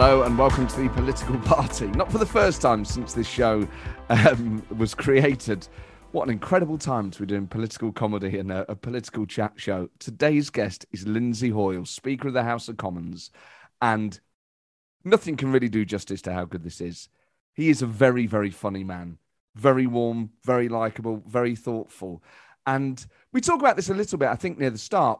Hello 0.00 0.22
and 0.22 0.38
welcome 0.38 0.64
to 0.68 0.80
the 0.80 0.88
political 0.90 1.36
party. 1.40 1.88
Not 1.88 2.12
for 2.12 2.18
the 2.18 2.24
first 2.24 2.62
time 2.62 2.84
since 2.84 3.14
this 3.14 3.26
show 3.26 3.66
um, 4.08 4.64
was 4.78 4.94
created. 4.94 5.66
What 6.12 6.22
an 6.22 6.30
incredible 6.30 6.78
time 6.78 7.10
to 7.10 7.18
be 7.18 7.26
doing 7.26 7.48
political 7.48 7.90
comedy 7.90 8.38
and 8.38 8.52
a, 8.52 8.64
a 8.70 8.76
political 8.76 9.26
chat 9.26 9.54
show. 9.56 9.90
Today's 9.98 10.50
guest 10.50 10.86
is 10.92 11.04
Lindsay 11.04 11.50
Hoyle, 11.50 11.84
Speaker 11.84 12.28
of 12.28 12.34
the 12.34 12.44
House 12.44 12.68
of 12.68 12.76
Commons, 12.76 13.32
and 13.82 14.20
nothing 15.02 15.36
can 15.36 15.50
really 15.50 15.68
do 15.68 15.84
justice 15.84 16.22
to 16.22 16.32
how 16.32 16.44
good 16.44 16.62
this 16.62 16.80
is. 16.80 17.08
He 17.54 17.68
is 17.68 17.82
a 17.82 17.86
very, 17.86 18.28
very 18.28 18.50
funny 18.50 18.84
man, 18.84 19.18
very 19.56 19.88
warm, 19.88 20.30
very 20.44 20.68
likable, 20.68 21.24
very 21.26 21.56
thoughtful. 21.56 22.22
And 22.68 23.04
we 23.32 23.40
talk 23.40 23.58
about 23.58 23.74
this 23.74 23.90
a 23.90 23.94
little 23.94 24.16
bit, 24.16 24.28
I 24.28 24.36
think, 24.36 24.60
near 24.60 24.70
the 24.70 24.78
start 24.78 25.18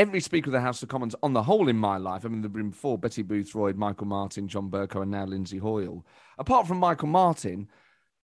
every 0.00 0.20
Speaker 0.20 0.48
of 0.48 0.52
the 0.52 0.60
House 0.62 0.82
of 0.82 0.88
Commons, 0.88 1.14
on 1.22 1.34
the 1.34 1.42
whole, 1.42 1.68
in 1.68 1.76
my 1.76 1.98
life, 1.98 2.24
I 2.24 2.28
mean, 2.28 2.40
there 2.40 2.48
have 2.48 2.54
been 2.54 2.70
before 2.70 2.96
Betty 2.96 3.22
Boothroyd, 3.22 3.76
Michael 3.76 4.06
Martin, 4.06 4.48
John 4.48 4.70
Bercow, 4.70 5.02
and 5.02 5.10
now 5.10 5.26
Lindsay 5.26 5.58
Hoyle. 5.58 6.06
Apart 6.38 6.66
from 6.66 6.78
Michael 6.78 7.08
Martin, 7.08 7.68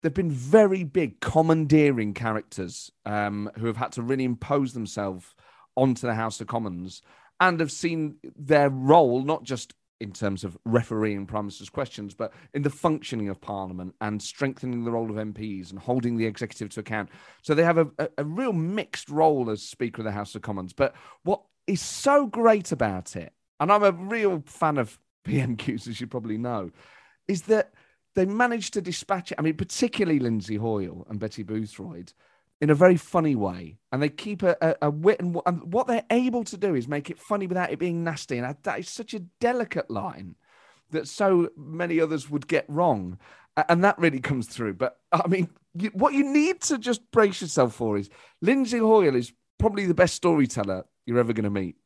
there 0.00 0.10
have 0.10 0.14
been 0.14 0.30
very 0.30 0.84
big 0.84 1.18
commandeering 1.18 2.14
characters 2.14 2.92
um, 3.06 3.50
who 3.58 3.66
have 3.66 3.76
had 3.76 3.90
to 3.92 4.02
really 4.02 4.22
impose 4.22 4.72
themselves 4.72 5.34
onto 5.74 6.06
the 6.06 6.14
House 6.14 6.40
of 6.40 6.46
Commons 6.46 7.02
and 7.40 7.58
have 7.58 7.72
seen 7.72 8.18
their 8.36 8.70
role 8.70 9.24
not 9.24 9.42
just 9.42 9.74
in 10.00 10.12
terms 10.12 10.44
of 10.44 10.56
refereeing 10.64 11.26
Prime 11.26 11.46
Minister's 11.46 11.70
questions, 11.70 12.14
but 12.14 12.32
in 12.52 12.62
the 12.62 12.70
functioning 12.70 13.30
of 13.30 13.40
Parliament 13.40 13.96
and 14.00 14.22
strengthening 14.22 14.84
the 14.84 14.92
role 14.92 15.10
of 15.10 15.16
MPs 15.16 15.70
and 15.70 15.78
holding 15.80 16.16
the 16.16 16.26
executive 16.26 16.68
to 16.70 16.80
account. 16.80 17.08
So 17.42 17.52
they 17.52 17.64
have 17.64 17.78
a, 17.78 17.88
a, 17.98 18.08
a 18.18 18.24
real 18.24 18.52
mixed 18.52 19.08
role 19.08 19.50
as 19.50 19.62
Speaker 19.62 20.02
of 20.02 20.04
the 20.04 20.12
House 20.12 20.36
of 20.36 20.42
Commons. 20.42 20.72
But 20.72 20.94
what 21.24 21.42
is 21.66 21.80
so 21.80 22.26
great 22.26 22.72
about 22.72 23.16
it, 23.16 23.32
and 23.60 23.72
I'm 23.72 23.82
a 23.82 23.92
real 23.92 24.42
fan 24.46 24.78
of 24.78 24.98
PMQs, 25.26 25.88
as 25.88 26.00
you 26.00 26.06
probably 26.06 26.38
know, 26.38 26.70
is 27.28 27.42
that 27.42 27.72
they 28.14 28.26
managed 28.26 28.74
to 28.74 28.82
dispatch 28.82 29.32
it. 29.32 29.38
I 29.38 29.42
mean, 29.42 29.56
particularly 29.56 30.20
Lindsay 30.20 30.56
Hoyle 30.56 31.06
and 31.08 31.18
Betty 31.18 31.42
Boothroyd 31.42 32.12
in 32.60 32.70
a 32.70 32.74
very 32.74 32.96
funny 32.96 33.34
way, 33.34 33.78
and 33.90 34.02
they 34.02 34.08
keep 34.08 34.42
a, 34.42 34.56
a, 34.60 34.76
a 34.82 34.90
wit 34.90 35.20
and, 35.20 35.36
and, 35.46 35.72
what 35.72 35.86
they're 35.86 36.04
able 36.10 36.44
to 36.44 36.56
do 36.56 36.74
is 36.74 36.86
make 36.86 37.10
it 37.10 37.18
funny 37.18 37.46
without 37.46 37.72
it 37.72 37.78
being 37.78 38.04
nasty, 38.04 38.38
and 38.38 38.56
that 38.62 38.78
is 38.78 38.88
such 38.88 39.14
a 39.14 39.20
delicate 39.40 39.90
line 39.90 40.36
that 40.90 41.08
so 41.08 41.48
many 41.56 42.00
others 42.00 42.30
would 42.30 42.46
get 42.46 42.64
wrong, 42.68 43.18
and 43.68 43.82
that 43.82 43.98
really 43.98 44.20
comes 44.20 44.46
through. 44.46 44.74
But 44.74 44.98
I 45.12 45.26
mean, 45.26 45.48
you, 45.74 45.90
what 45.94 46.14
you 46.14 46.24
need 46.24 46.60
to 46.62 46.78
just 46.78 47.10
brace 47.10 47.42
yourself 47.42 47.74
for 47.74 47.98
is 47.98 48.08
Lindsay 48.40 48.78
Hoyle 48.78 49.16
is 49.16 49.32
probably 49.58 49.86
the 49.86 49.94
best 49.94 50.14
storyteller 50.14 50.84
you're 51.06 51.18
ever 51.18 51.32
going 51.32 51.44
to 51.44 51.50
meet. 51.50 51.76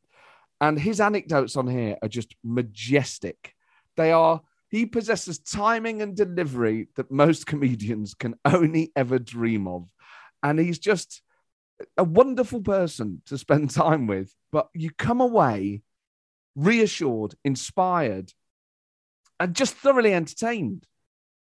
And 0.60 0.78
his 0.78 1.00
anecdotes 1.00 1.56
on 1.56 1.68
here 1.68 1.96
are 2.02 2.08
just 2.08 2.34
majestic. 2.42 3.54
They 3.96 4.12
are, 4.12 4.42
he 4.68 4.86
possesses 4.86 5.38
timing 5.38 6.02
and 6.02 6.16
delivery 6.16 6.88
that 6.96 7.10
most 7.10 7.46
comedians 7.52 8.14
can 8.14 8.34
only 8.44 8.92
ever 8.96 9.18
dream 9.18 9.68
of. 9.68 9.92
And 10.42 10.58
he's 10.58 10.78
just 10.78 11.22
a 11.96 12.04
wonderful 12.04 12.60
person 12.60 13.22
to 13.26 13.38
spend 13.38 13.70
time 13.74 14.06
with. 14.06 14.34
But 14.50 14.68
you 14.74 14.90
come 14.90 15.20
away 15.20 15.82
reassured, 16.58 17.34
inspired, 17.44 18.32
and 19.38 19.54
just 19.54 19.74
thoroughly 19.74 20.12
entertained. 20.12 20.86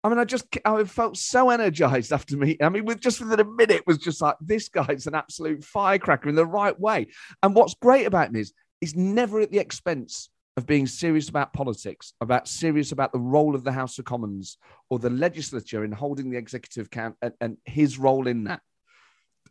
I 0.05 0.09
mean, 0.09 0.19
I 0.19 0.23
just 0.23 0.45
I 0.63 0.83
felt 0.83 1.17
so 1.17 1.49
energized 1.49 2.13
after 2.13 2.37
meeting. 2.37 2.63
I 2.63 2.69
mean, 2.69 2.85
with 2.85 2.99
just 2.99 3.19
within 3.19 3.39
a 3.39 3.43
minute 3.43 3.87
was 3.87 3.97
just 3.97 4.21
like 4.21 4.35
this 4.39 4.69
guy's 4.69 5.07
an 5.07 5.15
absolute 5.15 5.63
firecracker 5.63 6.29
in 6.29 6.35
the 6.35 6.45
right 6.45 6.79
way. 6.79 7.07
And 7.41 7.55
what's 7.55 7.73
great 7.73 8.05
about 8.05 8.27
him 8.27 8.35
is 8.35 8.53
he's 8.79 8.95
never 8.95 9.41
at 9.41 9.49
the 9.49 9.57
expense 9.57 10.29
of 10.57 10.67
being 10.67 10.85
serious 10.85 11.27
about 11.27 11.53
politics, 11.53 12.13
about 12.21 12.47
serious 12.47 12.91
about 12.91 13.13
the 13.13 13.19
role 13.19 13.55
of 13.55 13.63
the 13.63 13.71
House 13.71 13.97
of 13.97 14.05
Commons 14.05 14.59
or 14.91 14.99
the 14.99 15.09
legislature 15.09 15.83
in 15.83 15.91
holding 15.91 16.29
the 16.29 16.37
executive 16.37 16.91
count 16.91 17.15
and, 17.23 17.33
and 17.41 17.57
his 17.65 17.97
role 17.97 18.27
in 18.27 18.43
that. 18.43 18.61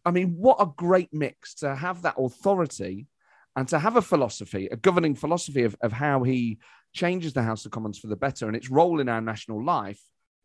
I 0.04 0.12
mean, 0.12 0.36
what 0.36 0.58
a 0.60 0.70
great 0.76 1.12
mix 1.12 1.54
to 1.56 1.74
have 1.74 2.02
that 2.02 2.14
authority 2.16 3.08
and 3.56 3.66
to 3.68 3.80
have 3.80 3.96
a 3.96 4.02
philosophy, 4.02 4.68
a 4.70 4.76
governing 4.76 5.16
philosophy 5.16 5.64
of, 5.64 5.74
of 5.80 5.90
how 5.90 6.22
he 6.22 6.58
changes 6.92 7.32
the 7.32 7.42
House 7.42 7.66
of 7.66 7.72
Commons 7.72 7.98
for 7.98 8.06
the 8.06 8.14
better 8.14 8.46
and 8.46 8.54
its 8.54 8.70
role 8.70 9.00
in 9.00 9.08
our 9.08 9.20
national 9.20 9.64
life 9.64 10.00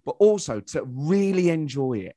but 0.05 0.15
also 0.19 0.59
to 0.59 0.83
really 0.83 1.49
enjoy 1.49 1.99
it 1.99 2.15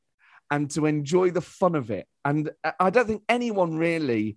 and 0.51 0.71
to 0.71 0.87
enjoy 0.87 1.31
the 1.31 1.41
fun 1.41 1.75
of 1.75 1.91
it. 1.91 2.07
And 2.25 2.51
I 2.79 2.91
don't 2.91 3.07
think 3.07 3.23
anyone 3.29 3.77
really. 3.77 4.37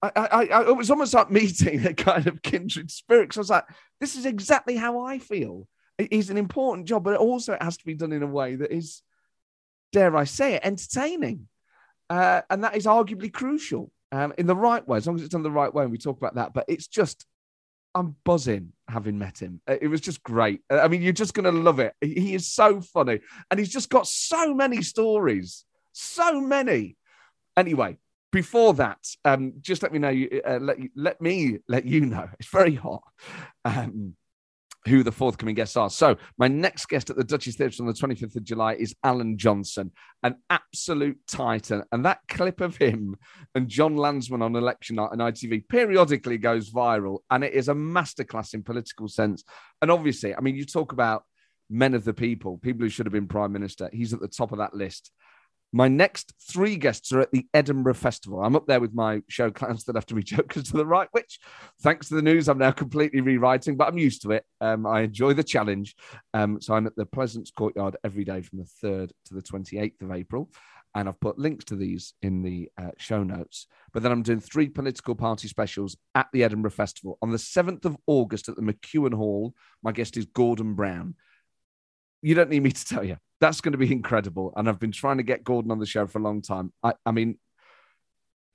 I, 0.00 0.10
I, 0.14 0.46
I, 0.46 0.68
it 0.68 0.76
was 0.76 0.90
almost 0.90 1.12
like 1.12 1.30
meeting 1.40 1.84
a 1.86 1.92
kind 1.92 2.26
of 2.26 2.42
kindred 2.42 2.90
spirit. 2.90 3.32
So 3.32 3.40
I 3.40 3.42
was 3.42 3.50
like, 3.50 3.64
this 4.00 4.16
is 4.16 4.26
exactly 4.26 4.76
how 4.76 5.00
I 5.00 5.18
feel. 5.18 5.66
It 5.98 6.12
is 6.12 6.30
an 6.30 6.38
important 6.38 6.86
job, 6.86 7.04
but 7.04 7.14
it 7.14 7.20
also 7.20 7.54
it 7.54 7.62
has 7.62 7.76
to 7.76 7.84
be 7.84 7.94
done 7.94 8.12
in 8.12 8.22
a 8.22 8.26
way 8.26 8.54
that 8.56 8.72
is, 8.72 9.02
dare 9.92 10.16
I 10.16 10.24
say 10.24 10.54
it, 10.54 10.62
entertaining. 10.64 11.48
Uh, 12.08 12.42
and 12.48 12.64
that 12.64 12.76
is 12.76 12.86
arguably 12.86 13.32
crucial 13.32 13.90
um, 14.12 14.32
in 14.38 14.46
the 14.46 14.56
right 14.56 14.86
way, 14.86 14.96
as 14.96 15.06
long 15.06 15.16
as 15.16 15.22
it's 15.22 15.32
done 15.32 15.42
the 15.42 15.50
right 15.50 15.72
way. 15.72 15.82
And 15.82 15.92
we 15.92 15.98
talk 15.98 16.16
about 16.16 16.36
that, 16.36 16.54
but 16.54 16.64
it's 16.68 16.86
just 16.86 17.26
I'm 17.98 18.14
buzzing 18.24 18.72
having 18.88 19.18
met 19.18 19.42
him. 19.42 19.60
Uh, 19.68 19.76
it 19.82 19.88
was 19.88 20.00
just 20.00 20.22
great. 20.22 20.60
Uh, 20.70 20.78
I 20.78 20.86
mean, 20.86 21.02
you're 21.02 21.12
just 21.12 21.34
going 21.34 21.52
to 21.52 21.60
love 21.60 21.80
it. 21.80 21.94
He 22.00 22.34
is 22.34 22.46
so 22.46 22.80
funny 22.80 23.18
and 23.50 23.58
he's 23.58 23.72
just 23.72 23.90
got 23.90 24.06
so 24.06 24.54
many 24.54 24.82
stories. 24.82 25.64
So 25.92 26.40
many. 26.40 26.96
Anyway, 27.56 27.98
before 28.30 28.74
that, 28.74 28.98
um, 29.24 29.54
just 29.60 29.82
let 29.82 29.92
me 29.92 29.98
know. 29.98 30.14
Uh, 30.46 30.58
let, 30.60 30.78
let 30.94 31.20
me 31.20 31.58
let 31.66 31.86
you 31.86 32.02
know. 32.06 32.28
It's 32.38 32.48
very 32.48 32.76
hot. 32.76 33.02
Um, 33.64 34.14
who 34.88 35.02
the 35.02 35.12
forthcoming 35.12 35.54
guests 35.54 35.76
are. 35.76 35.90
So, 35.90 36.16
my 36.38 36.48
next 36.48 36.86
guest 36.86 37.10
at 37.10 37.16
the 37.16 37.24
Duchess 37.24 37.56
Theatre 37.56 37.82
on 37.82 37.86
the 37.86 37.92
25th 37.92 38.36
of 38.36 38.44
July 38.44 38.74
is 38.74 38.94
Alan 39.04 39.38
Johnson, 39.38 39.92
an 40.22 40.36
absolute 40.50 41.18
titan. 41.28 41.84
And 41.92 42.04
that 42.04 42.20
clip 42.28 42.60
of 42.60 42.76
him 42.76 43.16
and 43.54 43.68
Jon 43.68 43.94
Lansman 43.94 44.42
on 44.42 44.56
election 44.56 44.96
night 44.96 45.10
on 45.12 45.18
ITV 45.18 45.68
periodically 45.68 46.38
goes 46.38 46.70
viral. 46.70 47.18
And 47.30 47.44
it 47.44 47.52
is 47.52 47.68
a 47.68 47.74
masterclass 47.74 48.54
in 48.54 48.62
political 48.62 49.08
sense. 49.08 49.44
And 49.80 49.90
obviously, 49.90 50.34
I 50.34 50.40
mean, 50.40 50.56
you 50.56 50.64
talk 50.64 50.92
about 50.92 51.24
men 51.70 51.94
of 51.94 52.04
the 52.04 52.14
people, 52.14 52.58
people 52.58 52.82
who 52.82 52.88
should 52.88 53.06
have 53.06 53.12
been 53.12 53.28
prime 53.28 53.52
minister. 53.52 53.90
He's 53.92 54.12
at 54.12 54.20
the 54.20 54.28
top 54.28 54.52
of 54.52 54.58
that 54.58 54.74
list. 54.74 55.12
My 55.72 55.88
next 55.88 56.32
three 56.40 56.76
guests 56.76 57.12
are 57.12 57.20
at 57.20 57.30
the 57.30 57.46
Edinburgh 57.52 57.94
Festival. 57.94 58.42
I'm 58.42 58.56
up 58.56 58.66
there 58.66 58.80
with 58.80 58.94
my 58.94 59.20
show 59.28 59.50
Clowns 59.50 59.84
To 59.84 59.92
The 59.92 59.96
Left 59.96 60.10
Of 60.10 60.16
Me 60.16 60.22
Jokers 60.24 60.64
to 60.64 60.78
the 60.78 60.86
Right, 60.86 61.08
which, 61.12 61.38
thanks 61.82 62.08
to 62.08 62.14
the 62.14 62.22
news, 62.22 62.48
I'm 62.48 62.58
now 62.58 62.70
completely 62.70 63.20
rewriting, 63.20 63.76
but 63.76 63.88
I'm 63.88 63.98
used 63.98 64.22
to 64.22 64.32
it. 64.32 64.44
Um, 64.62 64.86
I 64.86 65.02
enjoy 65.02 65.34
the 65.34 65.44
challenge. 65.44 65.94
Um, 66.32 66.60
so 66.60 66.72
I'm 66.72 66.86
at 66.86 66.96
the 66.96 67.04
Pleasance 67.04 67.50
Courtyard 67.50 67.96
every 68.02 68.24
day 68.24 68.40
from 68.40 68.60
the 68.60 68.86
3rd 68.86 69.10
to 69.26 69.34
the 69.34 69.42
28th 69.42 70.00
of 70.00 70.12
April. 70.12 70.50
And 70.94 71.06
I've 71.06 71.20
put 71.20 71.38
links 71.38 71.66
to 71.66 71.76
these 71.76 72.14
in 72.22 72.42
the 72.42 72.70
uh, 72.80 72.92
show 72.96 73.22
notes. 73.22 73.66
But 73.92 74.02
then 74.02 74.10
I'm 74.10 74.22
doing 74.22 74.40
three 74.40 74.70
political 74.70 75.14
party 75.14 75.48
specials 75.48 75.98
at 76.14 76.28
the 76.32 76.44
Edinburgh 76.44 76.70
Festival. 76.70 77.18
On 77.20 77.30
the 77.30 77.36
7th 77.36 77.84
of 77.84 77.98
August 78.06 78.48
at 78.48 78.56
the 78.56 78.62
McEwan 78.62 79.12
Hall, 79.12 79.54
my 79.82 79.92
guest 79.92 80.16
is 80.16 80.24
Gordon 80.24 80.72
Brown. 80.72 81.14
You 82.22 82.34
don't 82.34 82.50
need 82.50 82.62
me 82.62 82.72
to 82.72 82.84
tell 82.84 83.04
you 83.04 83.18
that's 83.40 83.60
going 83.60 83.72
to 83.72 83.78
be 83.78 83.92
incredible. 83.92 84.52
And 84.56 84.68
I've 84.68 84.80
been 84.80 84.92
trying 84.92 85.18
to 85.18 85.22
get 85.22 85.44
Gordon 85.44 85.70
on 85.70 85.78
the 85.78 85.86
show 85.86 86.06
for 86.06 86.18
a 86.18 86.22
long 86.22 86.42
time. 86.42 86.72
I, 86.82 86.94
I 87.06 87.12
mean, 87.12 87.38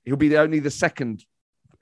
he'll 0.03 0.15
be 0.15 0.29
the 0.29 0.39
only 0.39 0.59
the 0.59 0.71
second 0.71 1.23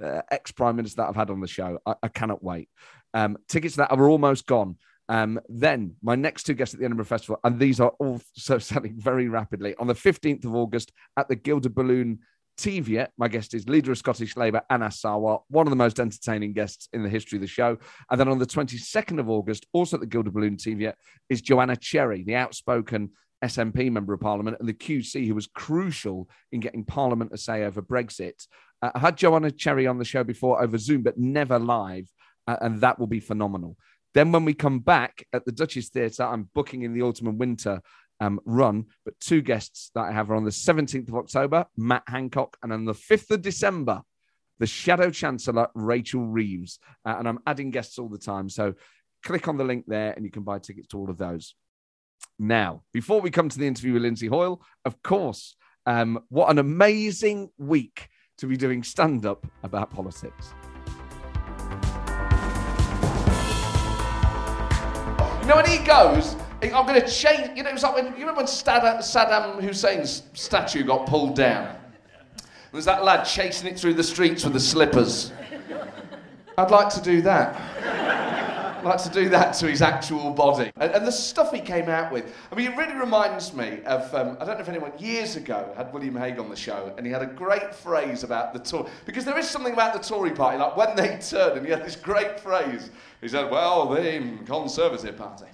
uh, 0.01 0.21
ex 0.29 0.51
prime 0.51 0.75
minister 0.75 1.01
that 1.01 1.09
I've 1.09 1.15
had 1.15 1.29
on 1.29 1.41
the 1.41 1.47
show. 1.47 1.79
I, 1.85 1.95
I 2.03 2.07
cannot 2.07 2.43
wait. 2.43 2.69
Um, 3.13 3.37
tickets 3.47 3.75
that 3.75 3.91
are 3.91 4.09
almost 4.09 4.45
gone. 4.45 4.77
Um, 5.09 5.41
then 5.49 5.95
my 6.01 6.15
next 6.15 6.43
two 6.43 6.53
guests 6.53 6.73
at 6.73 6.79
the 6.79 6.85
Edinburgh 6.85 7.05
Festival, 7.05 7.39
and 7.43 7.59
these 7.59 7.79
are 7.79 7.91
also 7.99 8.57
selling 8.59 8.95
very 8.97 9.27
rapidly. 9.27 9.75
On 9.75 9.87
the 9.87 9.93
15th 9.93 10.45
of 10.45 10.55
August 10.55 10.91
at 11.17 11.27
the 11.27 11.35
Gilded 11.35 11.75
Balloon 11.75 12.19
Teviot, 12.57 13.09
my 13.17 13.27
guest 13.27 13.53
is 13.53 13.67
leader 13.67 13.91
of 13.91 13.97
Scottish 13.97 14.37
Labour, 14.37 14.61
Anas 14.69 15.01
Sarwar, 15.01 15.41
one 15.49 15.67
of 15.67 15.71
the 15.71 15.75
most 15.75 15.99
entertaining 15.99 16.53
guests 16.53 16.87
in 16.93 17.03
the 17.03 17.09
history 17.09 17.37
of 17.37 17.41
the 17.41 17.47
show. 17.47 17.77
And 18.09 18.19
then 18.19 18.27
on 18.27 18.39
the 18.39 18.45
22nd 18.45 19.19
of 19.19 19.29
August, 19.29 19.65
also 19.73 19.97
at 19.97 20.01
the 20.01 20.07
Gilded 20.07 20.33
Balloon 20.33 20.57
Teviot, 20.57 20.95
is 21.29 21.41
Joanna 21.41 21.75
Cherry, 21.75 22.23
the 22.23 22.35
outspoken 22.35 23.11
SNP 23.43 23.91
member 23.91 24.13
of 24.13 24.19
Parliament, 24.19 24.57
and 24.59 24.69
the 24.69 24.73
QC, 24.73 25.27
who 25.27 25.35
was 25.35 25.47
crucial 25.47 26.29
in 26.51 26.59
getting 26.59 26.85
Parliament 26.85 27.31
to 27.31 27.37
say 27.37 27.63
over 27.63 27.81
Brexit. 27.81 28.45
Uh, 28.81 28.91
I 28.93 28.99
had 28.99 29.17
Joanna 29.17 29.51
Cherry 29.51 29.87
on 29.87 29.97
the 29.97 30.05
show 30.05 30.23
before 30.23 30.61
over 30.61 30.77
Zoom, 30.77 31.01
but 31.01 31.17
never 31.17 31.57
live, 31.57 32.07
uh, 32.47 32.57
and 32.61 32.81
that 32.81 32.99
will 32.99 33.07
be 33.07 33.19
phenomenal. 33.19 33.77
Then, 34.13 34.31
when 34.31 34.45
we 34.45 34.53
come 34.53 34.79
back 34.79 35.25
at 35.33 35.45
the 35.45 35.51
Duchess 35.51 35.89
Theatre, 35.89 36.23
I'm 36.23 36.49
booking 36.53 36.83
in 36.83 36.93
the 36.93 37.01
autumn 37.01 37.27
and 37.27 37.39
winter 37.39 37.81
um, 38.21 38.39
run, 38.45 38.85
but 39.03 39.19
two 39.19 39.41
guests 39.41 39.89
that 39.95 40.01
I 40.01 40.11
have 40.11 40.29
are 40.29 40.35
on 40.35 40.45
the 40.45 40.51
17th 40.51 41.09
of 41.09 41.15
October, 41.15 41.65
Matt 41.75 42.03
Hancock, 42.07 42.55
and 42.61 42.71
on 42.71 42.85
the 42.85 42.93
5th 42.93 43.31
of 43.31 43.41
December, 43.41 44.03
the 44.59 44.67
Shadow 44.67 45.09
Chancellor, 45.09 45.67
Rachel 45.73 46.27
Reeves. 46.27 46.77
Uh, 47.03 47.15
and 47.17 47.27
I'm 47.27 47.39
adding 47.47 47.71
guests 47.71 47.97
all 47.97 48.09
the 48.09 48.19
time. 48.19 48.47
So 48.47 48.75
click 49.23 49.47
on 49.47 49.57
the 49.57 49.63
link 49.63 49.85
there 49.87 50.13
and 50.13 50.23
you 50.23 50.29
can 50.29 50.43
buy 50.43 50.59
tickets 50.59 50.87
to 50.89 50.99
all 50.99 51.09
of 51.09 51.17
those. 51.17 51.55
Now, 52.37 52.83
before 52.93 53.21
we 53.21 53.31
come 53.31 53.49
to 53.49 53.57
the 53.57 53.65
interview 53.65 53.93
with 53.93 54.03
Lindsay 54.03 54.27
Hoyle, 54.27 54.61
of 54.85 55.01
course, 55.01 55.55
um, 55.87 56.19
what 56.29 56.51
an 56.51 56.59
amazing 56.59 57.49
week 57.57 58.07
to 58.37 58.45
be 58.45 58.55
doing 58.55 58.83
stand 58.83 59.25
up 59.25 59.47
about 59.63 59.89
politics. 59.89 60.53
You 65.41 65.47
know, 65.47 65.55
when 65.55 65.65
he 65.65 65.79
goes, 65.79 66.35
I'm 66.63 66.85
going 66.85 67.01
to 67.01 67.07
change. 67.07 67.57
You 67.57 67.63
know, 67.63 67.69
it 67.69 67.73
was 67.73 67.83
like 67.83 67.95
when 67.95 68.05
you 68.07 68.19
remember 68.19 68.35
when 68.35 68.45
Saddam 68.45 69.63
Hussein's 69.63 70.23
statue 70.33 70.83
got 70.83 71.07
pulled 71.07 71.35
down. 71.35 71.75
There 72.35 72.77
was 72.77 72.85
that 72.85 73.03
lad 73.03 73.25
chasing 73.25 73.67
it 73.67 73.79
through 73.79 73.95
the 73.95 74.03
streets 74.03 74.43
with 74.43 74.53
the 74.53 74.59
slippers. 74.59 75.33
I'd 76.57 76.71
like 76.71 76.89
to 76.89 77.01
do 77.01 77.21
that. 77.23 77.59
I'd 78.77 78.85
like 78.85 79.03
to 79.03 79.09
do 79.09 79.29
that 79.29 79.53
to 79.55 79.67
his 79.67 79.81
actual 79.81 80.31
body. 80.31 80.71
And, 80.77 80.91
and, 80.91 81.05
the 81.05 81.11
stuff 81.11 81.51
he 81.51 81.59
came 81.59 81.87
out 81.87 82.11
with. 82.11 82.33
I 82.51 82.55
mean, 82.55 82.71
it 82.71 82.77
really 82.77 82.95
reminds 82.95 83.53
me 83.53 83.81
of, 83.85 84.13
um, 84.15 84.37
I 84.39 84.45
don't 84.45 84.55
know 84.55 84.61
if 84.61 84.69
anyone 84.69 84.91
years 84.97 85.35
ago 85.35 85.71
had 85.77 85.93
William 85.93 86.15
Hague 86.15 86.39
on 86.39 86.49
the 86.49 86.55
show, 86.55 86.93
and 86.97 87.05
he 87.05 87.11
had 87.11 87.21
a 87.21 87.27
great 87.27 87.75
phrase 87.75 88.23
about 88.23 88.53
the 88.53 88.59
Tory. 88.59 88.89
Because 89.05 89.23
there 89.23 89.37
is 89.37 89.47
something 89.47 89.73
about 89.73 89.93
the 89.93 89.99
Tory 89.99 90.31
party, 90.31 90.57
like 90.57 90.75
when 90.75 90.95
they 90.95 91.19
turn, 91.19 91.57
and 91.57 91.65
he 91.65 91.71
had 91.71 91.85
this 91.85 91.95
great 91.95 92.39
phrase. 92.39 92.89
He 93.21 93.27
said, 93.27 93.51
Well, 93.51 93.87
the 93.87 94.37
Conservative 94.45 95.15
Party 95.15 95.45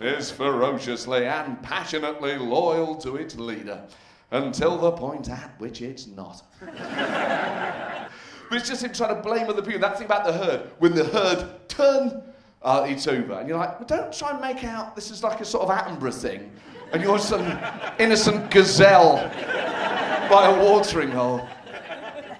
is 0.00 0.30
ferociously 0.30 1.26
and 1.26 1.62
passionately 1.62 2.36
loyal 2.36 2.96
to 2.96 3.16
its 3.16 3.36
leader 3.36 3.82
until 4.30 4.78
the 4.78 4.92
point 4.92 5.28
at 5.30 5.58
which 5.58 5.80
it's 5.80 6.06
not. 6.06 6.42
but 6.60 6.72
it's 8.52 8.68
just 8.68 8.82
him 8.82 8.92
trying 8.92 9.14
to 9.14 9.22
blame 9.22 9.48
other 9.48 9.62
people. 9.62 9.80
That 9.80 9.96
thing 9.96 10.06
about 10.06 10.24
the 10.26 10.32
herd, 10.32 10.70
when 10.78 10.94
the 10.94 11.04
herd 11.04 11.68
turn, 11.68 12.22
uh, 12.62 12.86
it's 12.88 13.06
over. 13.06 13.34
And 13.34 13.48
you're 13.48 13.58
like, 13.58 13.78
well, 13.78 13.86
don't 13.86 14.12
try 14.12 14.30
and 14.30 14.40
make 14.40 14.64
out 14.64 14.96
this 14.96 15.10
is 15.10 15.22
like 15.22 15.40
a 15.40 15.44
sort 15.44 15.68
of 15.68 15.76
Attenborough 15.76 16.14
thing, 16.14 16.50
and 16.92 17.02
you're 17.02 17.18
some 17.18 17.58
innocent 17.98 18.50
gazelle 18.50 19.16
by 20.28 20.46
a 20.46 20.64
watering 20.64 21.10
hole. 21.10 21.46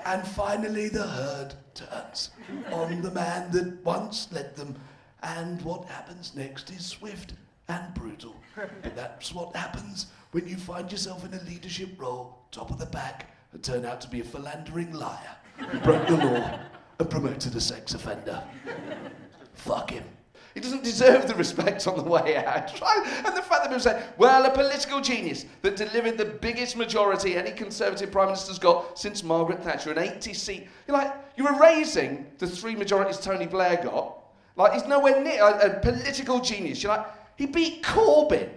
And 0.06 0.26
finally, 0.26 0.88
the 0.88 1.06
herd 1.06 1.54
turns 1.74 2.30
on 2.72 3.02
the 3.02 3.10
man 3.10 3.50
that 3.52 3.84
once 3.84 4.28
led 4.32 4.56
them, 4.56 4.74
and 5.22 5.62
what 5.62 5.86
happens 5.86 6.34
next 6.34 6.70
is 6.70 6.84
swift 6.84 7.34
and 7.68 7.94
brutal. 7.94 8.34
But 8.54 8.94
that's 8.94 9.32
what 9.32 9.54
happens 9.56 10.06
when 10.32 10.46
you 10.46 10.56
find 10.56 10.90
yourself 10.90 11.24
in 11.24 11.34
a 11.34 11.42
leadership 11.44 11.90
role, 12.00 12.38
top 12.50 12.70
of 12.70 12.78
the 12.78 12.86
pack, 12.86 13.30
and 13.52 13.62
turn 13.62 13.84
out 13.84 14.00
to 14.02 14.08
be 14.08 14.20
a 14.20 14.24
philandering 14.24 14.92
liar 14.92 15.36
who 15.56 15.78
broke 15.80 16.06
the 16.06 16.16
law 16.16 16.58
and 16.98 17.10
promoted 17.10 17.54
a 17.54 17.60
sex 17.60 17.94
offender. 17.94 18.42
Fuck 19.54 19.90
him. 19.90 20.04
He 20.54 20.60
doesn't 20.60 20.84
deserve 20.84 21.26
the 21.26 21.34
respect 21.34 21.86
on 21.88 21.96
the 21.96 22.04
way 22.04 22.36
out. 22.36 22.80
And 23.26 23.36
the 23.36 23.42
fact 23.42 23.64
that 23.64 23.64
people 23.64 23.80
say, 23.80 24.02
well, 24.18 24.44
a 24.44 24.50
political 24.50 25.00
genius 25.00 25.46
that 25.62 25.74
delivered 25.74 26.16
the 26.16 26.24
biggest 26.24 26.76
majority 26.76 27.36
any 27.36 27.50
Conservative 27.50 28.12
Prime 28.12 28.26
Minister's 28.26 28.58
got 28.58 28.96
since 28.98 29.24
Margaret 29.24 29.62
Thatcher, 29.64 29.90
an 29.90 29.98
80 29.98 30.32
seat. 30.34 30.68
You're 30.86 30.96
like, 30.96 31.12
you're 31.36 31.52
erasing 31.54 32.26
the 32.38 32.46
three 32.46 32.76
majorities 32.76 33.18
Tony 33.18 33.46
Blair 33.46 33.82
got. 33.82 34.18
Like, 34.56 34.74
he's 34.74 34.86
nowhere 34.86 35.20
near 35.20 35.42
a, 35.42 35.76
a 35.76 35.80
political 35.80 36.38
genius. 36.38 36.82
You're 36.82 36.96
like, 36.96 37.06
he 37.36 37.46
beat 37.46 37.82
Corbyn. 37.82 38.48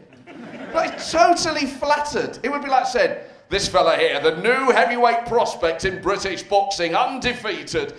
Like, 0.74 1.03
totally 1.09 1.65
flattered. 1.65 2.39
It 2.44 2.51
would 2.51 2.62
be 2.62 2.69
like 2.69 2.85
said, 2.85 3.31
this 3.50 3.68
fella 3.68 3.95
here, 3.95 4.19
the 4.19 4.35
new 4.41 4.71
heavyweight 4.71 5.25
prospect 5.25 5.85
in 5.85 6.01
British 6.01 6.44
boxing, 6.44 6.95
undefeated. 6.95 7.94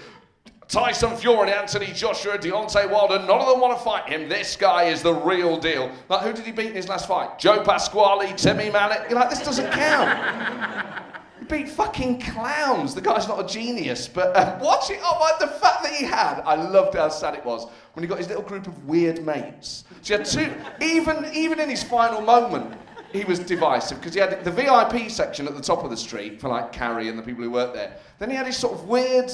Tyson 0.69 1.17
Fury, 1.17 1.51
Anthony 1.51 1.87
Joshua, 1.95 2.37
Deontay 2.37 2.91
Wilder, 2.91 3.21
none 3.21 3.41
of 3.41 3.49
them 3.49 3.59
want 3.59 3.77
to 3.79 3.83
fight 3.83 4.07
him. 4.07 4.29
This 4.29 4.55
guy 4.55 4.85
is 4.85 5.03
the 5.03 5.15
real 5.15 5.59
deal. 5.59 5.91
Like, 6.11 6.21
who 6.21 6.35
did 6.35 6.45
he 6.45 6.53
beat 6.53 6.67
in 6.67 6.75
his 6.75 6.89
last 6.89 7.09
fight? 7.09 7.39
Joe 7.39 7.63
Pasquale, 7.63 8.35
Timmy 8.37 8.69
Mallett. 8.69 9.09
You're 9.09 9.19
like, 9.19 9.31
this 9.31 9.43
doesn't 9.43 9.71
count. 9.73 11.05
Beat 11.49 11.69
fucking 11.69 12.21
clowns. 12.21 12.95
The 12.95 13.01
guy's 13.01 13.29
not 13.29 13.41
a 13.41 13.47
genius, 13.47 14.09
but 14.09 14.37
uh, 14.37 14.59
watching, 14.63 14.99
oh 15.03 15.19
my, 15.19 15.33
the 15.45 15.53
fact 15.53 15.83
that 15.83 15.93
he 15.93 16.05
had, 16.05 16.41
I 16.45 16.55
loved 16.55 16.95
how 16.97 17.09
sad 17.09 17.35
it 17.35 17.45
was 17.45 17.69
when 17.95 18.03
he 18.03 18.09
got 18.09 18.19
his 18.19 18.29
little 18.29 18.43
group 18.43 18.67
of 18.67 18.85
weird 18.87 19.25
mates. 19.25 19.85
So 20.03 20.15
he 20.15 20.19
had 20.19 20.27
two, 20.27 20.53
even, 20.85 21.31
even 21.33 21.61
in 21.61 21.69
his 21.69 21.83
final 21.83 22.21
moment, 22.21 22.75
he 23.13 23.25
was 23.25 23.39
divisive 23.39 23.99
because 23.99 24.15
he 24.15 24.21
had 24.21 24.45
the 24.45 24.51
VIP 24.51 25.11
section 25.11 25.47
at 25.47 25.57
the 25.57 25.63
top 25.63 25.83
of 25.83 25.91
the 25.91 25.97
street 25.97 26.41
for 26.41 26.49
like 26.49 26.73
Carrie 26.73 27.09
and 27.09 27.19
the 27.19 27.23
people 27.23 27.43
who 27.43 27.51
worked 27.51 27.75
there. 27.75 27.97
Then 28.19 28.31
he 28.31 28.37
had 28.37 28.47
his 28.47 28.57
sort 28.57 28.75
of 28.75 28.87
weird 28.87 29.33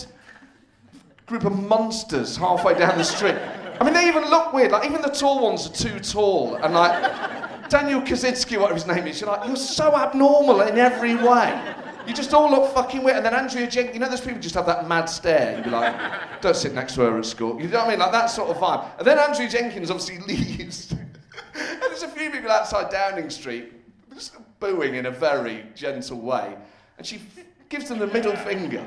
group 1.27 1.45
of 1.45 1.59
monsters 1.59 2.37
halfway 2.37 2.79
down 2.79 2.97
the 2.99 3.05
street. 3.05 3.37
I 3.81 3.85
mean, 3.85 3.95
they 3.95 4.07
even 4.07 4.25
look 4.31 4.53
weird. 4.53 4.71
Like, 4.71 4.87
even 4.87 5.03
the 5.03 5.09
tall 5.09 5.43
ones 5.43 5.67
are 5.67 5.73
too 5.73 5.99
tall. 5.99 6.55
And 6.57 6.75
like, 6.75 7.69
Daniel 7.69 8.01
Kawczynski, 8.01 8.57
whatever 8.59 8.75
his 8.75 8.87
name 8.87 9.07
is, 9.07 9.21
you're 9.21 9.31
like, 9.31 9.47
you're 9.47 9.57
so 9.57 9.97
abnormal 9.97 10.61
in 10.63 10.79
every 10.79 11.17
way. 11.17 11.75
You 12.07 12.13
just 12.15 12.35
all 12.35 12.51
look 12.51 12.75
fucking 12.75 13.03
weird. 13.03 13.17
And 13.17 13.27
then 13.27 13.35
Andrea 13.35 13.67
Jenkyns, 13.67 13.95
you 13.95 14.01
know, 14.01 14.09
those 14.09 14.21
people 14.21 14.41
just 14.41 14.55
have 14.55 14.67
that 14.67 14.89
mad 14.89 15.07
stare. 15.07 15.57
You'd 15.57 15.65
be 15.65 15.71
like, 15.71 15.95
don't 16.41 16.57
sit 16.57 16.75
next 16.75 16.95
to 16.95 17.03
her 17.03 17.19
at 17.19 17.25
school. 17.25 17.61
You 17.61 17.69
know 17.69 17.79
what 17.79 17.87
I 17.87 17.91
mean? 17.91 17.99
Like 17.99 18.13
that 18.13 18.27
sort 18.27 18.51
of 18.51 18.57
vibe. 18.57 18.99
And 18.99 19.07
then 19.07 19.19
Andrea 19.19 19.49
Jenkyns 19.49 19.91
obviously 19.91 20.19
leaves. 20.27 20.93
and 20.93 21.81
there's 21.81 22.03
a 22.03 22.09
few 22.09 22.31
people 22.31 22.51
outside 22.51 22.91
Downing 22.91 23.31
Street 23.31 23.73
just 24.13 24.37
booing 24.61 24.95
in 24.95 25.07
a 25.07 25.11
very 25.11 25.67
gentle 25.75 26.21
way. 26.21 26.57
And 26.99 27.07
she 27.07 27.21
gives 27.69 27.89
them 27.89 27.99
the 27.99 28.07
middle 28.07 28.37
finger. 28.37 28.85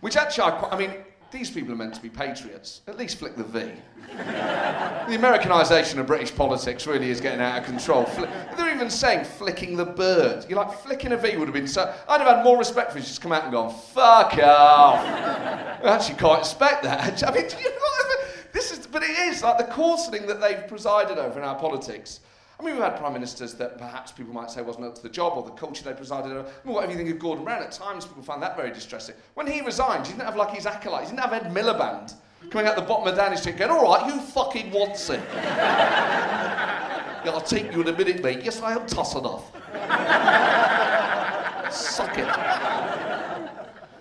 Which 0.00 0.16
actually, 0.16 0.44
I, 0.44 0.50
quite, 0.52 0.72
I 0.72 0.78
mean, 0.78 1.03
these 1.34 1.50
people 1.50 1.72
are 1.72 1.76
meant 1.76 1.92
to 1.94 2.00
be 2.00 2.08
patriots. 2.08 2.82
At 2.86 2.96
least 2.96 3.18
flick 3.18 3.34
the 3.34 3.42
V. 3.42 3.58
the 4.08 5.18
Americanisation 5.18 5.98
of 5.98 6.06
British 6.06 6.34
politics 6.34 6.86
really 6.86 7.10
is 7.10 7.20
getting 7.20 7.40
out 7.40 7.58
of 7.58 7.64
control. 7.64 8.08
they're 8.56 8.72
even 8.72 8.88
saying 8.88 9.24
flicking 9.24 9.76
the 9.76 9.84
bird. 9.84 10.46
You're 10.48 10.64
like, 10.64 10.78
flicking 10.78 11.10
a 11.10 11.16
V 11.16 11.36
would 11.36 11.48
have 11.48 11.54
been 11.54 11.66
so. 11.66 11.92
I'd 12.08 12.20
have 12.20 12.36
had 12.36 12.44
more 12.44 12.56
respect 12.56 12.92
for 12.92 12.98
you 12.98 13.04
just 13.04 13.20
come 13.20 13.32
out 13.32 13.42
and 13.42 13.52
gone, 13.52 13.74
fuck 13.74 14.34
off. 14.38 15.04
I 15.04 15.80
actually 15.82 16.18
can't 16.18 16.38
expect 16.38 16.84
that. 16.84 17.24
I 17.26 17.34
mean, 17.34 17.44
you 17.44 17.70
know, 17.70 18.24
this 18.52 18.70
is, 18.70 18.86
but 18.86 19.02
it 19.02 19.18
is 19.18 19.42
like 19.42 19.58
the 19.58 19.64
coarsening 19.64 20.26
that 20.28 20.40
they've 20.40 20.68
presided 20.68 21.18
over 21.18 21.40
in 21.40 21.44
our 21.44 21.58
politics 21.58 22.20
Mean, 22.64 22.76
we've 22.76 22.82
had 22.82 22.96
prime 22.96 23.12
ministers 23.12 23.52
that 23.54 23.76
perhaps 23.76 24.10
people 24.10 24.32
might 24.32 24.50
say 24.50 24.62
wasn't 24.62 24.86
up 24.86 24.94
to 24.94 25.02
the 25.02 25.10
job 25.10 25.34
or 25.36 25.42
the 25.42 25.50
culture 25.50 25.84
they 25.84 25.92
presided 25.92 26.32
over. 26.32 26.48
I 26.48 26.66
mean, 26.66 26.74
whatever 26.74 26.92
you 26.92 26.98
think 26.98 27.10
of 27.10 27.18
Gordon 27.18 27.44
Brown, 27.44 27.62
at 27.62 27.72
times 27.72 28.06
people 28.06 28.22
find 28.22 28.42
that 28.42 28.56
very 28.56 28.72
distressing. 28.72 29.14
When 29.34 29.46
he 29.46 29.60
resigned, 29.60 30.06
he 30.06 30.14
didn't 30.14 30.24
have 30.24 30.36
like 30.36 30.50
his 30.50 30.64
acolytes, 30.64 31.10
he 31.10 31.16
didn't 31.16 31.28
have 31.28 31.44
Ed 31.44 31.52
Miliband 31.52 32.14
coming 32.48 32.66
out 32.66 32.76
the 32.76 32.82
bottom 32.82 33.06
of 33.06 33.16
Downing 33.16 33.36
Street 33.36 33.58
going, 33.58 33.70
all 33.70 33.82
right, 33.82 34.10
who 34.10 34.18
fucking 34.18 34.70
wants 34.70 35.10
it? 35.10 35.20
yeah, 35.34 37.20
I'll 37.26 37.40
take 37.42 37.70
you 37.70 37.82
in 37.82 37.88
a 37.88 37.92
minute, 37.92 38.22
mate. 38.22 38.40
Yes, 38.42 38.62
I 38.62 38.72
am 38.72 38.86
toss 38.86 39.14
it 39.14 39.24
off. 39.24 39.52
Suck 41.70 42.16
it. 42.16 42.53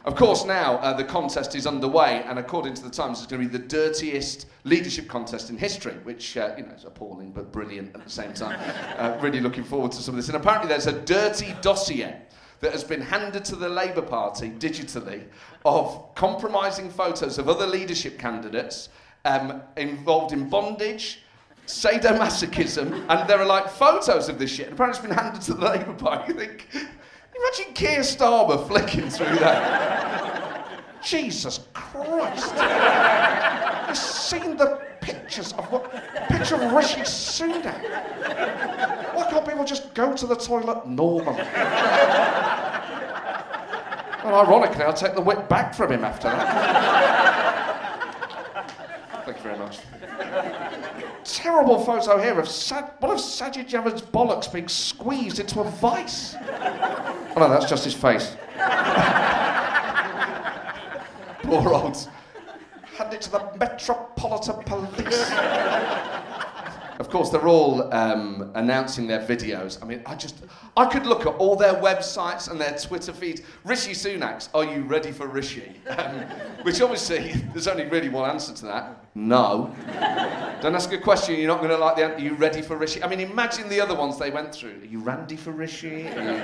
Of 0.06 0.16
course, 0.16 0.44
now 0.44 0.76
uh, 0.80 0.92
the 0.92 1.06
contest 1.06 1.56
is 1.56 1.66
underway, 1.66 2.24
and 2.28 2.38
according 2.38 2.74
to 2.74 2.84
the 2.84 2.90
Times, 2.90 3.20
it's 3.20 3.28
going 3.28 3.42
to 3.42 3.48
be 3.48 3.58
the 3.58 3.66
dirtiest 3.66 4.48
leadership 4.66 5.08
contest 5.08 5.50
in 5.50 5.58
history, 5.58 5.94
which 6.04 6.36
uh, 6.36 6.54
you 6.58 6.66
know 6.66 6.74
is 6.74 6.84
appalling 6.84 7.32
but 7.32 7.54
brilliant 7.54 7.96
at 7.96 8.04
the 8.04 8.10
same 8.10 8.34
time. 8.34 8.60
uh, 8.98 9.18
really 9.22 9.40
looking 9.40 9.64
forward 9.64 9.94
to 9.94 10.02
some 10.02 10.14
of 10.14 10.18
this. 10.18 10.28
And 10.28 10.36
apparently, 10.36 10.68
there's 10.68 10.88
a 10.88 11.00
dirty 11.02 11.56
dossier 11.62 12.18
that 12.60 12.74
has 12.74 12.84
been 12.84 13.00
handed 13.00 13.46
to 13.46 13.56
the 13.56 13.70
Labour 13.70 14.02
Party 14.02 14.50
digitally 14.50 15.24
of 15.64 16.14
compromising 16.16 16.90
photos 16.90 17.38
of 17.38 17.48
other 17.48 17.66
leadership 17.66 18.20
candidates 18.20 18.90
um, 19.24 19.62
involved 19.78 20.34
in 20.34 20.50
bondage, 20.50 21.22
sadomasochism, 21.66 23.06
and 23.08 23.30
there 23.30 23.40
are 23.40 23.46
like 23.46 23.70
photos 23.70 24.28
of 24.28 24.38
this 24.38 24.52
shit. 24.52 24.66
And 24.66 24.74
apparently, 24.74 25.00
it's 25.00 25.08
been 25.08 25.18
handed 25.18 25.42
to 25.44 25.54
the 25.54 25.66
Labour 25.66 25.94
Party. 25.94 26.34
You 26.34 26.40
think 26.40 26.68
Imagine 27.36 27.74
Keir 27.74 28.00
Starmer 28.02 28.68
flicking 28.68 29.10
through 29.10 29.36
that. 29.38 30.68
Jesus 31.02 31.60
Christ. 31.74 32.54
I've 32.56 33.98
seen 33.98 34.56
the 34.58 34.80
pictures 35.02 35.54
of 35.54 35.70
what 35.72 35.92
picture 36.30 36.56
of 36.56 36.72
Rishi 36.72 37.02
Sunak. 37.02 37.84
Why 39.14 39.28
can't 39.30 39.46
people 39.48 39.66
just 39.66 39.94
go 39.94 40.14
to 40.16 40.26
the 40.26 40.36
toilet 40.36 40.88
normally? 40.88 41.44
Well, 44.24 44.36
ironically, 44.46 44.84
I'll 44.84 44.94
take 44.94 45.16
the 45.16 45.22
whip 45.22 45.50
back 45.50 45.74
from 45.74 45.92
him 45.92 46.06
after 46.06 46.30
that. 46.30 47.74
Thank 49.26 49.38
you 49.38 49.44
very 49.44 49.58
much. 49.58 49.80
Terrible 51.24 51.84
photo 51.84 52.22
here 52.22 52.40
of 52.40 52.48
Sa- 52.48 52.88
one 53.00 53.12
of 53.12 53.18
Sajid 53.18 53.68
Javid's 53.68 54.02
bollocks 54.02 54.52
being 54.52 54.68
squeezed 54.68 55.40
into 55.40 55.60
a 55.62 55.64
vice. 55.64 56.36
Oh 56.36 57.36
no, 57.38 57.50
that's 57.50 57.66
just 57.70 57.84
his 57.86 57.94
face. 57.94 58.36
Poor 61.44 61.74
old. 61.74 62.10
Hand 62.98 63.14
it 63.14 63.22
to 63.22 63.32
the 63.32 63.44
Metropolitan 63.60 64.64
Police. 64.64 65.30
Of 67.00 67.10
course, 67.10 67.30
they're 67.30 67.48
all 67.48 67.94
um, 67.94 68.52
announcing 68.56 69.08
their 69.08 69.20
videos. 69.20 69.82
I 69.82 69.86
mean, 69.86 70.02
I 70.06 70.16
just, 70.16 70.44
I 70.78 70.86
could 70.86 71.06
look 71.06 71.22
at 71.22 71.36
all 71.36 71.56
their 71.56 71.74
websites 71.76 72.50
and 72.50 72.60
their 72.60 72.78
Twitter 72.78 73.12
feeds. 73.12 73.42
Rishi 73.64 73.92
Sunak's, 73.92 74.50
are 74.54 74.64
you 74.64 74.84
ready 74.84 75.12
for 75.12 75.28
Rishi? 75.28 75.72
Um, 75.94 76.22
which 76.64 76.82
obviously, 76.82 77.34
there's 77.54 77.68
only 77.68 77.86
really 77.86 78.10
one 78.10 78.28
answer 78.28 78.52
to 78.52 78.66
that. 78.66 79.06
No. 79.14 79.74
Don't 80.60 80.74
ask 80.74 80.92
a 80.92 80.98
question 80.98 81.36
you're 81.36 81.48
not 81.48 81.60
going 81.60 81.70
to 81.70 81.78
like 81.78 81.98
the 81.98 82.04
answer. 82.04 82.16
Are 82.18 82.20
you 82.20 82.34
ready 82.34 82.64
for 82.64 82.76
Rishi? 82.78 83.04
I 83.04 83.08
mean, 83.08 83.20
imagine 83.20 83.70
the 83.70 83.80
other 83.80 83.94
ones 83.94 84.18
they 84.18 84.32
went 84.32 84.56
through. 84.56 84.82
Are 84.82 84.86
you 84.86 85.00
Randy 85.00 85.36
for 85.36 85.52
Rishi? 85.52 86.08
Are 86.08 86.24
you, 86.24 86.42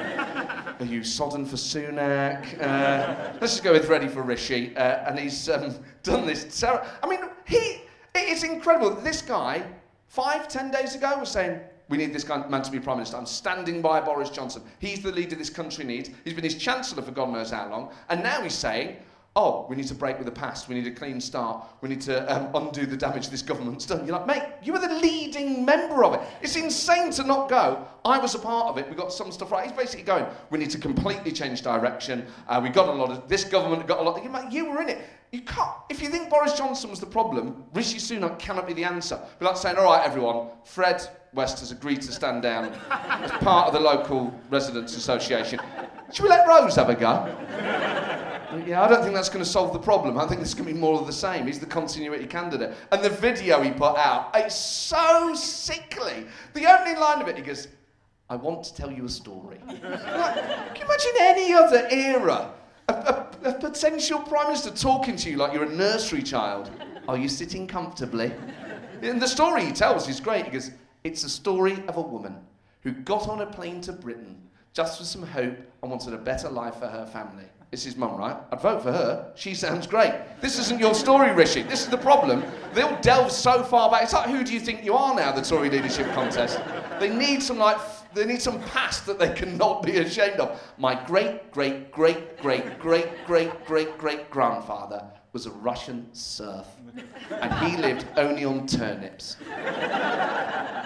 are 0.79 0.85
you 0.85 1.03
Sodden 1.03 1.45
for 1.45 1.55
Sunak? 1.55 2.61
Uh, 2.61 3.33
let's 3.41 3.53
just 3.53 3.63
go 3.63 3.73
with 3.73 3.87
ready 3.89 4.07
for 4.07 4.21
Rishi. 4.21 4.75
Uh, 4.77 5.09
and 5.09 5.17
he's 5.17 5.49
um, 5.49 5.73
done 6.03 6.27
this. 6.27 6.63
I 6.63 7.07
mean, 7.07 7.21
he, 7.45 7.81
it's 8.13 8.43
incredible. 8.43 8.91
This 9.01 9.23
guy 9.23 9.65
five, 10.09 10.47
ten 10.47 10.69
days 10.69 10.95
ago 10.95 11.17
was 11.17 11.29
saying, 11.29 11.61
we 11.87 11.97
need 11.97 12.13
this 12.13 12.27
man 12.27 12.61
to 12.61 12.71
be 12.71 12.79
Prime 12.79 12.97
Minister. 12.97 13.17
I'm 13.17 13.25
standing 13.25 13.81
by 13.81 13.99
Boris 13.99 14.29
Johnson. 14.29 14.61
He's 14.77 15.01
the 15.01 15.11
leader 15.11 15.35
this 15.35 15.49
country 15.49 15.85
needs. 15.85 16.09
He's 16.23 16.35
been 16.35 16.43
his 16.43 16.55
Chancellor 16.55 17.01
for 17.01 17.11
God 17.11 17.31
knows 17.31 17.49
how 17.49 17.67
long. 17.69 17.91
And 18.09 18.21
now 18.21 18.41
he's 18.41 18.53
saying, 18.53 18.97
oh, 19.39 19.65
we 19.69 19.75
need 19.77 19.87
to 19.87 19.95
break 19.95 20.17
with 20.17 20.25
the 20.25 20.31
past. 20.31 20.67
We 20.67 20.75
need 20.75 20.85
a 20.85 20.91
clean 20.91 21.21
start. 21.21 21.65
We 21.79 21.87
need 21.87 22.01
to 22.01 22.15
um, 22.35 22.49
undo 22.53 22.85
the 22.85 22.97
damage 22.97 23.29
this 23.29 23.41
government's 23.41 23.85
done. 23.85 24.05
You're 24.05 24.17
like, 24.17 24.27
mate, 24.27 24.43
you 24.61 24.73
were 24.73 24.79
the 24.79 24.93
leading 24.95 25.63
member 25.63 26.03
of 26.03 26.13
it. 26.15 26.21
It's 26.41 26.57
insane 26.57 27.09
to 27.11 27.23
not 27.23 27.47
go. 27.47 27.87
I 28.03 28.17
was 28.19 28.35
a 28.35 28.39
part 28.39 28.67
of 28.67 28.77
it. 28.77 28.89
We 28.89 28.95
got 28.95 29.13
some 29.13 29.31
stuff 29.31 29.49
right. 29.51 29.63
He's 29.63 29.71
basically 29.71 30.03
going, 30.03 30.25
we 30.49 30.59
need 30.59 30.69
to 30.71 30.77
completely 30.77 31.31
change 31.31 31.61
direction. 31.61 32.25
Uh, 32.49 32.59
we 32.61 32.67
got 32.67 32.89
a 32.89 32.91
lot 32.91 33.11
of, 33.11 33.29
this 33.29 33.45
government 33.45 33.87
got 33.87 33.99
a 33.99 34.01
lot. 34.01 34.19
Of, 34.19 34.29
mate, 34.29 34.51
you 34.51 34.69
were 34.69 34.81
in 34.81 34.89
it. 34.89 34.99
You 35.31 35.41
can't. 35.41 35.71
If 35.89 36.01
you 36.01 36.09
think 36.09 36.29
Boris 36.29 36.57
Johnson 36.57 36.89
was 36.89 36.99
the 36.99 37.05
problem, 37.05 37.63
Rishi 37.73 37.97
Sunak 37.97 38.39
cannot 38.39 38.67
be 38.67 38.73
the 38.73 38.83
answer. 38.83 39.17
Be 39.39 39.45
like 39.45 39.55
saying, 39.55 39.77
all 39.77 39.85
right, 39.85 40.05
everyone, 40.05 40.49
Fred 40.65 41.01
West 41.33 41.59
has 41.59 41.71
agreed 41.71 42.01
to 42.01 42.11
stand 42.11 42.41
down 42.41 42.73
as 42.89 43.31
part 43.31 43.67
of 43.67 43.73
the 43.73 43.79
local 43.79 44.33
residents' 44.49 44.97
association. 44.97 45.61
Should 46.11 46.23
we 46.23 46.29
let 46.29 46.45
Rose 46.45 46.75
have 46.75 46.89
a 46.89 46.95
go? 46.95 48.25
Yeah, 48.65 48.81
I 48.81 48.87
don't 48.87 49.01
think 49.01 49.13
that's 49.13 49.29
going 49.29 49.43
to 49.43 49.49
solve 49.49 49.73
the 49.73 49.79
problem. 49.79 50.17
I 50.17 50.25
think 50.25 50.41
going 50.41 50.55
to 50.55 50.63
be 50.63 50.73
more 50.73 50.99
of 50.99 51.07
the 51.07 51.13
same. 51.13 51.45
He's 51.45 51.59
the 51.59 51.65
continuity 51.65 52.25
candidate. 52.25 52.75
And 52.91 53.03
the 53.03 53.09
video 53.09 53.61
he 53.61 53.71
put 53.71 53.97
out, 53.97 54.31
it's 54.35 54.55
so 54.55 55.33
sickly. 55.35 56.25
The 56.53 56.65
opening 56.65 56.99
line 56.99 57.21
of 57.21 57.27
it, 57.27 57.37
he 57.37 57.43
goes, 57.43 57.67
I 58.29 58.35
want 58.35 58.63
to 58.65 58.75
tell 58.75 58.91
you 58.91 59.05
a 59.05 59.09
story. 59.09 59.59
like, 59.67 59.81
can 59.81 60.75
you 60.75 60.83
imagine 60.83 61.11
any 61.19 61.53
other 61.53 61.87
era? 61.91 62.51
A, 62.87 62.93
a, 62.93 63.49
a, 63.49 63.53
potential 63.53 64.19
prime 64.19 64.47
minister 64.47 64.71
talking 64.71 65.15
to 65.15 65.29
you 65.29 65.37
like 65.37 65.53
you're 65.53 65.63
a 65.63 65.75
nursery 65.75 66.23
child. 66.23 66.71
Are 67.07 67.17
you 67.17 67.27
sitting 67.27 67.67
comfortably? 67.67 68.31
And 69.01 69.21
the 69.21 69.27
story 69.27 69.65
he 69.65 69.71
tells 69.71 70.07
is 70.07 70.19
great. 70.19 70.45
He 70.45 70.51
goes, 70.51 70.71
It's 71.03 71.23
a 71.23 71.29
story 71.29 71.83
of 71.87 71.97
a 71.97 72.01
woman 72.01 72.35
who 72.81 72.91
got 72.91 73.27
on 73.27 73.41
a 73.41 73.45
plane 73.45 73.81
to 73.81 73.93
Britain 73.93 74.41
just 74.73 74.97
for 74.97 75.03
some 75.03 75.23
hope 75.23 75.57
and 75.81 75.91
wanted 75.91 76.13
a 76.13 76.17
better 76.17 76.49
life 76.49 76.75
for 76.75 76.87
her 76.87 77.05
family. 77.05 77.45
It's 77.71 77.83
his 77.83 77.95
mum, 77.95 78.17
right? 78.17 78.35
I'd 78.51 78.61
vote 78.61 78.81
for 78.81 78.91
her. 78.91 79.31
She 79.35 79.53
sounds 79.53 79.85
great. 79.85 80.11
This 80.41 80.57
isn't 80.57 80.79
your 80.79 80.95
story, 80.95 81.31
Rishi. 81.31 81.61
This 81.61 81.81
is 81.81 81.87
the 81.87 81.97
problem. 81.97 82.43
They'll 82.73 82.99
delve 83.01 83.31
so 83.31 83.61
far 83.61 83.91
back. 83.91 84.03
It's 84.03 84.13
like, 84.13 84.27
who 84.27 84.43
do 84.43 84.53
you 84.53 84.59
think 84.59 84.83
you 84.83 84.95
are 84.95 85.13
now, 85.13 85.31
the 85.31 85.43
Tory 85.43 85.69
leadership 85.69 86.11
contest? 86.13 86.59
They 86.99 87.15
need 87.15 87.43
some, 87.43 87.59
like, 87.59 87.77
they 88.15 88.25
need 88.25 88.41
some 88.41 88.59
past 88.63 89.05
that 89.05 89.19
they 89.19 89.31
cannot 89.33 89.83
be 89.83 89.97
ashamed 89.97 90.39
of. 90.39 90.59
My 90.79 90.95
great, 91.05 91.51
great, 91.51 91.91
great, 91.91 92.41
great, 92.41 92.79
great, 92.79 93.25
great, 93.27 93.65
great, 93.65 93.97
great 93.99 94.31
grandfather 94.31 95.03
was 95.31 95.45
a 95.45 95.51
Russian 95.51 96.07
serf. 96.11 96.65
And 97.29 97.53
he 97.71 97.77
lived 97.77 98.07
only 98.17 98.45
on 98.45 98.65
turnips. 98.65 99.37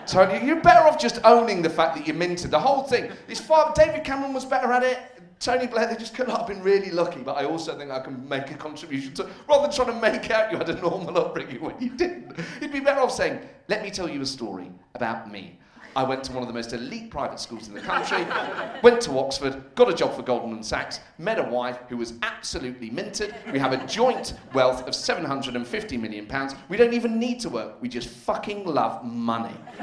Tony, 0.05 0.45
you're 0.45 0.59
better 0.59 0.85
off 0.85 0.99
just 0.99 1.21
owning 1.23 1.61
the 1.61 1.69
fact 1.69 1.95
that 1.95 2.05
you 2.05 2.13
minted 2.13 2.51
the 2.51 2.59
whole 2.59 2.83
thing. 2.83 3.09
It's 3.29 3.39
far, 3.39 3.73
David 3.73 4.03
Cameron 4.03 4.33
was 4.33 4.43
better 4.43 4.73
at 4.73 4.83
it. 4.83 4.99
Tony 5.43 5.67
Blair, 5.67 5.87
they 5.87 5.97
just 5.97 6.15
could 6.15 6.29
have 6.29 6.47
been 6.47 6.63
really 6.63 6.89
lucky, 6.89 7.19
but 7.19 7.35
I 7.35 7.43
also 7.43 7.77
think 7.77 7.91
I 7.91 7.99
can 7.99 8.27
make 8.29 8.49
a 8.51 8.53
contribution 8.53 9.13
to, 9.15 9.27
rather 9.49 9.63
than 9.63 9.75
trying 9.75 9.87
to 9.87 9.99
make 9.99 10.31
out 10.31 10.49
you 10.49 10.57
had 10.57 10.69
a 10.69 10.79
normal 10.79 11.17
upbringing 11.17 11.59
when 11.59 11.75
you 11.81 11.89
didn't. 11.89 12.39
You'd 12.61 12.71
be 12.71 12.79
better 12.79 13.01
off 13.01 13.11
saying, 13.11 13.41
let 13.67 13.83
me 13.83 13.91
tell 13.91 14.07
you 14.07 14.21
a 14.21 14.25
story 14.25 14.71
about 14.95 15.29
me. 15.29 15.59
I 15.97 16.03
went 16.03 16.23
to 16.23 16.31
one 16.31 16.43
of 16.43 16.47
the 16.47 16.53
most 16.53 16.71
elite 16.71 17.11
private 17.11 17.41
schools 17.41 17.67
in 17.67 17.73
the 17.73 17.81
country, 17.81 18.25
went 18.83 19.01
to 19.01 19.19
Oxford, 19.19 19.61
got 19.75 19.89
a 19.89 19.93
job 19.93 20.15
for 20.15 20.21
Goldman 20.21 20.63
Sachs, 20.63 21.01
met 21.17 21.37
a 21.37 21.43
wife 21.43 21.77
who 21.89 21.97
was 21.97 22.13
absolutely 22.21 22.89
minted. 22.89 23.35
We 23.51 23.59
have 23.59 23.73
a 23.73 23.85
joint 23.85 24.35
wealth 24.53 24.87
of 24.87 24.95
750 24.95 25.97
million 25.97 26.25
pounds. 26.25 26.55
We 26.69 26.77
don't 26.77 26.93
even 26.93 27.19
need 27.19 27.41
to 27.41 27.49
work, 27.49 27.81
we 27.81 27.89
just 27.89 28.07
fucking 28.07 28.65
love 28.65 29.03
money. 29.03 29.53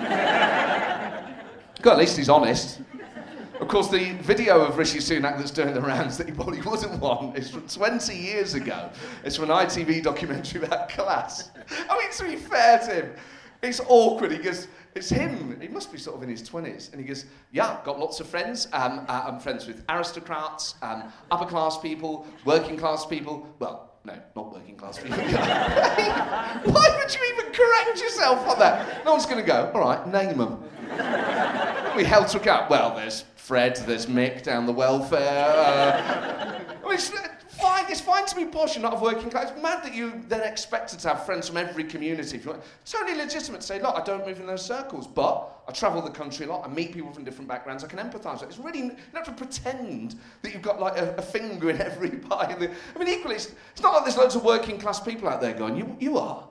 God, 1.82 1.92
at 1.92 1.98
least 1.98 2.16
he's 2.16 2.28
honest. 2.30 2.80
Of 3.60 3.68
course, 3.68 3.88
the 3.90 4.12
video 4.22 4.62
of 4.62 4.78
Rishi 4.78 4.98
Sunak 4.98 5.36
that's 5.36 5.50
doing 5.50 5.74
the 5.74 5.82
rounds 5.82 6.16
that 6.16 6.26
he 6.26 6.32
probably 6.32 6.60
wouldn't 6.64 6.98
want 6.98 7.36
is 7.36 7.50
from 7.50 7.68
20 7.68 8.16
years 8.16 8.54
ago. 8.54 8.88
It's 9.22 9.36
from 9.36 9.50
an 9.50 9.56
ITV 9.56 10.02
documentary 10.02 10.64
about 10.64 10.88
class. 10.88 11.50
I 11.88 11.98
mean, 11.98 12.10
to 12.10 12.24
be 12.24 12.36
fair 12.36 12.78
to 12.78 12.94
him, 12.94 13.12
it's 13.62 13.80
awkward. 13.86 14.32
He 14.32 14.38
goes, 14.38 14.68
it's 14.94 15.10
him. 15.10 15.60
He 15.60 15.68
must 15.68 15.92
be 15.92 15.98
sort 15.98 16.16
of 16.16 16.22
in 16.22 16.30
his 16.30 16.48
20s. 16.48 16.90
And 16.92 17.00
he 17.00 17.06
goes, 17.06 17.26
Yeah, 17.52 17.76
got 17.84 18.00
lots 18.00 18.18
of 18.18 18.26
friends. 18.26 18.66
Um, 18.72 19.04
uh, 19.08 19.24
I'm 19.26 19.38
friends 19.38 19.66
with 19.66 19.84
aristocrats, 19.90 20.76
um, 20.80 21.04
upper 21.30 21.44
class 21.44 21.78
people, 21.78 22.26
working 22.46 22.78
class 22.78 23.04
people. 23.04 23.46
Well, 23.58 23.90
no, 24.04 24.14
not 24.34 24.52
working 24.54 24.76
class 24.76 24.98
people. 24.98 25.18
Why 25.18 26.96
would 26.96 27.14
you 27.14 27.34
even 27.34 27.52
correct 27.52 28.00
yourself 28.00 28.48
on 28.48 28.58
that? 28.58 29.04
No 29.04 29.12
one's 29.12 29.26
going 29.26 29.36
to 29.40 29.46
go, 29.46 29.70
All 29.74 29.80
right, 29.82 30.06
name 30.08 30.38
them. 30.38 30.64
we 31.94 32.04
held 32.04 32.28
took. 32.28 32.46
Well, 32.46 32.96
there's 32.96 33.24
Fred, 33.50 33.74
there's 33.78 34.06
Mick 34.06 34.44
down 34.44 34.64
the 34.64 34.72
welfare. 34.72 36.56
Uh, 36.80 36.86
I 36.86 36.96
mean, 36.96 36.98
fine. 37.48 37.84
It's 37.88 38.00
fine 38.00 38.26
to 38.26 38.36
be 38.36 38.44
posh 38.44 38.76
and 38.76 38.82
not 38.82 38.92
have 38.92 39.02
working 39.02 39.28
class. 39.28 39.50
It's 39.50 39.62
mad 39.62 39.82
that 39.84 39.92
you 39.94 40.22
then 40.28 40.40
expected 40.42 41.00
to 41.00 41.08
have 41.08 41.26
friends 41.26 41.48
from 41.48 41.56
every 41.56 41.84
community. 41.84 42.36
If 42.36 42.44
you 42.44 42.50
want. 42.52 42.62
It's 42.82 42.92
totally 42.92 43.16
legitimate 43.16 43.60
to 43.60 43.66
say, 43.66 43.80
look, 43.80 43.96
I 43.96 44.04
don't 44.04 44.26
move 44.26 44.38
in 44.40 44.46
those 44.46 44.64
circles, 44.64 45.06
but 45.06 45.62
I 45.68 45.72
travel 45.72 46.00
the 46.00 46.10
country 46.10 46.46
a 46.46 46.48
lot. 46.48 46.64
I 46.64 46.72
meet 46.72 46.92
people 46.92 47.12
from 47.12 47.24
different 47.24 47.48
backgrounds. 47.48 47.84
I 47.84 47.88
can 47.88 47.98
empathise. 47.98 48.42
It's 48.42 48.58
really 48.58 48.78
you 48.78 48.88
don't 48.90 49.26
have 49.26 49.26
to 49.26 49.32
pretend 49.32 50.16
that 50.42 50.52
you've 50.52 50.62
got 50.62 50.80
like 50.80 50.96
a, 50.96 51.14
a 51.16 51.22
finger 51.22 51.70
in 51.70 51.80
every 51.80 52.10
pie. 52.10 52.54
The, 52.54 52.70
I 52.94 52.98
mean, 52.98 53.08
equally, 53.08 53.34
it's, 53.36 53.52
it's 53.72 53.82
not 53.82 53.94
like 53.94 54.04
there's 54.04 54.16
loads 54.16 54.36
of 54.36 54.44
working 54.44 54.78
class 54.78 55.00
people 55.00 55.28
out 55.28 55.40
there 55.40 55.54
going, 55.54 55.76
you, 55.76 55.96
you 55.98 56.18
are, 56.18 56.46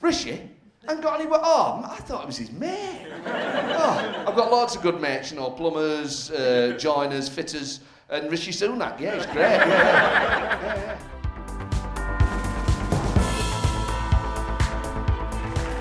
Rishi. 0.00 0.42
And 0.88 1.02
got 1.02 1.20
any 1.20 1.28
oh, 1.32 1.84
I 1.84 1.96
thought 1.96 2.22
it 2.22 2.26
was 2.26 2.36
his 2.36 2.52
mate. 2.52 3.06
oh, 3.26 4.24
I've 4.26 4.36
got 4.36 4.52
lots 4.52 4.76
of 4.76 4.82
good 4.82 5.00
mates, 5.00 5.32
you 5.32 5.36
know, 5.36 5.50
plumbers, 5.50 6.30
uh, 6.30 6.76
joiners, 6.78 7.28
fitters, 7.28 7.80
and 8.08 8.30
Rishi 8.30 8.52
Sunak. 8.52 9.00
Yeah, 9.00 9.16
he's 9.16 9.26
great. 9.26 9.34
Yeah. 9.36 9.68
yeah, 9.68 10.76
yeah. 10.76 10.98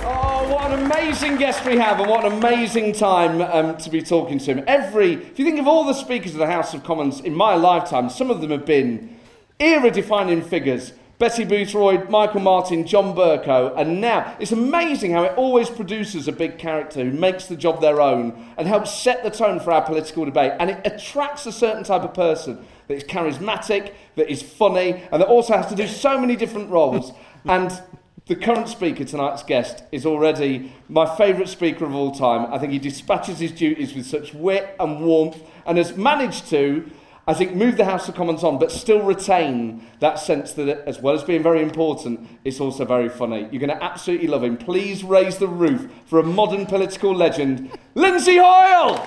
Oh, 0.07 0.51
what 0.51 0.71
an 0.71 0.85
amazing 0.85 1.37
guest 1.37 1.63
we 1.65 1.77
have, 1.77 1.99
and 1.99 2.09
what 2.09 2.25
an 2.25 2.33
amazing 2.33 2.93
time 2.93 3.41
um, 3.41 3.77
to 3.77 3.91
be 3.91 4.01
talking 4.01 4.39
to 4.39 4.45
him. 4.53 4.63
Every, 4.65 5.13
if 5.13 5.37
you 5.37 5.45
think 5.45 5.59
of 5.59 5.67
all 5.67 5.83
the 5.83 5.93
speakers 5.93 6.31
of 6.31 6.39
the 6.39 6.47
House 6.47 6.73
of 6.73 6.83
Commons 6.83 7.19
in 7.19 7.35
my 7.35 7.53
lifetime, 7.53 8.09
some 8.09 8.31
of 8.31 8.41
them 8.41 8.49
have 8.49 8.65
been 8.65 9.15
era 9.59 9.91
defining 9.91 10.41
figures. 10.41 10.93
Betty 11.17 11.45
Boothroyd, 11.45 12.09
Michael 12.09 12.41
Martin, 12.41 12.85
John 12.85 13.15
Bercow, 13.15 13.73
and 13.77 14.01
now 14.01 14.35
it's 14.37 14.51
amazing 14.51 15.11
how 15.11 15.23
it 15.23 15.37
always 15.37 15.69
produces 15.69 16.27
a 16.27 16.33
big 16.33 16.57
character 16.57 17.05
who 17.05 17.11
makes 17.11 17.45
the 17.45 17.55
job 17.55 17.79
their 17.79 18.01
own 18.01 18.53
and 18.57 18.67
helps 18.67 18.93
set 18.93 19.23
the 19.23 19.29
tone 19.29 19.61
for 19.61 19.71
our 19.71 19.81
political 19.81 20.25
debate. 20.25 20.51
And 20.59 20.69
it 20.69 20.81
attracts 20.83 21.45
a 21.45 21.53
certain 21.53 21.85
type 21.85 22.01
of 22.01 22.13
person 22.13 22.65
that 22.89 22.95
is 22.95 23.03
charismatic, 23.05 23.93
that 24.15 24.29
is 24.29 24.43
funny, 24.43 25.03
and 25.09 25.21
that 25.21 25.27
also 25.27 25.55
has 25.55 25.67
to 25.67 25.75
do 25.75 25.87
so 25.87 26.19
many 26.19 26.35
different 26.35 26.69
roles. 26.69 27.13
and 27.45 27.81
the 28.25 28.35
current 28.35 28.67
speaker, 28.67 29.05
tonight's 29.05 29.43
guest, 29.43 29.83
is 29.93 30.05
already 30.05 30.73
my 30.89 31.05
favourite 31.15 31.47
speaker 31.47 31.85
of 31.85 31.95
all 31.95 32.11
time. 32.11 32.51
I 32.51 32.57
think 32.57 32.73
he 32.73 32.79
dispatches 32.79 33.39
his 33.39 33.53
duties 33.53 33.95
with 33.95 34.05
such 34.05 34.33
wit 34.33 34.75
and 34.79 35.05
warmth 35.05 35.37
and 35.65 35.77
has 35.77 35.95
managed 35.95 36.49
to 36.49 36.89
I 37.27 37.33
think, 37.33 37.55
move 37.55 37.75
the 37.75 37.85
House 37.85 38.07
of 38.07 38.13
Commons 38.13 38.43
on, 38.43 38.59
but 38.59 38.71
still 38.71 39.01
retain 39.01 39.83
that 39.99 40.19
sense 40.19 40.53
that, 40.53 40.67
it, 40.67 40.83
as 40.85 41.01
well 41.01 41.15
as 41.15 41.23
being 41.23 41.41
very 41.41 41.63
important, 41.63 42.27
it's 42.43 42.59
also 42.59 42.85
very 42.85 43.09
funny. 43.09 43.47
You're 43.51 43.65
going 43.65 43.75
to 43.75 43.83
absolutely 43.83 44.27
love 44.27 44.43
him. 44.43 44.57
Please 44.57 45.03
raise 45.03 45.39
the 45.39 45.47
roof 45.47 45.89
for 46.05 46.19
a 46.19 46.23
modern 46.23 46.67
political 46.67 47.15
legend, 47.15 47.71
Lindsay 47.95 48.37
Hoyle! 48.37 48.95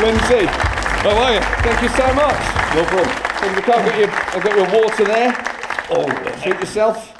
Lindsay, 0.00 0.46
how 0.46 1.10
are 1.10 1.34
you? 1.34 1.40
Thank 1.40 1.82
you 1.82 1.88
so 1.90 2.14
much. 2.14 2.40
No 2.74 2.82
problem. 2.84 3.14
I've 3.40 3.66
got, 3.66 3.98
your, 3.98 4.10
I've 4.10 4.42
got 4.42 4.56
your 4.56 4.82
water 4.82 5.04
there. 5.04 5.34
Always. 5.90 6.42
Treat 6.42 6.60
yourself. 6.60 7.14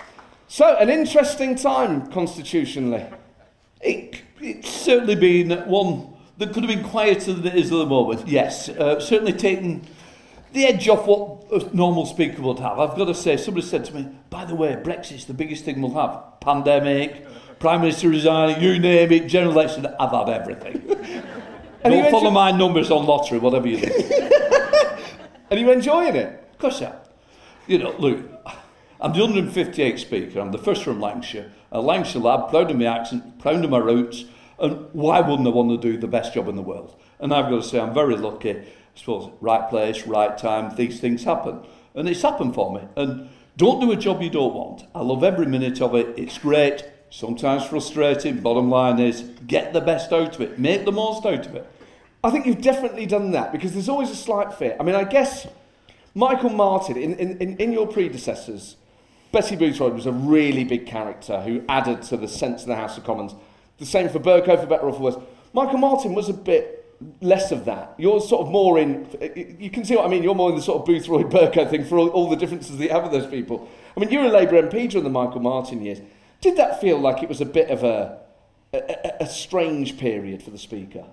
So, 0.46 0.74
an 0.76 0.88
interesting 0.88 1.54
time 1.54 2.10
constitutionally. 2.10 3.04
It, 3.82 4.22
it's 4.40 4.70
certainly 4.70 5.14
been 5.14 5.50
one 5.68 6.14
that 6.38 6.52
could 6.52 6.64
have 6.64 6.68
been 6.74 6.88
quieter 6.88 7.32
than 7.32 7.46
it 7.46 7.56
is 7.56 7.72
at 7.72 7.78
the 7.78 7.86
moment. 7.86 8.26
Yes, 8.28 8.68
uh, 8.68 9.00
certainly 9.00 9.32
taken 9.32 9.82
the 10.52 10.64
edge 10.66 10.88
off 10.88 11.06
what 11.06 11.44
a 11.52 11.76
normal 11.76 12.06
speaker 12.06 12.40
would 12.42 12.58
have. 12.60 12.78
I've 12.78 12.96
got 12.96 13.06
to 13.06 13.14
say, 13.14 13.36
somebody 13.36 13.66
said 13.66 13.84
to 13.86 13.94
me, 13.94 14.08
by 14.30 14.44
the 14.44 14.54
way, 14.54 14.76
Brexit's 14.76 15.24
the 15.26 15.34
biggest 15.34 15.64
thing 15.64 15.82
we'll 15.82 15.94
have. 15.94 16.40
Pandemic, 16.40 17.26
Prime 17.58 17.80
Minister 17.80 18.08
resigning, 18.08 18.62
you 18.62 18.78
name 18.78 19.12
it, 19.12 19.26
general 19.26 19.52
election, 19.52 19.86
I've 19.98 20.10
had 20.12 20.28
everything. 20.28 20.76
and 21.82 21.92
Don't 21.92 22.10
follow 22.10 22.28
enjoy- 22.28 22.30
my 22.30 22.50
numbers 22.52 22.90
on 22.90 23.04
lottery, 23.04 23.38
whatever 23.38 23.66
you 23.68 23.80
do. 23.80 23.92
and 25.50 25.60
you 25.60 25.70
enjoying 25.70 26.14
it? 26.16 26.44
Of 26.52 26.58
course 26.58 26.80
I 26.82 26.94
You 27.66 27.78
know, 27.78 27.94
look, 27.98 28.18
I'm 29.00 29.12
the 29.12 29.18
158th 29.18 29.98
speaker. 29.98 30.40
I'm 30.40 30.52
the 30.52 30.58
first 30.58 30.82
from 30.84 31.00
Lancashire. 31.00 31.52
A 31.70 31.80
Lancashire 31.80 32.22
lad, 32.22 32.48
proud 32.50 32.70
of 32.70 32.78
my 32.78 32.86
accent, 32.86 33.38
proud 33.38 33.64
of 33.64 33.70
my 33.70 33.78
roots. 33.78 34.24
And 34.58 34.88
why 34.92 35.20
wouldn't 35.20 35.46
I 35.46 35.50
want 35.50 35.70
to 35.70 35.92
do 35.92 35.98
the 35.98 36.08
best 36.08 36.34
job 36.34 36.48
in 36.48 36.56
the 36.56 36.62
world? 36.62 36.98
And 37.20 37.32
I've 37.32 37.50
got 37.50 37.62
to 37.62 37.68
say, 37.68 37.78
I'm 37.78 37.94
very 37.94 38.16
lucky. 38.16 38.50
I 38.50 38.64
suppose, 38.94 39.30
right 39.40 39.68
place, 39.68 40.06
right 40.06 40.36
time, 40.36 40.74
these 40.76 41.00
things 41.00 41.24
happen. 41.24 41.60
And 41.94 42.08
it's 42.08 42.22
happened 42.22 42.54
for 42.54 42.72
me. 42.74 42.82
And 42.96 43.28
don't 43.56 43.80
do 43.80 43.92
a 43.92 43.96
job 43.96 44.22
you 44.22 44.30
don't 44.30 44.54
want. 44.54 44.84
I 44.94 45.02
love 45.02 45.22
every 45.22 45.46
minute 45.46 45.80
of 45.80 45.94
it. 45.94 46.18
It's 46.18 46.38
great. 46.38 46.84
Sometimes 47.10 47.64
frustrating. 47.64 48.40
Bottom 48.40 48.70
line 48.70 48.98
is, 48.98 49.22
get 49.46 49.72
the 49.72 49.80
best 49.80 50.12
out 50.12 50.34
of 50.34 50.40
it. 50.40 50.58
Make 50.58 50.84
the 50.84 50.92
most 50.92 51.24
out 51.26 51.46
of 51.46 51.54
it. 51.54 51.66
I 52.22 52.30
think 52.30 52.46
you've 52.46 52.62
definitely 52.62 53.06
done 53.06 53.30
that 53.32 53.52
because 53.52 53.72
there's 53.72 53.88
always 53.88 54.10
a 54.10 54.16
slight 54.16 54.54
fear. 54.54 54.76
I 54.78 54.82
mean, 54.82 54.94
I 54.94 55.04
guess 55.04 55.46
Michael 56.14 56.50
Martin, 56.50 56.96
in, 56.96 57.14
in, 57.14 57.56
in 57.56 57.72
your 57.72 57.86
predecessors, 57.86 58.76
Betty 59.38 59.54
Boothroyd 59.54 59.94
was 59.94 60.06
a 60.06 60.10
really 60.10 60.64
big 60.64 60.84
character 60.84 61.40
who 61.42 61.62
added 61.68 62.02
to 62.02 62.16
the 62.16 62.26
sense 62.26 62.62
of 62.62 62.66
the 62.66 62.74
House 62.74 62.98
of 62.98 63.04
Commons. 63.04 63.36
The 63.76 63.86
same 63.86 64.08
for 64.08 64.18
Bercow, 64.18 64.60
for 64.60 64.66
better 64.66 64.82
or 64.82 64.92
for 64.92 64.98
worse. 64.98 65.16
Michael 65.52 65.78
Martin 65.78 66.12
was 66.12 66.28
a 66.28 66.32
bit 66.32 66.92
less 67.20 67.52
of 67.52 67.64
that. 67.66 67.94
You're 67.98 68.20
sort 68.20 68.44
of 68.44 68.50
more 68.50 68.80
in, 68.80 69.06
you 69.60 69.70
can 69.70 69.84
see 69.84 69.94
what 69.94 70.06
I 70.06 70.08
mean, 70.08 70.24
you're 70.24 70.34
more 70.34 70.50
in 70.50 70.56
the 70.56 70.62
sort 70.62 70.80
of 70.80 70.88
Boothroyd 70.88 71.30
Bercow 71.30 71.70
thing 71.70 71.84
for 71.84 71.98
all, 71.98 72.08
all 72.08 72.28
the 72.28 72.34
differences 72.34 72.78
that 72.78 72.84
you 72.84 72.90
have 72.90 73.04
with 73.04 73.12
those 73.12 73.30
people. 73.30 73.68
I 73.96 74.00
mean, 74.00 74.10
you 74.10 74.18
were 74.18 74.24
a 74.24 74.28
Labour 74.28 74.60
MP 74.60 74.90
during 74.90 75.04
the 75.04 75.08
Michael 75.08 75.38
Martin 75.38 75.82
years. 75.82 76.00
Did 76.40 76.56
that 76.56 76.80
feel 76.80 76.98
like 76.98 77.22
it 77.22 77.28
was 77.28 77.40
a 77.40 77.46
bit 77.46 77.70
of 77.70 77.84
a, 77.84 78.18
a, 78.72 79.12
a 79.20 79.26
strange 79.28 79.98
period 79.98 80.42
for 80.42 80.50
the 80.50 80.58
Speaker? 80.58 81.04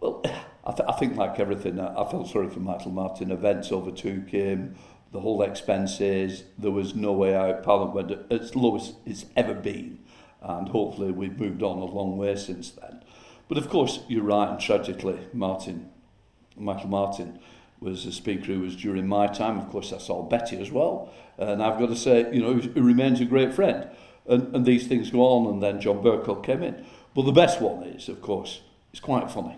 Well, 0.00 0.20
I, 0.64 0.72
th- 0.72 0.88
I 0.88 0.92
think 0.94 1.14
like 1.14 1.38
everything, 1.38 1.78
I, 1.78 1.92
I 1.92 2.10
felt 2.10 2.28
sorry 2.28 2.50
for 2.50 2.58
Michael 2.58 2.90
Martin. 2.90 3.30
Events 3.30 3.70
overtook 3.70 4.30
him 4.30 4.74
the 5.12 5.20
whole 5.20 5.42
expenses, 5.42 6.44
there 6.58 6.70
was 6.70 6.94
no 6.94 7.12
way 7.12 7.34
out. 7.34 7.62
Parliament 7.62 7.94
went 7.94 8.32
as 8.32 8.54
low 8.54 8.76
as 8.76 8.92
it's 9.06 9.26
ever 9.36 9.54
been, 9.54 10.00
and 10.42 10.68
hopefully 10.68 11.10
we've 11.10 11.38
moved 11.38 11.62
on 11.62 11.78
a 11.78 11.84
long 11.84 12.16
way 12.16 12.36
since 12.36 12.70
then. 12.70 13.02
But 13.48 13.58
of 13.58 13.70
course, 13.70 14.00
you're 14.08 14.22
right, 14.22 14.50
and 14.50 14.60
tragically, 14.60 15.18
Martin, 15.32 15.88
Michael 16.56 16.90
Martin, 16.90 17.38
was 17.80 18.04
a 18.04 18.12
speaker 18.12 18.46
who 18.46 18.60
was 18.60 18.76
during 18.76 19.06
my 19.06 19.28
time. 19.28 19.58
Of 19.58 19.70
course, 19.70 19.92
I 19.92 19.98
saw 19.98 20.22
Betty 20.22 20.60
as 20.60 20.70
well, 20.70 21.12
and 21.38 21.62
I've 21.62 21.78
got 21.78 21.86
to 21.86 21.96
say, 21.96 22.30
you 22.32 22.42
know, 22.42 22.54
he 22.56 22.68
remains 22.80 23.20
a 23.20 23.24
great 23.24 23.54
friend. 23.54 23.88
And, 24.26 24.54
and 24.54 24.66
these 24.66 24.86
things 24.86 25.10
go 25.10 25.22
on, 25.22 25.46
and 25.46 25.62
then 25.62 25.80
John 25.80 26.02
Bercow 26.02 26.44
came 26.44 26.62
in. 26.62 26.84
But 27.14 27.22
the 27.22 27.32
best 27.32 27.62
one 27.62 27.84
is, 27.84 28.10
of 28.10 28.20
course, 28.20 28.60
it's 28.90 29.00
quite 29.00 29.30
funny. 29.30 29.56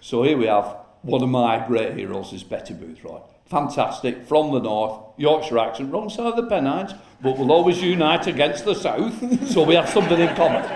So 0.00 0.22
here 0.22 0.36
we 0.36 0.46
have 0.46 0.76
one 1.02 1.22
of 1.22 1.28
my 1.28 1.66
great 1.66 1.96
heroes 1.96 2.32
is 2.32 2.44
Betty 2.44 2.74
Boothroyd 2.74 3.22
fantastic, 3.54 4.26
from 4.26 4.50
the 4.50 4.58
north, 4.58 5.00
Yorkshire 5.16 5.60
accent, 5.60 5.92
wrong 5.92 6.10
side 6.10 6.26
of 6.26 6.34
the 6.34 6.42
Pennines, 6.42 6.92
but 7.22 7.38
we'll 7.38 7.52
always 7.52 7.80
unite 7.80 8.26
against 8.26 8.64
the 8.64 8.74
south, 8.74 9.14
so 9.48 9.62
we 9.62 9.76
have 9.76 9.88
something 9.88 10.18
in 10.18 10.34
common. 10.34 10.68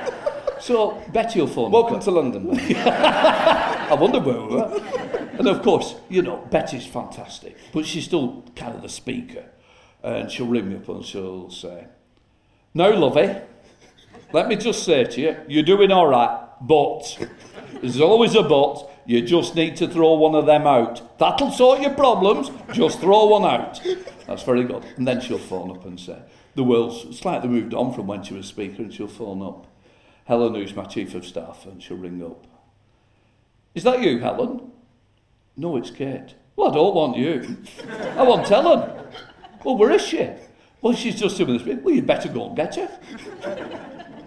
So, 0.60 1.02
Betty 1.12 1.40
will 1.40 1.48
phone 1.48 1.72
Welcome 1.72 1.98
to 1.98 2.10
London. 2.12 2.48
I 2.86 3.96
wonder 3.98 4.20
where 4.20 4.40
we 4.40 4.54
were. 4.54 4.80
And 5.38 5.48
of 5.48 5.62
course, 5.62 5.96
you 6.08 6.22
know, 6.22 6.36
Betty's 6.52 6.86
fantastic, 6.86 7.56
but 7.72 7.84
she's 7.84 8.04
still 8.04 8.44
kind 8.54 8.76
of 8.76 8.82
the 8.82 8.88
speaker. 8.88 9.46
And 10.04 10.30
she'll 10.30 10.46
ring 10.46 10.68
me 10.68 10.76
up 10.76 10.88
and 10.88 11.04
she'll 11.04 11.50
say, 11.50 11.88
No, 12.74 12.90
lovey, 12.90 13.40
let 14.32 14.46
me 14.46 14.54
just 14.54 14.84
say 14.84 15.02
to 15.02 15.20
you, 15.20 15.36
you're 15.48 15.64
doing 15.64 15.90
all 15.90 16.06
right, 16.06 16.46
but 16.60 17.28
there's 17.80 18.00
always 18.00 18.36
a 18.36 18.42
but. 18.44 18.88
You 19.08 19.22
just 19.22 19.54
need 19.54 19.74
to 19.76 19.88
throw 19.88 20.12
one 20.12 20.34
of 20.34 20.44
them 20.44 20.66
out. 20.66 21.18
That'll 21.18 21.50
sort 21.50 21.80
your 21.80 21.94
problems. 21.94 22.50
Just 22.74 23.00
throw 23.00 23.24
one 23.24 23.42
out. 23.42 23.80
That's 24.26 24.42
very 24.42 24.64
good. 24.64 24.84
And 24.98 25.08
then 25.08 25.22
she'll 25.22 25.38
phone 25.38 25.70
up 25.70 25.86
and 25.86 25.98
say, 25.98 26.18
the 26.54 26.62
world's 26.62 27.18
slightly 27.18 27.48
moved 27.48 27.72
on 27.72 27.94
from 27.94 28.06
when 28.06 28.22
she 28.22 28.34
was 28.34 28.44
speaker, 28.44 28.82
and 28.82 28.92
she'll 28.92 29.08
phone 29.08 29.40
up. 29.40 29.66
Helen, 30.26 30.54
who's 30.54 30.76
my 30.76 30.84
chief 30.84 31.14
of 31.14 31.24
staff, 31.24 31.64
and 31.64 31.82
she'll 31.82 31.96
ring 31.96 32.22
up. 32.22 32.46
Is 33.74 33.82
that 33.84 34.02
you, 34.02 34.18
Helen? 34.18 34.72
No, 35.56 35.78
it's 35.78 35.90
Kate. 35.90 36.34
Well, 36.54 36.70
I 36.70 36.74
don't 36.74 36.94
want 36.94 37.16
you. 37.16 37.56
I 38.14 38.22
want 38.24 38.46
Helen. 38.46 38.90
Well, 39.64 39.78
where 39.78 39.92
is 39.92 40.02
she? 40.02 40.28
Well, 40.82 40.92
she's 40.92 41.18
just 41.18 41.38
doing 41.38 41.56
this. 41.56 41.78
Well, 41.82 41.94
you'd 41.94 42.06
better 42.06 42.28
go 42.28 42.48
and 42.48 42.56
get 42.56 42.74
her. 42.74 43.00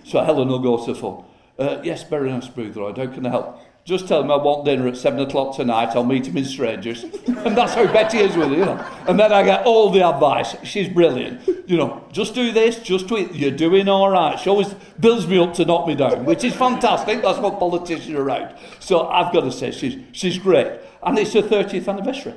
So 0.05 0.23
Helen 0.23 0.47
will 0.47 0.57
go 0.57 0.83
to 0.83 0.93
the 0.93 0.99
phone. 0.99 1.23
Uh, 1.59 1.79
yes, 1.83 2.03
Baroness 2.03 2.47
Boothroyd, 2.47 2.97
how 2.97 3.05
can 3.13 3.27
I 3.27 3.29
help? 3.29 3.59
Just 3.83 4.07
tell 4.07 4.21
him 4.21 4.29
I 4.29 4.35
want 4.37 4.65
dinner 4.65 4.87
at 4.87 4.95
seven 4.95 5.19
o'clock 5.19 5.55
tonight. 5.55 5.89
I'll 5.95 6.03
meet 6.03 6.27
him 6.27 6.37
in 6.37 6.45
strangers. 6.45 7.03
and 7.27 7.57
that's 7.57 7.73
how 7.73 7.91
Betty 7.91 8.19
is 8.19 8.35
with 8.35 8.51
it, 8.51 8.59
you 8.59 8.65
know. 8.65 8.85
And 9.07 9.19
then 9.19 9.33
I 9.33 9.41
get 9.41 9.65
all 9.65 9.89
the 9.89 10.07
advice. 10.07 10.55
She's 10.63 10.87
brilliant. 10.87 11.41
You 11.67 11.77
know, 11.77 12.07
just 12.11 12.35
do 12.35 12.51
this, 12.51 12.77
just 12.79 13.07
tweet. 13.07 13.33
You're 13.33 13.49
doing 13.49 13.89
all 13.89 14.09
right. 14.09 14.39
She 14.39 14.49
always 14.49 14.73
builds 14.99 15.25
me 15.25 15.39
up 15.39 15.55
to 15.55 15.65
knock 15.65 15.87
me 15.87 15.95
down, 15.95 16.25
which 16.25 16.43
is 16.43 16.53
fantastic. 16.53 17.23
That's 17.23 17.39
what 17.39 17.57
politicians 17.57 18.15
are 18.15 18.21
around. 18.21 18.55
So 18.79 19.07
I've 19.07 19.33
got 19.33 19.41
to 19.41 19.51
say, 19.51 19.71
she's, 19.71 19.97
she's 20.11 20.37
great. 20.37 20.79
And 21.01 21.17
it's 21.17 21.33
her 21.33 21.41
30th 21.41 21.87
anniversary 21.87 22.35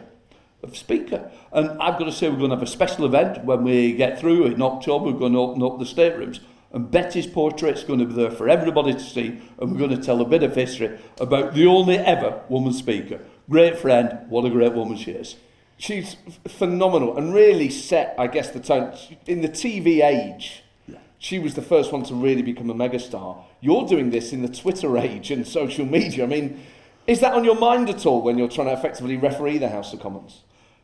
of 0.63 0.75
Speaker. 0.77 1.31
And 1.53 1.71
I've 1.81 1.99
got 1.99 2.07
to 2.07 2.13
say, 2.13 2.31
we're 2.31 2.37
going 2.39 2.51
to 2.51 2.57
have 2.57 2.63
a 2.63 2.67
special 2.67 3.05
event 3.05 3.45
when 3.45 3.65
we 3.65 3.93
get 3.93 4.19
through 4.19 4.47
in 4.47 4.63
October. 4.63 5.11
We're 5.11 5.19
going 5.19 5.35
to 5.35 5.41
open 5.41 5.63
up 5.63 5.79
the 5.79 5.85
staterooms. 5.87 6.41
And 6.75 6.91
Betty's 6.91 7.29
portrait's 7.29 7.85
going 7.85 8.01
to 8.01 8.05
be 8.05 8.15
there 8.15 8.33
for 8.33 8.49
everybody 8.49 8.95
to 8.95 9.01
see, 9.01 9.41
and 9.61 9.71
we're 9.71 9.79
going 9.79 9.97
to 9.97 10.03
tell 10.03 10.21
a 10.21 10.25
bit 10.25 10.43
of 10.43 10.57
history 10.57 10.99
about 11.21 11.55
the 11.55 11.67
only 11.67 11.97
ever 11.99 12.43
woman 12.49 12.73
speaker. 12.73 13.21
Great 13.49 13.79
friend, 13.79 14.19
what 14.29 14.45
a 14.45 14.51
great 14.51 14.73
woman 14.73 14.97
she 14.97 15.13
is. 15.13 15.37
She's 15.79 16.17
phenomenal 16.49 17.17
and 17.17 17.33
really 17.33 17.71
set, 17.71 18.17
I 18.19 18.27
guess, 18.27 18.51
the 18.51 18.59
tone. 18.59 18.93
In 19.27 19.41
the 19.41 19.49
TV 19.49 20.03
age, 20.03 20.65
she 21.21 21.39
was 21.39 21.55
the 21.55 21.63
first 21.63 21.93
one 21.93 22.03
to 22.07 22.15
really 22.15 22.43
become 22.43 22.71
a 22.71 22.75
megastar. 22.75 23.39
You're 23.61 23.87
doing 23.87 24.11
this 24.11 24.33
in 24.33 24.43
the 24.43 24.49
Twitter 24.49 24.99
age 24.99 25.31
and 25.31 25.47
social 25.47 25.87
media. 25.87 26.25
I 26.25 26.27
mean, 26.27 26.61
is 27.07 27.21
that 27.21 27.35
on 27.35 27.45
your 27.45 27.59
mind 27.59 27.89
at 27.89 28.05
all 28.05 28.21
when 28.21 28.37
you're 28.37 28.49
trying 28.49 28.67
to 28.67 28.73
effectively 28.73 29.17
referee 29.17 29.59
the 29.59 29.69
House 29.69 29.93
of 29.93 30.01
Commons? 30.01 30.43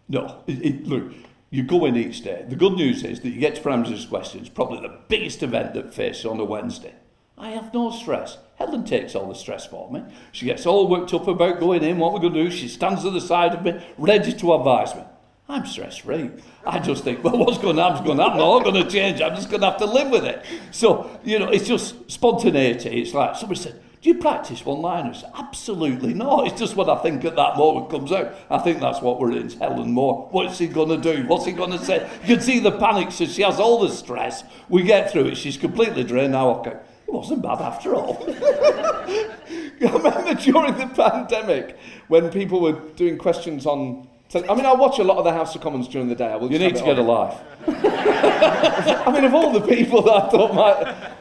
No. 0.09 0.43
It, 0.47 0.65
it, 0.65 0.87
look, 0.87 1.13
you 1.51 1.63
go 1.65 1.85
in 1.85 1.97
each 1.97 2.23
day. 2.23 2.45
The 2.49 2.57
good 2.57 2.75
news 2.75 3.03
is 3.03 3.21
that 3.21 3.31
you 3.31 3.41
get 3.41 3.57
to 3.57 3.69
Minister's 3.69 4.07
questions, 4.07 4.49
probably 4.49 4.81
the 4.81 4.99
biggest 5.09 5.43
event 5.43 5.75
that 5.75 5.93
faces 5.93 6.25
on 6.25 6.39
a 6.39 6.45
Wednesday. 6.45 6.95
I 7.37 7.51
have 7.51 7.75
no 7.75 7.91
stress. 7.91 8.39
Helen 8.57 8.85
takes 8.85 9.15
all 9.15 9.29
the 9.29 9.35
stress 9.35 9.67
for 9.67 9.91
me. 9.91 10.03
She 10.31 10.47
gets 10.47 10.67
all 10.67 10.89
worked 10.89 11.15
up 11.15 11.27
about 11.27 11.59
going 11.59 11.83
in, 11.83 11.99
what 11.99 12.13
we're 12.13 12.21
going 12.21 12.35
to 12.35 12.45
do. 12.45 12.51
She 12.51 12.69
stands 12.69 13.03
to 13.03 13.11
the 13.11 13.21
side 13.21 13.55
of 13.55 13.65
me, 13.65 13.83
ready 13.97 14.33
to 14.33 14.55
advise 14.55 14.95
me. 14.95 15.03
I'm 15.49 15.67
stress 15.67 15.97
free. 15.97 16.31
I 16.65 16.79
just 16.79 17.03
think, 17.03 17.25
well, 17.25 17.37
what's 17.39 17.59
going 17.59 17.77
to 17.77 17.83
happen 17.83 18.03
is 18.03 18.07
going 18.07 18.19
to 18.19 18.25
happen. 18.25 18.41
I'm 18.41 18.47
not 18.47 18.63
going 18.63 18.85
to 18.85 18.89
change. 18.89 19.21
I'm 19.21 19.35
just 19.35 19.51
going 19.51 19.63
to 19.63 19.71
have 19.71 19.79
to 19.79 19.87
live 19.87 20.11
with 20.11 20.25
it. 20.25 20.45
So, 20.71 21.19
you 21.25 21.41
know, 21.41 21.49
it's 21.49 21.67
just 21.67 22.09
spontaneity. 22.09 23.03
It's 23.03 23.15
like 23.15 23.35
somebody 23.35 23.59
said, 23.59 23.83
do 24.03 24.09
you 24.09 24.15
practice 24.15 24.65
one 24.65 24.81
liners? 24.81 25.25
Absolutely 25.35 26.15
not. 26.15 26.47
It's 26.47 26.59
just 26.59 26.75
what 26.75 26.89
I 26.89 26.97
think 27.03 27.23
at 27.27 27.37
that 27.37 27.59
moment 27.59 27.91
comes 27.91 28.11
out. 28.11 28.35
I 28.49 28.57
think 28.57 28.81
that's 28.81 29.03
what 29.03 29.21
we're 29.21 29.33
in. 29.33 29.51
Helen 29.51 29.93
Moore. 29.93 30.27
What's 30.31 30.59
he 30.59 30.69
going 30.69 30.89
to 30.89 30.97
do? 30.97 31.27
What's 31.27 31.45
he 31.45 31.53
going 31.53 31.73
to 31.73 31.85
say? 31.85 32.09
You 32.23 32.37
can 32.37 32.41
see 32.43 32.61
the 32.61 32.73
panic. 32.73 33.13
So 33.13 33.27
she 33.27 33.43
has 33.43 33.61
all 33.61 33.79
the 33.81 33.91
stress. 33.91 34.43
We 34.71 34.85
get 34.85 35.13
through 35.13 35.27
it. 35.27 35.37
She's 35.37 35.59
completely 35.59 36.03
drained. 36.03 36.33
Now, 36.33 36.51
okay. 36.61 36.79
It 37.07 37.13
wasn't 37.13 37.43
bad 37.43 37.61
after 37.61 37.95
all. 37.95 38.25
I 38.29 39.37
remember 39.81 40.35
during 40.35 40.79
the 40.79 40.91
pandemic 40.95 41.77
when 42.09 42.31
people 42.31 42.63
were 42.63 42.81
doing 42.97 43.19
questions 43.19 43.67
on. 43.67 44.09
I 44.35 44.55
mean, 44.55 44.65
I 44.65 44.73
watch 44.73 44.99
a 44.99 45.05
lot 45.05 45.19
of 45.19 45.25
the 45.25 45.33
House 45.33 45.55
of 45.57 45.61
Commons 45.61 45.89
during 45.89 46.09
the 46.09 46.15
day. 46.15 46.29
I 46.29 46.37
will 46.37 46.51
you 46.51 46.59
need 46.59 46.77
to 46.77 46.85
get 46.85 46.99
on. 46.99 47.05
a 47.05 47.09
life. 47.09 47.41
I 47.67 49.11
mean, 49.13 49.25
of 49.25 49.35
all 49.35 49.53
the 49.53 49.61
people 49.61 50.03
that 50.03 50.13
I 50.13 50.31
thought 50.31 50.55
might 50.55 51.20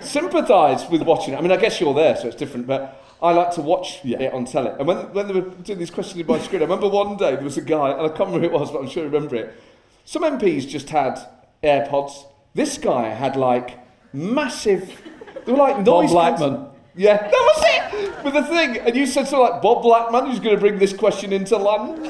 sympathise 0.00 0.88
with 0.90 1.02
watching 1.02 1.34
it. 1.34 1.38
I 1.38 1.40
mean, 1.40 1.52
I 1.52 1.56
guess 1.56 1.80
you're 1.80 1.94
there, 1.94 2.16
so 2.16 2.28
it's 2.28 2.36
different, 2.36 2.66
but 2.66 3.04
I 3.20 3.32
like 3.32 3.52
to 3.52 3.62
watch 3.62 4.00
yeah. 4.04 4.20
it 4.20 4.32
on 4.32 4.44
telly. 4.44 4.70
And 4.78 4.86
when, 4.86 5.12
when 5.12 5.26
they 5.26 5.34
were 5.34 5.50
doing 5.50 5.78
these 5.78 5.90
questions 5.90 6.20
in 6.20 6.26
my 6.26 6.38
screen, 6.38 6.62
I 6.62 6.64
remember 6.64 6.88
one 6.88 7.16
day 7.16 7.34
there 7.34 7.44
was 7.44 7.56
a 7.56 7.62
guy, 7.62 7.90
and 7.90 8.02
I 8.02 8.08
can't 8.08 8.30
remember 8.30 8.40
who 8.40 8.44
it 8.46 8.52
was, 8.52 8.70
but 8.70 8.80
I'm 8.80 8.88
sure 8.88 9.02
I 9.02 9.06
remember 9.06 9.36
it. 9.36 9.60
Some 10.04 10.22
MPs 10.22 10.68
just 10.68 10.88
had 10.90 11.18
AirPods. 11.62 12.26
This 12.54 12.78
guy 12.78 13.08
had 13.08 13.36
like 13.36 13.78
massive, 14.12 15.00
they 15.44 15.52
were 15.52 15.58
like 15.58 15.78
noise. 15.78 16.12
Bob 16.12 16.38
Blackman. 16.38 16.66
Yeah, 16.94 17.16
that 17.16 17.30
was 17.30 17.64
it! 17.64 18.24
With 18.24 18.34
the 18.34 18.42
thing. 18.42 18.78
And 18.78 18.96
you 18.96 19.06
said 19.06 19.28
something 19.28 19.52
like, 19.52 19.62
Bob 19.62 19.82
Blackman, 19.82 20.26
who's 20.26 20.40
going 20.40 20.56
to 20.56 20.60
bring 20.60 20.78
this 20.78 20.92
question 20.92 21.32
into 21.32 21.56
land? 21.56 22.04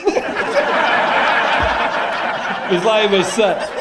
His 2.68 2.83
it 2.85 3.11
was. 3.11 3.38
Uh, 3.38 3.77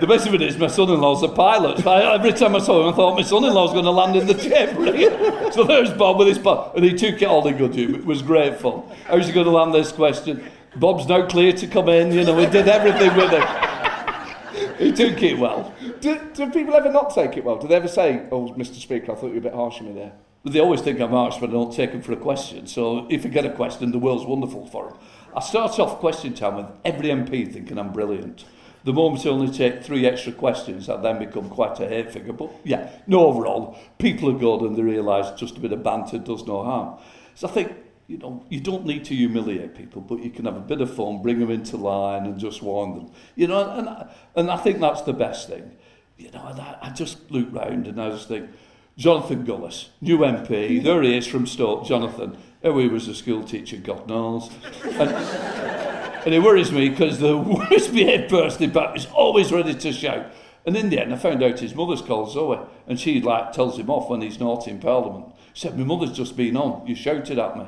The 0.00 0.06
best 0.06 0.26
of 0.26 0.32
it 0.32 0.40
is 0.40 0.56
my 0.56 0.66
son-in-law's 0.66 1.22
a 1.22 1.28
pilot. 1.28 1.80
So 1.80 1.90
I, 1.90 2.14
every 2.14 2.32
time 2.32 2.56
I 2.56 2.58
saw 2.58 2.82
him, 2.82 2.94
I 2.94 2.96
thought 2.96 3.16
my 3.16 3.22
son-in-law's 3.22 3.72
going 3.72 3.84
to 3.84 3.90
land 3.90 4.16
in 4.16 4.26
the 4.26 4.34
chamber. 4.34 5.52
so 5.52 5.64
there's 5.64 5.92
Bob 5.92 6.18
with 6.18 6.28
his 6.28 6.38
pilot, 6.38 6.76
and 6.76 6.84
he 6.84 6.94
took 6.94 7.20
it 7.20 7.26
all 7.26 7.46
in 7.46 7.58
good 7.58 7.74
humour. 7.74 7.98
It 7.98 8.06
was 8.06 8.22
great 8.22 8.58
fun. 8.58 8.82
How's 9.04 9.26
he 9.26 9.32
going 9.32 9.44
to 9.44 9.52
land 9.52 9.74
this 9.74 9.92
question? 9.92 10.42
Bob's 10.76 11.06
now 11.06 11.26
clear 11.26 11.52
to 11.52 11.66
come 11.66 11.90
in. 11.90 12.12
You 12.12 12.24
know, 12.24 12.34
we 12.34 12.46
did 12.46 12.66
everything 12.66 13.14
with 13.14 13.30
him. 13.30 14.76
He 14.78 14.90
took 14.92 15.22
it 15.22 15.38
well. 15.38 15.74
Do, 16.00 16.18
do 16.32 16.50
people 16.50 16.74
ever 16.74 16.90
not 16.90 17.14
take 17.14 17.36
it 17.36 17.44
well? 17.44 17.58
Do 17.58 17.68
they 17.68 17.74
ever 17.74 17.88
say, 17.88 18.26
"Oh, 18.32 18.48
Mr. 18.54 18.76
Speaker, 18.76 19.12
I 19.12 19.14
thought 19.14 19.26
you 19.26 19.32
were 19.32 19.38
a 19.38 19.42
bit 19.42 19.54
harsh 19.54 19.80
on 19.80 19.88
me 19.88 19.92
there"? 19.92 20.12
They 20.44 20.60
always 20.60 20.80
think 20.80 20.98
I'm 21.00 21.10
harsh 21.10 21.38
when 21.38 21.50
I 21.50 21.52
don't 21.52 21.74
take 21.74 21.92
them 21.92 22.00
for 22.00 22.12
a 22.12 22.16
question. 22.16 22.66
So 22.66 23.06
if 23.10 23.26
I 23.26 23.28
get 23.28 23.44
a 23.44 23.50
question, 23.50 23.92
the 23.92 23.98
world's 23.98 24.24
wonderful 24.24 24.66
for 24.66 24.88
them. 24.88 24.98
I 25.36 25.40
start 25.40 25.78
off 25.78 25.98
question 25.98 26.32
time 26.32 26.56
with 26.56 26.66
every 26.86 27.10
MP 27.10 27.52
thinking 27.52 27.78
I'm 27.78 27.92
brilliant. 27.92 28.46
The 28.84 28.92
moment 28.92 29.26
I 29.26 29.30
only 29.30 29.52
take 29.52 29.82
three 29.82 30.06
extra 30.06 30.32
questions, 30.32 30.88
I 30.88 30.96
then 30.96 31.18
become 31.18 31.50
quite 31.50 31.78
a 31.80 31.88
hate 31.88 32.12
figure. 32.12 32.32
But 32.32 32.50
yeah, 32.64 32.90
no, 33.06 33.26
overall, 33.26 33.78
people 33.98 34.30
are 34.30 34.38
good 34.38 34.62
and 34.62 34.76
they 34.76 34.82
realise 34.82 35.38
just 35.38 35.56
a 35.56 35.60
bit 35.60 35.72
of 35.72 35.82
banter 35.82 36.18
does 36.18 36.46
no 36.46 36.64
harm. 36.64 36.98
So 37.34 37.48
I 37.48 37.50
think, 37.50 37.72
you 38.06 38.18
know, 38.18 38.44
you 38.48 38.60
don't 38.60 38.86
need 38.86 39.04
to 39.06 39.14
humiliate 39.14 39.74
people, 39.74 40.00
but 40.00 40.22
you 40.22 40.30
can 40.30 40.46
have 40.46 40.56
a 40.56 40.60
bit 40.60 40.80
of 40.80 40.94
fun, 40.94 41.22
bring 41.22 41.40
them 41.40 41.50
into 41.50 41.76
line 41.76 42.24
and 42.24 42.38
just 42.38 42.62
warn 42.62 42.94
them. 42.96 43.12
You 43.36 43.48
know, 43.48 43.70
and, 43.70 44.08
and 44.34 44.50
I 44.50 44.56
think 44.56 44.80
that's 44.80 45.02
the 45.02 45.12
best 45.12 45.48
thing. 45.48 45.76
You 46.16 46.30
know, 46.30 46.40
I, 46.40 46.88
I 46.88 46.90
just 46.90 47.30
look 47.30 47.48
round 47.52 47.86
and 47.86 48.00
I 48.00 48.10
just 48.10 48.28
think, 48.28 48.50
Jonathan 48.96 49.46
Gullis, 49.46 49.88
new 50.02 50.18
MP, 50.18 50.82
there 50.82 51.02
he 51.02 51.16
is 51.16 51.26
from 51.26 51.46
Stoke, 51.46 51.86
Jonathan. 51.86 52.36
Oh, 52.62 52.78
he 52.78 52.88
was 52.88 53.08
a 53.08 53.14
school 53.14 53.42
teacher, 53.42 53.78
God 53.78 54.06
knows. 54.06 54.50
And, 54.84 55.10
and 55.10 56.34
it 56.34 56.42
worries 56.42 56.70
me 56.70 56.90
because 56.90 57.18
the 57.18 57.36
worst 57.70 57.92
behaved 57.92 58.28
person 58.28 58.64
in 58.64 58.70
Bath 58.70 58.96
is 58.96 59.06
always 59.06 59.50
ready 59.50 59.74
to 59.74 59.92
shout. 59.92 60.26
And 60.66 60.76
in 60.76 60.90
the 60.90 61.00
end, 61.00 61.12
I 61.14 61.16
found 61.16 61.42
out 61.42 61.58
his 61.58 61.74
mother's 61.74 62.02
called 62.02 62.32
Zoe, 62.32 62.58
and 62.86 63.00
she 63.00 63.20
like 63.20 63.52
tells 63.52 63.78
him 63.78 63.88
off 63.88 64.10
when 64.10 64.20
he's 64.20 64.38
naughty 64.38 64.70
in 64.70 64.78
Parliament. 64.78 65.34
She 65.54 65.66
said, 65.66 65.78
"My 65.78 65.84
mother's 65.84 66.12
just 66.12 66.36
been 66.36 66.56
on. 66.56 66.86
You 66.86 66.94
shouted 66.94 67.38
at 67.38 67.56
me." 67.56 67.66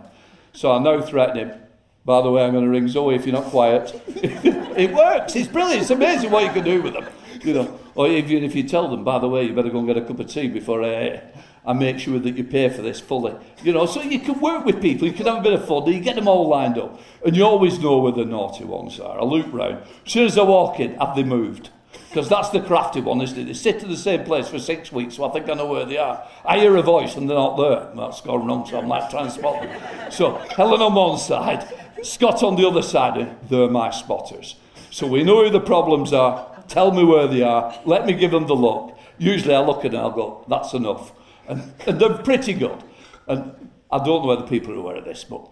So 0.53 0.73
I 0.73 0.79
now 0.79 1.01
threaten 1.01 1.39
him. 1.39 1.59
By 2.05 2.21
the 2.21 2.31
way, 2.31 2.45
I'm 2.45 2.53
going 2.53 2.65
to 2.65 2.71
ring 2.71 2.89
Zoe 2.89 3.15
if 3.15 3.25
you're 3.25 3.35
not 3.35 3.45
quiet. 3.45 3.95
it 4.09 4.93
works. 4.93 5.37
It's 5.37 5.49
brilliant. 5.49 5.83
It's 5.83 5.91
amazing 5.91 6.31
what 6.31 6.45
you 6.45 6.51
can 6.51 6.65
do 6.65 6.83
with 6.83 6.95
them. 6.95 7.07
You 7.43 7.55
know, 7.55 7.79
or 7.95 8.09
even 8.09 8.45
if 8.45 8.55
you 8.55 8.65
tell 8.65 8.89
them, 8.89 9.05
by 9.05 9.19
the 9.19 9.29
way, 9.29 9.45
you 9.45 9.55
better 9.55 9.71
go 9.71 9.79
and 9.79 9.87
get 9.87 9.97
a 9.97 10.05
cup 10.05 10.19
of 10.19 10.27
tea 10.27 10.49
before 10.49 10.85
I, 10.85 11.23
I 11.65 11.73
make 11.73 11.99
sure 11.99 12.19
that 12.19 12.37
you 12.37 12.45
pay 12.45 12.69
for 12.69 12.83
this 12.83 12.99
fully. 12.99 13.35
You 13.63 13.73
know, 13.73 13.87
so 13.87 14.03
you 14.03 14.19
can 14.19 14.41
work 14.41 14.65
with 14.65 14.83
people, 14.83 15.07
you 15.07 15.15
can 15.15 15.27
have 15.27 15.39
a 15.39 15.43
bit 15.43 15.53
of 15.53 15.67
fun, 15.67 15.87
you 15.87 16.01
get 16.01 16.17
them 16.17 16.27
all 16.27 16.49
lined 16.49 16.77
up, 16.77 17.01
and 17.25 17.37
you 17.37 17.45
always 17.45 17.79
know 17.79 17.99
where 17.99 18.13
the 18.13 18.25
naughty 18.25 18.65
ones 18.65 18.99
are. 18.99 19.21
I 19.21 19.25
look 19.25 19.47
round. 19.53 19.85
As 20.05 20.13
soon 20.13 20.27
as 20.27 20.37
I 20.37 20.43
walk 20.43 20.81
in, 20.81 20.95
have 20.97 21.15
they 21.15 21.23
moved? 21.23 21.71
Because 22.09 22.29
that's 22.29 22.51
the 22.51 22.61
crafty 22.61 23.01
one, 23.01 23.21
isn't 23.23 23.39
it? 23.39 23.45
They 23.45 23.55
sit 23.55 23.83
in 23.83 23.91
the 23.91 23.97
same 23.97 24.25
place 24.25 24.49
for 24.49 24.59
six 24.59 24.91
weeks, 24.91 25.15
so 25.15 25.25
I 25.25 25.31
think 25.31 25.49
I 25.49 25.55
know 25.55 25.67
where 25.67 25.87
they 25.87 25.99
are. 25.99 26.23
I 26.45 26.59
hear 26.59 26.77
a 26.77 26.83
voice 26.83 27.17
and 27.17 27.29
they're 27.29 27.37
not 27.37 27.57
there. 27.57 27.91
That's 27.95 28.21
going 28.21 28.47
wrong, 28.47 28.67
so 28.67 28.79
I'm 28.79 28.89
like 28.89 29.09
trying 29.09 29.27
to 29.27 29.31
spot 29.31 29.63
them. 29.63 30.11
So 30.11 30.35
Helen 30.57 30.83
on 30.83 30.95
one 30.95 31.19
side, 31.19 31.67
Scott 32.03 32.43
on 32.43 32.57
the 32.57 32.67
other 32.67 32.83
side, 32.83 33.37
they're 33.49 33.69
my 33.69 33.91
spotters. 33.91 34.57
So 34.91 35.07
we 35.07 35.23
know 35.23 35.45
who 35.45 35.51
the 35.51 35.61
problems 35.61 36.13
are, 36.13 36.65
tell 36.69 36.93
me 36.93 37.05
where 37.05 37.27
they 37.27 37.43
are, 37.43 37.79
let 37.87 38.05
me 38.05 38.13
give 38.13 38.33
them 38.33 38.47
the 38.47 38.57
look. 38.57 38.99
Usually 39.17 39.55
I 39.55 39.61
look 39.61 39.79
at 39.81 39.87
it 39.87 39.95
and 39.95 39.99
I'll 39.99 40.11
go, 40.11 40.45
that's 40.49 40.75
enough. 40.75 41.13
And, 41.49 41.73
and 41.87 42.01
they're 42.01 42.19
pretty 42.19 42.55
good. 42.55 42.83
And 43.27 43.71
I 43.91 43.99
don't 43.99 44.23
know 44.23 44.29
whether 44.29 44.47
people 44.47 44.73
are 44.73 44.77
aware 44.77 44.97
of 44.97 45.05
this, 45.05 45.25
but 45.25 45.51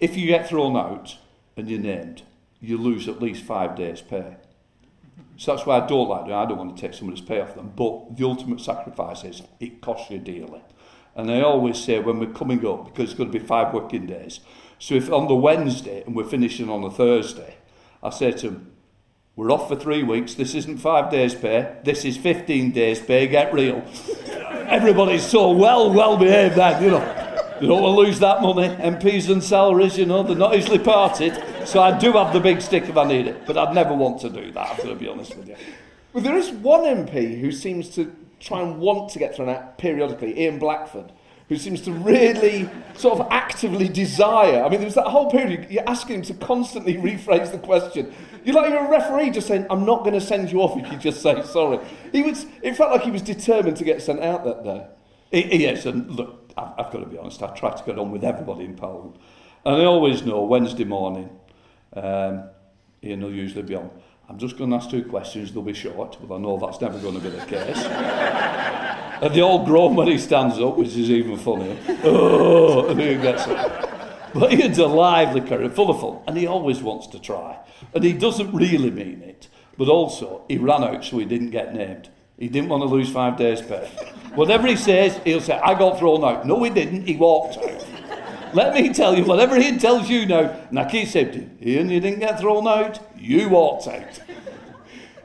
if 0.00 0.16
you 0.16 0.26
get 0.26 0.48
thrown 0.48 0.76
out 0.76 1.16
and 1.56 1.68
you're 1.68 1.80
named, 1.80 2.22
you 2.60 2.78
lose 2.78 3.08
at 3.08 3.22
least 3.22 3.44
five 3.44 3.76
days' 3.76 4.00
pay. 4.00 4.36
So 5.36 5.54
that's 5.54 5.66
why 5.66 5.80
I 5.80 5.86
don't 5.86 6.08
like 6.08 6.26
it. 6.26 6.32
I 6.32 6.46
don't 6.46 6.58
want 6.58 6.76
to 6.76 6.80
take 6.80 6.94
somebody's 6.94 7.24
pay 7.24 7.40
off 7.40 7.54
them. 7.54 7.72
But 7.76 8.16
the 8.16 8.24
ultimate 8.24 8.60
sacrifice 8.60 9.24
is 9.24 9.42
it 9.60 9.80
costs 9.80 10.10
you 10.10 10.18
dearly. 10.18 10.62
And 11.14 11.30
I 11.30 11.40
always 11.42 11.78
say 11.78 11.98
when 11.98 12.18
we're 12.18 12.32
coming 12.32 12.66
up, 12.66 12.86
because 12.86 13.10
it's 13.10 13.18
going 13.18 13.30
to 13.30 13.38
be 13.38 13.44
five 13.44 13.72
working 13.72 14.06
days, 14.06 14.40
so 14.78 14.94
if 14.94 15.10
on 15.10 15.28
the 15.28 15.34
Wednesday 15.34 16.02
and 16.04 16.14
we're 16.14 16.24
finishing 16.24 16.68
on 16.68 16.82
the 16.82 16.90
Thursday, 16.90 17.56
I 18.02 18.10
say 18.10 18.32
to 18.32 18.50
them, 18.50 18.72
we're 19.34 19.50
off 19.50 19.68
for 19.68 19.76
three 19.76 20.02
weeks. 20.02 20.34
This 20.34 20.54
isn't 20.54 20.78
five 20.78 21.10
days' 21.10 21.34
pay. 21.34 21.76
This 21.84 22.04
is 22.04 22.16
15 22.16 22.72
days' 22.72 23.00
pay. 23.00 23.26
Get 23.26 23.52
real. 23.52 23.84
Everybody's 24.68 25.26
so 25.26 25.50
well, 25.50 25.92
well 25.92 26.16
behaved 26.16 26.56
that, 26.56 26.82
you 26.82 26.90
know. 26.90 27.22
They 27.60 27.66
don't 27.66 27.82
want 27.82 27.96
to 27.96 28.06
lose 28.06 28.18
that 28.18 28.42
money. 28.42 28.68
MPs 28.68 29.30
and 29.30 29.42
salaries, 29.42 29.96
you 29.96 30.04
know, 30.04 30.22
they're 30.22 30.36
not 30.36 30.54
easily 30.54 30.78
parted. 30.78 31.42
So 31.66 31.80
I 31.80 31.96
do 31.98 32.12
have 32.12 32.32
the 32.32 32.40
big 32.40 32.60
stick 32.60 32.84
if 32.84 32.96
I 32.96 33.04
need 33.04 33.26
it. 33.26 33.46
But 33.46 33.56
I'd 33.56 33.74
never 33.74 33.94
want 33.94 34.20
to 34.20 34.28
do 34.28 34.50
that, 34.52 34.70
I'm 34.70 34.76
going 34.76 34.88
to 34.90 34.94
be 34.94 35.08
honest 35.08 35.36
with 35.36 35.48
you. 35.48 35.56
Well, 36.12 36.22
there 36.22 36.36
is 36.36 36.50
one 36.50 36.84
MP 36.84 37.40
who 37.40 37.50
seems 37.50 37.88
to 37.90 38.14
try 38.40 38.60
and 38.60 38.78
want 38.78 39.10
to 39.12 39.18
get 39.18 39.34
thrown 39.34 39.48
out 39.48 39.78
periodically, 39.78 40.38
Ian 40.38 40.58
Blackford, 40.58 41.12
who 41.48 41.56
seems 41.56 41.80
to 41.82 41.92
really 41.92 42.68
sort 42.96 43.20
of 43.20 43.28
actively 43.30 43.88
desire. 43.88 44.64
I 44.64 44.68
mean, 44.68 44.80
there 44.80 44.86
was 44.86 44.96
that 44.96 45.06
whole 45.06 45.30
period 45.30 45.70
you're 45.70 45.88
asking 45.88 46.16
him 46.16 46.22
to 46.22 46.34
constantly 46.34 46.94
rephrase 46.96 47.52
the 47.52 47.58
question. 47.58 48.12
You're 48.44 48.56
like 48.56 48.70
you're 48.70 48.84
a 48.84 48.90
referee 48.90 49.30
just 49.30 49.46
saying, 49.46 49.66
I'm 49.70 49.84
not 49.84 50.00
going 50.00 50.14
to 50.14 50.20
send 50.20 50.50
you 50.50 50.60
off 50.60 50.76
if 50.76 50.90
you 50.90 50.98
just 50.98 51.22
say 51.22 51.42
sorry. 51.42 51.78
He 52.12 52.22
was, 52.22 52.46
it 52.62 52.76
felt 52.76 52.90
like 52.90 53.02
he 53.02 53.10
was 53.10 53.22
determined 53.22 53.76
to 53.76 53.84
get 53.84 54.02
sent 54.02 54.20
out 54.20 54.44
that 54.44 54.64
day. 54.64 54.86
Yes, 55.32 55.86
and 55.86 56.10
look, 56.10 56.52
I've 56.56 56.90
got 56.90 57.00
to 57.00 57.06
be 57.06 57.18
honest, 57.18 57.42
I 57.42 57.54
try 57.54 57.74
to 57.74 57.84
get 57.84 57.98
on 57.98 58.10
with 58.10 58.24
everybody 58.24 58.64
in 58.64 58.74
Parliament. 58.74 59.16
And 59.64 59.76
I 59.76 59.84
always 59.84 60.22
know 60.22 60.42
Wednesday 60.44 60.84
morning, 60.84 61.28
um, 61.92 62.48
Ian 63.02 63.20
will 63.20 63.32
usually 63.32 63.62
be 63.62 63.74
on. 63.74 63.90
I'm 64.28 64.38
just 64.38 64.58
going 64.58 64.70
to 64.70 64.76
ask 64.76 64.90
two 64.90 65.04
questions, 65.04 65.52
they'll 65.52 65.62
be 65.62 65.72
short, 65.72 66.18
but 66.20 66.34
I 66.34 66.38
know 66.38 66.58
that's 66.58 66.80
never 66.80 66.98
going 66.98 67.14
to 67.14 67.20
be 67.20 67.30
the 67.30 67.44
case. 67.46 67.76
and 69.22 69.32
they 69.32 69.40
all 69.40 69.64
groan 69.64 69.94
when 69.94 70.08
he 70.08 70.18
stands 70.18 70.58
up, 70.58 70.76
which 70.76 70.96
is 70.96 71.10
even 71.10 71.38
funnier. 71.38 71.76
Oh, 72.04 72.88
and 72.88 73.00
he 73.00 73.14
gets 73.14 73.46
it. 73.46 73.90
But 74.34 74.52
Ian's 74.52 74.78
a 74.78 74.86
lively 74.86 75.40
character, 75.40 75.70
full 75.70 75.90
of 75.90 76.00
fun, 76.00 76.18
and 76.26 76.36
he 76.36 76.46
always 76.46 76.82
wants 76.82 77.06
to 77.08 77.20
try. 77.20 77.58
And 77.94 78.02
he 78.02 78.12
doesn't 78.12 78.52
really 78.52 78.90
mean 78.90 79.22
it, 79.22 79.48
but 79.78 79.88
also 79.88 80.44
he 80.48 80.58
ran 80.58 80.82
out 80.82 81.04
so 81.04 81.18
he 81.18 81.24
didn't 81.24 81.50
get 81.50 81.74
named. 81.74 82.10
He 82.38 82.48
didn't 82.48 82.68
want 82.68 82.82
to 82.82 82.88
lose 82.88 83.10
five 83.10 83.38
days' 83.38 83.62
pay. 83.62 83.88
Whatever 84.34 84.66
he 84.66 84.76
says, 84.76 85.18
he'll 85.24 85.40
say, 85.40 85.54
I 85.54 85.78
got 85.78 85.98
thrown 85.98 86.22
out. 86.22 86.46
No, 86.46 86.62
he 86.62 86.70
didn't. 86.70 87.06
He 87.06 87.16
walked 87.16 87.56
out. 87.56 87.86
Let 88.56 88.72
me 88.72 88.90
tell 88.90 89.14
you, 89.14 89.24
whatever 89.24 89.60
he 89.60 89.76
tells 89.76 90.08
you 90.08 90.24
now, 90.24 90.48
and 90.70 90.78
I 90.78 90.90
keep 90.90 91.08
saying 91.08 91.32
to 91.32 91.38
him, 91.40 91.58
Ian, 91.62 91.90
you 91.90 92.00
didn't 92.00 92.20
get 92.20 92.40
thrown 92.40 92.66
out. 92.66 92.98
You 93.14 93.50
walked 93.50 93.86
out. 93.86 94.18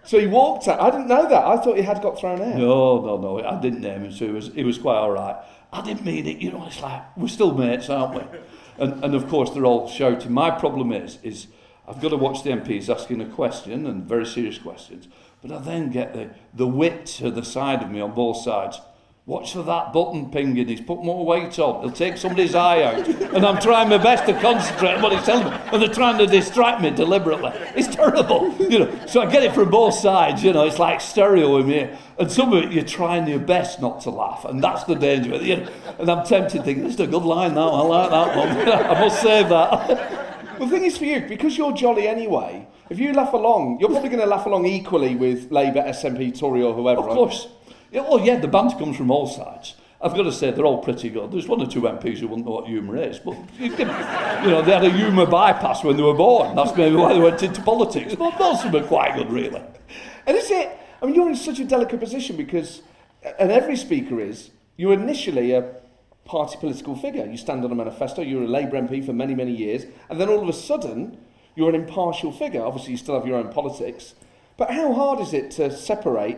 So 0.03 0.19
he 0.19 0.27
walked 0.27 0.67
out. 0.67 0.81
I 0.81 0.89
didn't 0.89 1.07
know 1.07 1.29
that. 1.29 1.45
I 1.45 1.55
thought 1.55 1.77
he 1.77 1.83
had 1.83 2.01
got 2.01 2.19
thrown 2.19 2.41
out. 2.41 2.57
No, 2.57 2.99
no, 2.99 3.15
no. 3.15 3.41
I 3.41 3.61
didn't 3.61 3.79
name 3.79 4.03
him, 4.03 4.11
so 4.11 4.25
he 4.25 4.31
was, 4.31 4.47
he 4.53 4.65
was 4.65 4.77
quite 4.77 4.97
all 4.97 5.11
right. 5.11 5.37
I 5.71 5.81
didn't 5.81 6.03
mean 6.03 6.27
it. 6.27 6.39
You 6.39 6.51
know, 6.51 6.65
it's 6.67 6.81
like, 6.81 7.03
we're 7.15 7.29
still 7.29 7.53
mates, 7.53 7.89
aren't 7.89 8.15
we? 8.15 8.39
And, 8.77 9.01
and 9.01 9.15
of 9.15 9.29
course, 9.29 9.51
they're 9.51 9.65
all 9.65 9.87
shouting. 9.87 10.33
My 10.33 10.51
problem 10.51 10.91
is, 10.91 11.17
is 11.23 11.47
I've 11.87 12.01
got 12.01 12.09
to 12.09 12.17
watch 12.17 12.43
the 12.43 12.49
MPs 12.49 12.93
asking 12.93 13.21
a 13.21 13.29
question, 13.29 13.85
and 13.85 14.03
very 14.03 14.25
serious 14.25 14.57
questions, 14.57 15.07
but 15.41 15.53
I 15.53 15.59
then 15.59 15.89
get 15.89 16.13
the, 16.13 16.31
the 16.53 16.67
wit 16.67 17.05
to 17.17 17.31
the 17.31 17.45
side 17.45 17.81
of 17.81 17.91
me 17.91 18.01
on 18.01 18.13
both 18.13 18.43
sides. 18.43 18.81
Watch 19.27 19.53
for 19.53 19.61
that 19.61 19.93
button 19.93 20.31
pinging. 20.31 20.67
He's 20.67 20.81
put 20.81 21.03
more 21.03 21.23
weight 21.23 21.59
on. 21.59 21.83
He'll 21.83 21.91
take 21.91 22.17
somebody's 22.17 22.55
eye 22.55 22.81
out. 22.81 23.07
And 23.07 23.45
I'm 23.45 23.61
trying 23.61 23.87
my 23.87 23.99
best 23.99 24.25
to 24.25 24.33
concentrate 24.41 24.95
on 24.95 25.03
what 25.03 25.11
he's 25.11 25.23
telling 25.23 25.45
me. 25.45 25.59
And 25.71 25.79
they're 25.79 25.93
trying 25.93 26.17
to 26.17 26.25
distract 26.25 26.81
me 26.81 26.89
deliberately. 26.89 27.51
It's 27.75 27.95
terrible. 27.95 28.51
You 28.57 28.79
know, 28.79 29.05
so 29.05 29.21
I 29.21 29.31
get 29.31 29.43
it 29.43 29.53
from 29.53 29.69
both 29.69 29.93
sides. 29.93 30.43
You 30.43 30.53
know, 30.53 30.65
it's 30.65 30.79
like 30.79 31.01
stereo 31.01 31.57
in 31.57 31.67
here. 31.67 31.99
And 32.17 32.31
some 32.31 32.51
of 32.51 32.63
it, 32.63 32.71
you're 32.71 32.83
trying 32.83 33.27
your 33.27 33.39
best 33.39 33.79
not 33.79 34.01
to 34.01 34.09
laugh. 34.09 34.43
And 34.43 34.63
that's 34.63 34.85
the 34.85 34.95
danger. 34.95 35.35
You 35.35 35.57
know, 35.57 35.69
and 35.99 36.09
I'm 36.09 36.25
tempted 36.25 36.63
thinking, 36.63 36.85
this 36.85 36.95
is 36.95 36.99
a 37.01 37.07
good 37.07 37.23
line 37.23 37.53
now. 37.53 37.69
I 37.69 37.81
like 37.83 38.09
that 38.09 38.37
one. 38.37 38.49
I 38.97 38.99
must 38.99 39.21
save 39.21 39.49
that. 39.49 40.57
the 40.59 40.67
thing 40.67 40.83
is 40.83 40.97
for 40.97 41.05
you, 41.05 41.21
because 41.21 41.55
you're 41.55 41.73
jolly 41.73 42.07
anyway, 42.07 42.67
if 42.89 42.97
you 42.97 43.13
laugh 43.13 43.33
along, 43.33 43.79
you're 43.79 43.89
probably 43.89 44.09
going 44.09 44.21
to 44.21 44.25
laugh 44.25 44.47
along 44.47 44.65
equally 44.65 45.15
with 45.15 45.51
Labour, 45.51 45.83
SNP, 45.83 46.37
Tory, 46.37 46.63
or 46.63 46.73
whoever. 46.73 47.01
Of 47.01 47.15
course. 47.15 47.45
Yeah, 47.45 47.51
well, 47.91 48.19
yeah, 48.19 48.39
the 48.39 48.47
banter 48.47 48.77
comes 48.77 48.97
from 48.97 49.11
all 49.11 49.27
sides. 49.27 49.75
I've 50.03 50.15
got 50.15 50.23
to 50.23 50.31
say, 50.31 50.49
they're 50.49 50.65
all 50.65 50.79
pretty 50.79 51.09
good. 51.09 51.31
There's 51.31 51.47
one 51.47 51.61
or 51.61 51.67
two 51.67 51.81
MPs 51.81 52.17
who 52.17 52.27
wouldn't 52.27 52.47
know 52.47 52.53
what 52.53 52.67
humour 52.67 52.97
is, 52.97 53.19
but 53.19 53.35
you, 53.59 53.69
can, 53.71 53.87
you 54.43 54.49
know, 54.49 54.63
they 54.63 54.71
had 54.71 54.83
a 54.83 54.89
humour 54.89 55.27
bypass 55.27 55.83
when 55.83 55.95
they 55.95 56.01
were 56.01 56.15
born. 56.15 56.55
That's 56.55 56.75
maybe 56.75 56.95
why 56.95 57.13
they 57.13 57.19
went 57.19 57.43
into 57.43 57.61
politics. 57.61 58.15
But 58.15 58.39
most 58.39 58.65
of 58.65 58.71
them 58.71 58.83
are 58.83 58.87
quite 58.87 59.15
good, 59.15 59.31
really. 59.31 59.61
And 60.25 60.37
is 60.37 60.49
it, 60.49 60.75
I 61.01 61.05
mean, 61.05 61.13
you're 61.13 61.29
in 61.29 61.35
such 61.35 61.59
a 61.59 61.65
delicate 61.65 61.99
position 61.99 62.35
because, 62.35 62.81
and 63.37 63.51
every 63.51 63.75
speaker 63.75 64.19
is, 64.19 64.49
you're 64.75 64.93
initially 64.93 65.51
a 65.51 65.75
party 66.25 66.57
political 66.59 66.95
figure. 66.95 67.25
You 67.25 67.37
stand 67.37 67.63
on 67.63 67.71
a 67.71 67.75
manifesto, 67.75 68.23
you're 68.23 68.43
a 68.43 68.47
Labour 68.47 68.81
MP 68.81 69.05
for 69.05 69.13
many, 69.13 69.35
many 69.35 69.51
years, 69.51 69.85
and 70.09 70.19
then 70.19 70.29
all 70.29 70.41
of 70.41 70.49
a 70.49 70.53
sudden, 70.53 71.17
you're 71.55 71.69
an 71.69 71.75
impartial 71.75 72.31
figure. 72.31 72.63
Obviously, 72.63 72.91
you 72.91 72.97
still 72.97 73.15
have 73.15 73.27
your 73.27 73.37
own 73.37 73.51
politics. 73.51 74.15
But 74.57 74.71
how 74.71 74.93
hard 74.93 75.19
is 75.19 75.33
it 75.33 75.51
to 75.51 75.75
separate 75.75 76.37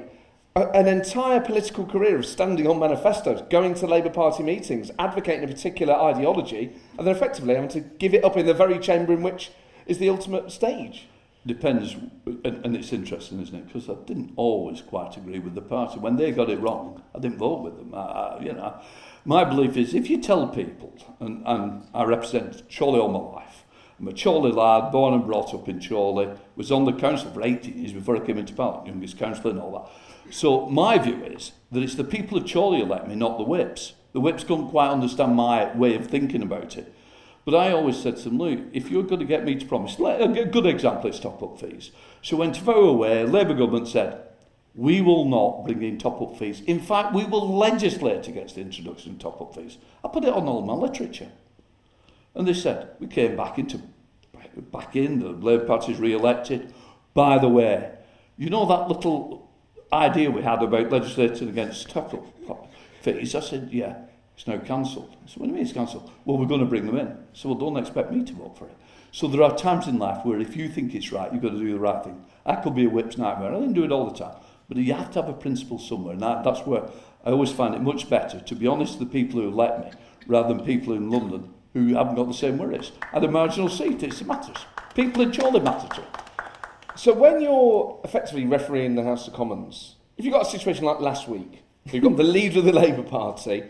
an 0.56 0.88
entire 0.88 1.40
political 1.40 1.86
career 1.86 2.18
of 2.18 2.26
standing 2.26 2.68
on 2.68 2.80
manifestos, 2.80 3.42
going 3.50 3.74
to 3.76 3.88
Labour 3.88 4.12
Party 4.12 4.44
meetings, 4.44 4.92
advocating 5.00 5.44
a 5.44 5.48
particular 5.48 5.96
ideology, 5.96 6.74
and 6.98 7.08
then 7.08 7.16
effectively 7.16 7.56
having 7.56 7.70
to 7.70 7.80
give 7.80 8.14
it 8.14 8.24
up 8.24 8.38
in 8.38 8.46
the 8.46 8.54
very 8.54 8.78
chamber 8.78 9.14
in 9.14 9.24
which 9.24 9.52
is 9.88 9.98
the 9.98 10.10
ultimate 10.10 10.52
stage. 10.52 11.08
depends, 11.46 11.96
and, 12.26 12.66
and 12.66 12.76
it's 12.76 12.94
interesting, 12.94 13.42
isn't 13.42 13.56
it? 13.56 13.68
Because 13.68 13.90
I 13.90 13.96
didn't 14.06 14.34
always 14.36 14.82
quite 14.82 15.18
agree 15.18 15.40
with 15.40 15.56
the 15.56 15.62
party. 15.62 16.00
When 16.00 16.18
they 16.18 16.32
got 16.32 16.50
it 16.50 16.60
wrong, 16.60 17.02
I 17.16 17.20
didn't 17.20 17.38
vote 17.38 17.64
with 17.64 17.78
them. 17.78 17.94
I, 17.96 17.98
I, 17.98 18.42
you 18.42 18.54
know, 18.54 18.80
my 19.26 19.44
belief 19.44 19.76
is 19.76 19.96
if 19.96 20.10
you 20.10 20.22
tell 20.22 20.48
people, 20.48 20.94
and, 21.20 21.42
and 21.46 21.88
I 21.94 22.04
represent 22.04 22.64
Chorley 22.70 23.00
all 23.00 23.10
my 23.10 23.42
life, 23.42 23.64
I'm 24.00 24.08
a 24.08 24.14
Chorley 24.14 24.52
lad, 24.52 24.92
born 24.92 25.14
and 25.14 25.26
brought 25.26 25.54
up 25.54 25.68
in 25.70 25.82
Chorley, 25.82 26.30
was 26.56 26.72
on 26.72 26.86
the 26.86 26.94
council 26.94 27.32
for 27.32 27.44
18 27.44 27.78
years 27.78 27.94
before 27.94 28.18
I 28.18 28.20
came 28.20 28.38
into 28.38 28.54
Parliament, 28.54 28.88
youngest 28.88 29.18
councillor 29.18 29.52
and 29.52 29.60
all 29.60 29.72
that. 29.72 29.90
So 30.32 30.68
my 30.68 30.98
view 30.98 31.24
is 31.24 31.52
that 31.72 31.84
it's 31.84 31.96
the 31.96 32.04
people 32.04 32.38
of 32.38 32.52
Chorley 32.52 32.82
elect 32.82 33.08
me, 33.08 33.16
not 33.16 33.38
the 33.38 33.44
whips. 33.44 33.94
The 34.14 34.20
whips 34.20 34.44
couldn't 34.44 34.70
quite 34.70 34.90
understand 34.90 35.36
my 35.36 35.76
way 35.76 35.96
of 35.96 36.08
thinking 36.08 36.44
about 36.44 36.78
it. 36.78 36.94
But 37.46 37.56
I 37.56 37.72
always 37.72 37.98
said 37.98 38.18
to 38.18 38.24
them, 38.24 38.38
look, 38.38 38.60
if 38.72 38.90
you're 38.90 39.04
going 39.04 39.20
to 39.20 39.26
get 39.26 39.44
me 39.44 39.56
to 39.56 39.66
promise, 39.66 39.98
a 40.00 40.28
good 40.28 40.66
example 40.66 41.10
is 41.10 41.20
top-up 41.20 41.60
fees. 41.60 41.92
So 42.22 42.38
when 42.38 42.54
vote 42.54 42.88
away, 42.88 43.26
Labour 43.26 43.54
government 43.54 43.88
said, 43.88 44.22
we 44.76 45.02
will 45.02 45.26
not 45.26 45.66
bring 45.66 45.84
in 45.84 45.98
top-up 45.98 46.38
fees. 46.38 46.62
In 46.62 46.80
fact, 46.80 47.14
we 47.14 47.26
will 47.26 47.58
legislate 47.58 48.28
against 48.28 48.56
the 48.56 48.62
introduction 48.62 49.14
of 49.14 49.20
top-up 49.20 49.56
fees. 49.56 49.78
I 50.04 50.08
put 50.08 50.24
it 50.24 50.34
on 50.34 50.48
all 50.48 50.62
my 50.62 50.74
literature. 50.74 51.32
And 52.34 52.48
they 52.48 52.54
said, 52.54 52.92
we 53.00 53.08
came 53.08 53.36
back 53.36 53.60
into 53.60 53.82
back 54.72 54.96
in, 54.96 55.20
the 55.20 55.30
Labour 55.30 55.66
Party's 55.66 56.00
re-elected. 56.00 56.74
By 57.14 57.38
the 57.40 57.50
way, 57.50 57.92
you 58.38 58.50
know 58.50 58.66
that 58.66 58.88
little 58.88 59.43
idea 59.94 60.32
we 60.32 60.42
had 60.42 60.62
about 60.62 60.92
legislating 60.92 61.50
against 61.50 61.90
top-up 61.90 62.26
fees? 63.02 63.36
I 63.36 63.40
said, 63.40 63.70
yeah. 63.72 63.96
It's 64.36 64.48
now 64.48 64.58
cancelled. 64.58 65.16
So 65.28 65.36
what 65.38 65.46
do 65.46 65.52
you 65.52 65.56
mean 65.58 65.64
it's 65.64 65.74
cancelled? 65.74 66.10
Well, 66.26 66.38
we're 66.38 66.48
going 66.48 66.60
to 66.60 66.66
bring 66.66 66.88
them 66.88 66.98
in. 66.98 67.18
So 67.34 67.50
well, 67.50 67.58
don't 67.58 67.78
expect 67.78 68.12
me 68.12 68.24
to 68.24 68.34
vote 68.34 68.58
for 68.58 68.66
it. 68.66 68.76
So 69.12 69.28
there 69.28 69.44
are 69.44 69.56
times 69.56 69.88
in 69.88 70.00
life 70.00 70.26
where 70.26 70.40
if 70.40 70.56
you 70.58 70.68
think 70.68 70.96
it's 70.96 71.12
right, 71.12 71.32
you've 71.32 71.44
got 71.44 71.52
to 71.52 71.60
do 71.60 71.72
the 71.72 71.80
right 71.80 72.04
thing. 72.04 72.26
That 72.46 72.64
could 72.64 72.74
be 72.74 72.86
a 72.86 72.90
whip's 72.90 73.18
nightmare. 73.18 73.54
I 73.54 73.60
didn't 73.60 73.74
do 73.74 73.84
it 73.84 73.92
all 73.92 74.10
the 74.10 74.18
time. 74.18 74.36
But 74.68 74.78
you 74.78 74.94
have 74.94 75.12
to 75.12 75.22
have 75.22 75.30
a 75.30 75.34
principle 75.34 75.78
somewhere. 75.78 76.14
And 76.14 76.22
that, 76.24 76.44
that's 76.44 76.62
where 76.62 76.90
I 77.24 77.30
always 77.30 77.52
find 77.52 77.76
it 77.76 77.82
much 77.82 78.10
better 78.10 78.40
to 78.40 78.56
be 78.56 78.66
honest 78.66 78.98
with 78.98 79.12
the 79.12 79.14
people 79.14 79.40
who 79.40 79.52
let 79.52 79.80
me 79.82 79.92
rather 80.26 80.54
than 80.54 80.66
people 80.66 80.94
in 80.94 81.12
London 81.12 81.54
who 81.74 81.94
haven't 81.94 82.16
got 82.16 82.28
the 82.28 82.34
same 82.34 82.58
worries. 82.58 82.92
At 83.14 83.24
a 83.24 83.28
marginal 83.28 83.70
seat, 83.70 84.02
it 84.02 84.26
matters. 84.26 84.66
People 84.96 85.22
in 85.24 85.32
Chorley 85.32 85.60
matter 85.60 85.88
to. 85.96 86.33
So 86.96 87.14
when 87.14 87.42
you're 87.42 88.00
effectively 88.04 88.46
refereeing 88.46 88.96
the 88.96 89.04
House 89.04 89.28
of 89.28 89.34
Commons, 89.34 89.96
if 90.18 90.26
you've 90.26 90.34
got 90.34 90.46
a 90.46 90.50
situation 90.50 90.86
like 90.86 91.00
last 91.00 91.28
week, 91.28 91.64
you've 91.86 92.04
got 92.04 92.18
the 92.18 92.24
leader 92.24 92.60
of 92.60 92.66
the 92.66 92.72
Labour 92.74 93.04
Party 93.04 93.64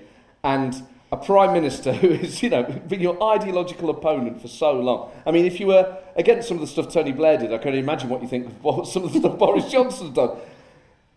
and 0.44 0.84
a 1.12 1.18
prime 1.18 1.54
minister 1.54 1.94
who 1.94 2.10
is, 2.10 2.44
you 2.44 2.50
know, 2.50 2.64
been 2.64 3.00
your 3.00 3.22
ideological 3.24 3.90
opponent 3.90 4.42
for 4.42 4.48
so 4.48 4.74
long. 4.74 5.12
I 5.26 5.32
mean, 5.32 5.46
if 5.46 5.60
you 5.60 5.68
were 5.68 5.98
against 6.16 6.48
some 6.48 6.58
of 6.58 6.62
the 6.62 6.68
stuff 6.68 6.92
Tony 6.92 7.12
Blair 7.12 7.38
did, 7.38 7.54
I 7.54 7.60
can 7.60 7.70
only 7.70 7.80
imagine 7.80 8.10
what 8.10 8.22
you 8.22 8.28
think 8.28 8.48
of 8.48 8.64
what 8.64 8.88
some 8.88 9.04
of 9.04 9.14
the 9.14 9.20
stuff 9.20 9.38
Boris 9.38 9.72
Johnson's 9.72 10.14
done. 10.14 10.38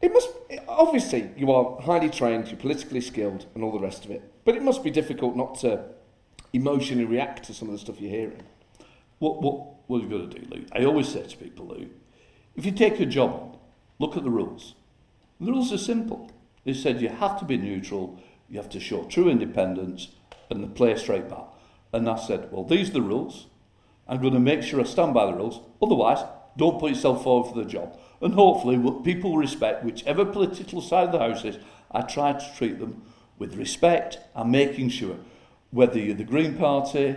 It 0.01 0.13
must 0.13 0.29
obviously 0.69 1.31
you 1.37 1.51
are 1.51 1.81
highly 1.81 2.11
trained, 2.11 2.49
you're 2.49 2.59
politically 2.59 3.01
skilled, 3.01 3.47
and 3.55 3.65
all 3.65 3.73
the 3.73 3.81
rest 3.81 4.05
of 4.05 4.11
it. 4.11 4.23
But 4.45 4.55
it 4.55 4.63
must 4.63 4.85
be 4.85 4.91
difficult 4.91 5.35
not 5.35 5.59
to 5.61 5.83
emotionally 6.53 7.05
react 7.05 7.45
to 7.45 7.55
some 7.55 7.69
of 7.69 7.73
the 7.73 7.79
stuff 7.79 8.01
you're 8.01 8.11
hearing. 8.11 8.43
What 9.19 9.43
what 9.43 9.76
what 9.87 10.03
you've 10.03 10.11
got 10.11 10.31
to 10.31 10.39
do, 10.39 10.47
look? 10.49 10.65
I 10.73 10.85
always 10.85 11.09
say 11.09 11.27
to 11.27 11.37
people, 11.37 11.67
look, 11.67 11.89
if 12.57 12.65
you 12.65 12.73
take 12.73 13.01
a 13.01 13.07
job 13.07 13.57
look 13.99 14.17
at 14.17 14.25
the 14.25 14.31
rules. 14.31 14.75
The 15.41 15.51
rules 15.51 15.73
are 15.73 15.79
simple. 15.79 16.31
They 16.65 16.75
said 16.75 17.01
you 17.01 17.09
have 17.09 17.39
to 17.39 17.45
be 17.45 17.57
neutral 17.57 18.21
you 18.49 18.59
have 18.59 18.71
to 18.71 18.81
show 18.81 19.03
true 19.05 19.29
independence 19.29 20.09
and 20.51 20.75
play 20.77 20.93
a 20.93 20.99
straight 20.99 21.29
bat. 21.29 21.47
And 21.93 22.09
I 22.09 22.17
said, 22.17 22.53
well, 22.53 22.63
these 22.63 22.91
are 22.91 22.95
the 22.95 23.03
rules. 23.03 23.47
I'm 24.07 24.21
going 24.21 24.35
to 24.35 24.39
make 24.39 24.63
sure 24.63 24.81
I 24.81 24.85
stand 24.85 25.15
by 25.15 25.27
the 25.27 25.35
rules. 25.35 25.61
Otherwise, 25.83 26.25
don't 26.57 26.79
put 26.79 26.91
yourself 26.91 27.25
forward 27.25 27.49
for 27.51 27.59
the 27.59 27.69
job. 27.69 27.99
And 28.21 28.35
hopefully, 28.35 28.79
people 29.03 29.37
respect 29.37 29.85
whichever 29.85 30.25
political 30.25 30.81
side 30.81 31.07
of 31.07 31.13
the 31.13 31.19
house 31.19 31.45
is. 31.45 31.59
I 31.91 32.03
try 32.03 32.35
to 32.35 32.55
treat 32.57 32.79
them 32.79 33.03
with 33.37 33.57
respect 33.57 34.19
and 34.35 34.53
making 34.53 34.91
sure, 34.91 35.17
whether 35.71 35.99
you're 35.99 36.15
the 36.15 36.25
Green 36.25 36.57
Party 36.57 37.17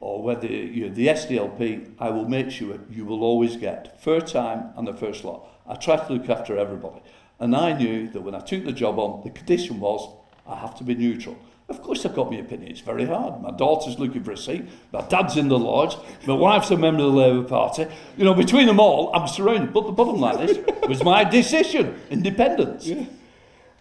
or 0.00 0.22
whether 0.22 0.46
you're 0.46 0.88
the 0.88 1.08
SDLP, 1.08 1.92
I 1.98 2.10
will 2.10 2.28
make 2.28 2.50
sure 2.50 2.78
you 2.90 3.04
will 3.04 3.22
always 3.22 3.56
get 3.56 4.02
fair 4.02 4.20
time 4.20 4.72
and 4.76 4.88
the 4.88 4.94
first 4.94 5.24
lot. 5.24 5.46
I 5.66 5.74
try 5.74 5.96
to 5.96 6.12
look 6.12 6.28
after 6.28 6.58
everybody. 6.58 7.00
And 7.38 7.54
I 7.54 7.72
knew 7.72 8.08
that 8.08 8.22
when 8.22 8.34
I 8.34 8.40
took 8.40 8.64
the 8.64 8.72
job 8.72 8.98
on, 8.98 9.22
the 9.22 9.30
condition 9.30 9.78
was 9.78 10.08
I 10.46 10.56
have 10.56 10.74
to 10.76 10.84
be 10.84 10.94
neutral. 10.94 11.38
Of 11.68 11.82
course, 11.82 12.04
I've 12.04 12.16
got 12.16 12.32
my 12.32 12.38
opinion. 12.38 12.72
It's 12.72 12.80
very 12.80 13.06
hard. 13.06 13.40
My 13.40 13.52
daughter's 13.52 13.98
looking 13.98 14.24
for 14.24 14.32
a 14.32 14.36
seat. 14.36 14.64
My 14.92 15.02
dad's 15.02 15.36
in 15.36 15.46
the 15.48 15.58
lodge. 15.58 15.96
My 16.26 16.34
wife's 16.34 16.70
a 16.72 16.76
member 16.76 17.04
of 17.04 17.12
the 17.12 17.18
Labour 17.18 17.48
Party. 17.48 17.86
You 18.16 18.24
know, 18.24 18.34
between 18.34 18.66
them 18.66 18.80
all, 18.80 19.14
I'm 19.14 19.28
surrounded. 19.28 19.72
But 19.72 19.86
the 19.86 19.92
bottom 19.92 20.20
line 20.20 20.40
is, 20.40 20.56
it 20.56 20.88
was 20.88 21.04
my 21.04 21.22
decision, 21.22 22.00
independence. 22.10 22.86
Yeah. 22.86 23.04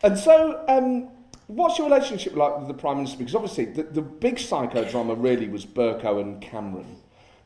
And 0.03 0.19
so, 0.19 0.63
um, 0.67 1.10
what's 1.49 1.79
your 1.79 1.89
relationship 1.89 2.35
like 2.35 2.59
with 2.59 2.67
the 2.67 2.73
Prime 2.73 2.97
Minister? 2.97 3.17
Because 3.17 3.35
obviously, 3.35 3.65
the, 3.65 3.83
the 3.83 4.01
big 4.01 4.35
psychodrama 4.35 5.21
really 5.21 5.49
was 5.49 5.65
Bercow 5.65 6.21
and 6.21 6.41
Cameron. 6.41 6.97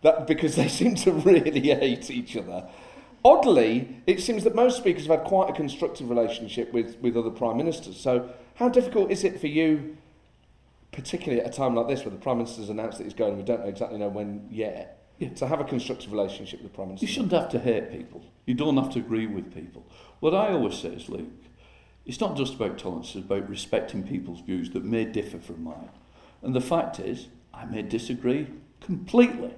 That, 0.01 0.27
because 0.27 0.55
they 0.55 0.67
seem 0.79 0.95
to 0.95 1.11
really 1.11 1.61
hate 1.61 2.11
each 2.11 2.35
other. 2.35 2.67
Oddly, 3.25 4.01
it 4.05 4.21
seems 4.21 4.43
that 4.43 4.53
most 4.53 4.77
speakers 4.77 5.07
have 5.07 5.19
had 5.19 5.27
quite 5.27 5.49
a 5.49 5.53
constructive 5.53 6.09
relationship 6.09 6.73
with, 6.73 6.99
with 6.99 7.15
other 7.15 7.29
prime 7.29 7.55
ministers. 7.55 7.97
So, 7.97 8.29
how 8.55 8.67
difficult 8.67 9.09
is 9.09 9.23
it 9.23 9.39
for 9.39 9.47
you, 9.47 9.97
particularly 10.91 11.41
at 11.41 11.47
a 11.47 11.57
time 11.57 11.73
like 11.73 11.87
this 11.87 12.01
where 12.01 12.11
the 12.11 12.17
prime 12.17 12.39
minister's 12.39 12.69
announced 12.69 12.97
that 12.97 13.05
he's 13.05 13.13
going, 13.13 13.37
we 13.37 13.43
don't 13.43 13.61
know 13.61 13.69
exactly 13.69 13.97
know 13.97 14.09
when 14.09 14.45
yet, 14.51 15.07
yeah. 15.17 15.29
to 15.29 15.47
have 15.47 15.61
a 15.61 15.63
constructive 15.63 16.11
relationship 16.11 16.61
with 16.61 16.73
the 16.73 16.75
prime 16.75 16.89
minister? 16.89 17.05
You 17.05 17.11
shouldn't 17.13 17.31
have 17.31 17.49
to 17.49 17.59
hate 17.59 17.89
people. 17.89 18.21
You 18.45 18.55
don't 18.55 18.75
have 18.75 18.91
to 18.91 18.99
agree 18.99 19.27
with 19.27 19.53
people. 19.53 19.85
What 20.19 20.35
I 20.35 20.51
always 20.51 20.77
say 20.77 20.89
is, 20.89 21.07
look, 21.07 21.25
it's 22.05 22.19
not 22.19 22.35
just 22.35 22.55
about 22.55 22.77
tolerance; 22.77 23.15
it's 23.15 23.25
about 23.25 23.49
respecting 23.49 24.03
people's 24.03 24.41
views 24.41 24.69
that 24.71 24.83
may 24.83 25.05
differ 25.05 25.39
from 25.39 25.63
mine. 25.63 25.89
And 26.41 26.53
the 26.53 26.61
fact 26.61 26.99
is, 26.99 27.27
I 27.53 27.65
may 27.65 27.81
disagree 27.81 28.47
completely. 28.81 29.53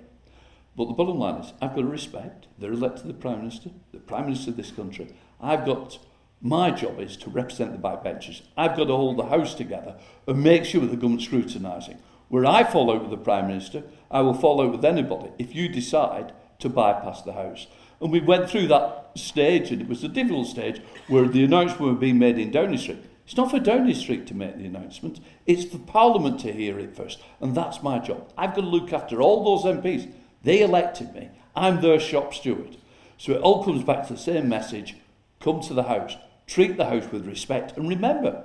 But 0.75 0.87
the 0.87 0.93
bottom 0.93 1.17
line 1.17 1.41
is, 1.41 1.53
I've 1.61 1.73
got 1.73 1.81
to 1.81 1.87
respect. 1.87 2.47
They're 2.59 2.73
elected 2.73 3.07
the 3.07 3.13
Prime 3.13 3.39
Minister, 3.39 3.71
the 3.91 3.99
Prime 3.99 4.25
Minister 4.25 4.51
of 4.51 4.57
this 4.57 4.71
country. 4.71 5.07
I've 5.39 5.65
got, 5.65 5.97
my 6.41 6.69
job 6.71 6.99
is 6.99 7.15
to 7.17 7.29
represent 7.29 7.71
the 7.71 7.77
backbenchers. 7.77 8.41
I've 8.57 8.75
got 8.75 8.85
to 8.85 8.95
hold 8.95 9.17
the 9.17 9.25
House 9.25 9.55
together 9.55 9.95
and 10.27 10.43
make 10.43 10.65
sure 10.65 10.81
that 10.81 10.87
the 10.87 10.97
government's 10.97 11.25
scrutinising. 11.25 11.97
Where 12.27 12.45
I 12.45 12.63
fall 12.63 12.91
out 12.91 13.01
with 13.01 13.11
the 13.11 13.17
Prime 13.17 13.47
Minister, 13.47 13.83
I 14.11 14.21
will 14.21 14.33
fall 14.33 14.61
out 14.61 14.71
with 14.71 14.83
anybody 14.83 15.31
if 15.39 15.55
you 15.55 15.69
decide 15.69 16.33
to 16.59 16.69
bypass 16.69 17.21
the 17.21 17.33
House. 17.33 17.67
And 18.01 18.11
we 18.11 18.19
went 18.19 18.49
through 18.49 18.67
that 18.67 19.11
stage, 19.15 19.71
and 19.71 19.81
it 19.81 19.87
was 19.87 20.03
a 20.03 20.07
difficult 20.07 20.47
stage, 20.47 20.81
where 21.07 21.27
the 21.27 21.43
announcement 21.43 21.81
were 21.81 21.99
being 21.99 22.19
made 22.19 22.37
in 22.37 22.51
Downing 22.51 22.77
Street. 22.77 23.03
It's 23.25 23.37
not 23.37 23.49
for 23.49 23.59
Downing 23.59 23.95
Street 23.95 24.27
to 24.27 24.35
make 24.35 24.57
the 24.57 24.65
announcement, 24.65 25.19
it's 25.45 25.65
for 25.65 25.79
Parliament 25.79 26.39
to 26.41 26.53
hear 26.53 26.77
it 26.77 26.95
first. 26.95 27.19
And 27.39 27.55
that's 27.55 27.81
my 27.81 27.99
job. 27.99 28.31
I've 28.37 28.53
got 28.53 28.61
to 28.61 28.67
look 28.67 28.93
after 28.93 29.21
all 29.21 29.43
those 29.43 29.75
MPs. 29.75 30.11
They 30.43 30.61
elected 30.61 31.13
me. 31.13 31.29
I'm 31.55 31.81
their 31.81 31.99
shop 31.99 32.33
steward. 32.33 32.77
So 33.17 33.33
it 33.33 33.41
all 33.41 33.63
comes 33.63 33.83
back 33.83 34.07
to 34.07 34.13
the 34.13 34.19
same 34.19 34.49
message 34.49 34.95
come 35.39 35.61
to 35.61 35.73
the 35.73 35.83
House, 35.83 36.17
treat 36.47 36.75
the 36.75 36.85
House 36.85 37.11
with 37.11 37.27
respect, 37.27 37.77
and 37.77 37.87
remember, 37.87 38.43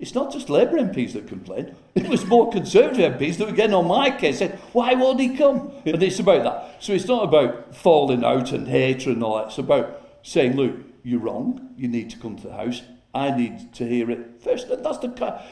it's 0.00 0.14
not 0.14 0.32
just 0.32 0.48
Labour 0.48 0.78
MPs 0.78 1.12
that 1.12 1.28
complain. 1.28 1.76
It 1.94 2.08
was 2.08 2.24
more 2.24 2.50
Conservative 2.50 3.14
MPs 3.14 3.36
that 3.36 3.48
were 3.48 3.54
getting 3.54 3.74
on 3.74 3.86
my 3.86 4.10
case, 4.10 4.38
said, 4.38 4.58
why 4.72 4.94
won't 4.94 5.20
he 5.20 5.36
come? 5.36 5.70
And 5.84 6.02
it's 6.02 6.18
about 6.18 6.42
that. 6.44 6.82
So 6.82 6.92
it's 6.94 7.06
not 7.06 7.24
about 7.24 7.76
falling 7.76 8.24
out 8.24 8.52
and 8.52 8.66
hatred 8.66 9.16
and 9.16 9.24
all 9.24 9.36
that. 9.36 9.48
It's 9.48 9.58
about 9.58 10.00
saying, 10.22 10.56
look, 10.56 10.74
you're 11.02 11.20
wrong. 11.20 11.70
You 11.76 11.88
need 11.88 12.08
to 12.10 12.18
come 12.18 12.36
to 12.36 12.48
the 12.48 12.54
House. 12.54 12.82
I 13.14 13.36
need 13.36 13.74
to 13.74 13.86
hear 13.86 14.10
it 14.10 14.40
first. 14.42 14.68
And 14.68 14.84
that's 14.84 14.98
the 14.98 15.08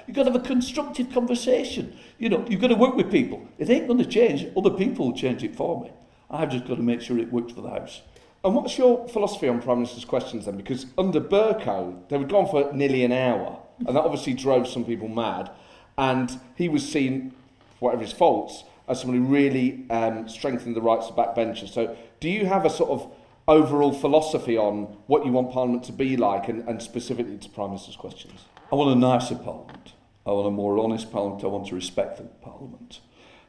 you've 0.06 0.16
got 0.16 0.24
to 0.24 0.32
have 0.32 0.40
a 0.40 0.46
constructive 0.46 1.12
conversation. 1.12 1.96
You 2.18 2.30
know, 2.30 2.46
you've 2.48 2.61
got 2.61 2.68
to 2.68 2.74
work 2.76 2.94
with 2.94 3.11
people. 3.11 3.46
It 3.58 3.68
ain't 3.68 3.87
going 3.87 3.98
to 3.98 4.06
change. 4.06 4.46
Other 4.56 4.70
people 4.70 5.06
will 5.06 5.16
change 5.16 5.42
it 5.42 5.56
for 5.56 5.82
me. 5.82 5.90
I've 6.30 6.50
just 6.50 6.66
got 6.66 6.76
to 6.76 6.82
make 6.82 7.00
sure 7.00 7.18
it 7.18 7.32
works 7.32 7.52
for 7.52 7.61
the 7.61 7.70
House. 7.70 8.00
And 8.44 8.54
what's 8.54 8.78
your 8.78 9.08
philosophy 9.08 9.48
on 9.48 9.61
Prime 9.61 9.78
Minister's 9.78 10.04
questions 10.04 10.46
then? 10.46 10.56
Because 10.56 10.87
under 10.96 11.20
Bercow, 11.20 12.08
they 12.08 12.16
were 12.16 12.24
gone 12.24 12.46
for 12.46 12.72
nearly 12.72 13.02
an 13.02 13.12
hour, 13.12 13.61
and 13.78 13.96
that 13.96 14.04
obviously 14.04 14.34
drove 14.34 14.68
some 14.68 14.84
people 14.84 15.08
mad. 15.08 15.50
And 15.96 16.40
he 16.56 16.68
was 16.68 16.88
seen, 16.88 17.34
whatever 17.80 18.02
his 18.02 18.12
faults, 18.12 18.64
as 18.88 19.00
someone 19.00 19.18
who 19.18 19.24
really 19.26 19.84
um, 19.90 20.28
strengthened 20.28 20.74
the 20.74 20.80
rights 20.80 21.08
of 21.08 21.16
backbenchers. 21.16 21.68
So, 21.68 21.96
do 22.20 22.28
you 22.28 22.46
have 22.46 22.64
a 22.64 22.70
sort 22.70 22.90
of 22.90 23.12
overall 23.46 23.92
philosophy 23.92 24.56
on 24.56 24.96
what 25.06 25.24
you 25.24 25.32
want 25.32 25.52
Parliament 25.52 25.84
to 25.84 25.92
be 25.92 26.16
like, 26.16 26.48
and, 26.48 26.66
and 26.68 26.82
specifically 26.82 27.36
to 27.38 27.48
Prime 27.50 27.70
Minister's 27.70 27.96
questions? 27.96 28.44
I 28.70 28.76
want 28.76 28.96
a 28.96 28.98
nicer 28.98 29.34
Parliament. 29.34 29.92
I 30.26 30.32
want 30.32 30.46
a 30.46 30.50
more 30.50 30.78
honest 30.78 31.10
Parliament. 31.10 31.42
I 31.44 31.48
want 31.48 31.68
to 31.68 31.74
respect 31.74 32.18
the 32.18 32.24
Parliament. 32.24 33.00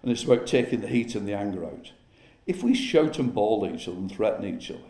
And 0.01 0.11
it's 0.11 0.23
about 0.23 0.47
taking 0.47 0.81
the 0.81 0.87
heat 0.87 1.15
and 1.15 1.27
the 1.27 1.33
anger 1.33 1.65
out. 1.65 1.91
If 2.47 2.63
we 2.63 2.73
shout 2.73 3.19
and 3.19 3.33
bawl 3.33 3.65
at 3.65 3.75
each 3.75 3.87
other 3.87 3.97
and 3.97 4.11
threaten 4.11 4.45
each 4.45 4.71
other, 4.71 4.88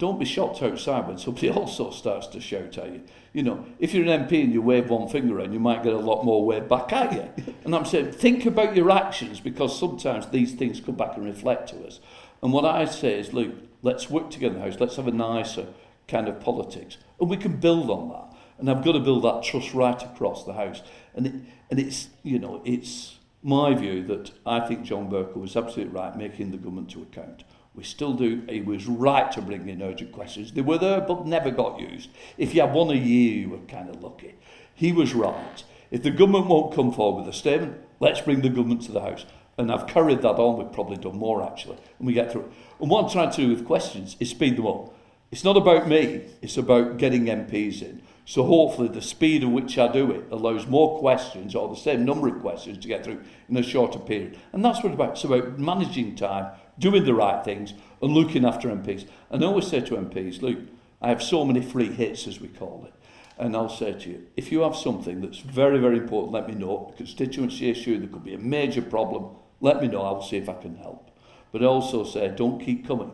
don't 0.00 0.18
be 0.18 0.24
shocked 0.24 0.62
outside 0.62 1.06
when 1.06 1.18
somebody 1.18 1.50
also 1.50 1.90
starts 1.90 2.26
to 2.28 2.40
shout 2.40 2.78
at 2.78 2.92
you. 2.92 3.02
You 3.32 3.42
know, 3.44 3.64
if 3.78 3.94
you're 3.94 4.10
an 4.10 4.26
MP 4.26 4.42
and 4.42 4.52
you 4.52 4.62
wave 4.62 4.88
one 4.88 5.08
finger 5.08 5.38
and 5.38 5.52
you 5.52 5.60
might 5.60 5.84
get 5.84 5.92
a 5.92 5.98
lot 5.98 6.24
more 6.24 6.44
wave 6.44 6.68
back 6.68 6.92
at 6.92 7.12
you. 7.12 7.54
And 7.64 7.76
I'm 7.76 7.84
saying, 7.84 8.12
think 8.12 8.46
about 8.46 8.74
your 8.74 8.90
actions 8.90 9.38
because 9.38 9.78
sometimes 9.78 10.26
these 10.28 10.54
things 10.54 10.80
come 10.80 10.96
back 10.96 11.16
and 11.16 11.26
reflect 11.26 11.68
to 11.68 11.86
us. 11.86 12.00
And 12.42 12.52
what 12.52 12.64
I 12.64 12.86
say 12.86 13.20
is, 13.20 13.34
look, 13.34 13.52
let's 13.82 14.08
work 14.08 14.30
together 14.30 14.54
in 14.54 14.60
the 14.60 14.66
House, 14.66 14.80
let's 14.80 14.96
have 14.96 15.06
a 15.06 15.12
nicer 15.12 15.66
kind 16.08 16.26
of 16.26 16.40
politics. 16.40 16.96
And 17.20 17.28
we 17.28 17.36
can 17.36 17.58
build 17.58 17.90
on 17.90 18.08
that. 18.08 18.36
And 18.58 18.70
I've 18.70 18.82
got 18.82 18.92
to 18.92 19.00
build 19.00 19.24
that 19.24 19.42
trust 19.42 19.74
right 19.74 20.02
across 20.02 20.44
the 20.44 20.54
House. 20.54 20.82
And, 21.14 21.26
it, 21.26 21.34
and 21.70 21.78
it's, 21.78 22.08
you 22.22 22.38
know, 22.38 22.62
it's 22.64 23.18
my 23.42 23.74
view 23.74 24.02
that 24.06 24.30
I 24.46 24.60
think 24.60 24.84
John 24.84 25.10
Bercow 25.10 25.36
was 25.36 25.56
absolutely 25.56 25.94
right 25.94 26.16
making 26.16 26.50
the 26.50 26.56
government 26.56 26.90
to 26.92 27.02
account. 27.02 27.44
We 27.80 27.84
still 27.84 28.12
do. 28.12 28.42
He 28.46 28.60
was 28.60 28.86
right 28.86 29.32
to 29.32 29.40
bring 29.40 29.66
in 29.66 29.80
urgent 29.80 30.12
questions. 30.12 30.52
They 30.52 30.60
were 30.60 30.76
there 30.76 31.00
but 31.00 31.26
never 31.26 31.50
got 31.50 31.80
used. 31.80 32.10
If 32.36 32.54
you 32.54 32.60
had 32.60 32.74
one 32.74 32.90
a 32.90 32.94
year, 32.94 33.38
you 33.38 33.48
were 33.48 33.58
kind 33.60 33.88
of 33.88 34.02
lucky. 34.02 34.34
He 34.74 34.92
was 34.92 35.14
right. 35.14 35.64
If 35.90 36.02
the 36.02 36.10
government 36.10 36.48
won't 36.48 36.74
come 36.74 36.92
forward 36.92 37.24
with 37.24 37.34
a 37.34 37.38
statement, 37.38 37.78
let's 37.98 38.20
bring 38.20 38.42
the 38.42 38.50
government 38.50 38.82
to 38.82 38.92
the 38.92 39.00
House. 39.00 39.24
And 39.56 39.72
I've 39.72 39.86
carried 39.86 40.20
that 40.20 40.34
on. 40.34 40.58
We've 40.58 40.70
probably 40.70 40.98
done 40.98 41.16
more, 41.16 41.42
actually. 41.42 41.78
And 41.98 42.06
we 42.06 42.12
get 42.12 42.30
through 42.30 42.42
it. 42.42 42.52
And 42.82 42.90
what 42.90 43.04
I'm 43.04 43.10
trying 43.10 43.30
to 43.30 43.36
do 43.40 43.48
with 43.48 43.64
questions 43.64 44.14
is 44.20 44.28
speed 44.28 44.58
them 44.58 44.66
up. 44.66 44.94
It's 45.30 45.44
not 45.44 45.56
about 45.56 45.88
me. 45.88 46.26
It's 46.42 46.58
about 46.58 46.98
getting 46.98 47.24
MPs 47.24 47.80
in. 47.80 48.02
So 48.26 48.44
hopefully 48.44 48.88
the 48.88 49.02
speed 49.02 49.42
at 49.42 49.50
which 49.50 49.76
I 49.78 49.90
do 49.90 50.10
it 50.12 50.26
allows 50.30 50.66
more 50.66 51.00
questions 51.00 51.54
or 51.56 51.68
the 51.68 51.74
same 51.74 52.04
number 52.04 52.28
of 52.28 52.40
questions 52.40 52.78
to 52.78 52.88
get 52.88 53.04
through 53.04 53.22
in 53.48 53.56
a 53.56 53.62
shorter 53.62 53.98
period. 53.98 54.38
And 54.52 54.64
that's 54.64 54.84
what 54.84 54.92
it's 54.92 54.94
about. 54.94 55.10
It's 55.12 55.24
about 55.24 55.58
managing 55.58 56.14
time, 56.14 56.52
doing 56.78 57.04
the 57.04 57.14
right 57.14 57.44
things 57.44 57.74
and 58.00 58.12
looking 58.12 58.44
after 58.44 58.68
MPs. 58.68 59.08
And 59.30 59.42
I 59.42 59.46
always 59.46 59.66
say 59.66 59.80
to 59.80 59.96
MPs, 59.96 60.42
look, 60.42 60.58
I 61.02 61.08
have 61.08 61.22
so 61.22 61.44
many 61.44 61.60
free 61.60 61.90
hits, 61.90 62.26
as 62.26 62.40
we 62.40 62.48
call 62.48 62.84
it. 62.86 62.94
And 63.38 63.56
I'll 63.56 63.70
say 63.70 63.92
to 63.92 64.10
you, 64.10 64.26
if 64.36 64.52
you 64.52 64.60
have 64.60 64.76
something 64.76 65.22
that's 65.22 65.38
very, 65.38 65.78
very 65.78 65.96
important, 65.96 66.32
let 66.32 66.48
me 66.48 66.54
know. 66.54 66.92
A 66.92 66.96
constituency 66.96 67.70
issue, 67.70 67.98
there 67.98 68.08
could 68.08 68.24
be 68.24 68.34
a 68.34 68.38
major 68.38 68.82
problem, 68.82 69.36
let 69.60 69.80
me 69.80 69.88
know. 69.88 70.02
I 70.02 70.12
will 70.12 70.22
see 70.22 70.36
if 70.36 70.48
I 70.48 70.54
can 70.54 70.76
help. 70.76 71.10
But 71.52 71.62
I 71.62 71.66
also 71.66 72.04
say, 72.04 72.32
don't 72.36 72.60
keep 72.60 72.86
coming, 72.86 73.12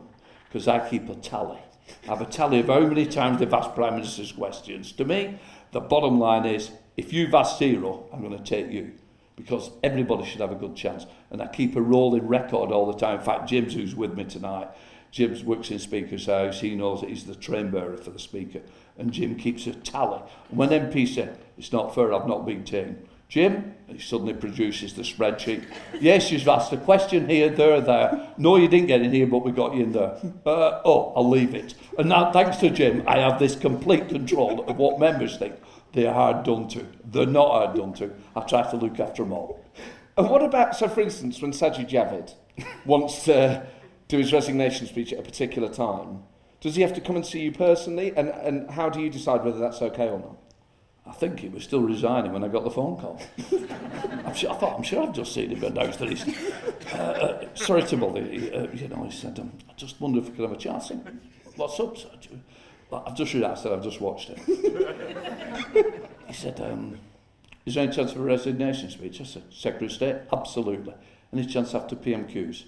because 0.49 0.67
I 0.67 0.89
keep 0.89 1.09
a 1.09 1.15
tally. 1.15 1.59
I 2.05 2.07
have 2.07 2.21
a 2.21 2.27
tally 2.27 2.59
of 2.61 2.67
how 2.67 2.81
many 2.81 3.07
times 3.07 3.39
they've 3.39 3.53
asked 3.53 3.75
Prime 3.77 3.95
Minister's 3.95 4.33
questions. 4.33 4.91
To 4.93 5.05
me, 5.05 5.39
the 5.71 5.81
bottom 5.81 6.19
line 6.19 6.45
is, 6.45 6.73
if 6.97 7.13
you've 7.13 7.35
asked 7.35 7.59
zero, 7.59 8.09
I'm 8.13 8.21
going 8.21 8.37
to 8.37 8.43
take 8.43 8.73
you 8.73 8.93
because 9.37 9.71
everybody 9.83 10.25
should 10.25 10.41
have 10.41 10.53
a 10.53 10.57
good 10.57 10.75
chance. 10.75 11.07
And 11.31 11.41
I 11.41 11.47
keep 11.47 11.77
a 11.77 11.81
rolling 11.81 12.27
record 12.27 12.73
all 12.73 12.91
the 12.91 12.99
time. 12.99 13.19
In 13.19 13.25
fact, 13.25 13.49
Jim's 13.49 13.75
who's 13.75 13.95
with 13.95 14.15
me 14.15 14.25
tonight, 14.25 14.69
Jim's 15.11 15.45
works 15.45 15.71
in 15.71 15.79
Speaker's 15.79 16.27
House. 16.27 16.61
He 16.61 16.75
knows 16.75 17.01
that 17.01 17.11
he's 17.11 17.25
the 17.25 17.35
train 17.35 17.71
bearer 17.71 17.97
for 17.97 18.11
the 18.11 18.19
Speaker. 18.19 18.61
And 18.99 19.13
Jim 19.13 19.37
keeps 19.37 19.67
a 19.67 19.73
tally. 19.73 20.23
And 20.49 20.59
when 20.59 20.71
MP 20.71 21.07
said, 21.07 21.39
it's 21.57 21.73
not 21.73 21.95
fair, 21.95 22.13
I've 22.13 22.27
not 22.27 22.47
been 22.47 22.65
taken. 22.65 23.07
Jim, 23.29 23.75
he 23.89 23.99
suddenly 23.99 24.35
produces 24.35 24.95
the 24.95 25.03
spreadsheet. 25.03 25.65
Yes, 26.01 26.31
you've 26.31 26.47
asked 26.47 26.73
a 26.73 26.77
question 26.77 27.29
here, 27.29 27.49
there, 27.49 27.81
there. 27.81 28.29
No, 28.39 28.57
you 28.57 28.69
didn't 28.69 28.87
get 28.87 29.03
in 29.03 29.13
here, 29.13 29.27
but 29.27 29.45
we 29.45 29.51
got 29.51 29.75
you 29.75 29.83
in 29.83 29.93
there. 29.93 30.17
Uh, 30.47 30.81
oh, 30.85 31.13
I'll 31.17 31.29
leave 31.29 31.55
it. 31.55 31.75
And 31.99 32.09
now, 32.09 32.31
thanks 32.31 32.59
to 32.59 32.71
Jim, 32.71 33.03
I 33.07 33.19
have 33.19 33.41
this 33.41 33.57
complete 33.57 34.09
control 34.09 34.65
of 34.69 34.77
what 34.77 35.01
members 35.01 35.39
think. 35.39 35.57
They 35.97 36.07
are 36.07 36.13
hard 36.13 36.45
done 36.45 36.69
to. 36.69 36.87
They're 37.07 37.25
not 37.25 37.49
hard 37.49 37.77
done 37.77 37.95
to. 37.95 38.13
I 38.37 38.43
try 38.43 38.71
to 38.71 38.77
look 38.77 39.01
after 39.01 39.23
them 39.23 39.33
all. 39.33 39.65
And 40.19 40.29
what 40.29 40.43
about, 40.43 40.77
so 40.77 40.89
for 40.89 41.01
instance, 41.01 41.41
when 41.41 41.53
Sajid 41.53 41.89
Javid 41.89 42.35
wants 42.85 43.25
to 43.25 43.67
do 44.07 44.19
his 44.19 44.31
resignation 44.31 44.87
speech 44.87 45.15
at 45.15 45.21
a 45.21 45.23
particular 45.23 45.71
time, 45.71 46.23
does 46.61 46.77
he 46.77 46.83
have 46.83 46.93
to 46.93 47.01
come 47.01 47.17
and 47.17 47.25
see 47.25 47.41
you 47.41 47.51
personally? 47.51 48.13
And, 48.15 48.29
and 48.29 48.71
how 48.71 48.91
do 48.91 49.01
you 49.01 49.09
decide 49.09 49.43
whether 49.43 49.59
that's 49.59 49.81
okay 49.81 50.09
or 50.09 50.19
not? 50.19 50.37
I 51.07 51.13
think 51.13 51.41
he 51.41 51.49
was 51.49 51.65
still 51.65 51.81
resigning 51.81 52.31
when 52.31 52.45
I 52.45 52.49
got 52.49 52.65
the 52.65 52.71
phone 52.71 52.99
call. 52.99 53.19
I'm 54.27 54.35
sure, 54.35 54.51
I 54.51 54.55
thought, 54.57 54.77
I'm 54.77 54.83
sure 54.83 55.03
I've 55.03 55.15
just 55.15 55.33
seen 55.33 55.49
him 55.49 55.65
announced 55.65 55.99
that 56.01 56.11
he's... 56.11 56.29
Uh, 56.93 56.99
uh, 56.99 57.55
sorry 57.55 57.85
to 57.85 57.97
bother 57.97 58.21
you. 58.21 58.53
Uh, 58.53 58.67
you 58.75 58.89
know, 58.89 59.03
he 59.05 59.11
said, 59.11 59.39
um, 59.39 59.51
I 59.71 59.73
just 59.77 59.99
wonder 59.99 60.19
if 60.19 60.27
we 60.29 60.33
could 60.33 60.43
have 60.43 60.53
a 60.53 60.59
chat. 60.59 60.91
What's 61.57 61.81
up, 61.81 61.97
Sajid? 61.97 62.41
I've 62.93 63.17
just 63.17 63.35
read 63.35 63.43
that, 63.43 63.53
I 63.53 63.55
said, 63.55 63.73
I've 63.73 63.83
just 63.83 64.01
watched 64.01 64.31
it. 64.31 64.39
he 66.27 66.33
said, 66.33 66.61
um, 66.61 66.99
is 67.65 67.75
there 67.75 67.85
any 67.85 67.93
chance 67.93 68.13
of 68.13 68.21
a 68.21 68.25
resignation 68.25 68.91
speech? 68.91 69.21
I 69.21 69.25
said, 69.25 69.43
Secretary 69.51 69.87
of 69.87 69.93
State? 69.93 70.17
Absolutely. 70.33 70.95
Any 71.33 71.47
chance 71.47 71.75
after 71.75 71.97
PMQs? 71.97 72.65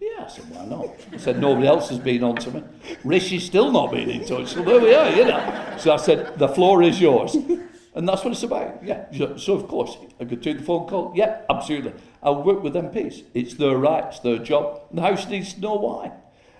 Yeah, 0.00 0.24
I 0.24 0.28
said, 0.28 0.50
why 0.50 0.66
not? 0.66 0.88
I 1.12 1.16
said, 1.16 1.40
nobody 1.40 1.66
else 1.66 1.88
has 1.88 1.98
been 1.98 2.22
on 2.22 2.36
to 2.36 2.50
me. 2.50 2.62
Rishi's 3.04 3.44
still 3.44 3.72
not 3.72 3.90
been 3.90 4.10
in 4.10 4.24
touch, 4.26 4.48
so 4.48 4.62
there 4.62 4.80
we 4.80 4.94
are, 4.94 5.10
you 5.10 5.24
know. 5.24 5.76
So 5.78 5.92
I 5.92 5.96
said, 5.96 6.38
the 6.38 6.48
floor 6.48 6.82
is 6.82 7.00
yours. 7.00 7.36
And 7.94 8.08
that's 8.08 8.22
what 8.22 8.32
it's 8.32 8.44
about. 8.44 8.84
Yeah. 8.84 9.06
So, 9.38 9.54
of 9.54 9.66
course, 9.66 9.96
I 10.20 10.24
could 10.24 10.40
take 10.40 10.58
the 10.58 10.62
phone 10.62 10.86
call. 10.86 11.12
Yeah, 11.16 11.40
absolutely. 11.50 11.94
I'll 12.22 12.44
work 12.44 12.62
with 12.62 12.74
MPs. 12.74 13.24
It's 13.34 13.54
their 13.54 13.76
right, 13.76 14.04
it's 14.04 14.20
their 14.20 14.38
job. 14.38 14.82
And 14.90 14.98
the 14.98 15.02
House 15.02 15.26
needs 15.26 15.54
to 15.54 15.60
know 15.60 15.74
why. 15.74 16.12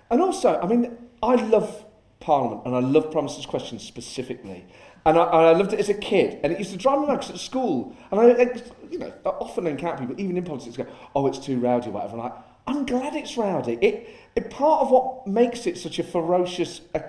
And 0.09 0.21
also, 0.21 0.59
I 0.59 0.67
mean, 0.67 0.97
I 1.23 1.35
love 1.35 1.85
Parliament 2.19 2.61
and 2.65 2.75
I 2.75 2.79
love 2.79 3.11
Prime 3.11 3.25
Minister's 3.25 3.45
Questions 3.45 3.83
specifically. 3.83 4.65
And 5.05 5.17
I, 5.17 5.23
I 5.23 5.53
loved 5.53 5.73
it 5.73 5.79
as 5.79 5.89
a 5.89 5.93
kid. 5.93 6.39
And 6.43 6.51
it 6.51 6.59
used 6.59 6.71
to 6.71 6.77
drive 6.77 6.99
me 6.99 7.07
mad 7.07 7.23
at 7.29 7.39
school, 7.39 7.95
and 8.11 8.19
I, 8.19 8.61
you 8.91 8.99
know, 8.99 9.13
I 9.25 9.29
often 9.29 9.65
encounter 9.65 10.05
people, 10.05 10.19
even 10.19 10.37
in 10.37 10.43
politics, 10.43 10.75
go, 10.75 10.85
oh, 11.15 11.25
it's 11.27 11.39
too 11.39 11.57
rowdy 11.59 11.89
whatever. 11.89 12.13
I'm 12.13 12.19
like, 12.19 12.33
I'm 12.67 12.85
glad 12.85 13.15
it's 13.15 13.37
rowdy. 13.37 13.77
It, 13.81 14.09
it 14.35 14.49
part 14.49 14.81
of 14.81 14.91
what 14.91 15.25
makes 15.25 15.65
it 15.65 15.77
such 15.77 15.99
a 15.99 16.03
ferocious 16.03 16.81
uh, 16.93 16.99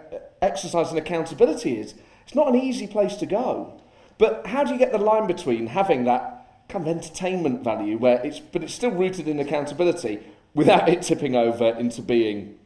exercise 0.40 0.90
in 0.92 0.99
accountability 0.99 1.79
is 1.79 1.94
it's 2.25 2.35
not 2.35 2.49
an 2.49 2.57
easy 2.57 2.87
place 2.87 3.16
to 3.16 3.27
go. 3.27 3.81
But 4.18 4.46
how 4.46 4.64
do 4.64 4.73
you 4.73 4.79
get 4.79 4.92
the 4.92 4.99
line 4.99 5.27
between 5.27 5.66
having 5.66 6.05
that 6.05 6.66
kind 6.68 6.87
of 6.87 6.96
entertainment 6.96 7.64
value 7.64 7.99
where 7.99 8.25
it's 8.25 8.38
but 8.38 8.62
it's 8.62 8.73
still 8.73 8.92
rooted 8.92 9.27
in 9.27 9.40
accountability 9.40 10.20
without 10.55 10.88
it 10.88 11.03
tipping 11.03 11.35
over 11.35 11.70
into 11.77 12.01
being 12.01 12.57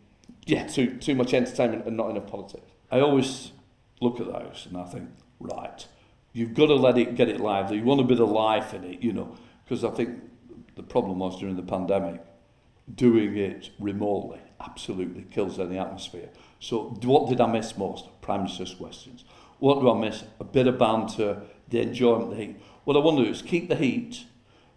yeah, 0.47 0.67
too 0.67 0.97
too 0.99 1.15
much 1.15 1.35
entertainment 1.35 1.87
and 1.87 1.97
not 1.97 2.11
enough 2.11 2.27
politics? 2.27 2.71
I 2.91 3.01
always 3.01 3.53
look 4.01 4.21
at 4.21 4.27
those 4.27 4.67
and 4.69 4.77
I 4.77 4.85
think, 4.85 5.09
right, 5.41 5.87
you've 6.33 6.55
got 6.55 6.67
to 6.67 6.75
let 6.75 6.99
it 6.99 7.15
get 7.15 7.29
it 7.29 7.41
lively. 7.41 7.79
You 7.79 7.85
want 7.85 8.01
a 8.01 8.05
bit 8.05 8.21
of 8.21 8.31
life 8.31 8.75
in 8.75 8.85
it, 8.85 9.03
you 9.03 9.13
know, 9.13 9.37
because 9.65 9.85
I 9.85 9.91
think 9.91 10.21
the 10.77 10.83
problem 10.83 11.19
was 11.19 11.39
during 11.39 11.57
the 11.57 11.63
pandemic, 11.63 12.21
doing 12.95 13.37
it 13.37 13.71
remotely 13.79 14.41
absolutely 14.61 15.27
kills 15.31 15.59
any 15.59 15.79
atmosphere. 15.79 16.29
So 16.61 16.97
what 17.03 17.29
did 17.29 17.41
I 17.41 17.47
miss 17.47 17.77
most? 17.77 18.07
Prime 18.21 18.45
Minister's 18.45 18.75
questions. 18.75 19.25
What 19.59 19.81
do 19.81 19.91
I 19.91 19.99
miss? 19.99 20.25
A 20.41 20.45
bit 20.45 20.67
of 20.67 20.79
banter, 20.79 21.43
the 21.69 21.81
enjoyment, 21.81 22.31
the 22.31 22.37
heat. 22.37 22.57
What 22.85 22.97
I 22.97 23.01
want 23.01 23.19
to 23.19 23.25
do 23.25 23.31
is 23.31 23.43
keep 23.43 23.69
the 23.69 23.77
heat, 23.77 24.25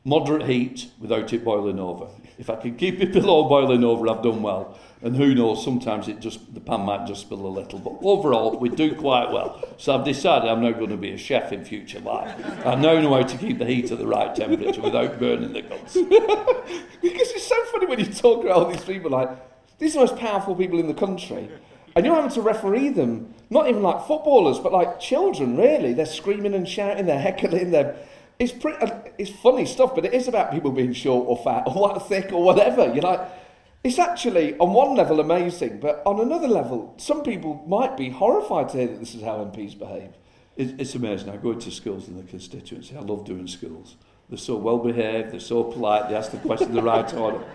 moderate 0.04 0.48
heat, 0.48 0.92
without 1.00 1.32
it 1.34 1.44
boiling 1.44 1.80
over. 1.80 2.08
If 2.38 2.50
I 2.50 2.56
can 2.56 2.76
keep 2.76 3.02
it 3.02 3.12
below 3.14 3.48
boiling 3.48 3.84
over, 3.84 4.08
I've 4.10 4.24
done 4.24 4.42
well. 4.42 4.78
And 5.02 5.16
who 5.16 5.36
knows, 5.36 5.64
sometimes 5.64 6.08
it 6.08 6.20
just 6.20 6.54
the 6.54 6.60
pan 6.60 6.82
might 6.82 7.06
just 7.06 7.22
spill 7.22 7.46
a 7.46 7.48
little. 7.48 7.78
But 7.78 8.00
overall, 8.02 8.58
we 8.58 8.70
do 8.70 8.96
quite 8.96 9.32
well. 9.32 9.64
So 9.78 9.96
I've 9.96 10.04
decided 10.04 10.50
I'm 10.50 10.62
now 10.62 10.72
going 10.72 10.90
to 10.90 10.98
be 10.98 11.12
a 11.12 11.18
chef 11.18 11.52
in 11.52 11.64
future 11.64 12.00
life. 12.00 12.34
I 12.66 12.74
now 12.76 13.00
know 13.00 13.14
how 13.14 13.22
to 13.22 13.38
keep 13.38 13.60
the 13.60 13.66
heat 13.66 13.92
at 13.92 14.00
the 14.00 14.08
right 14.08 14.36
temperature 14.36 14.82
without 14.82 15.20
burning 15.20 15.54
the 15.54 15.62
guts. 15.62 15.94
because 17.02 17.32
it's 17.32 17.48
so 17.48 17.64
funny 17.66 17.86
when 17.86 18.00
you 18.00 18.06
talk 18.06 18.44
about 18.44 18.58
all 18.58 18.66
these 18.66 18.84
people 18.84 19.12
like, 19.12 19.30
these 19.78 19.96
are 19.96 20.06
the 20.06 20.12
most 20.12 20.20
powerful 20.20 20.56
people 20.56 20.80
in 20.80 20.88
the 20.88 20.96
country. 20.96 21.50
And 21.96 22.06
you're 22.06 22.16
having 22.16 22.32
to 22.32 22.42
referee 22.42 22.90
them, 22.90 23.34
not 23.52 23.70
even 23.70 23.84
like 23.84 24.08
footballers, 24.08 24.58
but 24.58 24.72
like 24.72 25.00
children, 25.00 25.58
really. 25.58 25.94
They're 25.94 26.06
screaming 26.08 26.56
and 26.56 26.68
shouting, 26.68 27.06
they're 27.06 27.20
heckling, 27.20 27.72
they're 27.72 27.96
it's 28.40 28.52
pretty, 28.52 28.86
it's 29.18 29.32
funny 29.32 29.66
stuff, 29.66 29.96
but 29.96 30.06
it 30.06 30.14
is 30.14 30.28
about 30.28 30.52
people 30.52 30.72
being 30.72 30.94
short 30.94 31.28
or 31.28 31.38
fat 31.44 31.64
or 31.66 32.00
thick 32.00 32.32
or 32.32 32.44
whatever. 32.44 32.94
You're 32.94 33.02
like, 33.02 33.22
it's 33.84 34.00
actually 34.00 34.58
on 34.58 34.74
one 34.74 34.96
level 34.96 35.20
amazing, 35.20 35.80
but 35.80 36.02
on 36.06 36.20
another 36.20 36.48
level, 36.48 36.94
some 36.98 37.24
people 37.24 37.64
might 37.68 37.96
be 37.96 38.10
horrified 38.10 38.70
to 38.70 38.78
hear 38.78 38.88
that 38.88 39.00
this 39.00 39.16
is 39.16 39.22
how 39.22 39.38
MPs 39.38 39.78
behave. 39.78 40.12
it's 40.58 40.96
amazing. 40.96 41.30
I 41.30 41.38
go 41.38 41.52
into 41.52 41.72
schools 41.72 42.08
in 42.08 42.18
the 42.18 42.24
constituency. 42.24 42.96
I 42.96 43.02
love 43.02 43.26
doing 43.26 43.48
schools. 43.48 43.96
They're 44.30 44.38
so 44.38 44.58
well 44.58 44.80
behaved. 44.80 45.32
They're 45.32 45.40
so 45.40 45.64
polite. 45.64 46.10
They 46.10 46.16
ask 46.16 46.32
the 46.32 46.38
question 46.38 46.70
in 46.70 46.76
the 46.76 46.82
right 46.82 47.12
order. 47.14 47.46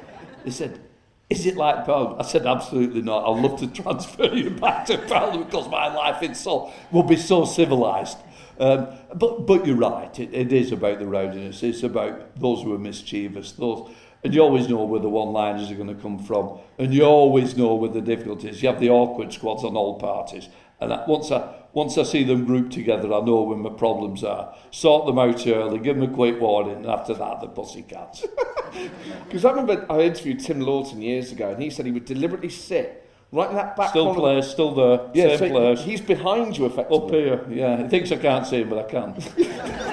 They 0.45 0.51
said, 0.51 0.81
"Is 1.29 1.45
it 1.45 1.57
like 1.57 1.85
Parliament?" 1.85 2.21
I 2.21 2.25
said, 2.25 2.47
"Absolutely 2.47 3.03
not. 3.03 3.25
I'd 3.25 3.43
love 3.43 3.61
to 3.61 3.67
transfer 3.83 4.27
you 4.33 4.51
back 4.51 4.87
to 4.87 4.99
Parliament 4.99 5.51
because 5.51 5.69
my 5.69 5.93
life 5.93 6.23
in 6.23 6.35
Seoul 6.35 6.73
will 6.91 7.03
be 7.03 7.17
so 7.17 7.45
civilised." 7.45 8.19
Um, 8.59 8.89
but, 9.15 9.47
but 9.47 9.67
you're 9.67 9.77
right, 9.77 10.17
it, 10.21 10.33
it 10.33 10.53
is 10.53 10.73
about 10.73 10.99
the 10.99 11.07
rowdiness, 11.07 11.63
it's 11.63 11.83
about 11.83 12.39
those 12.39 12.63
who 12.63 12.75
are 12.75 12.79
mischievous, 12.79 13.53
those, 13.53 13.91
and 14.25 14.35
you 14.35 14.41
always 14.41 14.69
know 14.69 14.85
where 14.85 15.01
the 15.01 15.09
one-liners 15.09 15.71
are 15.71 15.75
going 15.75 15.95
to 15.95 16.01
come 16.01 16.19
from, 16.19 16.59
and 16.79 16.95
you 16.95 17.05
always 17.05 17.57
know 17.57 17.75
where 17.75 17.91
the 17.91 18.01
difficulties. 18.01 18.63
You 18.63 18.69
have 18.69 18.81
the 18.81 18.91
awkward 18.91 19.33
squads 19.33 19.65
on 19.65 19.77
all 19.77 19.99
parties, 19.99 20.49
and 20.81 20.91
that, 20.91 21.09
once 21.09 21.31
I 21.31 21.55
once 21.75 21.97
I 21.97 22.03
see 22.03 22.23
them 22.23 22.45
grouped 22.45 22.73
together, 22.73 23.13
I 23.15 23.21
know 23.21 23.43
where 23.43 23.57
my 23.57 23.71
problems 23.71 24.23
are. 24.23 24.55
Sort 24.71 25.07
them 25.07 25.19
out 25.19 25.47
early, 25.47 25.79
give 25.79 25.97
them 25.97 26.11
a 26.11 26.15
quick 26.15 26.39
warning, 26.39 26.77
and 26.77 26.87
after 26.87 27.15
that, 27.15 27.41
the 27.41 27.49
pussycats. 27.49 28.25
Because 29.27 29.45
I 29.45 29.51
remember 29.51 29.85
I 29.91 30.01
interviewed 30.01 30.41
Tim 30.41 30.61
Loughton 30.61 31.03
years 31.03 31.31
ago, 31.31 31.51
and 31.51 31.63
he 31.63 31.69
said 31.69 31.85
he 31.85 31.93
would 31.93 32.07
deliberately 32.07 32.49
sit 32.49 33.03
Right 33.33 33.49
in 33.49 33.57
that 33.57 33.77
back 33.77 33.89
Still 33.91 34.15
corner. 34.15 34.43
still 34.43 34.75
there. 34.75 35.11
Yeah, 35.15 35.37
same 35.39 35.39
so 35.39 35.49
place. 35.49 35.81
He's 35.83 36.03
behind 36.03 36.59
you 36.59 36.67
effectively. 36.67 36.99
Up 36.99 37.11
here, 37.11 37.47
yeah. 37.51 37.83
He 37.83 37.89
thinks 37.89 38.13
I 38.13 38.17
can't 38.17 38.47
see 38.47 38.61
him, 38.61 38.69
but 38.69 38.79
I 38.79 38.83
can. 38.91 39.15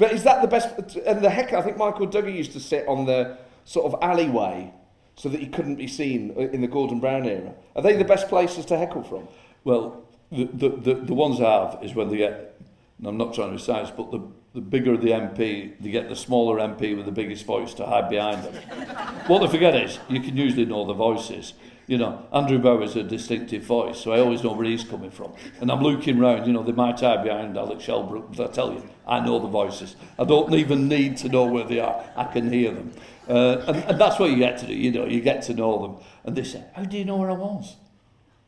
but 0.00 0.12
is 0.12 0.24
that 0.24 0.42
the 0.42 0.48
best? 0.48 0.96
And 0.96 1.22
the 1.22 1.30
heck, 1.30 1.52
I 1.52 1.62
think 1.62 1.76
Michael 1.76 2.08
Dugher 2.08 2.34
used 2.34 2.52
to 2.52 2.60
sit 2.60 2.88
on 2.88 3.06
the 3.06 3.38
sort 3.64 3.86
of 3.86 4.02
alleyway. 4.02 4.72
so 5.20 5.28
that 5.28 5.38
he 5.38 5.46
couldn't 5.46 5.76
be 5.76 5.86
seen 5.86 6.30
in 6.30 6.62
the 6.62 6.66
Gordon 6.66 6.98
Brown 6.98 7.26
era? 7.26 7.52
Are 7.76 7.82
they 7.82 7.94
the 7.94 8.04
best 8.04 8.28
places 8.28 8.64
to 8.66 8.78
heckle 8.78 9.02
from? 9.02 9.28
Well, 9.64 10.02
the, 10.32 10.44
the, 10.44 10.68
the, 10.70 10.94
the 10.94 11.14
ones 11.14 11.42
I 11.42 11.52
have 11.52 11.78
is 11.82 11.94
when 11.94 12.08
they 12.08 12.16
get, 12.16 12.58
and 12.98 13.06
I'm 13.06 13.18
not 13.18 13.34
trying 13.34 13.48
to 13.48 13.56
be 13.56 13.62
size, 13.62 13.90
but 13.90 14.10
the, 14.10 14.22
the 14.54 14.62
bigger 14.62 14.96
the 14.96 15.10
MP, 15.10 15.74
they 15.78 15.90
get 15.90 16.08
the 16.08 16.16
smaller 16.16 16.56
MP 16.56 16.96
with 16.96 17.04
the 17.04 17.12
biggest 17.12 17.44
voice 17.44 17.74
to 17.74 17.84
hide 17.84 18.08
behind 18.08 18.44
them. 18.44 18.54
what 19.26 19.40
they 19.40 19.48
forget 19.48 19.74
is, 19.74 19.98
you 20.08 20.20
can 20.20 20.36
usually 20.38 20.64
know 20.64 20.86
the 20.86 20.94
voices. 20.94 21.52
You 21.90 21.98
know, 21.98 22.24
Andrew 22.32 22.60
Bower's 22.60 22.94
a 22.94 23.02
distinctive 23.02 23.64
voice, 23.64 23.98
so 23.98 24.12
I 24.12 24.20
always 24.20 24.44
know 24.44 24.52
where 24.52 24.64
he's 24.64 24.84
coming 24.84 25.10
from. 25.10 25.32
And 25.60 25.72
I'm 25.72 25.80
looking 25.80 26.20
round, 26.20 26.46
you 26.46 26.52
know, 26.52 26.62
they 26.62 26.70
might 26.70 27.00
hide 27.00 27.24
behind 27.24 27.58
Alex 27.58 27.84
Shelbrooke, 27.84 28.36
but 28.36 28.48
I 28.48 28.52
tell 28.52 28.72
you, 28.72 28.88
I 29.08 29.18
know 29.18 29.40
the 29.40 29.48
voices. 29.48 29.96
I 30.16 30.22
don't 30.22 30.54
even 30.54 30.86
need 30.86 31.16
to 31.16 31.28
know 31.28 31.46
where 31.46 31.64
they 31.64 31.80
are, 31.80 32.00
I 32.14 32.26
can 32.26 32.52
hear 32.52 32.70
them. 32.70 32.92
Uh, 33.28 33.64
and, 33.66 33.76
and 33.78 34.00
that's 34.00 34.20
what 34.20 34.30
you 34.30 34.36
get 34.36 34.58
to 34.58 34.68
do, 34.68 34.72
you 34.72 34.92
know, 34.92 35.04
you 35.04 35.20
get 35.20 35.42
to 35.42 35.54
know 35.54 35.82
them. 35.82 35.96
And 36.22 36.36
they 36.36 36.44
say, 36.44 36.62
How 36.74 36.84
do 36.84 36.96
you 36.96 37.04
know 37.04 37.16
where 37.16 37.32
I 37.32 37.34
was? 37.34 37.74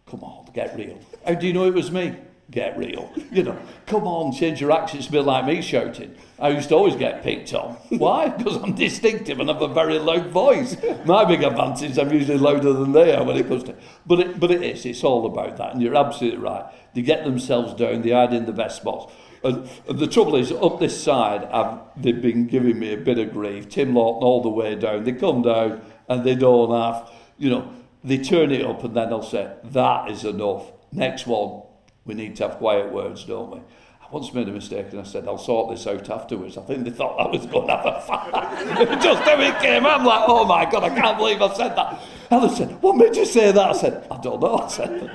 Come 0.07 0.23
on, 0.23 0.49
get 0.55 0.77
real. 0.77 1.01
How 1.27 1.35
do 1.35 1.45
you 1.45 1.53
know 1.53 1.65
it 1.65 1.75
was 1.75 1.91
me? 1.91 2.15
Get 2.53 2.79
real. 2.79 3.11
You 3.33 3.43
know, 3.43 3.59
come 3.87 4.07
on, 4.07 4.31
change 4.31 4.61
your 4.61 4.73
accent 4.73 5.05
to 5.05 5.11
be 5.11 5.19
like 5.19 5.47
me 5.47 5.63
shouting. 5.63 6.15
I 6.39 6.51
used 6.51 6.69
to 6.69 6.75
always 6.75 6.97
get 6.97 7.23
picked 7.23 7.55
on. 7.55 7.77
Why? 7.89 8.29
Because 8.37 8.57
I'm 8.57 8.75
distinctive 8.75 9.41
and 9.41 9.49
have 9.49 9.63
a 9.63 9.69
very 9.69 9.99
loud 9.99 10.27
voice. 10.27 10.77
My 11.07 11.25
big 11.25 11.43
advantage 11.43 11.99
I'm 11.99 12.13
usually 12.13 12.37
louder 12.37 12.75
than 12.75 12.93
they 12.93 13.15
are 13.17 13.25
when 13.25 13.39
it 13.39 13.49
comes 13.49 13.65
to. 13.65 13.75
But 14.05 14.21
it, 14.21 14.39
but 14.39 14.51
it 14.51 14.63
is. 14.63 14.85
It's 14.85 15.03
all 15.03 15.25
about 15.25 15.57
that, 15.57 15.73
and 15.73 15.81
you're 15.83 15.97
absolutely 15.97 16.41
right. 16.41 16.67
They 16.95 17.01
get 17.01 17.25
themselves 17.25 17.73
down. 17.73 18.03
They 18.03 18.11
hide 18.11 18.35
in 18.35 18.45
the 18.45 18.53
best 18.53 18.77
spots. 18.77 19.11
And, 19.43 19.69
and 19.89 19.99
the 19.99 20.07
trouble 20.07 20.37
is, 20.37 20.53
up 20.53 20.79
this 20.79 21.03
side, 21.03 21.45
I've, 21.45 21.81
they've 21.97 22.21
been 22.21 22.47
giving 22.47 22.79
me 22.79 22.93
a 22.93 22.99
bit 22.99 23.19
of 23.19 23.33
grief. 23.33 23.71
Tim 23.71 23.95
Loughton 23.95 24.23
all 24.23 24.43
the 24.43 24.51
way 24.51 24.75
down. 24.75 25.05
They 25.05 25.13
come 25.13 25.41
down 25.41 25.81
and 26.09 26.23
they 26.23 26.35
don't 26.35 26.71
have, 26.71 27.11
you 27.39 27.49
know, 27.49 27.73
they 28.05 28.19
turn 28.19 28.53
it 28.53 28.65
up 28.65 28.85
and 28.85 28.95
then 28.95 29.09
they'll 29.09 29.23
say, 29.23 29.53
that 29.65 30.11
is 30.11 30.25
enough. 30.25 30.71
Next 30.93 31.27
one, 31.27 31.63
we 32.05 32.15
need 32.15 32.37
to 32.37 32.49
have 32.49 32.59
quiet 32.59 32.93
words, 32.93 33.25
don't 33.25 33.51
we? 33.51 33.59
I 33.59 34.07
once 34.11 34.35
made 34.35 34.49
a 34.49 34.53
mistake 34.53 34.89
and 34.91 35.01
I 35.01 35.05
said, 35.05 35.27
I'll 35.27 35.39
sort 35.39 35.71
this 35.71 35.87
out 35.87 36.11
afterwards. 36.11 36.59
I 36.59 36.63
think 36.63 36.85
they 36.85 36.91
thought 36.91 37.19
I 37.19 37.31
was 37.31 37.47
going 37.47 37.69
to 37.69 37.77
have 37.77 37.87
a 37.87 38.01
fight. 38.01 38.33
Just 39.03 39.23
as 39.23 39.41
it 39.41 39.59
came, 39.61 39.87
I'm 39.87 40.05
like, 40.05 40.25
oh 40.27 40.45
my 40.45 40.71
God, 40.71 40.85
I 40.85 40.91
can't 40.91 41.17
believe 41.17 41.41
I 41.41 41.55
said 41.55 41.75
that. 41.77 41.99
They 42.31 42.49
said, 42.49 42.83
what 42.83 42.97
made 42.97 43.17
you 43.17 43.25
say 43.25 43.53
that? 43.53 43.71
I 43.71 43.73
said, 43.73 44.07
I 44.11 44.21
don't 44.21 44.41
know. 44.41 44.59
I 44.59 44.69
said, 44.69 45.11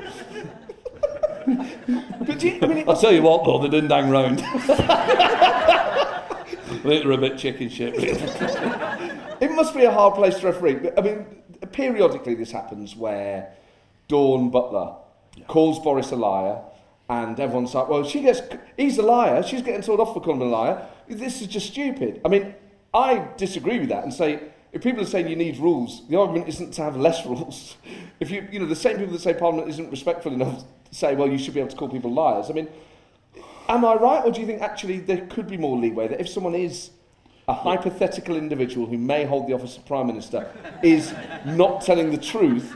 but 2.26 2.44
you, 2.44 2.60
I 2.62 2.68
mean, 2.68 2.90
I'll 2.90 3.00
tell 3.00 3.14
you 3.14 3.22
what, 3.22 3.46
though, 3.46 3.60
they 3.60 3.70
didn't 3.70 3.90
hang 3.90 4.10
round. 4.10 4.40
they 6.84 7.06
were 7.06 7.14
a 7.14 7.18
bit 7.18 7.38
chicken 7.38 7.70
shit, 7.70 7.96
really. 7.96 8.20
it 9.40 9.52
must 9.52 9.76
be 9.76 9.84
a 9.84 9.92
hard 9.92 10.16
place 10.16 10.40
to 10.40 10.48
referee. 10.48 10.90
I 10.98 11.02
mean, 11.02 11.26
periodically 11.72 12.36
this 12.36 12.52
happens 12.52 12.96
where 12.96 13.54
Dawn 14.08 14.50
Butler 14.50 14.96
yeah. 15.36 15.46
calls 15.46 15.80
Boris 15.80 16.12
a 16.12 16.16
liar, 16.16 16.62
and 17.10 17.40
everyone's 17.40 17.74
like, 17.74 17.88
well, 17.88 18.04
she 18.04 18.22
gets, 18.22 18.42
he's 18.76 18.98
a 18.98 19.02
liar, 19.02 19.42
she's 19.44 19.62
getting 19.62 19.82
told 19.82 20.00
off 20.00 20.14
for 20.14 20.22
calling 20.22 20.42
him 20.42 20.48
a 20.48 20.52
liar. 20.52 20.88
This 21.08 21.42
is 21.42 21.48
just 21.48 21.68
stupid. 21.68 22.20
I 22.26 22.28
mean, 22.28 22.54
I 22.94 23.28
disagree 23.38 23.80
with 23.80 23.90
that 23.90 24.04
and 24.04 24.14
say, 24.14 24.42
if 24.74 24.84
people 24.84 25.02
are 25.02 25.08
saying 25.08 25.28
you 25.28 25.36
need 25.36 25.58
rules, 25.58 26.08
the 26.10 26.20
argument 26.20 26.50
isn't 26.50 26.72
to 26.74 26.84
have 26.84 26.98
less 26.98 27.26
rules. 27.26 27.78
If 28.20 28.30
you, 28.30 28.48
you 28.52 28.60
know, 28.60 28.66
the 28.66 28.76
same 28.76 28.98
people 28.98 29.14
that 29.14 29.22
say 29.22 29.34
Parliament 29.34 29.70
isn't 29.70 29.90
respectful 29.90 30.34
enough 30.34 30.64
say, 30.92 31.16
well, 31.16 31.30
you 31.30 31.38
should 31.38 31.54
be 31.54 31.60
able 31.60 31.70
to 31.70 31.76
call 31.76 31.90
people 31.90 32.14
liars. 32.14 32.50
I 32.50 32.54
mean, 32.54 32.68
am 33.70 33.86
I 33.86 33.96
right, 33.96 34.24
or 34.24 34.32
do 34.32 34.42
you 34.42 34.48
think 34.48 34.62
actually 34.62 35.00
there 35.00 35.26
could 35.28 35.48
be 35.48 35.58
more 35.58 35.78
leeway 35.78 36.08
that 36.08 36.20
if 36.20 36.30
someone 36.30 36.56
is 36.56 36.92
a 37.48 37.54
hypothetical 37.54 38.36
individual 38.36 38.86
who 38.88 38.98
may 38.98 39.26
hold 39.26 39.48
the 39.48 39.54
office 39.54 39.78
of 39.78 39.86
Prime 39.86 40.08
Minister 40.08 40.52
is 40.84 41.14
not 41.46 41.82
telling 41.82 42.12
the 42.12 42.18
truth, 42.18 42.76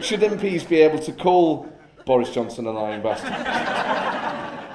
should 0.00 0.20
MPs 0.20 0.66
be 0.66 0.76
able 0.76 0.98
to 1.00 1.12
call 1.12 1.70
Boris 2.06 2.30
Johnson 2.30 2.66
a 2.66 2.70
lying 2.70 3.02
bastard? 3.02 3.30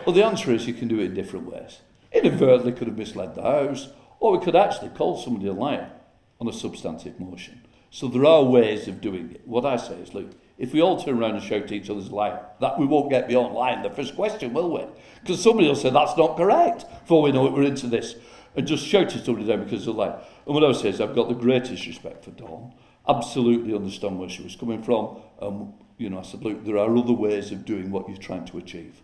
Well, 0.06 0.16
the 0.16 0.24
answer 0.24 0.52
is 0.52 0.68
you 0.68 0.74
can 0.74 0.88
do 0.88 1.00
it 1.00 1.06
in 1.06 1.14
different 1.14 1.52
ways. 1.52 1.80
Inadvertently 2.12 2.72
could 2.72 2.88
have 2.88 2.98
misled 2.98 3.36
the 3.36 3.42
House, 3.42 3.90
or 4.20 4.38
we 4.38 4.44
could 4.44 4.56
actually 4.56 4.90
call 4.90 5.18
somebody 5.18 5.48
a 5.48 5.54
liar 5.54 5.90
on 6.40 6.48
a 6.48 6.54
substantive 6.54 7.20
motion. 7.20 7.62
So 7.90 8.08
there 8.08 8.26
are 8.26 8.44
ways 8.44 8.88
of 8.88 9.02
doing 9.02 9.32
it. 9.32 9.42
What 9.46 9.66
I 9.66 9.78
say 9.78 9.96
is, 9.96 10.14
look, 10.14 10.32
if 10.58 10.74
we 10.74 10.82
all 10.82 11.02
turn 11.02 11.18
around 11.18 11.36
and 11.36 11.44
shout 11.44 11.64
at 11.64 11.72
each 11.72 11.90
other's 11.90 12.12
liar, 12.12 12.46
that 12.62 12.80
we 12.80 12.86
won't 12.86 13.10
get 13.10 13.28
beyond 13.28 13.54
lying 13.54 13.82
the 13.82 13.90
first 13.90 14.16
question, 14.16 14.54
will 14.54 14.72
we? 14.72 14.86
Because 15.22 15.42
somebody 15.42 15.68
will 15.68 15.76
say 15.76 15.90
that's 15.90 16.18
not 16.18 16.38
correct. 16.38 16.86
Before 17.02 17.22
we 17.22 17.32
know 17.32 17.48
it, 17.48 17.54
we're 17.54 17.64
into 17.64 17.88
this 17.88 18.16
and 18.56 18.68
just 18.68 18.86
shouted 18.86 19.26
somebody 19.26 19.48
down 19.48 19.64
because 19.64 19.88
of 19.88 19.98
that. 19.98 20.30
And 20.46 20.56
what 20.56 20.64
I 20.64 20.72
say 20.72 20.90
is 20.90 21.02
I've 21.02 21.16
got 21.16 21.28
the 21.28 21.36
greatest 21.36 21.86
respect 21.86 22.24
for 22.24 22.32
Dawn. 22.32 22.74
Absolutely 23.08 23.76
understand 23.76 24.20
where 24.20 24.30
she 24.30 24.44
was 24.44 24.56
coming 24.56 24.82
from. 24.82 25.22
Um, 25.42 25.74
you 25.98 26.10
know, 26.10 26.20
I 26.20 26.24
said, 26.24 26.44
look, 26.44 26.66
there 26.66 26.78
are 26.78 26.98
other 26.98 27.14
ways 27.14 27.52
of 27.52 27.66
doing 27.66 27.92
what 27.92 28.10
you're 28.10 28.18
trying 28.18 28.46
to 28.46 28.58
achieve. 28.58 29.02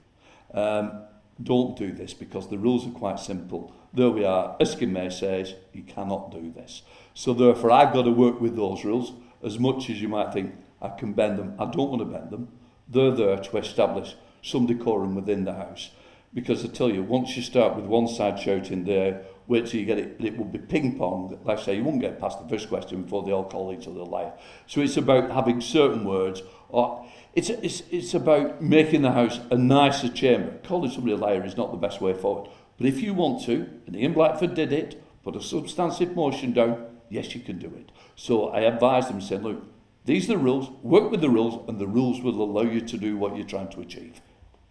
Um, 0.54 1.04
don't 1.42 1.78
do 1.78 1.92
this 1.92 2.14
because 2.14 2.50
the 2.50 2.58
rules 2.58 2.86
are 2.86 2.92
quite 2.92 3.20
simple. 3.20 3.74
There 3.94 4.10
we 4.10 4.26
are. 4.26 4.56
Erskine 4.62 5.12
says 5.12 5.56
you 5.74 5.84
cannot 5.84 6.32
do 6.32 6.52
this. 6.52 6.84
So 7.14 7.34
therefore, 7.34 7.72
I've 7.72 7.94
got 7.94 8.04
to 8.04 8.12
work 8.12 8.40
with 8.40 8.56
those 8.56 8.84
rules 8.84 9.14
as 9.44 9.60
much 9.60 9.90
as 9.90 10.02
you 10.02 10.08
might 10.08 10.34
think 10.34 10.56
I 10.82 10.90
can 10.90 11.14
bend 11.14 11.38
them. 11.40 11.56
I 11.60 11.66
don't 11.66 11.90
want 11.90 12.00
to 12.00 12.06
bend 12.06 12.30
them. 12.32 12.50
They're 12.88 13.12
there 13.12 13.38
to 13.38 13.58
establish 13.58 14.16
some 14.42 14.66
decorum 14.66 15.16
within 15.16 15.46
the 15.46 15.54
House. 15.54 15.92
Because 16.34 16.64
I 16.64 16.70
tell 16.70 16.90
you, 16.90 17.04
once 17.04 17.36
you 17.36 17.44
start 17.44 17.76
with 17.76 17.86
one 17.86 18.08
side 18.08 18.40
shouting 18.40 18.86
there, 18.86 19.24
wait 19.48 19.66
till 19.66 19.80
you 19.80 19.86
get 19.86 19.98
it, 19.98 20.16
it 20.20 20.38
will 20.38 20.46
be 20.46 20.60
ping 20.60 20.98
pong. 20.98 21.40
Like 21.44 21.60
I 21.60 21.62
say, 21.62 21.76
you 21.76 21.84
won't 21.84 22.02
get 22.02 22.20
past 22.20 22.42
the 22.42 22.48
first 22.48 22.70
question 22.70 23.04
before 23.04 23.24
they 23.24 23.32
all 23.32 23.44
call 23.44 23.74
each 23.74 23.88
other 23.88 24.04
liar. 24.04 24.34
So 24.68 24.82
it's 24.82 24.98
about 24.98 25.32
having 25.32 25.62
certain 25.62 26.06
words, 26.06 26.42
or 26.70 27.06
it's, 27.34 27.50
it's, 27.50 27.84
it's 27.92 28.14
about 28.14 28.62
making 28.62 29.02
the 29.02 29.12
house 29.12 29.40
a 29.50 29.58
nicer 29.58 30.10
chamber. 30.10 30.58
Calling 30.64 30.92
somebody 30.92 31.14
a 31.14 31.18
liar 31.18 31.46
is 31.46 31.58
not 31.58 31.72
the 31.72 31.78
best 31.78 32.02
way 32.02 32.14
forward. 32.14 32.50
But 32.78 32.88
if 32.88 33.02
you 33.02 33.14
want 33.14 33.44
to, 33.46 33.70
and 33.86 33.96
Ian 33.96 34.14
Blackford 34.14 34.54
did 34.54 34.72
it, 34.74 35.04
put 35.24 35.36
a 35.36 35.42
substantive 35.42 36.16
motion 36.16 36.54
down, 36.54 36.86
yes, 37.10 37.36
you 37.36 37.42
can 37.42 37.60
do 37.60 37.68
it. 37.68 37.92
So 38.16 38.50
I 38.50 38.62
advise 38.62 39.08
them 39.08 39.22
saying, 39.22 39.44
look, 39.44 39.64
these 40.06 40.26
are 40.26 40.34
the 40.34 40.38
rules, 40.40 40.70
work 40.82 41.12
with 41.12 41.22
the 41.22 41.30
rules, 41.30 41.68
and 41.68 41.78
the 41.78 41.88
rules 41.88 42.22
will 42.22 42.42
allow 42.42 42.64
you 42.64 42.82
to 42.82 42.98
do 42.98 43.18
what 43.18 43.36
you're 43.36 43.46
trying 43.46 43.70
to 43.70 43.82
achieve. 43.82 44.20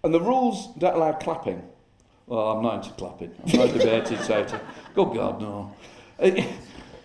And 0.03 0.13
the 0.13 0.21
rules 0.21 0.75
don't 0.79 0.97
allow 0.97 1.13
clapping. 1.13 1.63
Well, 2.31 2.53
I'm 2.53 2.63
not 2.63 2.77
into 2.77 2.91
clapping. 2.91 3.35
I'm 3.45 3.59
not 3.59 3.73
debated, 3.77 4.21
so 4.21 4.47
Good 4.95 5.15
God, 5.17 5.41
no. 5.41 5.75
Eh, 6.21 6.47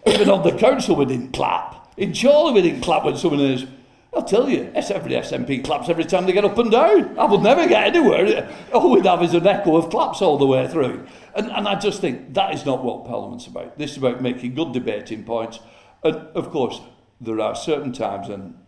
even 0.05 0.29
on 0.29 0.43
the 0.43 0.55
council, 0.55 0.95
we 0.95 1.05
didn't 1.05 1.31
clap. 1.31 1.91
In 1.97 2.13
Chorley, 2.13 2.53
we 2.53 2.61
didn't 2.61 2.81
clap 2.81 3.03
when 3.05 3.17
someone 3.17 3.39
is. 3.39 3.65
I'll 4.13 4.23
tell 4.23 4.47
you, 4.47 4.71
every 4.75 5.13
SNP 5.13 5.63
claps 5.63 5.89
every 5.89 6.05
time 6.05 6.27
they 6.27 6.31
get 6.31 6.45
up 6.45 6.55
and 6.59 6.69
down. 6.69 7.17
I 7.17 7.25
would 7.25 7.41
never 7.41 7.67
get 7.67 7.95
anywhere. 7.95 8.55
All 8.71 8.91
we'd 8.91 9.07
have 9.07 9.23
is 9.23 9.33
an 9.33 9.47
echo 9.47 9.77
of 9.77 9.89
claps 9.89 10.21
all 10.21 10.37
the 10.37 10.45
way 10.45 10.67
through. 10.67 11.07
And, 11.33 11.49
and 11.49 11.67
I 11.67 11.73
just 11.79 12.01
think 12.01 12.35
that 12.35 12.53
is 12.53 12.63
not 12.63 12.83
what 12.83 13.05
Parliament's 13.05 13.47
about. 13.47 13.79
This 13.79 13.91
is 13.91 13.97
about 13.97 14.21
making 14.21 14.53
good 14.53 14.73
debating 14.73 15.23
points. 15.23 15.59
And 16.03 16.17
of 16.35 16.51
course, 16.51 16.81
there 17.19 17.41
are 17.41 17.55
certain 17.55 17.93
times, 17.93 18.29
and, 18.29 18.59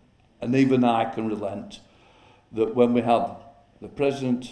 and 0.42 0.56
even 0.56 0.84
I 0.84 1.06
can 1.06 1.28
relent, 1.28 1.82
that 2.52 2.74
when 2.74 2.94
we 2.94 3.02
have 3.02 3.38
the 3.80 3.90
President 3.90 4.50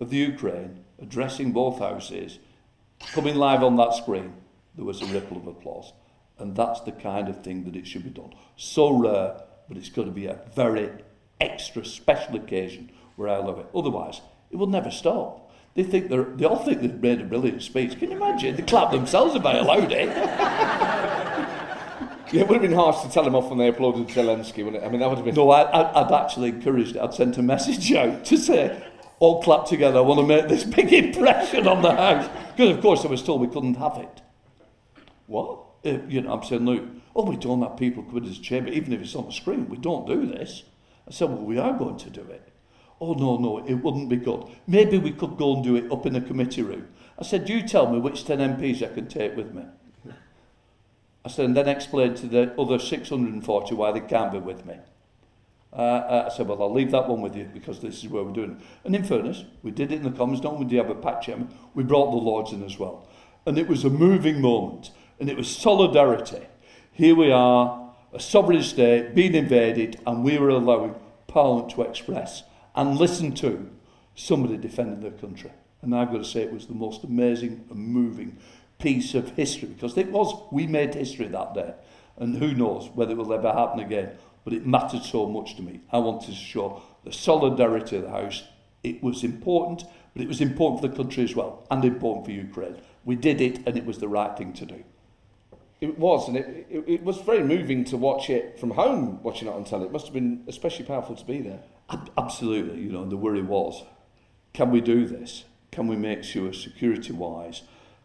of 0.00 0.08
the 0.08 0.16
Ukraine 0.16 0.83
addressing 1.04 1.52
both 1.52 1.78
houses, 1.78 2.38
coming 3.12 3.36
live 3.36 3.62
on 3.62 3.76
that 3.76 3.94
screen, 3.94 4.32
there 4.74 4.84
was 4.84 5.02
a 5.02 5.06
ripple 5.06 5.36
of 5.36 5.46
applause. 5.46 5.92
And 6.38 6.56
that's 6.56 6.80
the 6.80 6.92
kind 6.92 7.28
of 7.28 7.44
thing 7.44 7.64
that 7.64 7.76
it 7.76 7.86
should 7.86 8.04
be 8.04 8.10
done. 8.10 8.32
So 8.56 8.90
rare, 8.90 9.40
but 9.68 9.76
it's 9.76 9.88
got 9.88 10.04
to 10.04 10.10
be 10.10 10.26
a 10.26 10.40
very 10.56 10.90
extra 11.40 11.84
special 11.84 12.36
occasion 12.36 12.90
where 13.16 13.28
I 13.28 13.36
love 13.36 13.58
it. 13.58 13.66
Otherwise, 13.74 14.20
it 14.50 14.56
will 14.56 14.66
never 14.66 14.90
stop. 14.90 15.52
They 15.74 15.82
think 15.82 16.08
they're, 16.08 16.24
they 16.24 16.44
all 16.44 16.64
think 16.64 16.80
they've 16.80 17.02
made 17.02 17.20
a 17.20 17.24
brilliant 17.24 17.62
speech. 17.62 17.98
Can 17.98 18.10
you 18.10 18.16
imagine? 18.16 18.56
They 18.56 18.62
clap 18.62 18.90
themselves 18.90 19.34
if 19.34 19.44
I 19.44 19.58
allowed 19.58 19.92
it. 19.92 20.08
Yeah, 22.32 22.40
it 22.40 22.48
would 22.48 22.54
have 22.54 22.62
been 22.62 22.72
harsh 22.72 23.00
to 23.02 23.08
tell 23.08 23.22
them 23.22 23.36
off 23.36 23.48
when 23.48 23.58
they 23.58 23.68
applauded 23.68 24.08
Zelensky, 24.08 24.64
wouldn't 24.64 24.82
it? 24.82 24.86
I 24.86 24.88
mean, 24.88 24.98
that 24.98 25.08
would 25.08 25.18
have 25.18 25.24
been. 25.24 25.36
No, 25.36 25.50
I, 25.50 26.02
would 26.02 26.12
actually 26.12 26.48
encouraged 26.48 26.96
it. 26.96 26.98
I'd 27.00 27.14
sent 27.14 27.38
a 27.38 27.42
message 27.42 27.92
out 27.94 28.24
to 28.24 28.36
say, 28.36 28.82
all 29.24 29.42
clapped 29.42 29.68
together. 29.68 29.98
I 29.98 30.02
want 30.02 30.20
to 30.20 30.26
make 30.26 30.48
this 30.48 30.64
big 30.64 30.92
impression 30.92 31.66
on 31.66 31.82
the 31.82 31.94
house. 31.94 32.28
Because, 32.54 32.76
of 32.76 32.82
course, 32.82 33.04
I 33.04 33.08
was 33.08 33.22
told 33.22 33.40
we 33.40 33.48
couldn't 33.48 33.74
have 33.74 33.96
it. 33.96 34.22
What? 35.26 35.60
Uh, 35.84 35.98
you 36.08 36.20
know, 36.20 36.34
I'm 36.34 36.42
saying, 36.42 36.64
look, 36.64 36.84
oh, 37.16 37.24
we 37.24 37.36
don't 37.36 37.62
have 37.62 37.76
people 37.76 38.02
come 38.02 38.18
into 38.18 38.30
the 38.30 38.36
chamber, 38.36 38.70
even 38.70 38.92
if 38.92 39.00
it's 39.00 39.14
on 39.14 39.26
the 39.26 39.32
screen. 39.32 39.68
We 39.68 39.78
don't 39.78 40.06
do 40.06 40.26
this. 40.26 40.64
I 41.08 41.10
said, 41.10 41.30
well, 41.30 41.42
we 41.42 41.58
are 41.58 41.72
going 41.72 41.98
to 41.98 42.10
do 42.10 42.22
it. 42.22 42.52
Oh, 43.00 43.14
no, 43.14 43.36
no, 43.36 43.64
it 43.66 43.74
wouldn't 43.74 44.08
be 44.08 44.16
good. 44.16 44.44
Maybe 44.66 44.98
we 44.98 45.12
could 45.12 45.36
go 45.36 45.54
and 45.54 45.64
do 45.64 45.76
it 45.76 45.90
up 45.90 46.06
in 46.06 46.12
the 46.12 46.20
committee 46.20 46.62
room. 46.62 46.88
I 47.18 47.24
said, 47.24 47.48
you 47.48 47.66
tell 47.66 47.90
me 47.90 47.98
which 47.98 48.24
10 48.24 48.38
MPs 48.38 48.82
I 48.82 48.94
can 48.94 49.08
take 49.08 49.36
with 49.36 49.52
me. 49.54 49.64
I 51.24 51.30
said, 51.30 51.46
and 51.46 51.56
then 51.56 51.68
explain 51.68 52.14
to 52.16 52.26
the 52.26 52.60
other 52.60 52.78
640 52.78 53.74
why 53.74 53.92
they 53.92 54.00
can't 54.00 54.32
be 54.32 54.38
with 54.38 54.66
me. 54.66 54.76
Uh, 55.74 55.78
uh, 55.78 56.28
I 56.30 56.36
said, 56.36 56.46
well, 56.46 56.62
I'll 56.62 56.72
leave 56.72 56.92
that 56.92 57.08
one 57.08 57.20
with 57.20 57.34
you 57.34 57.48
because 57.52 57.80
this 57.80 58.04
is 58.04 58.08
where 58.08 58.22
we're 58.22 58.32
doing 58.32 58.52
it. 58.52 58.66
And 58.84 58.94
in 58.94 59.02
fairness, 59.02 59.44
we 59.62 59.72
did 59.72 59.90
it 59.90 59.96
in 59.96 60.04
the 60.04 60.16
Commons, 60.16 60.40
Don't 60.40 60.54
only 60.54 60.66
did 60.66 60.76
have 60.76 60.90
a 60.90 60.94
patch 60.94 61.26
chairman, 61.26 61.52
we 61.74 61.82
brought 61.82 62.12
the 62.12 62.16
Lords 62.16 62.52
in 62.52 62.62
as 62.62 62.78
well. 62.78 63.08
And 63.44 63.58
it 63.58 63.66
was 63.66 63.84
a 63.84 63.90
moving 63.90 64.40
moment, 64.40 64.92
and 65.18 65.28
it 65.28 65.36
was 65.36 65.48
solidarity. 65.54 66.46
Here 66.92 67.14
we 67.14 67.32
are, 67.32 67.92
a 68.12 68.20
sovereign 68.20 68.62
state 68.62 69.14
being 69.14 69.34
invaded, 69.34 70.00
and 70.06 70.22
we 70.22 70.38
were 70.38 70.50
allowing 70.50 70.94
Parliament 71.26 71.70
to 71.70 71.82
express 71.82 72.44
and 72.76 72.96
listen 72.96 73.34
to 73.34 73.70
somebody 74.14 74.56
defending 74.56 75.00
their 75.00 75.10
country. 75.10 75.50
And 75.82 75.94
I've 75.94 76.10
got 76.10 76.18
to 76.18 76.24
say, 76.24 76.42
it 76.42 76.52
was 76.52 76.66
the 76.66 76.74
most 76.74 77.02
amazing 77.04 77.66
and 77.68 77.78
moving 77.78 78.38
piece 78.78 79.14
of 79.14 79.30
history 79.30 79.68
because 79.68 79.96
it 79.98 80.10
was, 80.10 80.34
we 80.50 80.66
made 80.66 80.94
history 80.94 81.26
that 81.28 81.54
day. 81.54 81.74
And 82.16 82.36
who 82.36 82.54
knows 82.54 82.88
whether 82.94 83.12
it 83.12 83.18
will 83.18 83.32
ever 83.32 83.52
happen 83.52 83.80
again. 83.80 84.12
But 84.44 84.52
it 84.52 84.66
mattered 84.66 85.02
so 85.02 85.26
much 85.26 85.56
to 85.56 85.62
me. 85.62 85.80
I 85.90 85.98
wanted 85.98 86.26
to 86.26 86.34
show 86.34 86.82
the 87.04 87.12
solidarity 87.12 87.96
of 87.96 88.02
the 88.02 88.10
House. 88.10 88.44
It 88.82 89.02
was 89.02 89.24
important, 89.24 89.84
but 90.12 90.22
it 90.22 90.28
was 90.28 90.40
important 90.40 90.82
for 90.82 90.88
the 90.88 90.96
country 90.96 91.24
as 91.24 91.34
well, 91.34 91.66
and 91.70 91.84
important 91.84 92.26
for 92.26 92.32
Ukraine. 92.32 92.76
We 93.04 93.16
did 93.16 93.40
it, 93.40 93.60
and 93.66 93.76
it 93.76 93.86
was 93.86 93.98
the 93.98 94.08
right 94.08 94.36
thing 94.36 94.52
to 94.54 94.66
do. 94.66 94.84
It 95.80 95.98
was, 95.98 96.28
and 96.28 96.36
it, 96.36 96.66
it, 96.70 96.84
it 96.86 97.02
was 97.02 97.18
very 97.18 97.42
moving 97.42 97.84
to 97.86 97.96
watch 97.96 98.30
it 98.30 98.58
from 98.58 98.70
home, 98.70 99.22
watching 99.22 99.48
it 99.48 99.52
on 99.52 99.64
telly. 99.64 99.86
It 99.86 99.92
must 99.92 100.06
have 100.06 100.14
been 100.14 100.44
especially 100.46 100.84
powerful 100.84 101.16
to 101.16 101.24
be 101.24 101.40
there. 101.40 101.60
Ab- 101.90 102.10
absolutely, 102.16 102.80
you 102.80 102.92
know, 102.92 103.02
and 103.02 103.12
the 103.12 103.16
worry 103.16 103.42
was, 103.42 103.82
can 104.52 104.70
we 104.70 104.80
do 104.80 105.06
this? 105.06 105.44
Can 105.72 105.88
we 105.88 105.96
make 105.96 106.22
sure, 106.22 106.52
security-wise, 106.52 107.62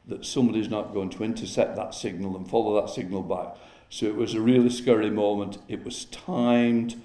that 0.07 0.25
somebody's 0.25 0.69
not 0.69 0.93
going 0.93 1.09
to 1.11 1.23
intercept 1.23 1.75
that 1.75 1.93
signal 1.93 2.35
and 2.35 2.49
follow 2.49 2.81
that 2.81 2.89
signal 2.89 3.21
back? 3.21 3.55
So 3.89 4.05
it 4.05 4.15
was 4.15 4.35
a 4.35 4.41
really 4.41 4.69
scary 4.69 5.09
moment. 5.09 5.57
It 5.67 5.83
was 5.83 6.05
timed. 6.05 7.01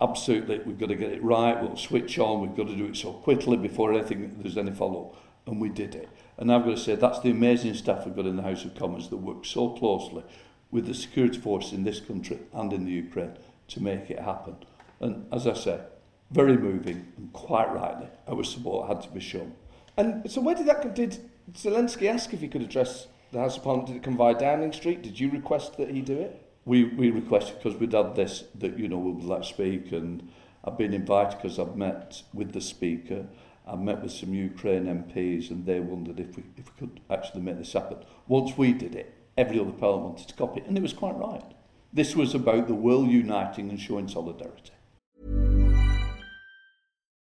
Absolutely, 0.00 0.58
we've 0.60 0.78
got 0.78 0.90
to 0.90 0.94
get 0.94 1.10
it 1.10 1.22
right. 1.22 1.60
We'll 1.60 1.76
switch 1.76 2.18
on. 2.18 2.42
We've 2.42 2.56
got 2.56 2.68
to 2.68 2.76
do 2.76 2.86
it 2.86 2.96
so 2.96 3.12
quickly 3.12 3.56
before 3.56 3.92
anything 3.92 4.36
there's 4.38 4.58
any 4.58 4.72
follow. 4.72 5.16
And 5.46 5.60
we 5.60 5.70
did 5.70 5.94
it. 5.94 6.08
And 6.36 6.52
I've 6.52 6.64
got 6.64 6.72
to 6.72 6.76
say, 6.76 6.96
that's 6.96 7.20
the 7.20 7.30
amazing 7.30 7.74
staff 7.74 8.04
we've 8.04 8.14
got 8.14 8.26
in 8.26 8.36
the 8.36 8.42
House 8.42 8.64
of 8.64 8.74
Commons 8.74 9.08
that 9.08 9.16
work 9.16 9.44
so 9.46 9.70
closely 9.70 10.22
with 10.70 10.86
the 10.86 10.94
security 10.94 11.38
force 11.38 11.72
in 11.72 11.84
this 11.84 12.00
country 12.00 12.38
and 12.52 12.72
in 12.72 12.84
the 12.84 12.92
Ukraine 12.92 13.38
to 13.68 13.82
make 13.82 14.10
it 14.10 14.18
happen. 14.18 14.56
And 15.00 15.26
as 15.32 15.46
I 15.46 15.54
say, 15.54 15.80
very 16.30 16.56
moving 16.56 17.12
and 17.16 17.32
quite 17.32 17.72
rightly, 17.72 18.08
our 18.28 18.44
support 18.44 18.88
had 18.88 19.02
to 19.02 19.10
be 19.10 19.20
shown. 19.20 19.54
And 19.96 20.30
so, 20.30 20.40
where 20.40 20.54
did 20.54 20.66
that 20.66 20.94
did 20.94 21.18
Zelensky 21.52 22.08
ask 22.08 22.34
if 22.34 22.40
he 22.40 22.48
could 22.48 22.62
address 22.62 23.06
the 23.36 23.42
House 23.42 23.58
of 23.58 23.64
Parliament? 23.64 23.88
Did 23.88 23.96
it 23.96 24.02
come 24.02 24.16
via 24.16 24.34
Downing 24.34 24.72
Street? 24.72 25.02
Did 25.02 25.20
you 25.20 25.30
request 25.30 25.76
that 25.76 25.90
he 25.90 26.00
do 26.00 26.18
it? 26.18 26.42
We 26.64 26.84
we 26.84 27.10
requested 27.10 27.58
because 27.58 27.78
we'd 27.78 27.92
had 27.92 28.16
this 28.16 28.44
that 28.56 28.78
you 28.78 28.88
know 28.88 28.98
we 28.98 29.12
would 29.12 29.24
let 29.24 29.44
speak, 29.44 29.92
and 29.92 30.28
I've 30.64 30.78
been 30.78 30.94
invited 30.94 31.36
because 31.36 31.58
I've 31.58 31.76
met 31.76 32.22
with 32.32 32.52
the 32.52 32.60
speaker. 32.60 33.26
I've 33.66 33.80
met 33.80 34.02
with 34.02 34.12
some 34.12 34.32
Ukraine 34.32 34.86
MPs, 34.86 35.50
and 35.50 35.66
they 35.66 35.80
wondered 35.80 36.18
if 36.18 36.36
we 36.36 36.44
if 36.56 36.64
we 36.66 36.72
could 36.78 37.00
actually 37.10 37.42
make 37.42 37.58
this 37.58 37.74
happen. 37.74 37.98
Once 38.26 38.56
we 38.56 38.72
did 38.72 38.94
it, 38.94 39.12
every 39.36 39.60
other 39.60 39.72
parliament 39.72 40.14
wanted 40.14 40.28
to 40.28 40.34
copy 40.34 40.60
it, 40.60 40.66
and 40.66 40.78
it 40.78 40.82
was 40.82 40.94
quite 40.94 41.16
right. 41.16 41.44
This 41.92 42.16
was 42.16 42.34
about 42.34 42.66
the 42.66 42.74
world 42.74 43.08
uniting 43.10 43.68
and 43.68 43.78
showing 43.78 44.08
solidarity. 44.08 44.75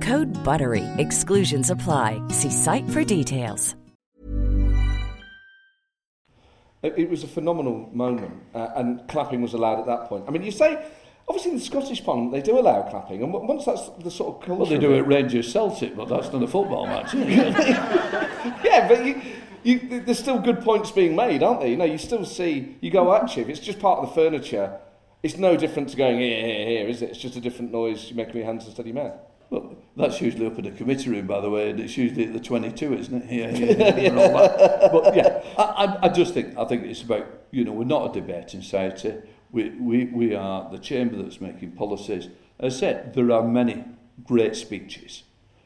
Code 0.00 0.28
BUTTERY. 0.44 0.84
Exclusions 0.98 1.70
apply. 1.70 2.22
See 2.28 2.50
site 2.50 2.88
for 2.90 3.02
details. 3.02 3.74
It, 6.82 6.94
it 6.96 7.10
was 7.10 7.24
a 7.24 7.26
phenomenal 7.26 7.90
moment, 7.92 8.34
uh, 8.54 8.68
and 8.76 9.06
clapping 9.08 9.42
was 9.42 9.52
allowed 9.52 9.80
at 9.80 9.86
that 9.86 10.08
point. 10.08 10.24
I 10.28 10.30
mean, 10.30 10.44
you 10.44 10.52
say, 10.52 10.78
obviously, 11.26 11.50
in 11.52 11.58
the 11.58 11.64
Scottish 11.64 12.04
Parliament, 12.04 12.32
they 12.32 12.40
do 12.40 12.58
allow 12.58 12.82
clapping, 12.82 13.22
and 13.22 13.32
once 13.32 13.64
that's 13.64 13.88
the 13.98 14.10
sort 14.10 14.36
of 14.36 14.46
culture. 14.46 14.60
Well, 14.60 14.70
they 14.70 14.78
do 14.78 14.94
it 14.94 15.00
Rangers 15.00 15.50
Celtic, 15.52 15.96
but 15.96 16.08
that's 16.08 16.32
not 16.32 16.42
a 16.42 16.46
football 16.46 16.86
match. 16.86 17.14
yeah, 18.64 18.86
but 18.86 19.04
you, 19.04 19.20
you, 19.64 20.00
there's 20.00 20.20
still 20.20 20.38
good 20.38 20.60
points 20.62 20.92
being 20.92 21.16
made, 21.16 21.42
aren't 21.42 21.60
there? 21.60 21.68
You 21.68 21.76
know, 21.76 21.84
you 21.84 21.98
still 21.98 22.24
see, 22.24 22.76
you 22.80 22.92
go, 22.92 23.12
actually, 23.12 23.42
if 23.42 23.48
it's 23.48 23.60
just 23.60 23.80
part 23.80 23.98
of 23.98 24.08
the 24.08 24.14
furniture, 24.14 24.78
it's 25.24 25.36
no 25.36 25.56
different 25.56 25.88
to 25.88 25.96
going 25.96 26.20
hear, 26.20 26.46
hear, 26.46 26.66
hear, 26.66 26.88
is 26.88 27.02
it? 27.02 27.10
It's 27.10 27.18
just 27.18 27.34
a 27.34 27.40
different 27.40 27.72
noise 27.72 28.08
you 28.08 28.14
make 28.14 28.28
with 28.28 28.36
your 28.36 28.44
hands 28.44 28.66
and 28.66 28.72
steady 28.72 28.92
man. 28.92 29.12
Well, 29.50 29.76
that's 29.96 30.20
usually 30.20 30.46
up 30.46 30.58
in 30.58 30.64
the 30.64 30.70
committee 30.72 31.10
room, 31.10 31.26
by 31.26 31.40
the 31.40 31.48
way, 31.48 31.70
and 31.70 31.80
it's 31.80 31.96
usually 31.96 32.26
at 32.26 32.32
the 32.34 32.40
22, 32.40 32.94
isn't 32.94 33.22
it? 33.22 33.32
Yeah, 33.32 33.50
yeah, 33.50 33.96
yeah. 33.96 34.10
and 34.10 34.18
all 34.18 34.36
that. 34.38 34.92
But 34.92 35.16
yeah, 35.16 35.42
I, 35.56 35.62
I, 35.62 36.04
I 36.06 36.08
just 36.08 36.34
think 36.34 36.56
I 36.56 36.64
think 36.66 36.84
it's 36.84 37.02
about 37.02 37.26
you 37.50 37.64
know 37.64 37.72
we're 37.72 37.84
not 37.84 38.10
a 38.10 38.20
debating 38.20 38.60
society. 38.60 39.14
We 39.50 39.70
we 39.70 40.04
we 40.06 40.34
are 40.34 40.70
the 40.70 40.78
chamber 40.78 41.16
that's 41.22 41.40
making 41.40 41.72
policies. 41.72 42.28
As 42.60 42.76
I 42.76 42.78
said, 42.78 43.14
there 43.14 43.32
are 43.32 43.42
many 43.42 43.84
great 44.24 44.54
speeches, 44.54 45.22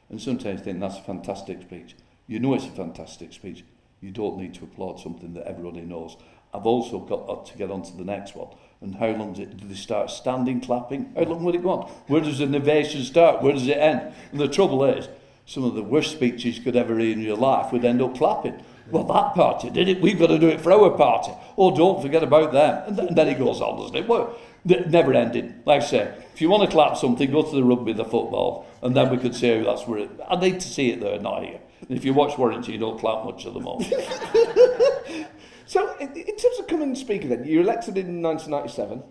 and 0.09 0.20
sometimes 0.20 0.61
I 0.61 0.64
think 0.64 0.80
that's 0.80 0.99
a 0.99 1.03
fantastic 1.03 1.62
speech. 1.62 1.97
You 2.28 2.39
know 2.39 2.55
it's 2.55 2.66
a 2.66 2.70
fantastic 2.70 3.33
speech. 3.33 3.64
You 4.01 4.11
don't 4.12 4.39
need 4.39 4.55
to 4.55 4.64
applaud 4.64 5.01
something 5.01 5.35
that 5.35 5.47
everybody 5.47 5.83
knows. 5.83 6.16
I've 6.55 6.66
also 6.66 6.99
got 7.01 7.28
uh, 7.28 7.45
to 7.45 7.59
get 7.59 7.70
on 7.70 7.83
to 7.83 7.97
the 7.97 8.05
next 8.05 8.37
one. 8.37 8.49
And 8.83 8.97
how 8.97 9.11
long 9.11 9.33
did, 9.33 9.61
they 9.61 9.74
start 9.76 10.11
standing 10.11 10.61
clapping? 10.61 11.12
How 11.16 11.22
long 11.22 11.45
would 11.45 11.55
it 11.55 11.62
go 11.62 11.70
on? 11.70 11.91
Where 12.09 12.20
does 12.20 12.39
the 12.39 12.45
innovation 12.45 13.03
start? 13.03 13.41
Where 13.41 13.53
does 13.53 13.68
it 13.68 13.78
end? 13.78 14.12
And 14.33 14.41
the 14.41 14.49
trouble 14.49 14.85
is, 14.85 15.09
some 15.47 15.64
of 15.64 15.74
the 15.74 15.83
worst 15.83 16.11
speeches 16.12 16.59
you 16.59 16.64
could 16.64 16.76
ever 16.76 16.99
hear 16.99 17.12
in 17.12 17.20
your 17.20 17.37
life 17.37 17.72
would 17.72 17.85
end 17.85 18.03
up 18.03 18.16
clapping. 18.16 18.62
Well, 18.91 19.05
that 19.05 19.35
party 19.35 19.70
did 19.70 19.89
it. 19.89 20.01
We've 20.01 20.18
got 20.18 20.26
to 20.28 20.39
do 20.39 20.49
it 20.49 20.61
for 20.61 20.72
our 20.72 20.91
party. 20.91 21.33
Oh, 21.57 21.74
don't 21.74 22.03
forget 22.03 22.22
about 22.22 22.53
them. 22.53 22.83
And, 22.87 22.97
th- 22.97 23.09
and 23.09 23.16
then 23.16 23.28
it 23.28 23.39
goes 23.39 23.61
on, 23.61 23.78
doesn't 23.78 23.97
it? 23.97 24.09
Well, 24.09 24.37
it 24.68 24.91
never 24.91 25.14
ending. 25.14 25.62
Like 25.64 25.83
I 25.83 25.85
say, 25.85 26.14
if 26.35 26.41
you 26.41 26.51
want 26.51 26.68
to 26.68 26.70
clap 26.70 26.97
something, 26.97 27.30
go 27.30 27.43
to 27.43 27.55
the 27.55 27.64
rugby, 27.64 27.93
the 27.93 28.05
football, 28.05 28.66
and 28.83 28.97
then 28.97 29.11
we 29.11 29.16
could 29.16 29.35
see 29.35 29.57
how 29.57 29.64
that's 29.64 29.87
where 29.87 30.01
it. 30.01 30.11
I 30.28 30.37
need 30.37 30.61
to 30.61 30.68
see 30.68 30.91
it 30.91 31.01
there, 31.01 31.18
not 31.20 31.45
here. 31.45 31.61
And 31.89 31.97
if 31.97 32.05
you 32.05 32.14
watch 32.14 32.37
Warrington, 32.37 32.72
you 32.72 32.78
don't 32.78 32.99
clap 32.99 33.24
much 33.24 33.47
at 33.47 33.55
the 33.55 33.61
moment. 33.61 33.93
So, 35.73 35.97
in, 35.97 36.14
in 36.14 36.37
terms 36.37 36.59
of 36.59 36.66
coming 36.66 36.95
speaker, 36.95 37.29
then 37.29 37.45
you 37.45 37.57
were 37.57 37.64
elected 37.64 37.97
in 37.97 38.20
1997, 38.20 39.03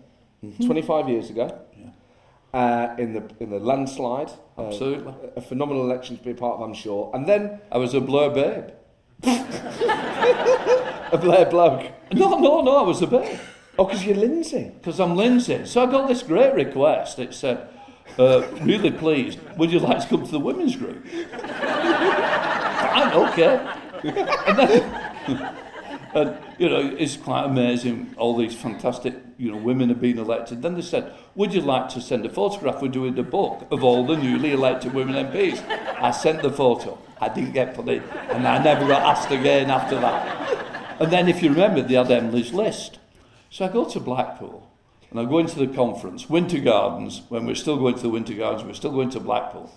mm-hmm. 0.44 0.64
25 0.64 1.08
years 1.08 1.28
ago, 1.28 1.60
yeah. 1.76 1.90
uh, 2.54 2.94
in 2.98 3.14
the 3.14 3.24
in 3.40 3.50
the 3.50 3.58
landslide. 3.58 4.30
Absolutely, 4.56 5.12
uh, 5.12 5.30
a, 5.34 5.40
phenomenal 5.40 5.82
election 5.82 6.16
to 6.18 6.22
be 6.22 6.30
a 6.30 6.34
part 6.36 6.54
of, 6.54 6.60
I'm 6.60 6.72
sure. 6.72 7.10
And 7.14 7.26
then 7.26 7.60
I 7.72 7.78
was 7.78 7.94
a 7.94 8.00
Blair 8.00 8.30
babe. 8.30 8.66
a 9.24 11.18
Blair 11.20 11.46
bloke. 11.46 11.90
No, 12.12 12.38
no, 12.38 12.60
no, 12.60 12.76
I 12.76 12.82
was 12.82 13.02
a 13.02 13.08
babe. 13.08 13.40
Oh, 13.76 13.86
because 13.86 14.06
you're 14.06 14.14
Lindsay. 14.14 14.70
Because 14.72 15.00
I'm 15.00 15.16
Lindsay. 15.16 15.64
So 15.64 15.82
I 15.82 15.90
got 15.90 16.06
this 16.06 16.22
great 16.22 16.54
request. 16.54 17.18
It 17.18 17.34
said, 17.34 17.66
uh, 18.20 18.46
really 18.60 18.92
pleased, 18.92 19.40
would 19.56 19.72
you 19.72 19.80
like 19.80 19.98
to 20.02 20.06
come 20.06 20.24
to 20.24 20.30
the 20.30 20.38
women's 20.38 20.76
group? 20.76 21.04
I'm 21.42 23.18
okay. 23.18 23.58
and 24.04 24.58
then, 24.58 25.61
and, 26.14 26.36
you 26.58 26.68
know, 26.68 26.94
it's 26.98 27.16
quite 27.16 27.44
amazing, 27.44 28.14
all 28.18 28.36
these 28.36 28.54
fantastic, 28.54 29.14
you 29.38 29.50
know, 29.50 29.56
women 29.56 29.88
have 29.88 30.00
been 30.00 30.18
elected. 30.18 30.62
Then 30.62 30.74
they 30.74 30.82
said, 30.82 31.12
would 31.34 31.54
you 31.54 31.60
like 31.62 31.88
to 31.90 32.00
send 32.00 32.26
a 32.26 32.28
photograph? 32.28 32.82
We're 32.82 32.88
doing 32.88 33.14
the 33.14 33.22
book 33.22 33.66
of 33.70 33.82
all 33.82 34.06
the 34.06 34.16
newly 34.16 34.52
elected 34.52 34.92
women 34.92 35.14
MPs. 35.14 35.66
I 36.00 36.10
sent 36.10 36.42
the 36.42 36.50
photo. 36.50 36.98
I 37.20 37.28
didn't 37.28 37.52
get 37.52 37.74
put 37.74 37.88
in. 37.88 38.02
And 38.30 38.46
I 38.46 38.62
never 38.62 38.86
got 38.86 39.02
asked 39.02 39.30
again 39.30 39.70
after 39.70 39.98
that. 40.00 41.00
And 41.00 41.10
then, 41.10 41.28
if 41.28 41.42
you 41.42 41.50
remember, 41.50 41.82
they 41.82 41.94
had 41.94 42.10
Emily's 42.10 42.52
list. 42.52 42.98
So 43.50 43.64
I 43.64 43.68
go 43.68 43.84
to 43.86 44.00
Blackpool, 44.00 44.70
and 45.10 45.20
I 45.20 45.24
go 45.24 45.38
into 45.38 45.58
the 45.58 45.66
conference, 45.66 46.28
Winter 46.28 46.58
Gardens, 46.58 47.22
when 47.28 47.46
we're 47.46 47.54
still 47.54 47.76
going 47.76 47.96
to 47.96 48.02
the 48.02 48.08
Winter 48.08 48.34
Gardens, 48.34 48.64
we're 48.64 48.74
still 48.74 48.92
going 48.92 49.10
to 49.10 49.20
Blackpool. 49.20 49.70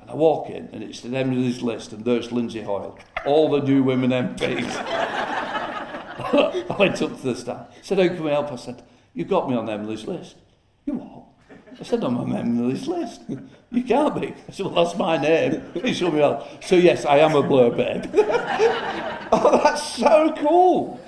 And 0.00 0.10
I 0.10 0.14
walk 0.14 0.48
in, 0.48 0.68
and 0.72 0.82
it's 0.82 1.00
the 1.00 1.16
Emily's 1.16 1.62
list, 1.62 1.92
and 1.92 2.04
there's 2.04 2.32
Lindsay 2.32 2.62
Hoyle, 2.62 2.98
all 3.26 3.50
the 3.50 3.60
new 3.60 3.82
women 3.82 4.10
MPs. 4.10 5.64
I 6.70 6.76
went 6.78 7.00
up 7.00 7.16
to 7.20 7.22
the 7.22 7.36
stand. 7.36 7.66
said, 7.82 7.98
how 7.98 8.08
can 8.08 8.24
we 8.24 8.30
help? 8.30 8.52
I 8.52 8.56
said, 8.56 8.82
you 9.14 9.24
got 9.24 9.48
me 9.48 9.56
on 9.56 9.68
Emily's 9.70 10.06
list. 10.06 10.36
You 10.84 10.94
what? 10.94 11.24
I 11.80 11.84
said, 11.84 12.02
I'm 12.02 12.16
on 12.16 12.34
Emily's 12.34 12.86
list. 12.86 13.22
You 13.70 13.84
can't 13.84 14.18
be. 14.18 14.28
I 14.28 14.50
said, 14.50 14.64
well, 14.64 14.82
that's 14.82 14.96
my 14.96 15.18
name. 15.18 15.62
He 15.84 15.92
showed 15.92 16.14
me 16.14 16.22
out. 16.22 16.64
So, 16.64 16.74
yes, 16.74 17.04
I 17.04 17.18
am 17.18 17.34
a 17.34 17.42
Blair 17.42 17.70
babe. 17.70 18.06
oh, 18.14 19.60
that's 19.62 19.94
so 19.94 20.34
cool. 20.38 20.98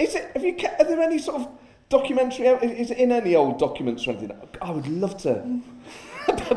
Is 0.00 0.16
it, 0.16 0.32
have 0.32 0.42
you, 0.42 0.56
are 0.80 0.84
there 0.84 1.00
any 1.00 1.20
sort 1.20 1.42
of 1.42 1.48
documentary? 1.88 2.48
Is 2.48 2.90
it 2.90 2.98
in 2.98 3.12
any 3.12 3.36
old 3.36 3.60
documents 3.60 4.04
or 4.08 4.10
anything? 4.10 4.32
I 4.60 4.72
would 4.72 4.88
love 4.88 5.16
to. 5.18 5.60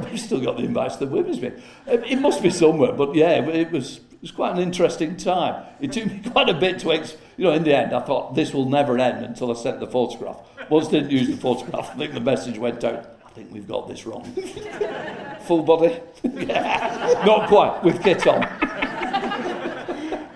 We've 0.09 0.19
still 0.19 0.41
got 0.41 0.57
the 0.57 0.63
invites 0.63 0.95
to 0.95 1.05
the 1.05 1.11
women's 1.11 1.37
bit. 1.37 1.61
It 1.85 2.19
must 2.19 2.41
be 2.41 2.49
somewhere, 2.49 2.93
but 2.93 3.13
yeah, 3.13 3.47
it 3.47 3.71
was 3.71 3.99
was 4.26 4.32
quite 4.32 4.53
an 4.53 4.59
interesting 4.59 5.15
time. 5.15 5.63
It 5.80 5.91
took 5.91 6.07
me 6.07 6.19
quite 6.32 6.49
a 6.49 6.53
bit 6.55 6.80
to, 6.80 6.91
ex- 6.93 7.15
you 7.38 7.43
know, 7.43 7.51
in 7.51 7.63
the 7.63 7.78
end, 7.78 7.93
I 7.93 7.99
thought 7.99 8.34
this 8.34 8.55
will 8.55 8.67
never 8.67 8.97
end 8.97 9.23
until 9.23 9.51
I 9.51 9.53
sent 9.53 9.80
the 9.80 9.86
photograph. 9.86 10.39
Once 10.67 10.88
didn't 10.88 11.11
use 11.11 11.28
the 11.28 11.38
photograph, 11.38 11.91
I 11.91 11.93
think 11.93 12.15
the 12.15 12.19
message 12.19 12.57
went 12.57 12.84
out. 12.84 13.19
I 13.23 13.30
think 13.30 13.53
we've 13.53 13.67
got 13.67 13.88
this 13.88 14.07
wrong. 14.07 14.23
Full 15.41 15.61
body? 15.61 15.99
yeah, 16.23 17.21
not 17.23 17.47
quite, 17.47 17.84
with 17.84 18.01
kit 18.01 18.26
on. 18.26 18.47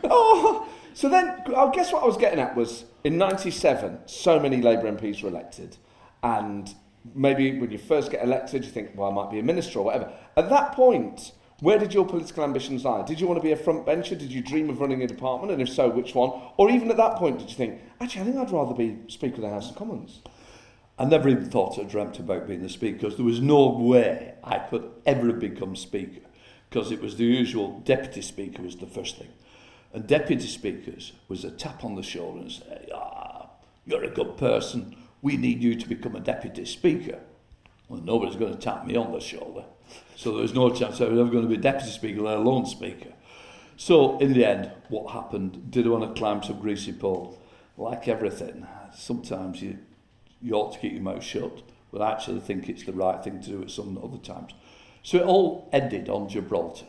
oh, 0.04 0.70
so 0.94 1.10
then, 1.10 1.42
I 1.58 1.72
guess 1.74 1.92
what 1.92 2.04
I 2.04 2.06
was 2.06 2.18
getting 2.18 2.40
at 2.40 2.56
was 2.56 2.86
in 3.04 3.18
97, 3.18 4.02
so 4.06 4.40
many 4.40 4.62
Labour 4.62 4.92
MPs 4.92 5.24
were 5.24 5.30
elected, 5.30 5.78
and 6.22 6.72
maybe 7.16 7.60
when 7.60 7.72
you 7.72 7.80
first 7.80 8.12
get 8.12 8.24
elected, 8.24 8.66
you 8.66 8.70
think, 8.70 8.92
well, 8.94 9.10
I 9.10 9.14
might 9.16 9.32
be 9.32 9.40
a 9.40 9.44
minister 9.44 9.80
or 9.80 9.86
whatever. 9.86 10.14
At 10.38 10.52
that 10.52 10.74
point, 10.74 11.32
where 11.62 11.78
did 11.78 11.94
your 11.94 12.06
political 12.06 12.44
ambitions 12.44 12.86
lie? 12.86 13.04
Did 13.04 13.20
you 13.20 13.28
want 13.28 13.38
to 13.40 13.44
be 13.44 13.52
a 13.52 13.58
front 13.58 13.86
bencher? 13.86 14.16
Did 14.16 14.32
you 14.32 14.42
dream 14.42 14.70
of 14.70 14.80
running 14.80 15.04
a 15.04 15.08
department? 15.08 15.52
And 15.52 15.62
if 15.62 15.70
so, 15.70 15.90
which 15.90 16.16
one? 16.16 16.32
Or 16.58 16.70
even 16.70 16.90
at 16.90 16.98
that 16.98 17.18
point, 17.18 17.40
did 17.40 17.50
you 17.50 17.56
think, 17.56 17.82
actually, 18.00 18.22
I 18.22 18.26
think 18.26 18.38
I'd 18.38 18.52
rather 18.52 18.74
be 18.74 18.98
Speaker 19.08 19.36
of 19.36 19.42
the 19.42 19.50
House 19.50 19.70
of 19.70 19.76
Commons? 19.76 20.22
I 20.98 21.06
never 21.06 21.30
even 21.30 21.50
thought 21.50 21.78
or 21.78 21.86
dreamt 21.86 22.20
about 22.20 22.48
being 22.48 22.62
the 22.62 22.70
Speaker 22.70 22.98
because 22.98 23.16
there 23.16 23.26
was 23.26 23.42
no 23.42 23.70
way 23.70 24.36
I 24.44 24.60
could 24.60 24.90
ever 25.06 25.32
become 25.34 25.76
Speaker 25.76 26.22
because 26.70 26.92
it 26.92 27.02
was 27.02 27.16
the 27.16 27.26
usual 27.26 27.80
Deputy 27.80 28.22
Speaker 28.22 28.62
was 28.62 28.76
the 28.76 28.86
first 28.86 29.18
thing. 29.18 29.30
And 29.94 30.06
Deputy 30.06 30.48
Speakers 30.48 31.14
was 31.28 31.44
a 31.44 31.52
tap 31.52 31.84
on 31.84 31.96
the 31.96 32.04
shoulder 32.04 32.42
and 32.42 32.52
say, 32.52 32.90
ah, 32.94 33.50
you're 33.86 34.04
a 34.04 34.10
good 34.10 34.38
person. 34.38 34.96
We 35.22 35.36
need 35.36 35.64
you 35.64 35.76
to 35.76 35.90
become 35.90 36.16
a 36.16 36.20
Deputy 36.20 36.66
Speaker. 36.66 37.20
Well, 37.88 38.02
nobody's 38.02 38.36
going 38.36 38.54
to 38.54 38.60
tap 38.60 38.86
me 38.86 38.96
on 38.96 39.12
the 39.12 39.20
shoulder. 39.20 39.66
So 40.20 40.34
there 40.34 40.42
was 40.42 40.54
no 40.54 40.70
chance 40.70 41.00
I 41.00 41.06
was 41.06 41.18
ever 41.18 41.30
going 41.30 41.48
to 41.48 41.50
be 41.50 41.56
Deputy 41.56 41.92
Speaker, 41.92 42.20
let 42.20 42.36
alone 42.36 42.66
Speaker. 42.66 43.14
So 43.78 44.18
in 44.20 44.34
the 44.34 44.44
end, 44.44 44.70
what 44.90 45.14
happened? 45.14 45.72
Did 45.72 45.88
I 45.88 45.92
want 45.92 46.14
to 46.14 46.20
climb 46.20 46.44
some 46.44 46.60
greasy 46.60 46.92
pole? 46.92 47.42
Like 47.78 48.06
everything, 48.10 48.68
sometimes 48.94 49.62
you, 49.62 49.78
you 50.42 50.56
ought 50.56 50.74
to 50.74 50.80
keep 50.80 50.92
your 50.92 51.04
mouth 51.04 51.24
shut, 51.24 51.62
but 51.90 52.02
I 52.02 52.12
actually 52.12 52.42
think 52.42 52.68
it's 52.68 52.84
the 52.84 52.92
right 52.92 53.24
thing 53.24 53.42
to 53.44 53.50
do 53.50 53.62
at 53.62 53.72
some 53.72 53.98
other 53.98 54.18
times. 54.18 54.52
So 55.04 55.20
it 55.20 55.24
all 55.24 55.70
ended 55.72 56.10
on 56.10 56.28
Gibraltar. 56.28 56.88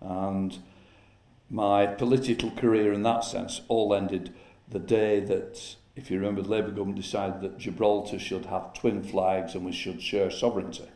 And 0.00 0.58
my 1.50 1.86
political 1.86 2.52
career 2.52 2.92
in 2.92 3.02
that 3.02 3.24
sense 3.24 3.62
all 3.66 3.92
ended 3.92 4.32
the 4.68 4.78
day 4.78 5.18
that, 5.18 5.74
if 5.96 6.08
you 6.08 6.20
remember, 6.20 6.42
the 6.42 6.50
Labour 6.50 6.70
government 6.70 7.00
decided 7.00 7.40
that 7.40 7.58
Gibraltar 7.58 8.20
should 8.20 8.46
have 8.46 8.74
twin 8.74 9.02
flags 9.02 9.56
and 9.56 9.64
we 9.64 9.72
should 9.72 10.00
share 10.00 10.30
sovereignty. 10.30 10.88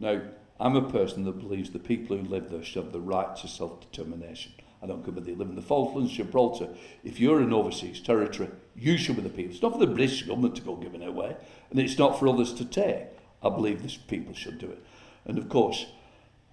Now, 0.00 0.22
I'm 0.62 0.76
a 0.76 0.90
person 0.90 1.24
that 1.24 1.40
believes 1.40 1.70
the 1.70 1.80
people 1.80 2.16
who 2.16 2.22
live 2.22 2.48
there 2.48 2.62
should 2.62 2.84
have 2.84 2.92
the 2.92 3.00
right 3.00 3.34
to 3.36 3.48
self-determination. 3.48 4.52
I 4.80 4.86
don't 4.86 5.04
care 5.04 5.12
whether 5.12 5.26
they 5.26 5.34
live 5.34 5.48
in 5.48 5.56
the 5.56 5.62
Falklands, 5.62 6.12
Gibraltar. 6.12 6.68
If 7.02 7.18
you're 7.18 7.42
in 7.42 7.52
overseas 7.52 8.00
territory, 8.00 8.48
you 8.76 8.96
should 8.96 9.16
be 9.16 9.22
the 9.22 9.28
people. 9.28 9.52
It's 9.52 9.62
not 9.62 9.72
for 9.72 9.78
the 9.78 9.88
British 9.88 10.22
government 10.22 10.54
to 10.54 10.62
go 10.62 10.76
giving 10.76 11.02
it 11.02 11.08
away, 11.08 11.36
and 11.70 11.80
it's 11.80 11.98
not 11.98 12.16
for 12.16 12.28
others 12.28 12.54
to 12.54 12.64
take. 12.64 13.06
I 13.42 13.48
believe 13.48 13.82
this 13.82 13.96
people 13.96 14.34
should 14.34 14.58
do 14.58 14.70
it. 14.70 14.80
And 15.24 15.36
of 15.36 15.48
course, 15.48 15.86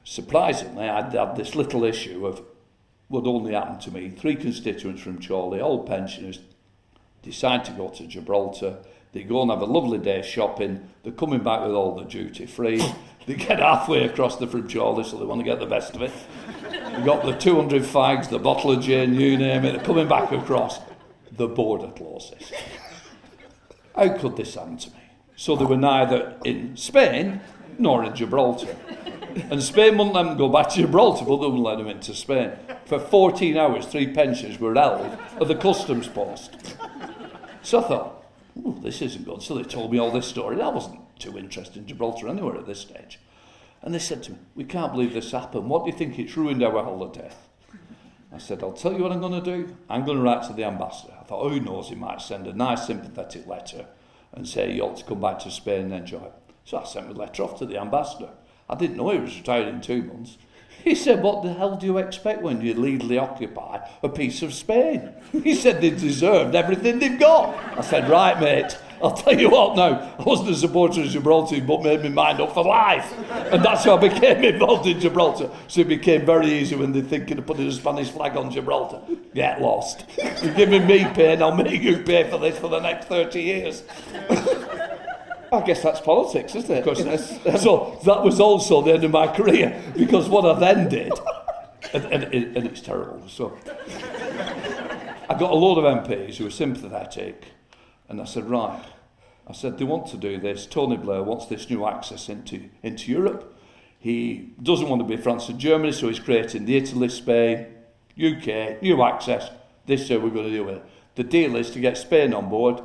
surprisingly, 0.04 0.90
I 0.90 1.04
had 1.04 1.36
this 1.36 1.54
little 1.54 1.84
issue 1.84 2.26
of 2.26 2.42
what 3.10 3.28
only 3.28 3.54
happened 3.54 3.82
to 3.82 3.92
me. 3.92 4.10
Three 4.10 4.36
constituents 4.36 5.04
from 5.04 5.22
Chorley, 5.22 5.62
all 5.62 5.84
pensioners, 5.84 6.40
decide 7.22 7.64
to 7.66 7.72
go 7.74 7.90
to 7.90 8.08
Gibraltar. 8.08 8.80
They 9.12 9.24
go 9.24 9.42
and 9.42 9.52
have 9.52 9.62
a 9.62 9.66
lovely 9.66 9.98
day 9.98 10.24
shopping. 10.24 10.90
They're 11.04 11.12
coming 11.12 11.44
back 11.44 11.62
with 11.62 11.74
all 11.74 11.96
the 11.96 12.06
duty 12.06 12.48
free. 12.48 12.82
They 13.30 13.36
get 13.36 13.60
halfway 13.60 14.06
across 14.06 14.38
the 14.38 14.48
Chorley, 14.48 15.04
so 15.04 15.18
they 15.18 15.24
want 15.24 15.40
to 15.40 15.46
get 15.46 15.60
the 15.60 15.68
best 15.68 15.96
of 15.96 16.02
it. 16.02 16.12
They 16.72 17.06
got 17.06 17.24
the 17.24 17.34
200 17.34 17.84
fags, 17.84 18.28
the 18.28 18.40
bottle 18.40 18.72
of 18.72 18.82
gin, 18.82 19.14
you 19.14 19.38
name 19.38 19.66
it. 19.66 19.74
They're 19.74 19.86
coming 19.86 20.08
back 20.08 20.32
across. 20.32 20.80
The 21.34 21.48
border 21.48 21.92
closes. 21.92 22.52
How 23.96 24.18
could 24.18 24.36
this 24.36 24.56
happen 24.56 24.78
to 24.78 24.90
me? 24.90 25.12
So 25.36 25.56
they 25.56 25.66
were 25.66 25.78
neither 25.78 26.40
in 26.44 26.76
Spain 26.76 27.42
nor 27.78 28.04
in 28.04 28.16
Gibraltar. 28.16 28.76
And 29.52 29.62
Spain 29.62 29.96
wouldn't 29.96 30.16
let 30.16 30.24
them 30.24 30.36
go 30.36 30.50
back 30.50 30.70
to 30.70 30.78
Gibraltar, 30.78 31.24
but 31.24 31.38
they 31.38 31.46
wouldn't 31.46 31.62
let 31.62 31.78
them 31.78 31.88
into 31.88 32.16
Spain. 32.16 32.54
For 32.86 32.98
14 32.98 33.58
hours, 33.58 33.86
three 33.86 34.12
pensions 34.12 34.60
were 34.60 34.74
held 34.74 35.06
at 35.40 35.48
the 35.48 35.54
customs 35.54 36.08
post. 36.08 36.56
So 37.62 37.78
I 37.78 37.88
thought, 37.88 38.26
this 38.82 39.04
isn't 39.04 39.24
good. 39.24 39.44
So 39.44 39.54
they 39.54 39.62
told 39.62 39.92
me 39.92 40.00
all 40.00 40.10
this 40.10 40.26
story. 40.26 40.60
I 40.60 40.70
wasn't 40.70 41.00
too 41.20 41.38
interested 41.38 41.78
in 41.78 41.88
Gibraltar 41.88 42.28
anywhere 42.28 42.58
at 42.58 42.66
this 42.66 42.80
stage. 42.80 43.20
And 43.82 43.94
they 43.94 44.00
said 44.00 44.24
to 44.24 44.32
me, 44.32 44.38
we 44.56 44.64
can't 44.64 44.92
believe 44.92 45.14
this 45.14 45.32
happened. 45.32 45.70
What 45.70 45.86
do 45.86 45.92
you 45.92 45.98
think 45.98 46.18
it's 46.20 46.36
ruined 46.36 46.64
our 46.64 46.84
holiday? 46.84 47.32
I 48.32 48.38
said, 48.38 48.62
I'll 48.62 48.74
tell 48.74 48.94
you 48.94 49.04
what 49.04 49.12
I'm 49.12 49.22
going 49.22 49.42
to 49.42 49.58
do. 49.58 49.76
I'm 49.90 50.06
going 50.06 50.18
to 50.18 50.24
write 50.24 50.44
to 50.44 50.54
the 50.54 50.66
ambassador. 50.66 51.14
I 51.20 51.24
thought, 51.24 51.42
oh, 51.42 51.50
who 51.50 51.60
knows, 51.60 51.90
he 51.90 51.96
might 51.96 52.22
send 52.22 52.46
a 52.46 52.54
nice 52.54 52.86
sympathetic 52.86 53.48
letter 53.48 53.88
and 54.34 54.48
say 54.48 54.72
you 54.72 54.84
ought 54.84 54.98
to 54.98 55.06
come 55.06 55.22
back 55.22 55.40
to 55.40 55.52
Spain 55.52 55.86
and 55.86 55.94
enjoy 55.94 56.26
it. 56.26 56.34
So 56.66 56.78
I 56.78 56.84
sent 56.84 57.08
my 57.08 57.14
letter 57.14 57.44
off 57.44 57.58
to 57.60 57.66
the 57.66 57.80
ambassador. 57.80 58.30
I 58.70 58.76
didn't 58.76 58.98
know 58.98 59.10
he 59.10 59.20
was 59.20 59.36
retired 59.36 59.68
in 59.68 59.82
two 59.82 60.04
months. 60.04 60.38
He 60.84 60.94
said, 60.96 61.24
What 61.24 61.44
the 61.44 61.54
hell 61.54 61.76
do 61.76 61.88
you 61.88 61.98
expect 61.98 62.42
when 62.42 62.62
you 62.62 62.74
legally 62.74 63.18
occupy 63.18 63.80
a 64.04 64.10
piece 64.10 64.42
of 64.42 64.54
Spain? 64.54 65.14
He 65.44 65.56
said 65.56 65.82
they 65.82 65.90
deserved 65.90 66.56
everything 66.56 67.00
they've 67.00 67.20
got. 67.20 67.56
I 67.78 67.82
said, 67.82 68.10
Right, 68.10 68.40
mate, 68.40 68.78
I'll 69.02 69.14
tell 69.16 69.40
you 69.40 69.50
what 69.50 69.76
now. 69.76 70.16
I 70.20 70.24
wasn't 70.24 70.50
a 70.50 70.56
supporter 70.56 71.02
of 71.02 71.08
Gibraltar, 71.08 71.62
but 71.62 71.84
made 71.84 72.04
my 72.04 72.10
mind 72.10 72.42
up 72.42 72.54
for 72.54 72.64
life. 72.64 73.14
And 73.52 73.64
that's 73.64 73.86
how 73.86 73.98
I 73.98 74.10
became 74.10 74.44
involved 74.54 74.88
in 74.88 75.00
Gibraltar. 75.00 75.50
So 75.68 75.82
it 75.82 75.88
became 75.88 76.26
very 76.26 76.48
easy 76.48 76.76
when 76.76 76.92
they're 76.92 77.02
thinking 77.02 77.38
of 77.38 77.46
putting 77.46 77.68
a 77.68 77.72
Spanish 77.72 78.10
flag 78.10 78.36
on 78.36 78.52
Gibraltar. 78.52 79.02
Get 79.34 79.62
lost. 79.62 80.06
You're 80.44 80.54
giving 80.54 80.86
me 80.86 81.06
pain, 81.06 81.42
I'll 81.42 81.56
make 81.56 81.82
you 81.82 81.98
pay 82.04 82.30
for 82.30 82.38
this 82.38 82.58
for 82.58 82.68
the 82.68 82.80
next 82.80 83.08
30 83.08 83.42
years. 83.42 83.84
I 85.52 85.62
guess 85.62 85.82
that's 85.82 86.00
politics, 86.00 86.54
isn't 86.56 86.88
it? 86.88 87.00
Yes. 87.00 87.62
so 87.64 88.00
that 88.06 88.24
was 88.24 88.40
also 88.40 88.82
the 88.82 88.94
end 88.94 89.04
of 89.04 89.12
my 89.12 89.28
career 89.28 89.82
because 89.98 90.30
what 90.30 90.46
I 90.46 90.60
then 90.60 90.90
did, 90.90 91.14
and, 91.94 92.06
and, 92.06 92.24
and 92.34 92.68
it's 92.68 92.82
terrible. 92.82 93.28
So 93.28 93.58
I 95.30 95.36
got 95.40 95.52
a 95.52 95.56
lot 95.56 95.78
of 95.78 96.06
MPs 96.06 96.36
who 96.36 96.44
were 96.44 96.52
sympathetic, 96.52 97.46
and 98.10 98.20
I 98.20 98.26
said, 98.26 98.50
right. 98.50 98.84
I 99.48 99.54
said, 99.54 99.78
they 99.78 99.86
want 99.86 100.08
to 100.08 100.18
do 100.18 100.38
this. 100.40 100.66
Tony 100.66 100.98
Blair 100.98 101.24
wants 101.24 101.46
this 101.46 101.70
new 101.70 101.86
access 101.86 102.28
into, 102.28 102.70
into 102.84 103.12
Europe. 103.12 103.56
He 104.00 104.54
doesn't 104.62 104.90
want 104.90 105.02
to 105.02 105.08
be 105.08 105.22
France 105.22 105.50
and 105.50 105.60
Germany, 105.60 105.92
so 105.92 106.08
he's 106.08 106.20
creating 106.20 106.66
the 106.66 106.78
Italy, 106.78 107.10
Spain, 107.10 107.68
UK, 108.22 108.82
new 108.82 109.02
access. 109.04 109.50
This 109.86 110.10
year 110.10 110.20
we're 110.20 110.30
going 110.30 110.50
to 110.50 110.58
do 110.58 110.70
it. 110.70 110.84
The 111.16 111.24
deal 111.24 111.56
is 111.56 111.70
to 111.72 111.80
get 111.80 111.98
Spain 111.98 112.34
on 112.34 112.50
board. 112.50 112.82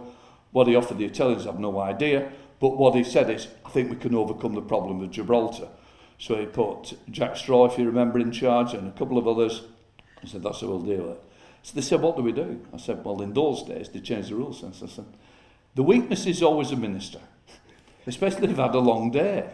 What 0.52 0.66
he 0.66 0.76
offered 0.76 0.98
the 0.98 1.04
Italians, 1.04 1.46
I've 1.46 1.58
no 1.58 1.78
idea. 1.80 2.30
But 2.60 2.76
what 2.76 2.94
he 2.94 3.04
said 3.04 3.30
is, 3.30 3.48
I 3.64 3.70
think 3.70 3.90
we 3.90 3.96
can 3.96 4.14
overcome 4.14 4.54
the 4.54 4.62
problem 4.62 5.00
with 5.00 5.12
Gibraltar. 5.12 5.68
So 6.18 6.36
he 6.36 6.46
put 6.46 6.94
Jack 7.10 7.36
Straw, 7.36 7.66
if 7.66 7.78
you 7.78 7.86
remember, 7.86 8.18
in 8.18 8.32
charge, 8.32 8.74
and 8.74 8.88
a 8.88 8.92
couple 8.92 9.18
of 9.18 9.28
others. 9.28 9.62
I 10.22 10.26
said, 10.26 10.42
that's 10.42 10.60
how 10.60 10.68
we'll 10.68 10.80
deal 10.80 11.02
with 11.02 11.16
it. 11.16 11.24
So 11.64 11.72
they 11.74 11.80
said, 11.80 12.02
what 12.02 12.14
do 12.14 12.22
we 12.22 12.32
do? 12.32 12.60
I 12.74 12.76
said, 12.76 13.02
well, 13.02 13.22
in 13.22 13.32
those 13.32 13.62
days, 13.62 13.88
they 13.88 14.00
changed 14.00 14.28
the 14.28 14.34
rules. 14.34 14.62
And 14.62 14.74
I 14.74 14.86
said, 14.86 15.06
the 15.74 15.82
weakness 15.82 16.26
is 16.26 16.42
always 16.42 16.70
a 16.72 16.76
minister, 16.76 17.20
especially 18.06 18.42
if 18.42 18.48
they've 18.48 18.66
had 18.66 18.74
a 18.74 18.78
long 18.78 19.10
day. 19.10 19.48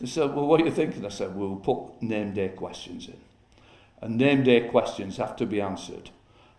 They 0.00 0.06
said, 0.06 0.34
well, 0.34 0.46
what 0.46 0.62
are 0.62 0.64
you 0.64 0.70
thinking? 0.70 1.04
I 1.04 1.10
said, 1.10 1.36
we'll 1.36 1.56
put 1.56 2.00
name 2.00 2.32
day 2.32 2.48
questions 2.48 3.06
in. 3.06 3.18
And 4.00 4.16
name 4.16 4.44
day 4.44 4.62
questions 4.70 5.18
have 5.18 5.36
to 5.36 5.44
be 5.44 5.60
answered. 5.60 6.08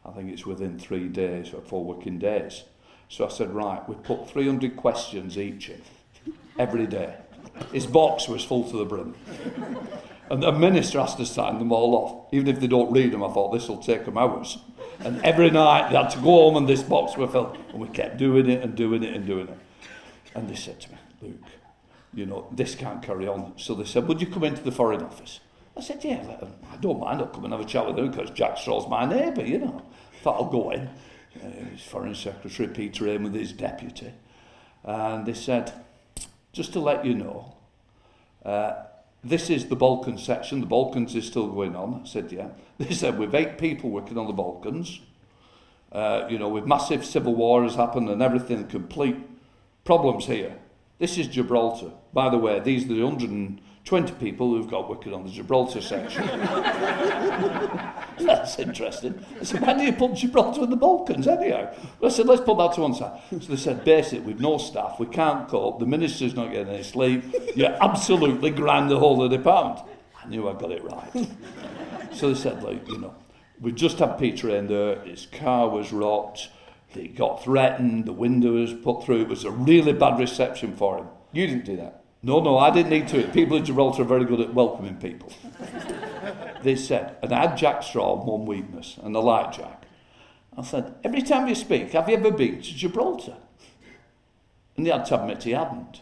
I 0.06 0.12
think 0.12 0.32
it's 0.32 0.46
within 0.46 0.78
three 0.78 1.08
days 1.08 1.56
or 1.56 1.62
four 1.62 1.84
working 1.84 2.20
days. 2.20 2.64
So 3.10 3.26
I 3.26 3.30
said, 3.30 3.50
right, 3.50 3.82
we 3.90 3.96
put 3.96 4.30
300 4.30 4.76
questions 4.76 5.40
each 5.40 5.72
in 5.72 5.82
every 6.60 6.86
day. 6.86 7.16
His 7.74 7.88
box 7.88 8.28
was 8.28 8.46
full 8.46 8.70
to 8.70 8.78
the 8.78 8.86
brim. 8.86 9.16
And 10.32 10.42
the 10.42 10.54
minister 10.54 11.02
has 11.02 11.14
to 11.16 11.26
sign 11.26 11.60
them 11.60 11.74
all 11.74 11.94
off. 11.94 12.34
Even 12.34 12.48
if 12.48 12.62
they 12.62 12.68
don't 12.68 12.90
read 12.90 13.12
them, 13.12 13.22
I 13.22 13.28
thought 13.34 13.52
this 13.52 13.68
will 13.68 13.84
take 13.84 14.06
them 14.06 14.18
hours. 14.18 14.60
And 15.02 15.22
every 15.26 15.52
night 15.52 15.90
they 15.90 15.98
had 15.98 16.10
to 16.12 16.20
go 16.20 16.24
home 16.24 16.56
and 16.56 16.70
this 16.70 16.82
box 16.82 17.18
was 17.18 17.32
filled. 17.32 17.58
And 17.74 17.82
we 17.82 17.90
kept 17.90 18.16
doing 18.16 18.50
it 18.50 18.64
and 18.64 18.74
doing 18.74 19.04
it 19.04 19.14
and 19.14 19.26
doing 19.26 19.50
it. 19.50 19.58
And 20.34 20.50
they 20.50 20.56
said 20.56 20.80
to 20.80 20.92
me, 20.94 20.98
Luke, 21.22 21.44
you 22.14 22.26
know, 22.26 22.48
this 22.50 22.76
can't 22.76 23.04
carry 23.04 23.28
on. 23.28 23.58
So 23.58 23.76
they 23.76 23.84
said, 23.84 24.08
would 24.08 24.22
you 24.22 24.28
come 24.28 24.46
into 24.46 24.64
the 24.64 24.72
Foreign 24.72 25.04
Office? 25.04 25.42
I 25.76 25.82
said, 25.82 26.02
yeah, 26.02 26.24
I 26.72 26.78
don't 26.78 27.02
mind. 27.02 27.20
I'll 27.20 27.28
come 27.28 27.44
and 27.44 27.54
have 27.54 27.62
a 27.62 27.66
chat 27.66 27.86
with 27.86 27.98
them 27.98 28.10
because 28.10 28.30
Jack 28.30 28.56
Straw's 28.58 28.88
my 28.88 29.04
neighbour, 29.06 29.46
you 29.46 29.58
know. 29.60 29.82
I 30.14 30.24
thought 30.24 30.36
I'll 30.38 30.50
go 30.50 30.72
in 30.72 30.90
uh, 31.44 31.50
his 31.72 31.82
Foreign 31.82 32.16
Secretary 32.16 32.70
Peter 32.70 33.06
Hain 33.06 33.24
with 33.24 33.34
his 33.34 33.52
deputy. 33.52 34.14
And 34.86 35.26
they 35.26 35.34
said, 35.34 35.74
just 36.54 36.72
to 36.72 36.80
let 36.80 37.06
you 37.06 37.16
know, 37.16 37.54
uh, 38.46 38.84
this 39.24 39.50
is 39.50 39.68
the 39.68 39.76
Balkan 39.76 40.18
section. 40.18 40.62
The 40.62 40.66
Balkans 40.66 41.16
is 41.16 41.28
still 41.28 41.48
going 41.48 41.76
on. 41.76 42.02
I 42.04 42.08
said, 42.08 42.32
yeah. 42.32 42.50
They 42.78 42.94
said, 42.94 43.20
we've 43.20 43.36
eight 43.36 43.58
people 43.58 43.92
working 43.92 44.18
on 44.18 44.28
the 44.28 44.34
Balkans. 44.34 45.02
Uh, 45.92 46.26
you 46.30 46.40
know, 46.40 46.50
with 46.50 46.66
massive 46.66 47.06
civil 47.06 47.36
war 47.36 47.64
has 47.64 47.76
happened 47.76 48.10
and 48.10 48.22
everything, 48.22 48.66
complete 48.68 49.18
problems 49.84 50.26
here. 50.26 50.58
This 50.98 51.18
is 51.18 51.28
Gibraltar. 51.28 51.92
By 52.14 52.30
the 52.30 52.38
way, 52.38 52.60
these 52.60 52.86
are 52.86 52.94
the 52.94 53.04
120 53.90 54.14
people 54.24 54.52
who've 54.52 54.70
got 54.70 54.88
wicked 54.90 55.12
on 55.12 55.24
the 55.26 55.32
Gibraltar 55.32 55.82
section. 55.82 56.26
That's 58.20 58.60
interesting. 58.60 59.26
I 59.40 59.44
said, 59.44 59.62
why 59.62 59.74
do 59.74 59.84
you 59.84 59.92
put 59.92 60.14
Gibraltar 60.14 60.64
in 60.64 60.70
the 60.70 60.76
Balkans 60.76 61.28
anyhow? 61.28 61.74
Well, 62.00 62.12
I 62.12 62.14
said, 62.14 62.28
let's 62.28 62.42
put 62.42 62.60
that 62.60 62.74
to 62.74 62.82
one 62.82 62.94
side. 62.94 63.20
So 63.32 63.38
they 63.38 63.56
said, 63.56 63.84
basically, 63.84 64.20
we've 64.20 64.40
no 64.40 64.60
staff, 64.60 65.00
we 65.00 65.08
can't 65.08 65.50
cope, 65.50 65.80
the 65.80 65.88
minister's 65.88 66.36
not 66.36 66.52
getting 66.52 66.72
any 66.74 66.84
sleep, 66.84 67.24
you 67.56 67.66
absolutely 67.66 68.52
grind 68.52 68.92
the 68.92 69.00
whole 69.00 69.24
of 69.24 69.32
the 69.32 69.38
department. 69.38 69.84
I 70.24 70.28
knew 70.28 70.48
I 70.48 70.54
got 70.54 70.72
it 70.72 70.84
right. 70.84 71.28
so 72.14 72.30
they 72.32 72.40
said, 72.40 72.64
like, 72.64 72.88
you 72.88 73.00
know, 73.00 73.16
we 73.60 73.72
just 73.72 73.98
had 73.98 74.20
Peter 74.20 74.56
in 74.56 74.68
there, 74.68 75.00
his 75.02 75.26
car 75.26 75.68
was 75.68 75.92
rocked, 75.92 76.50
he 76.88 77.08
got 77.08 77.44
threatened, 77.44 78.06
the 78.06 78.14
window 78.14 78.54
was 78.54 78.74
put 78.76 79.04
through, 79.04 79.22
it 79.22 79.28
was 79.28 79.44
a 79.44 79.52
really 79.52 79.94
bad 79.94 80.20
reception 80.20 80.76
for 80.76 81.00
him. 81.00 81.08
You 81.34 81.48
didn't 81.48 81.66
do 81.66 81.78
that. 81.78 82.01
No, 82.24 82.40
no, 82.40 82.58
I 82.58 82.70
didn't 82.70 82.92
need 82.92 83.08
to. 83.10 83.28
People 83.30 83.58
in 83.58 83.66
Gibraltar 83.66 84.04
are 84.04 84.06
very 84.06 84.26
good 84.26 84.42
at 84.42 84.54
welcoming 84.54 84.98
people. 84.98 85.34
they 86.64 86.76
said, 86.76 87.16
and 87.24 87.34
I 87.34 87.48
had 87.48 87.58
Jack 87.58 87.82
Straw 87.82 88.24
one 88.24 88.46
weakness, 88.46 89.00
and 89.02 89.18
I 89.18 89.20
like 89.20 89.54
Jack. 89.54 89.86
I 90.56 90.62
said, 90.62 90.96
every 91.04 91.24
time 91.24 91.48
you 91.48 91.56
speak, 91.56 91.94
have 91.94 92.10
you 92.10 92.18
ever 92.18 92.32
been 92.32 92.62
to 92.62 92.76
Gibraltar? 92.76 93.38
And 94.78 94.86
he 94.86 94.92
had 94.92 95.06
to 95.06 95.20
admit 95.20 95.44
he 95.44 95.52
hadn't. 95.52 96.02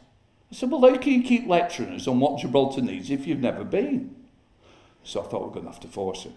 I 0.51 0.55
said, 0.55 0.71
well, 0.71 0.81
how 0.81 0.97
can 0.97 1.13
you 1.13 1.23
keep 1.23 1.47
lecturing 1.47 1.93
us 1.93 2.07
on 2.07 2.19
what 2.19 2.39
Gibraltar 2.39 2.81
needs 2.81 3.09
if 3.09 3.25
you've 3.25 3.39
never 3.39 3.63
been? 3.63 4.15
So 5.03 5.21
I 5.21 5.23
thought 5.27 5.41
we 5.41 5.47
we're 5.47 5.53
going 5.53 5.65
to 5.65 5.71
have 5.71 5.79
to 5.81 5.87
force 5.87 6.23
him. 6.23 6.33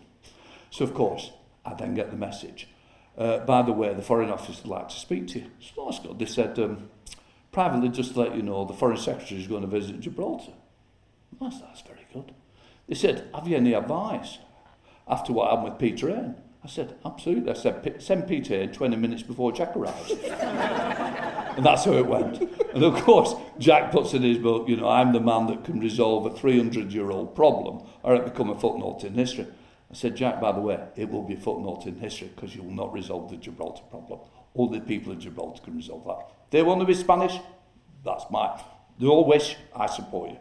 So, 0.70 0.84
of 0.84 0.94
course, 0.94 1.32
I 1.64 1.74
then 1.74 1.94
get 1.94 2.10
the 2.10 2.16
message. 2.16 2.68
Uh, 3.16 3.38
by 3.38 3.62
the 3.62 3.72
way, 3.72 3.92
the 3.92 4.02
Foreign 4.02 4.30
Office 4.30 4.62
would 4.62 4.70
like 4.70 4.88
to 4.88 4.96
speak 4.96 5.28
to 5.28 5.40
you. 5.40 5.50
So 5.60 5.84
that's 5.84 5.98
good. 5.98 6.18
They 6.18 6.26
said, 6.26 6.58
um, 6.58 6.88
privately, 7.52 7.90
just 7.90 8.14
to 8.14 8.20
let 8.20 8.34
you 8.34 8.42
know, 8.42 8.64
the 8.64 8.72
Foreign 8.72 8.96
Secretary 8.96 9.40
is 9.40 9.46
going 9.46 9.62
to 9.62 9.68
visit 9.68 10.00
Gibraltar. 10.00 10.52
That's, 11.40 11.60
that's 11.60 11.82
very 11.82 12.06
good. 12.12 12.32
They 12.88 12.94
said, 12.94 13.28
have 13.34 13.46
you 13.46 13.56
any 13.56 13.74
advice 13.74 14.38
after 15.06 15.32
what 15.32 15.50
happened 15.50 15.72
with 15.72 15.78
Peter 15.78 16.08
Hain? 16.08 16.34
I 16.64 16.68
said, 16.68 16.96
absolutely. 17.04 17.50
I 17.50 17.54
said, 17.54 18.02
send 18.02 18.28
Peter 18.28 18.54
Hain 18.54 18.72
20 18.72 18.96
minutes 18.96 19.22
before 19.22 19.52
Jack 19.52 19.76
arrives. 19.76 20.10
and 21.56 21.64
that's 21.64 21.84
how 21.84 21.92
it 21.92 22.06
went. 22.06 22.40
And 22.74 22.82
of 22.82 22.94
course, 23.02 23.34
Jack 23.58 23.92
puts 23.92 24.14
in 24.14 24.22
his 24.22 24.38
book, 24.38 24.68
you 24.68 24.76
know, 24.76 24.88
I'm 24.88 25.12
the 25.12 25.20
man 25.20 25.46
that 25.48 25.64
can 25.64 25.80
resolve 25.80 26.26
a 26.26 26.30
300-year-old 26.30 27.34
problem 27.34 27.86
or 28.02 28.14
it 28.14 28.24
become 28.24 28.50
a 28.50 28.58
footnote 28.58 29.04
in 29.04 29.14
history. 29.14 29.46
I 29.90 29.94
said, 29.94 30.16
Jack, 30.16 30.40
by 30.40 30.52
the 30.52 30.60
way, 30.60 30.80
it 30.96 31.10
will 31.10 31.22
be 31.22 31.34
a 31.34 31.40
footnote 31.40 31.84
in 31.84 31.98
history 31.98 32.30
because 32.34 32.54
you 32.54 32.62
will 32.62 32.72
not 32.72 32.92
resolve 32.94 33.30
the 33.30 33.36
Gibraltar 33.36 33.82
problem. 33.90 34.20
Only 34.54 34.78
the 34.78 34.86
people 34.86 35.12
of 35.12 35.18
Gibraltar 35.18 35.62
can 35.62 35.76
resolve 35.76 36.04
that. 36.06 36.41
They 36.52 36.62
want 36.62 36.80
to 36.80 36.86
be 36.86 36.94
Spanish, 36.94 37.34
that's 38.04 38.26
my. 38.30 38.62
They 39.00 39.06
all 39.06 39.24
wish, 39.24 39.56
I 39.74 39.86
support 39.86 40.30
you. 40.30 40.36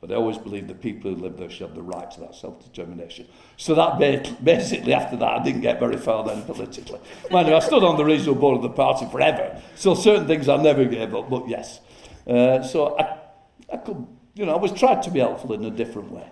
But 0.00 0.12
I 0.12 0.16
always 0.16 0.36
believe 0.36 0.68
the 0.68 0.74
people 0.74 1.14
who 1.14 1.22
live 1.22 1.38
there 1.38 1.48
should 1.48 1.68
have 1.68 1.74
the 1.74 1.82
right 1.82 2.10
to 2.10 2.20
that 2.20 2.34
self-determination. 2.34 3.26
So 3.56 3.74
that 3.74 3.98
basically, 4.44 4.92
after 4.92 5.16
that, 5.16 5.40
I 5.40 5.42
didn't 5.42 5.62
get 5.62 5.80
very 5.80 5.96
far 5.96 6.22
then 6.22 6.42
politically. 6.42 7.00
Mind 7.30 7.48
you, 7.48 7.54
I 7.54 7.60
stood 7.60 7.82
on 7.82 7.96
the 7.96 8.04
regional 8.04 8.34
board 8.34 8.58
of 8.58 8.62
the 8.62 8.68
party 8.68 9.06
forever. 9.10 9.58
So 9.74 9.94
certain 9.94 10.26
things 10.26 10.50
I 10.50 10.58
never 10.58 10.84
gave 10.84 11.14
up, 11.14 11.30
but 11.30 11.48
yes. 11.48 11.80
Uh, 12.26 12.62
so 12.62 12.98
I, 12.98 13.18
I 13.72 13.78
could, 13.78 14.06
you 14.34 14.44
know, 14.44 14.52
I 14.52 14.58
was 14.58 14.72
tried 14.72 15.02
to 15.04 15.10
be 15.10 15.20
helpful 15.20 15.54
in 15.54 15.64
a 15.64 15.70
different 15.70 16.10
way. 16.10 16.28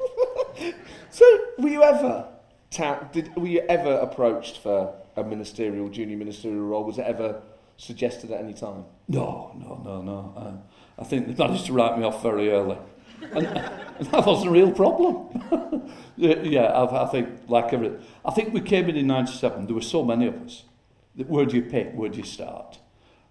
so 1.10 1.24
were 1.56 1.70
you 1.70 1.82
ever, 1.82 2.28
ta- 2.70 3.08
did, 3.10 3.34
were 3.34 3.48
you 3.48 3.60
ever 3.60 3.94
approached 3.94 4.58
for 4.58 4.94
a 5.16 5.24
ministerial, 5.24 5.88
junior 5.88 6.18
ministerial 6.18 6.64
role? 6.64 6.84
Was 6.84 6.98
it 6.98 7.06
ever 7.06 7.40
suggested 7.76 8.30
at 8.30 8.40
any 8.40 8.54
time? 8.54 8.84
No, 9.08 9.52
no, 9.58 9.80
no, 9.84 10.02
no. 10.02 10.62
I 10.98 11.04
think 11.04 11.26
they 11.26 11.44
managed 11.44 11.66
to 11.66 11.72
write 11.72 11.98
me 11.98 12.04
off 12.04 12.22
very 12.22 12.50
early. 12.50 12.78
And, 13.20 13.46
that 13.46 14.26
wasn't 14.26 14.48
a 14.48 14.50
real 14.50 14.72
problem. 14.72 15.92
yeah, 16.16 16.62
I, 16.62 17.04
I 17.04 17.06
think, 17.06 17.28
like 17.48 17.72
every, 17.72 17.92
I 18.24 18.32
think 18.32 18.52
we 18.52 18.60
came 18.60 18.88
in 18.88 18.96
in 18.96 19.06
97, 19.06 19.66
there 19.66 19.74
were 19.74 19.80
so 19.80 20.04
many 20.04 20.26
of 20.26 20.34
us. 20.42 20.64
Where 21.14 21.44
do 21.44 21.56
you 21.56 21.62
pick? 21.62 21.92
Where 21.92 22.08
do 22.08 22.18
you 22.18 22.24
start? 22.24 22.78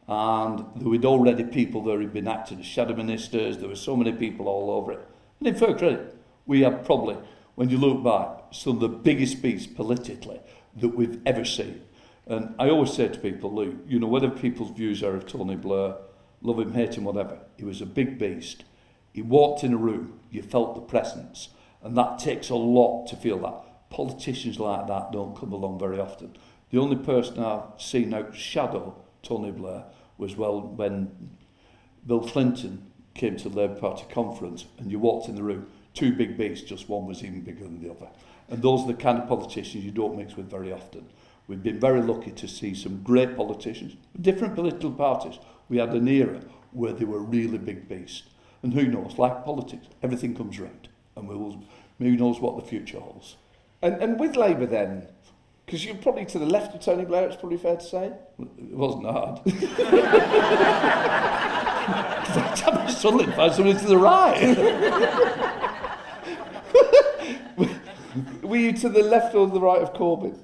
And 0.07 0.65
there 0.75 0.89
were 0.89 0.97
already 1.05 1.43
people 1.43 1.83
there 1.83 1.97
who'd 1.97 2.13
been 2.13 2.27
acting 2.27 2.59
as 2.59 2.65
shadow 2.65 2.95
ministers, 2.95 3.57
there 3.57 3.69
were 3.69 3.75
so 3.75 3.95
many 3.95 4.11
people 4.11 4.47
all 4.47 4.71
over 4.71 4.93
it. 4.93 5.07
And 5.39 5.47
in 5.47 5.55
fair 5.55 5.73
credit, 5.73 6.15
we 6.45 6.61
have 6.61 6.83
probably, 6.83 7.17
when 7.55 7.69
you 7.69 7.77
look 7.77 8.03
back, 8.03 8.53
some 8.53 8.75
of 8.75 8.79
the 8.81 8.89
biggest 8.89 9.41
beats 9.41 9.67
politically 9.67 10.39
that 10.77 10.89
we've 10.89 11.19
ever 11.25 11.45
seen. 11.45 11.81
And 12.31 12.55
I 12.57 12.69
always 12.69 12.93
say 12.93 13.09
to 13.09 13.19
people, 13.19 13.53
look, 13.53 13.75
you 13.85 13.99
know, 13.99 14.07
whether 14.07 14.29
people's 14.29 14.71
views 14.71 15.03
are 15.03 15.17
of 15.17 15.27
Tony 15.27 15.57
Blair, 15.57 15.95
love 16.41 16.59
him, 16.59 16.73
hate 16.73 16.95
him, 16.95 17.03
whatever, 17.03 17.39
he 17.57 17.65
was 17.65 17.81
a 17.81 17.85
big 17.85 18.17
beast. 18.17 18.63
He 19.11 19.21
walked 19.21 19.65
in 19.65 19.73
a 19.73 19.77
room, 19.77 20.17
you 20.29 20.41
felt 20.41 20.75
the 20.75 20.81
presence, 20.81 21.49
and 21.83 21.97
that 21.97 22.19
takes 22.19 22.49
a 22.49 22.55
lot 22.55 23.07
to 23.07 23.17
feel 23.17 23.37
that. 23.39 23.89
Politicians 23.89 24.61
like 24.61 24.87
that 24.87 25.11
don't 25.11 25.35
come 25.35 25.51
along 25.51 25.77
very 25.77 25.99
often. 25.99 26.37
The 26.69 26.79
only 26.79 26.95
person 26.95 27.43
I've 27.43 27.63
seen 27.77 28.11
outshadow 28.11 28.93
Tony 29.23 29.51
Blair 29.51 29.83
was 30.17 30.37
well 30.37 30.61
when 30.61 31.31
Bill 32.07 32.21
Clinton 32.21 32.93
came 33.13 33.35
to 33.35 33.49
the 33.49 33.57
Labour 33.57 33.75
Party 33.75 34.05
conference 34.09 34.63
and 34.77 34.89
you 34.89 34.99
walked 34.99 35.27
in 35.27 35.35
the 35.35 35.43
room, 35.43 35.67
two 35.93 36.13
big 36.13 36.37
beasts, 36.37 36.69
just 36.69 36.87
one 36.87 37.05
was 37.05 37.25
even 37.25 37.41
bigger 37.41 37.65
than 37.65 37.81
the 37.81 37.91
other. 37.91 38.07
And 38.47 38.61
those 38.61 38.83
are 38.83 38.87
the 38.87 38.93
kind 38.93 39.17
of 39.17 39.27
politicians 39.27 39.83
you 39.83 39.91
don't 39.91 40.15
mix 40.15 40.37
with 40.37 40.49
very 40.49 40.71
often. 40.71 41.09
We've 41.51 41.61
been 41.61 41.81
very 41.81 42.01
lucky 42.01 42.31
to 42.31 42.47
see 42.47 42.73
some 42.73 43.03
great 43.03 43.35
politicians, 43.35 43.97
different 44.21 44.55
political 44.55 44.89
parties. 44.89 45.37
We 45.67 45.79
had 45.79 45.89
an 45.89 46.07
era 46.07 46.39
where 46.71 46.93
they 46.93 47.03
were 47.03 47.19
really 47.19 47.57
big 47.57 47.89
beasts. 47.89 48.23
And 48.63 48.73
who 48.73 48.85
knows, 48.87 49.17
like 49.17 49.43
politics, 49.43 49.87
everything 50.01 50.33
comes 50.33 50.57
round. 50.57 50.87
And 51.17 51.27
we 51.27 51.35
will, 51.35 51.61
who 51.99 52.15
knows 52.15 52.39
what 52.39 52.55
the 52.55 52.61
future 52.61 53.01
holds. 53.01 53.35
And, 53.81 54.01
and 54.01 54.17
with 54.17 54.37
Labour 54.37 54.65
then, 54.65 55.09
because 55.65 55.83
you're 55.83 55.95
probably 55.95 56.23
to 56.27 56.39
the 56.39 56.45
left 56.45 56.73
of 56.73 56.79
Tony 56.79 57.03
Blair, 57.03 57.27
it's 57.27 57.35
probably 57.35 57.57
fair 57.57 57.75
to 57.75 57.83
say? 57.83 58.13
It 58.39 58.73
wasn't 58.73 59.07
hard. 59.07 59.41
In 59.45 59.51
fact, 62.31 62.65
I'm 62.65 62.87
to 62.87 63.33
find 63.33 63.53
somebody 63.53 63.77
to 63.77 63.87
the 63.87 63.97
right. 63.97 64.57
Were 68.41 68.55
you 68.55 68.71
to 68.71 68.87
the 68.87 69.03
left 69.03 69.35
or 69.35 69.47
the 69.47 69.59
right 69.59 69.81
of 69.81 69.91
Corbyn? 69.91 70.39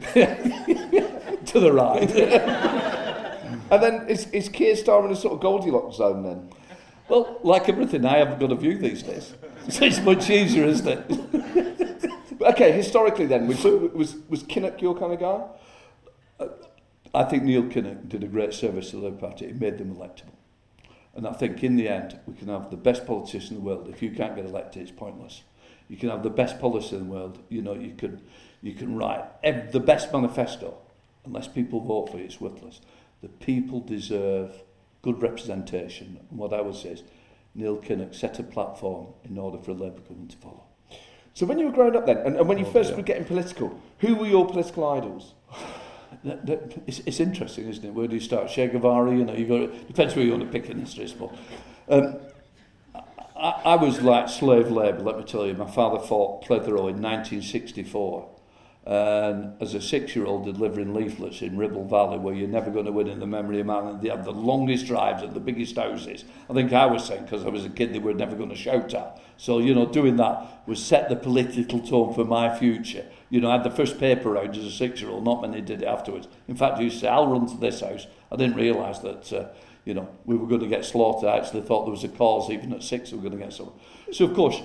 to 0.14 1.60
the 1.60 1.72
right. 1.72 2.10
and 3.70 3.82
then 3.82 4.08
is, 4.08 4.28
is 4.30 4.48
Keir 4.48 4.74
Starmer 4.74 5.06
in 5.06 5.12
a 5.12 5.16
sort 5.16 5.34
of 5.34 5.40
Goldilocks 5.40 5.96
zone 5.96 6.22
then? 6.22 6.50
Well, 7.08 7.38
like 7.42 7.68
everything, 7.68 8.04
I 8.04 8.18
haven't 8.18 8.40
got 8.40 8.52
a 8.52 8.56
view 8.56 8.78
these 8.78 9.02
days. 9.02 9.34
So 9.70 9.86
it's 9.86 9.98
much 10.00 10.28
easier, 10.28 10.66
isn't 10.66 10.86
it? 10.86 12.40
okay, 12.42 12.70
historically 12.72 13.24
then, 13.24 13.46
was, 13.48 13.64
was, 13.64 14.16
was 14.28 14.42
Kinnock 14.42 14.82
your 14.82 14.94
kind 14.94 15.14
of 15.14 15.20
guy? 15.20 16.48
I 17.14 17.24
think 17.24 17.44
Neil 17.44 17.62
Kinnock 17.62 18.08
did 18.08 18.22
a 18.24 18.26
great 18.26 18.52
service 18.52 18.90
to 18.90 18.96
the 18.96 19.04
Labour 19.04 19.28
Party. 19.28 19.46
It 19.46 19.58
made 19.58 19.78
them 19.78 19.94
electable. 19.94 20.34
And 21.14 21.26
I 21.26 21.32
think 21.32 21.62
in 21.62 21.76
the 21.76 21.88
end, 21.88 22.18
we 22.26 22.34
can 22.34 22.48
have 22.48 22.70
the 22.70 22.76
best 22.76 23.06
politician 23.06 23.56
in 23.56 23.62
the 23.62 23.66
world. 23.66 23.88
If 23.88 24.02
you 24.02 24.10
can't 24.10 24.34
get 24.34 24.44
elected, 24.44 24.82
it's 24.82 24.90
pointless. 24.90 25.42
You 25.88 25.96
can 25.96 26.08
have 26.08 26.22
the 26.22 26.30
best 26.30 26.58
policy 26.58 26.96
in 26.96 27.04
the 27.06 27.10
world. 27.10 27.38
You 27.48 27.62
know, 27.62 27.74
you 27.74 27.94
could 27.96 28.20
you 28.64 28.72
can 28.74 28.96
write 28.96 29.24
ev- 29.42 29.70
the 29.72 29.80
best 29.80 30.12
manifesto. 30.12 30.74
Unless 31.26 31.48
people 31.48 31.80
vote 31.80 32.10
for 32.10 32.18
you, 32.18 32.24
it's 32.24 32.40
worthless. 32.40 32.80
The 33.22 33.28
people 33.28 33.80
deserve 33.80 34.62
good 35.02 35.20
representation. 35.22 36.18
And 36.30 36.38
what 36.38 36.52
I 36.52 36.60
would 36.60 36.74
say 36.74 36.90
is, 36.90 37.02
Neil 37.54 37.76
Kinnock 37.76 38.14
set 38.14 38.38
a 38.38 38.42
platform 38.42 39.08
in 39.24 39.38
order 39.38 39.58
for 39.58 39.70
a 39.70 39.74
Labour 39.74 40.00
government 40.00 40.32
to 40.32 40.36
follow. 40.38 40.64
So 41.34 41.46
when 41.46 41.58
you 41.58 41.66
were 41.66 41.72
growing 41.72 41.94
up 41.96 42.06
then, 42.06 42.18
and, 42.18 42.36
and 42.36 42.48
when 42.48 42.58
you 42.58 42.66
Oh, 42.66 42.70
first 42.72 42.90
dear. 42.90 42.96
were 42.96 43.02
getting 43.02 43.24
political, 43.24 43.78
who 43.98 44.14
were 44.16 44.26
your 44.26 44.46
political 44.46 44.88
idols? 44.90 45.34
That, 46.22 46.46
that, 46.46 46.82
it's, 46.86 47.00
it's 47.00 47.18
interesting, 47.20 47.68
isn't 47.68 47.84
it? 47.84 47.92
Where 47.92 48.06
do 48.06 48.14
you 48.14 48.20
start? 48.20 48.48
Che 48.48 48.68
Guevara, 48.68 49.10
you 49.14 49.24
know, 49.24 49.34
you 49.34 49.46
got 49.46 49.86
depends 49.88 50.14
where 50.14 50.24
you 50.24 50.30
want 50.30 50.44
to 50.44 50.48
pick 50.48 50.70
in 50.70 50.78
history, 50.78 51.12
but 51.18 51.30
um, 51.88 52.16
I, 53.36 53.50
I 53.64 53.74
was 53.74 54.00
like 54.00 54.28
slave 54.28 54.70
labour. 54.70 55.00
Let 55.00 55.18
me 55.18 55.24
tell 55.24 55.44
you, 55.44 55.54
my 55.54 55.68
father 55.70 55.98
fought 55.98 56.44
Clitheroe 56.44 56.86
in 56.88 57.02
1964, 57.02 58.28
and 58.86 59.54
as 59.62 59.74
a 59.74 59.80
six-year-old 59.80 60.44
delivering 60.44 60.92
leaflets 60.92 61.40
in 61.40 61.56
Ribble 61.56 61.88
Valley, 61.88 62.18
where 62.18 62.34
you're 62.34 62.48
never 62.48 62.70
going 62.70 62.84
to 62.84 62.92
win 62.92 63.08
in 63.08 63.18
the 63.18 63.26
memory 63.26 63.60
of 63.60 63.66
man, 63.66 63.86
and 63.86 64.02
they 64.02 64.10
have 64.10 64.26
the 64.26 64.32
longest 64.32 64.86
drives 64.86 65.22
and 65.22 65.32
the 65.32 65.40
biggest 65.40 65.76
houses. 65.76 66.24
I 66.50 66.52
think 66.52 66.70
I 66.72 66.84
was 66.84 67.06
saying 67.06 67.24
because 67.24 67.46
I 67.46 67.48
was 67.48 67.64
a 67.64 67.70
kid, 67.70 67.94
they 67.94 67.98
were 67.98 68.12
never 68.12 68.36
going 68.36 68.50
to 68.50 68.54
shout 68.54 68.92
at. 68.92 69.22
So 69.38 69.58
you 69.58 69.74
know, 69.74 69.86
doing 69.86 70.16
that 70.16 70.62
was 70.66 70.84
set 70.84 71.08
the 71.08 71.16
political 71.16 71.80
tone 71.80 72.12
for 72.12 72.24
my 72.26 72.54
future. 72.58 73.06
You 73.30 73.40
know, 73.40 73.50
I 73.50 73.54
had 73.54 73.64
the 73.64 73.70
first 73.70 73.98
paper 73.98 74.32
round 74.32 74.54
as 74.54 74.64
a 74.64 74.70
six-year-old. 74.70 75.24
Not 75.24 75.40
many 75.40 75.62
did 75.62 75.82
it 75.82 75.86
afterwards. 75.86 76.28
In 76.46 76.56
fact, 76.56 76.78
to 76.78 76.90
say, 76.90 77.08
"I'll 77.08 77.26
run 77.26 77.46
to 77.46 77.56
this 77.56 77.80
house." 77.80 78.06
I 78.30 78.36
didn't 78.36 78.56
realise 78.56 78.98
that. 78.98 79.32
Uh, 79.32 79.48
you 79.86 79.92
know, 79.92 80.08
we 80.24 80.36
were 80.36 80.46
going 80.46 80.62
to 80.62 80.66
get 80.66 80.84
slaughtered. 80.84 81.28
I 81.28 81.36
actually 81.36 81.60
thought 81.60 81.84
there 81.84 81.90
was 81.90 82.04
a 82.04 82.08
cause, 82.08 82.50
even 82.50 82.72
at 82.72 82.82
six, 82.82 83.12
we 83.12 83.18
were 83.18 83.28
going 83.28 83.38
to 83.38 83.44
get 83.44 83.52
someone. 83.52 83.74
So, 84.12 84.24
of 84.24 84.34
course, 84.34 84.62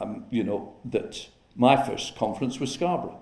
um, 0.00 0.24
you 0.30 0.42
know, 0.42 0.74
that 0.86 1.28
my 1.54 1.82
first 1.82 2.16
conference 2.16 2.58
was 2.58 2.72
Scarborough. 2.72 3.20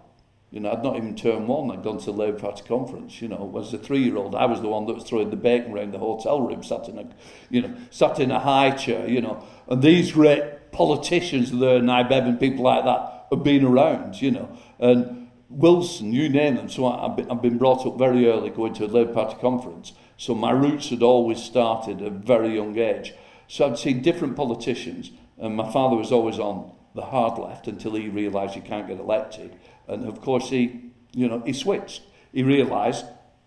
You 0.53 0.61
know, 0.61 0.71
I'd 0.71 0.83
not 0.83 0.97
even 0.97 1.17
turned 1.17 1.49
one. 1.49 1.71
I'd 1.71 1.83
gone 1.83 1.99
to 1.99 2.05
the 2.05 2.13
Labour 2.13 2.39
Party 2.39 2.63
conference. 2.65 3.23
You 3.23 3.29
know, 3.29 3.57
as 3.59 3.73
a 3.73 3.79
three-year-old, 3.79 4.35
I 4.35 4.45
was 4.45 4.61
the 4.61 4.69
one 4.69 4.85
that 4.87 4.93
was 4.93 5.05
throwing 5.05 5.31
the 5.31 5.37
bacon 5.37 5.73
around 5.73 5.93
the 5.93 5.99
hotel 5.99 6.43
room, 6.43 6.63
sat 6.63 6.89
in 6.89 6.99
a, 6.99 7.09
you 7.49 7.63
know, 7.63 7.75
sat 7.89 8.21
in 8.21 8.31
a 8.31 8.39
high 8.39 8.71
chair. 8.73 9.09
You 9.09 9.23
know, 9.23 9.43
and 9.67 9.83
these 9.83 10.13
great 10.13 10.71
politicians 10.71 11.51
there, 11.59 11.81
Nye 11.81 12.03
Bevan 12.03 12.29
and 12.29 12.41
people 12.41 12.65
like 12.65 12.85
that, 12.85 13.29
have 13.31 13.43
been 13.43 13.65
around. 13.65 14.21
You 14.21 14.33
know, 14.33 14.59
and 14.79 15.31
Wilson, 15.49 16.13
you 16.13 16.29
name 16.29 16.57
them. 16.57 16.69
So 16.69 16.85
I, 16.85 17.07
I've 17.07 17.41
been 17.41 17.57
brought 17.57 17.87
up 17.87 17.97
very 17.97 18.29
early 18.29 18.51
going 18.51 18.75
to 18.75 18.85
a 18.85 18.87
Labour 18.87 19.15
Party 19.15 19.37
conference. 19.41 19.95
So 20.19 20.35
my 20.35 20.51
roots 20.51 20.91
had 20.91 21.03
always 21.03 21.43
started 21.43 22.03
at 22.03 22.09
a 22.09 22.11
very 22.11 22.55
young 22.55 22.79
age. 22.79 23.15
So 23.49 23.67
I'd 23.67 23.79
seen 23.79 24.03
different 24.03 24.37
politicians, 24.37 25.13
and 25.39 25.57
my 25.57 25.73
father 25.73 25.97
was 25.97 26.13
always 26.13 26.39
on 26.39 26.73
the 26.95 27.03
hard 27.07 27.39
left 27.39 27.69
until 27.69 27.95
he 27.95 28.11
realised 28.11 28.55
you 28.55 28.61
can't 28.61 28.87
get 28.87 29.01
elected. 29.01 29.57
And 29.89 30.07
of 30.07 30.21
course, 30.21 30.51
he, 30.51 30.91
you 31.13 31.29
know, 31.29 31.41
he 31.41 31.53
switched. 31.53 32.03
He 32.33 32.43
realised 32.43 33.05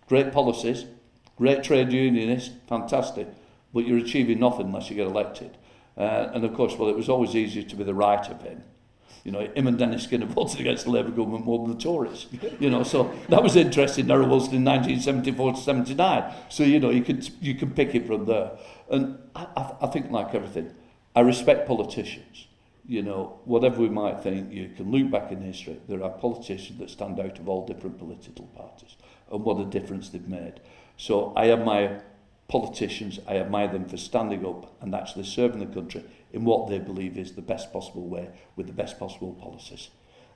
great 0.08 0.32
policies, 0.32 0.84
great 1.36 1.62
trade 1.62 1.92
unionists, 1.92 2.50
fantastic, 2.68 3.28
but 3.74 3.86
you're 3.86 3.98
achieving 3.98 4.38
nothing 4.40 4.66
unless 4.66 4.90
you 4.90 4.96
get 4.96 5.06
elected. 5.06 5.56
Uh, 5.96 6.30
and 6.34 6.44
of 6.44 6.54
course, 6.54 6.76
well, 6.76 6.88
it 6.88 6.96
was 6.96 7.08
always 7.08 7.34
easier 7.34 7.62
to 7.62 7.76
be 7.76 7.84
the 7.84 7.94
right 7.94 8.28
of 8.28 8.42
him. 8.42 8.62
You 9.24 9.32
know, 9.32 9.40
him 9.40 9.66
and 9.66 9.76
Dennis 9.76 10.04
Skinner 10.04 10.26
voted 10.26 10.60
against 10.60 10.84
the 10.84 10.90
Labour 10.90 11.10
government 11.10 11.44
more 11.44 11.58
than 11.66 11.76
the 11.76 11.82
Tories. 11.82 12.26
You 12.60 12.70
know, 12.70 12.84
so 12.84 13.12
that 13.28 13.42
was 13.42 13.56
interesting. 13.56 14.06
Harold 14.08 14.30
Wilson 14.30 14.54
in 14.54 14.64
1974 14.64 15.54
to 15.54 15.60
79. 15.60 16.34
So 16.48 16.62
you 16.62 16.78
know, 16.78 16.90
you 16.90 17.02
could 17.02 17.28
you 17.40 17.54
can 17.54 17.70
pick 17.72 17.94
it 17.94 18.06
from 18.06 18.24
there. 18.26 18.52
And 18.88 19.18
I, 19.34 19.46
I, 19.56 19.74
I 19.82 19.86
think, 19.88 20.10
like 20.10 20.34
everything, 20.34 20.72
I 21.14 21.20
respect 21.20 21.66
politicians 21.66 22.45
you 22.88 23.02
know, 23.02 23.40
whatever 23.44 23.80
we 23.80 23.88
might 23.88 24.20
think, 24.20 24.52
you 24.52 24.70
can 24.76 24.90
look 24.90 25.10
back 25.10 25.32
in 25.32 25.40
history. 25.40 25.80
There 25.88 26.02
are 26.02 26.10
politicians 26.10 26.78
that 26.78 26.90
stand 26.90 27.18
out 27.18 27.38
of 27.38 27.48
all 27.48 27.66
different 27.66 27.98
political 27.98 28.46
parties 28.46 28.96
and 29.30 29.42
what 29.44 29.60
a 29.60 29.64
difference 29.64 30.08
they've 30.08 30.28
made. 30.28 30.60
So 30.96 31.32
I 31.36 31.50
admire 31.50 32.04
politicians, 32.48 33.18
I 33.26 33.38
admire 33.38 33.68
them 33.68 33.86
for 33.86 33.96
standing 33.96 34.46
up 34.46 34.76
and 34.80 34.94
actually 34.94 35.24
serving 35.24 35.58
the 35.58 35.66
country 35.66 36.04
in 36.32 36.44
what 36.44 36.68
they 36.68 36.78
believe 36.78 37.18
is 37.18 37.32
the 37.32 37.42
best 37.42 37.72
possible 37.72 38.06
way 38.06 38.30
with 38.54 38.66
the 38.66 38.72
best 38.72 38.98
possible 38.98 39.32
policies. 39.34 39.88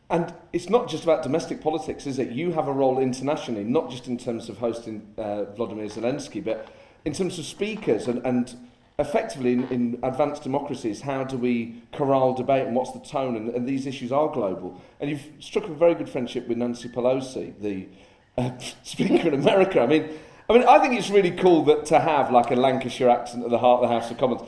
And 0.08 0.34
it's 0.52 0.68
not 0.68 0.88
just 0.88 1.04
about 1.04 1.22
domestic 1.22 1.60
politics, 1.60 2.04
is 2.04 2.18
it? 2.18 2.30
You 2.30 2.52
have 2.52 2.66
a 2.66 2.72
role 2.72 2.98
internationally, 2.98 3.62
not 3.62 3.90
just 3.90 4.08
in 4.08 4.18
terms 4.18 4.48
of 4.48 4.58
hosting 4.58 5.14
uh, 5.16 5.44
Vladimir 5.44 5.86
Zelensky, 5.86 6.42
but 6.44 6.68
in 7.04 7.12
terms 7.12 7.38
of 7.38 7.44
speakers 7.44 8.08
and, 8.08 8.26
and 8.26 8.56
effectively 9.00 9.54
in, 9.54 9.64
in 9.68 9.98
advanced 10.02 10.42
democracies, 10.42 11.00
how 11.00 11.24
do 11.24 11.36
we 11.36 11.82
corral 11.92 12.34
debate 12.34 12.66
and 12.66 12.76
what's 12.76 12.92
the 12.92 13.00
tone? 13.00 13.34
And, 13.36 13.48
and 13.50 13.66
these 13.66 13.86
issues 13.86 14.12
are 14.12 14.28
global. 14.28 14.80
And 15.00 15.10
you've 15.10 15.26
struck 15.40 15.64
a 15.64 15.74
very 15.74 15.94
good 15.94 16.08
friendship 16.08 16.46
with 16.46 16.58
Nancy 16.58 16.88
Pelosi, 16.88 17.58
the 17.60 17.88
uh, 18.36 18.56
Speaker 18.82 19.28
in 19.28 19.34
America. 19.34 19.80
I 19.80 19.86
mean, 19.86 20.08
I 20.48 20.52
mean, 20.52 20.64
I 20.64 20.78
think 20.80 20.94
it's 20.94 21.10
really 21.10 21.30
cool 21.30 21.64
that 21.64 21.86
to 21.86 22.00
have 22.00 22.30
like 22.30 22.50
a 22.50 22.56
Lancashire 22.56 23.08
accent 23.08 23.44
at 23.44 23.50
the 23.50 23.58
heart 23.58 23.82
of 23.82 23.88
the 23.88 23.94
House 23.94 24.10
of 24.10 24.18
Commons. 24.18 24.42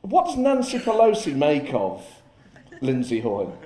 What 0.00 0.26
does 0.26 0.36
Nancy 0.36 0.78
Pelosi 0.78 1.34
make 1.34 1.72
of 1.72 2.04
Lindsay 2.80 3.20
Hoyle? 3.20 3.56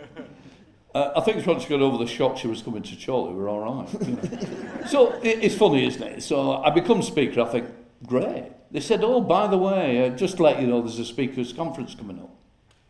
Uh, 0.95 1.13
I 1.17 1.21
think 1.21 1.47
once 1.47 1.63
she 1.63 1.69
got 1.69 1.81
over 1.81 1.99
the 1.99 2.07
shock 2.07 2.39
she 2.39 2.49
was 2.49 2.63
coming 2.63 2.83
to 2.83 2.97
Chorley, 2.97 3.35
we 3.35 3.41
were 3.41 3.49
all 3.49 3.61
right. 3.61 4.07
You 4.07 4.17
know. 4.17 4.87
so 4.87 5.13
it, 5.23 5.45
it's 5.45 5.55
funny, 5.55 5.87
isn't 5.87 6.03
it? 6.03 6.23
So 6.23 6.57
I 6.57 6.71
become 6.71 7.03
Speaker, 7.03 7.43
I 7.43 7.45
think, 7.45 7.69
great. 8.07 8.51
They 8.71 8.81
said, 8.81 9.03
oh, 9.03 9.21
by 9.21 9.47
the 9.47 9.57
way, 9.57 10.07
uh, 10.07 10.11
just 10.11 10.37
to 10.37 10.43
let 10.43 10.61
you 10.61 10.67
know, 10.67 10.81
there's 10.81 10.99
a 10.99 11.05
speakers' 11.05 11.53
conference 11.53 11.95
coming 11.95 12.19
up. 12.19 12.35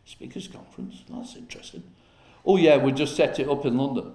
Speakers' 0.05 0.47
conference? 0.47 1.03
That's 1.09 1.35
interesting. 1.35 1.83
Oh, 2.45 2.57
yeah, 2.57 2.77
we 2.77 2.91
just 2.91 3.15
set 3.15 3.39
it 3.39 3.47
up 3.47 3.65
in 3.65 3.77
London. 3.77 4.13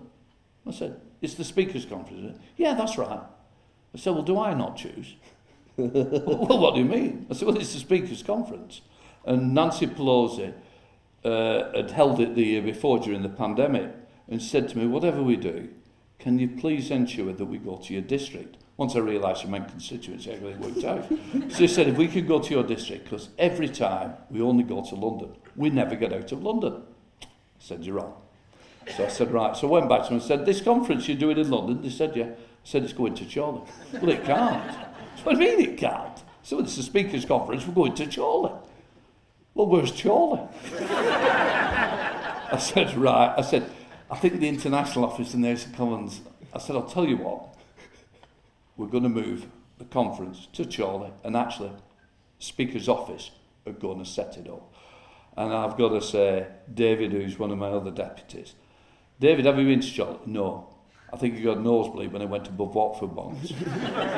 I 0.66 0.72
said, 0.72 1.00
it's 1.22 1.34
the 1.34 1.44
speakers' 1.44 1.86
conference. 1.86 2.38
Yeah, 2.56 2.74
that's 2.74 2.98
right. 2.98 3.20
I 3.94 3.98
said, 3.98 4.14
well, 4.14 4.22
do 4.22 4.38
I 4.38 4.54
not 4.54 4.76
choose? 4.76 5.14
well, 5.76 6.58
what 6.58 6.74
do 6.74 6.80
you 6.80 6.86
mean? 6.86 7.26
I 7.30 7.34
said, 7.34 7.48
well, 7.48 7.56
it's 7.56 7.72
the 7.72 7.80
speakers' 7.80 8.22
conference. 8.22 8.82
And 9.24 9.54
Nancy 9.54 9.86
Pelosi 9.86 10.52
uh, 11.24 11.72
had 11.74 11.90
held 11.90 12.20
it 12.20 12.34
the 12.34 12.44
year 12.44 12.62
before 12.62 12.98
during 12.98 13.22
the 13.22 13.28
pandemic 13.28 13.90
and 14.28 14.42
said 14.42 14.68
to 14.68 14.78
me, 14.78 14.86
whatever 14.86 15.22
we 15.22 15.36
do, 15.36 15.68
can 16.18 16.38
you 16.38 16.48
please 16.48 16.90
ensure 16.90 17.32
that 17.32 17.44
we 17.46 17.58
go 17.58 17.76
to 17.76 17.92
your 17.92 18.02
district? 18.02 18.56
Once 18.76 18.96
I 18.96 18.98
realised 18.98 19.42
she 19.42 19.46
meant 19.46 19.68
constituency, 19.68 20.32
everything 20.32 20.60
worked 20.60 20.84
out. 20.84 21.08
so 21.52 21.58
she 21.58 21.68
said, 21.68 21.86
if 21.88 21.96
we 21.96 22.08
could 22.08 22.26
go 22.26 22.40
to 22.40 22.50
your 22.50 22.64
district, 22.64 23.04
because 23.04 23.28
every 23.38 23.68
time 23.68 24.14
we 24.30 24.40
only 24.40 24.64
go 24.64 24.82
to 24.82 24.96
London, 24.96 25.36
we 25.54 25.70
never 25.70 25.94
get 25.94 26.12
out 26.12 26.32
of 26.32 26.42
London. 26.42 26.82
I 27.22 27.26
said, 27.60 27.84
you're 27.84 27.96
wrong. 27.96 28.14
So 28.96 29.04
I 29.04 29.08
said, 29.08 29.32
right. 29.32 29.56
So 29.56 29.68
I 29.68 29.70
went 29.70 29.88
back 29.88 30.02
to 30.02 30.08
them 30.08 30.14
and 30.14 30.22
said, 30.22 30.44
this 30.44 30.60
conference 30.60 31.06
you're 31.06 31.16
doing 31.16 31.38
in 31.38 31.50
London? 31.50 31.82
They 31.82 31.88
said, 31.88 32.16
yeah. 32.16 32.24
I 32.24 32.64
said, 32.64 32.82
it's 32.82 32.92
going 32.92 33.14
to 33.14 33.24
Chorley. 33.24 33.62
Well, 33.92 34.08
it 34.08 34.24
can't. 34.24 34.72
So 34.72 35.22
what 35.22 35.38
do 35.38 35.44
you 35.44 35.56
mean 35.56 35.70
it 35.70 35.78
can't? 35.78 36.22
So 36.42 36.58
it's 36.58 36.76
a 36.76 36.82
speakers 36.82 37.24
conference, 37.24 37.66
we're 37.66 37.74
going 37.74 37.94
to 37.94 38.06
Chorley. 38.06 38.52
Well, 39.54 39.68
where's 39.68 39.92
Chorley? 39.92 40.40
I 40.80 42.58
said, 42.58 42.94
right. 42.96 43.34
I 43.38 43.42
said, 43.42 43.70
I 44.10 44.16
think 44.16 44.40
the 44.40 44.48
international 44.48 45.04
office 45.04 45.32
in 45.32 45.42
the 45.42 45.50
House 45.50 45.64
of 45.64 45.74
Commons. 45.74 46.22
I 46.52 46.58
said, 46.58 46.74
I'll 46.74 46.82
tell 46.82 47.06
you 47.06 47.18
what 47.18 47.53
we're 48.76 48.88
going 48.88 49.02
to 49.02 49.08
move 49.08 49.46
the 49.78 49.84
conference 49.84 50.48
to 50.52 50.64
Chorley, 50.64 51.12
and 51.22 51.36
actually, 51.36 51.72
Speaker's 52.38 52.88
office 52.88 53.30
are 53.66 53.72
going 53.72 53.98
to 53.98 54.04
set 54.04 54.36
it 54.36 54.48
up. 54.48 54.74
And 55.36 55.52
I've 55.52 55.76
got 55.76 55.88
to 55.90 56.00
say, 56.00 56.46
David, 56.72 57.12
who's 57.12 57.38
one 57.38 57.50
of 57.50 57.58
my 57.58 57.68
other 57.68 57.90
deputies, 57.90 58.54
David, 59.20 59.46
have 59.46 59.58
you 59.58 59.64
been 59.64 59.80
to 59.80 59.96
Chorley? 59.96 60.18
No. 60.26 60.70
I 61.12 61.16
think 61.16 61.38
you 61.38 61.44
got 61.44 61.58
a 61.58 61.60
nosebleed 61.60 62.12
when 62.12 62.22
I 62.22 62.24
went 62.24 62.46
to 62.46 62.50
above 62.50 62.74
Watford 62.74 63.12
once. 63.12 63.52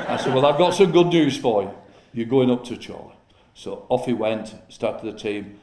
I 0.08 0.16
said, 0.16 0.34
Well, 0.34 0.46
I've 0.46 0.58
got 0.58 0.70
some 0.70 0.92
good 0.92 1.08
news 1.08 1.36
for 1.36 1.62
you. 1.62 1.74
You're 2.14 2.26
going 2.26 2.50
up 2.50 2.64
to 2.64 2.76
Chorley. 2.76 3.14
So 3.52 3.86
off 3.88 4.06
he 4.06 4.14
went, 4.14 4.54
started 4.68 5.12
the 5.12 5.18
team, 5.18 5.58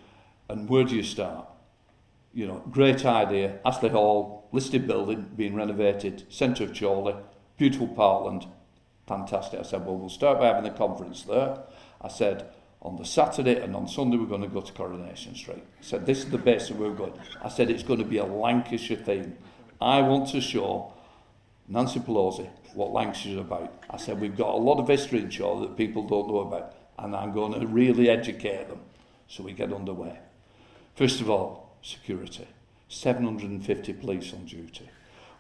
and 0.50 0.70
where 0.70 0.84
do 0.84 0.96
you 0.96 1.04
start? 1.04 1.48
You 2.34 2.48
know, 2.48 2.64
great 2.72 3.06
idea. 3.06 3.60
Astley 3.66 3.90
Hall, 3.90 4.48
listed 4.52 4.88
building, 4.88 5.32
being 5.36 5.56
renovated, 5.56 6.32
centre 6.32 6.66
of 6.66 6.80
Chorley, 6.80 7.16
beautiful 7.58 7.88
parkland, 7.88 8.46
Fantastic. 9.08 9.60
I 9.60 9.64
said, 9.64 9.86
well, 9.86 9.98
we'll 9.98 10.10
start 10.10 10.40
by 10.40 10.48
having 10.48 10.64
the 10.64 10.70
conference 10.72 11.24
there. 11.24 11.60
I 12.02 12.08
said, 12.08 12.50
on 12.82 12.98
the 12.98 13.06
Saturday 13.06 13.62
and 13.62 13.76
on 13.76 13.88
Sunday 13.88 14.18
we're 14.18 14.26
going 14.26 14.42
to 14.42 14.48
go 14.48 14.62
to 14.62 14.74
Coronation 14.74 15.36
Street. 15.36 15.64
I 15.80 15.84
said, 15.84 16.06
this 16.06 16.20
is 16.20 16.30
the 16.30 16.38
base 16.38 16.68
that 16.68 16.78
we're 16.78 16.94
going. 16.94 17.14
I 17.42 17.50
said, 17.50 17.70
it's 17.70 17.84
going 17.84 18.00
to 18.00 18.06
be 18.06 18.18
a 18.18 18.26
Lancashire 18.26 18.98
theme. 18.98 19.38
I 19.82 20.02
want 20.02 20.30
to 20.30 20.42
show 20.42 20.94
Nancy 21.68 22.00
Pelosi 22.00 22.50
what 22.74 22.92
Lancashire's 22.92 23.40
about. 23.40 23.84
I 23.90 23.98
said, 23.98 24.20
we've 24.20 24.36
got 24.36 24.54
a 24.54 24.58
lot 24.58 24.80
of 24.80 24.88
history 24.88 25.20
in 25.20 25.30
Shaw 25.30 25.62
that 25.62 25.78
people 25.78 26.04
don't 26.08 26.28
know 26.28 26.40
about, 26.40 26.74
and 27.00 27.16
I'm 27.16 27.34
going 27.34 27.60
to 27.60 27.68
really 27.68 28.10
educate 28.10 28.68
them. 28.68 28.80
So 29.28 29.44
we 29.44 29.54
get 29.54 29.72
underway. 29.72 30.20
First 30.96 31.22
of 31.22 31.30
all, 31.30 31.78
security. 31.82 32.48
750 32.90 33.94
police 33.94 34.34
on 34.34 34.46
duty. 34.46 34.90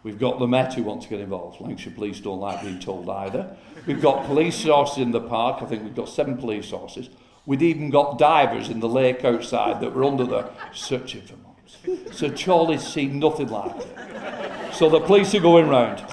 We've 0.04 0.20
got 0.20 0.38
the 0.40 0.48
Met 0.48 0.74
who 0.74 0.84
want 0.84 1.02
to 1.04 1.10
get 1.10 1.22
involved. 1.22 1.62
Lancashire 1.62 1.94
Police 1.94 2.20
don't 2.20 2.40
like 2.40 2.62
being 2.62 2.80
told 2.80 3.10
either. 3.10 3.56
We've 3.86 4.02
got 4.02 4.26
police 4.26 4.56
sources 4.56 4.98
in 5.00 5.12
the 5.12 5.22
park. 5.22 5.62
I 5.62 5.66
think 5.66 5.84
we've 5.84 5.96
got 5.96 6.10
seven 6.10 6.38
police 6.38 6.68
sources. 6.68 7.10
We'd 7.46 7.62
even 7.62 7.90
got 7.90 8.18
divers 8.18 8.70
in 8.70 8.80
the 8.80 8.90
lake 8.90 9.24
outside 9.26 9.82
that 9.82 9.94
were 9.94 10.04
under 10.04 10.26
there 10.26 10.50
searching 10.74 11.22
for 11.22 11.36
mobs. 11.38 12.18
So 12.18 12.30
Chorley's 12.30 12.86
seen 12.86 13.20
nothing 13.20 13.48
like 13.48 13.76
it. 13.78 14.74
So 14.74 14.90
the 14.90 15.00
police 15.00 15.34
are 15.36 15.40
going 15.40 15.70
round 15.70 16.04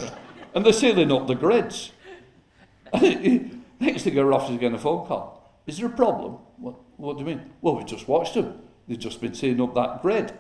and 0.55 0.65
they're 0.65 0.73
sealing 0.73 1.13
up 1.13 1.27
the 1.27 1.35
grids. 1.35 1.93
Next 3.81 4.03
thing 4.03 4.19
our 4.19 4.33
officer 4.33 4.55
getting 4.55 4.75
a 4.75 4.79
phone 4.79 5.07
call. 5.07 5.61
Is 5.67 5.79
there 5.79 5.87
a 5.87 5.91
problem? 5.91 6.39
What, 6.59 6.75
what 6.97 7.15
do 7.15 7.21
you 7.21 7.27
mean? 7.27 7.51
Well, 7.61 7.77
we 7.77 7.85
just 7.85 8.09
watched 8.09 8.35
them. 8.35 8.61
They've 8.89 8.99
just 8.99 9.21
been 9.21 9.35
sealing 9.35 9.61
up 9.61 9.75
that 9.75 10.03
grid. 10.03 10.33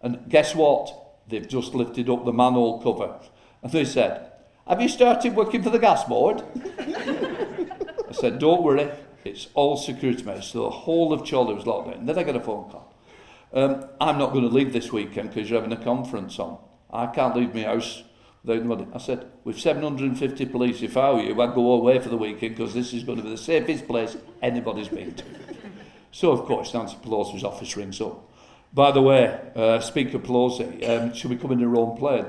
And 0.00 0.28
guess 0.28 0.54
what? 0.54 1.01
They've 1.32 1.48
just 1.48 1.74
lifted 1.74 2.10
up 2.10 2.26
the 2.26 2.32
manhole 2.32 2.82
cover. 2.82 3.18
And 3.62 3.72
they 3.72 3.86
said, 3.86 4.32
Have 4.68 4.82
you 4.82 4.88
started 4.88 5.34
working 5.34 5.62
for 5.62 5.70
the 5.70 5.78
gas 5.78 6.04
board? 6.04 6.42
I 6.78 8.12
said, 8.12 8.38
Don't 8.38 8.62
worry, 8.62 8.90
it's 9.24 9.48
all 9.54 9.78
security 9.78 10.22
measures. 10.24 10.48
So 10.48 10.64
the 10.64 10.70
whole 10.70 11.10
of 11.14 11.28
Chorley 11.28 11.54
was 11.54 11.66
locked 11.66 11.90
down. 11.90 12.04
Then 12.04 12.18
I 12.18 12.22
got 12.22 12.36
a 12.36 12.40
phone 12.40 12.70
call. 12.70 12.94
Um, 13.54 13.86
I'm 13.98 14.18
not 14.18 14.32
going 14.32 14.46
to 14.46 14.54
leave 14.54 14.74
this 14.74 14.92
weekend 14.92 15.30
because 15.30 15.48
you're 15.48 15.60
having 15.60 15.76
a 15.76 15.82
conference 15.82 16.38
on. 16.38 16.58
I 16.90 17.06
can't 17.06 17.34
leave 17.34 17.54
my 17.54 17.62
house 17.62 18.02
without 18.44 18.66
money. 18.66 18.86
I 18.92 18.98
said, 18.98 19.26
with 19.44 19.58
750 19.58 20.44
police, 20.46 20.82
if 20.82 20.98
I 20.98 21.12
were 21.12 21.22
you, 21.22 21.40
I'd 21.40 21.54
go 21.54 21.72
away 21.72 21.98
for 21.98 22.10
the 22.10 22.18
weekend 22.18 22.56
because 22.56 22.74
this 22.74 22.92
is 22.92 23.04
going 23.04 23.18
to 23.18 23.24
be 23.24 23.30
the 23.30 23.38
safest 23.38 23.86
place 23.86 24.18
anybody's 24.42 24.88
been 24.88 25.14
to. 25.14 25.24
so, 26.10 26.30
of 26.30 26.40
course, 26.44 26.74
Nancy 26.74 26.96
Pelosi's 27.02 27.44
office 27.44 27.74
rings 27.74 28.02
up. 28.02 28.31
By 28.74 28.90
the 28.90 29.02
way, 29.02 29.38
uh, 29.54 29.80
Speaker 29.80 30.18
Pelosi, 30.18 30.88
um, 30.88 31.12
should 31.12 31.30
we 31.30 31.36
come 31.36 31.52
in 31.52 31.58
your 31.58 31.76
own 31.76 31.96
plane? 31.96 32.26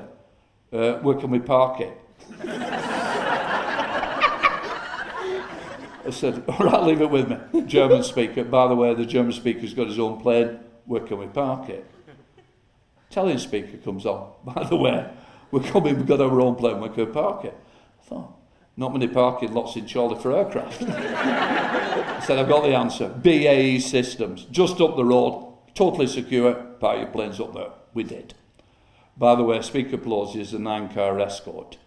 Uh, 0.71 0.95
where 0.95 1.15
can 1.15 1.29
we 1.29 1.39
park 1.39 1.79
it? 1.79 1.97
I 6.05 6.09
said, 6.09 6.43
all 6.49 6.65
right, 6.65 6.83
leave 6.83 7.01
it 7.01 7.09
with 7.09 7.29
me. 7.29 7.37
German 7.61 8.03
speaker. 8.03 8.43
By 8.43 8.67
the 8.67 8.75
way, 8.75 8.93
the 8.93 9.05
German 9.05 9.31
speaker's 9.31 9.73
got 9.73 9.87
his 9.87 9.99
own 9.99 10.19
plane. 10.19 10.59
Where 10.85 11.01
can 11.01 11.17
we 11.19 11.27
park 11.27 11.69
it? 11.69 11.85
Italian 13.09 13.39
speaker 13.39 13.77
comes 13.77 14.05
on. 14.05 14.33
By 14.43 14.63
the 14.63 14.75
way, 14.75 15.09
we're 15.51 15.63
coming, 15.63 15.95
we've 15.95 16.05
got 16.05 16.19
our 16.19 16.41
own 16.41 16.55
plane, 16.55 16.81
where 16.81 16.89
can 16.89 17.05
we 17.05 17.11
park 17.11 17.45
it. 17.45 17.57
I 18.01 18.05
thought, 18.05 18.33
not 18.75 18.91
many 18.91 19.07
parking 19.07 19.53
lots 19.53 19.77
in 19.77 19.87
Chorley 19.87 20.19
for 20.19 20.35
aircraft. 20.35 20.81
I 20.81 22.19
said, 22.25 22.37
I've 22.39 22.49
got 22.49 22.63
the 22.63 22.75
answer. 22.75 23.07
BAE 23.07 23.79
Systems, 23.79 24.45
just 24.45 24.81
up 24.81 24.97
the 24.97 25.05
road, 25.05 25.52
totally 25.75 26.07
secure, 26.07 26.53
park 26.53 26.99
your 26.99 27.07
planes 27.07 27.39
up 27.39 27.53
there. 27.53 27.71
We 27.93 28.03
did. 28.03 28.33
By 29.17 29.35
the 29.35 29.43
way, 29.43 29.61
Speaker 29.61 29.97
Pelosi 29.97 30.39
is 30.39 30.53
a 30.53 30.59
nine-car 30.59 31.19
escort. 31.19 31.77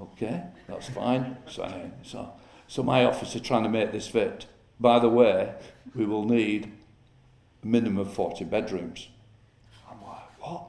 okay, 0.00 0.44
that's 0.68 0.88
fine. 0.88 1.36
So, 1.46 1.90
so, 2.02 2.32
so 2.66 2.82
my 2.82 3.04
office 3.04 3.36
are 3.36 3.40
trying 3.40 3.62
to 3.62 3.68
make 3.68 3.92
this 3.92 4.08
fit. 4.08 4.46
By 4.80 4.98
the 4.98 5.08
way, 5.08 5.54
we 5.94 6.04
will 6.04 6.24
need 6.24 6.72
a 7.62 7.66
minimum 7.66 7.98
of 7.98 8.12
40 8.12 8.44
bedrooms. 8.44 9.08
I'm 9.88 10.02
like, 10.02 10.42
what? 10.42 10.64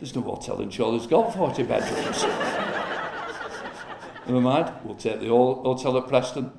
There's 0.00 0.14
no 0.16 0.22
hotel 0.22 0.60
in 0.60 0.70
Chorley 0.72 0.98
that's 0.98 1.08
got 1.08 1.32
40 1.32 1.62
bedrooms. 1.62 2.24
Never 4.26 4.40
mind, 4.40 4.72
we'll 4.84 4.96
take 4.96 5.20
the 5.20 5.28
hotel 5.28 5.96
at 5.98 6.08
Preston, 6.08 6.50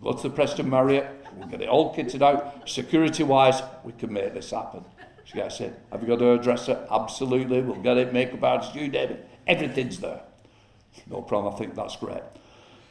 go 0.00 0.12
to 0.12 0.22
the 0.22 0.30
Preston 0.30 0.68
Marriott, 0.68 1.21
we'll 1.36 1.48
get 1.48 1.62
it 1.62 1.68
all 1.68 1.94
kitted 1.94 2.22
out. 2.22 2.68
Security 2.68 3.22
wise, 3.22 3.62
we 3.84 3.92
can 3.92 4.12
make 4.12 4.34
this 4.34 4.50
happen. 4.50 4.84
She 5.24 5.40
I 5.40 5.48
said, 5.48 5.76
Have 5.90 6.02
you 6.02 6.08
got 6.08 6.22
a 6.22 6.38
dresser? 6.38 6.86
Absolutely, 6.90 7.62
we'll 7.62 7.82
get 7.82 7.96
it, 7.96 8.12
makeup 8.12 8.42
artist, 8.42 8.74
you 8.74 8.90
it. 8.92 9.28
Everything's 9.46 9.98
there. 9.98 10.20
No 11.08 11.22
problem, 11.22 11.54
I 11.54 11.56
think 11.56 11.74
that's 11.74 11.96
great. 11.96 12.22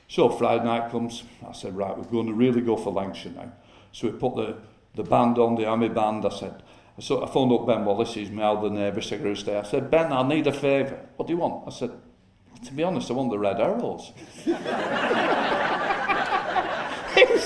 So 0.07 0.29
Friday 0.29 0.65
night 0.65 0.91
comes, 0.91 1.23
I 1.47 1.53
said, 1.53 1.75
Right, 1.75 1.97
we're 1.97 2.03
going 2.05 2.27
to 2.27 2.33
really 2.33 2.61
go 2.61 2.77
for 2.77 2.91
Lancashire 2.91 3.33
now. 3.33 3.51
So 3.91 4.07
we 4.07 4.13
put 4.17 4.35
the, 4.35 4.57
the 4.95 5.03
band 5.03 5.37
on, 5.37 5.55
the 5.55 5.65
army 5.65 5.89
band. 5.89 6.25
I 6.25 6.29
said, 6.29 6.63
so 6.99 7.23
I 7.23 7.29
phoned 7.29 7.51
up 7.51 7.65
Ben 7.65 7.83
Wallace, 7.85 8.13
he's 8.13 8.29
my 8.29 8.43
elder 8.43 8.69
neighbour, 8.69 9.01
cigarette 9.01 9.45
day. 9.45 9.57
I 9.57 9.63
said, 9.63 9.89
Ben, 9.89 10.11
I 10.11 10.27
need 10.27 10.47
a 10.47 10.53
favour. 10.53 10.99
What 11.15 11.27
do 11.27 11.33
you 11.33 11.39
want? 11.39 11.67
I 11.67 11.71
said, 11.71 11.91
to 12.65 12.73
be 12.73 12.83
honest, 12.83 13.09
I 13.09 13.13
want 13.13 13.31
the 13.31 13.39
red 13.39 13.59
arrows. 13.59 14.11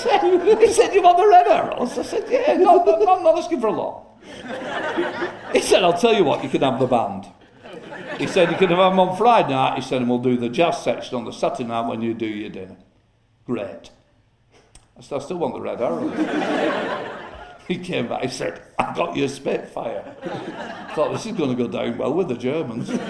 he, 0.06 0.18
said, 0.18 0.58
he 0.58 0.72
said, 0.72 0.94
You 0.94 1.02
want 1.02 1.18
the 1.18 1.26
red 1.26 1.46
arrows? 1.46 1.98
I 1.98 2.02
said, 2.02 2.24
Yeah, 2.30 2.56
no, 2.56 2.84
no, 2.84 2.98
no, 2.98 3.16
I'm 3.16 3.22
not 3.22 3.38
asking 3.38 3.60
for 3.60 3.68
a 3.68 3.72
lot. 3.72 4.02
He 5.52 5.60
said, 5.60 5.82
I'll 5.82 5.98
tell 5.98 6.14
you 6.14 6.24
what, 6.24 6.42
you 6.42 6.50
can 6.50 6.62
have 6.62 6.78
the 6.78 6.86
band. 6.86 7.26
He 8.18 8.26
said, 8.26 8.50
You 8.50 8.56
can 8.56 8.68
have 8.68 8.78
them 8.78 9.00
on 9.00 9.16
Friday 9.16 9.50
night. 9.50 9.76
He 9.76 9.82
said, 9.82 10.00
And 10.00 10.10
we'll 10.10 10.18
do 10.18 10.36
the 10.36 10.48
jazz 10.48 10.82
section 10.82 11.16
on 11.16 11.24
the 11.24 11.32
Saturday 11.32 11.64
night 11.64 11.88
when 11.88 12.02
you 12.02 12.14
do 12.14 12.26
your 12.26 12.50
dinner. 12.50 12.76
Great. 13.44 13.90
I 14.98 15.02
said, 15.02 15.20
I 15.20 15.24
still 15.24 15.38
want 15.38 15.54
the 15.54 15.60
red 15.60 15.80
arrows. 15.80 16.12
he 17.68 17.78
came 17.78 18.08
back, 18.08 18.22
he 18.22 18.28
said, 18.28 18.62
I've 18.78 18.96
got 18.96 19.16
your 19.16 19.28
Spitfire. 19.28 20.16
I 20.22 20.92
thought, 20.94 21.12
This 21.12 21.26
is 21.26 21.32
going 21.32 21.56
to 21.56 21.62
go 21.62 21.68
down 21.68 21.98
well 21.98 22.14
with 22.14 22.28
the 22.28 22.36
Germans. 22.36 22.90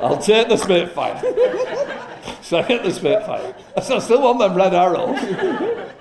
I'll 0.00 0.18
take 0.18 0.48
the 0.48 0.56
Spitfire. 0.56 1.20
So 2.48 2.60
I 2.60 2.62
get 2.66 2.82
the 2.82 2.90
Spitfire. 2.90 3.54
I 3.76 3.80
said, 3.82 3.96
I 3.96 3.98
still 3.98 4.22
want 4.22 4.38
them 4.38 4.54
red 4.54 4.72
arrows. 4.72 5.18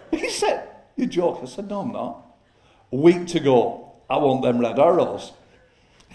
he 0.12 0.30
said, 0.30 0.70
You 0.96 1.06
joke? 1.06 1.40
I 1.44 1.46
said, 1.46 1.70
No, 1.70 1.82
I'm 1.82 1.92
not. 1.92 2.26
A 2.94 2.96
week 2.96 3.28
to 3.28 3.42
go. 3.42 3.92
I 4.10 4.16
want 4.18 4.44
them 4.44 4.60
red 4.60 4.80
arrows. 4.80 5.34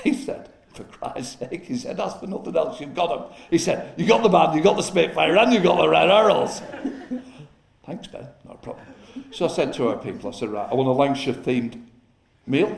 He 0.03 0.14
said, 0.14 0.49
For 0.72 0.85
Christ's 0.85 1.39
sake, 1.39 1.66
he 1.66 1.76
said, 1.76 1.99
That's 1.99 2.14
for 2.14 2.26
nothing 2.26 2.57
else. 2.57 2.80
You've 2.80 2.95
got 2.95 3.09
them. 3.09 3.39
He 3.51 3.59
said, 3.59 3.93
You 3.99 4.07
got 4.07 4.22
the 4.22 4.30
band, 4.30 4.57
you 4.57 4.62
got 4.62 4.76
the 4.76 4.83
Spitfire, 4.83 5.37
and 5.37 5.53
you 5.53 5.61
got 5.61 5.76
the 5.76 5.89
red 5.89 6.09
arrows. 6.09 6.62
Thanks, 7.85 8.07
Ben. 8.07 8.26
No 8.47 8.55
problem. 8.55 8.87
So 9.33 9.45
I 9.45 9.49
said 9.49 9.74
to 9.74 9.89
our 9.89 9.99
people, 9.99 10.30
I 10.30 10.33
said, 10.33 10.49
Right, 10.49 10.66
I 10.70 10.74
want 10.74 10.89
a 10.89 10.93
Lancashire 10.93 11.35
themed 11.35 11.78
meal. 12.47 12.74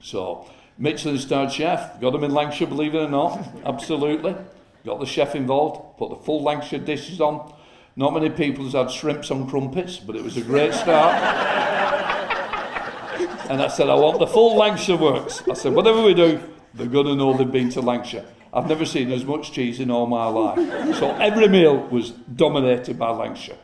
So 0.00 0.48
Michelin 0.78 1.18
starred 1.18 1.50
chef, 1.50 2.00
got 2.00 2.14
him 2.14 2.22
in 2.22 2.32
Lancashire, 2.32 2.68
believe 2.68 2.94
it 2.94 2.98
or 2.98 3.08
not. 3.08 3.44
Absolutely. 3.66 4.36
Got 4.84 5.00
the 5.00 5.06
chef 5.06 5.34
involved, 5.34 5.98
put 5.98 6.10
the 6.10 6.16
full 6.16 6.42
Lancashire 6.42 6.80
dishes 6.80 7.20
on. 7.20 7.52
Not 7.96 8.12
many 8.12 8.28
people 8.28 8.64
has 8.64 8.74
had 8.74 8.90
shrimps 8.90 9.30
on 9.30 9.48
crumpets, 9.48 9.98
but 9.98 10.16
it 10.16 10.22
was 10.22 10.36
a 10.36 10.42
great 10.42 10.74
start. 10.74 11.14
and 13.50 13.62
I 13.62 13.68
said, 13.68 13.88
I 13.88 13.94
want 13.94 14.18
the 14.18 14.26
full 14.26 14.56
Lancashire 14.56 14.96
works. 14.96 15.42
I 15.48 15.54
said, 15.54 15.72
whatever 15.72 16.02
we 16.02 16.12
do, 16.12 16.40
they're 16.74 16.86
going 16.86 17.06
to 17.06 17.14
know 17.14 17.36
they've 17.36 17.50
been 17.50 17.70
to 17.70 17.80
Lancashire. 17.80 18.26
I've 18.52 18.68
never 18.68 18.84
seen 18.84 19.10
as 19.10 19.24
much 19.24 19.52
cheese 19.52 19.80
in 19.80 19.90
all 19.90 20.06
my 20.06 20.26
life. 20.26 20.58
So 20.98 21.12
every 21.16 21.48
meal 21.48 21.78
was 21.88 22.10
dominated 22.10 22.98
by 22.98 23.10
Lancashire. 23.10 23.58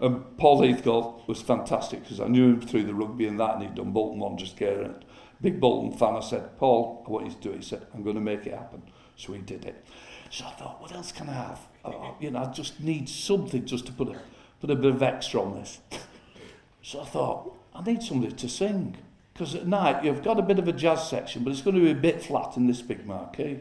And 0.00 0.36
Paul 0.36 0.62
Heathcote 0.62 1.26
was 1.26 1.40
fantastic 1.40 2.02
because 2.02 2.20
I 2.20 2.28
knew 2.28 2.50
him 2.50 2.60
through 2.60 2.84
the 2.84 2.94
rugby 2.94 3.26
and 3.26 3.40
that, 3.40 3.54
and 3.54 3.62
he'd 3.62 3.74
done 3.74 3.92
Bolton 3.92 4.20
One 4.20 4.36
just 4.36 4.56
caring 4.56 4.94
big 5.40 5.60
Bolton 5.60 5.96
fan. 5.96 6.16
I 6.16 6.20
said, 6.20 6.56
Paul, 6.58 7.04
I 7.06 7.10
want 7.10 7.26
you 7.26 7.32
to 7.32 7.38
do 7.38 7.50
it. 7.50 7.56
He 7.56 7.62
said, 7.62 7.86
I'm 7.94 8.02
going 8.02 8.16
to 8.16 8.22
make 8.22 8.46
it 8.46 8.54
happen. 8.54 8.82
So 9.16 9.32
he 9.32 9.40
did 9.40 9.64
it. 9.64 9.84
So 10.30 10.44
I 10.46 10.50
thought, 10.50 10.80
what 10.80 10.92
else 10.92 11.12
can 11.12 11.28
I 11.28 11.34
have? 11.34 11.60
Oh, 11.84 12.14
you 12.20 12.30
know, 12.30 12.40
I 12.40 12.52
just 12.52 12.80
need 12.80 13.08
something 13.08 13.64
just 13.64 13.86
to 13.86 13.92
put 13.92 14.08
a, 14.08 14.18
put 14.60 14.70
a 14.70 14.76
bit 14.76 14.92
of 14.92 15.02
extra 15.02 15.40
on 15.40 15.54
this. 15.54 15.80
so 16.82 17.00
I 17.00 17.04
thought, 17.04 17.56
I 17.74 17.82
need 17.82 18.02
somebody 18.02 18.32
to 18.32 18.48
sing. 18.48 18.96
Because 19.32 19.54
at 19.54 19.66
night 19.66 20.02
you've 20.02 20.22
got 20.22 20.38
a 20.38 20.42
bit 20.42 20.58
of 20.58 20.66
a 20.66 20.72
jazz 20.72 21.08
section, 21.08 21.44
but 21.44 21.50
it's 21.50 21.60
going 21.60 21.76
to 21.76 21.82
be 21.82 21.90
a 21.90 21.94
bit 21.94 22.22
flat 22.22 22.56
in 22.56 22.66
this 22.66 22.82
big 22.82 23.06
marquee. 23.06 23.60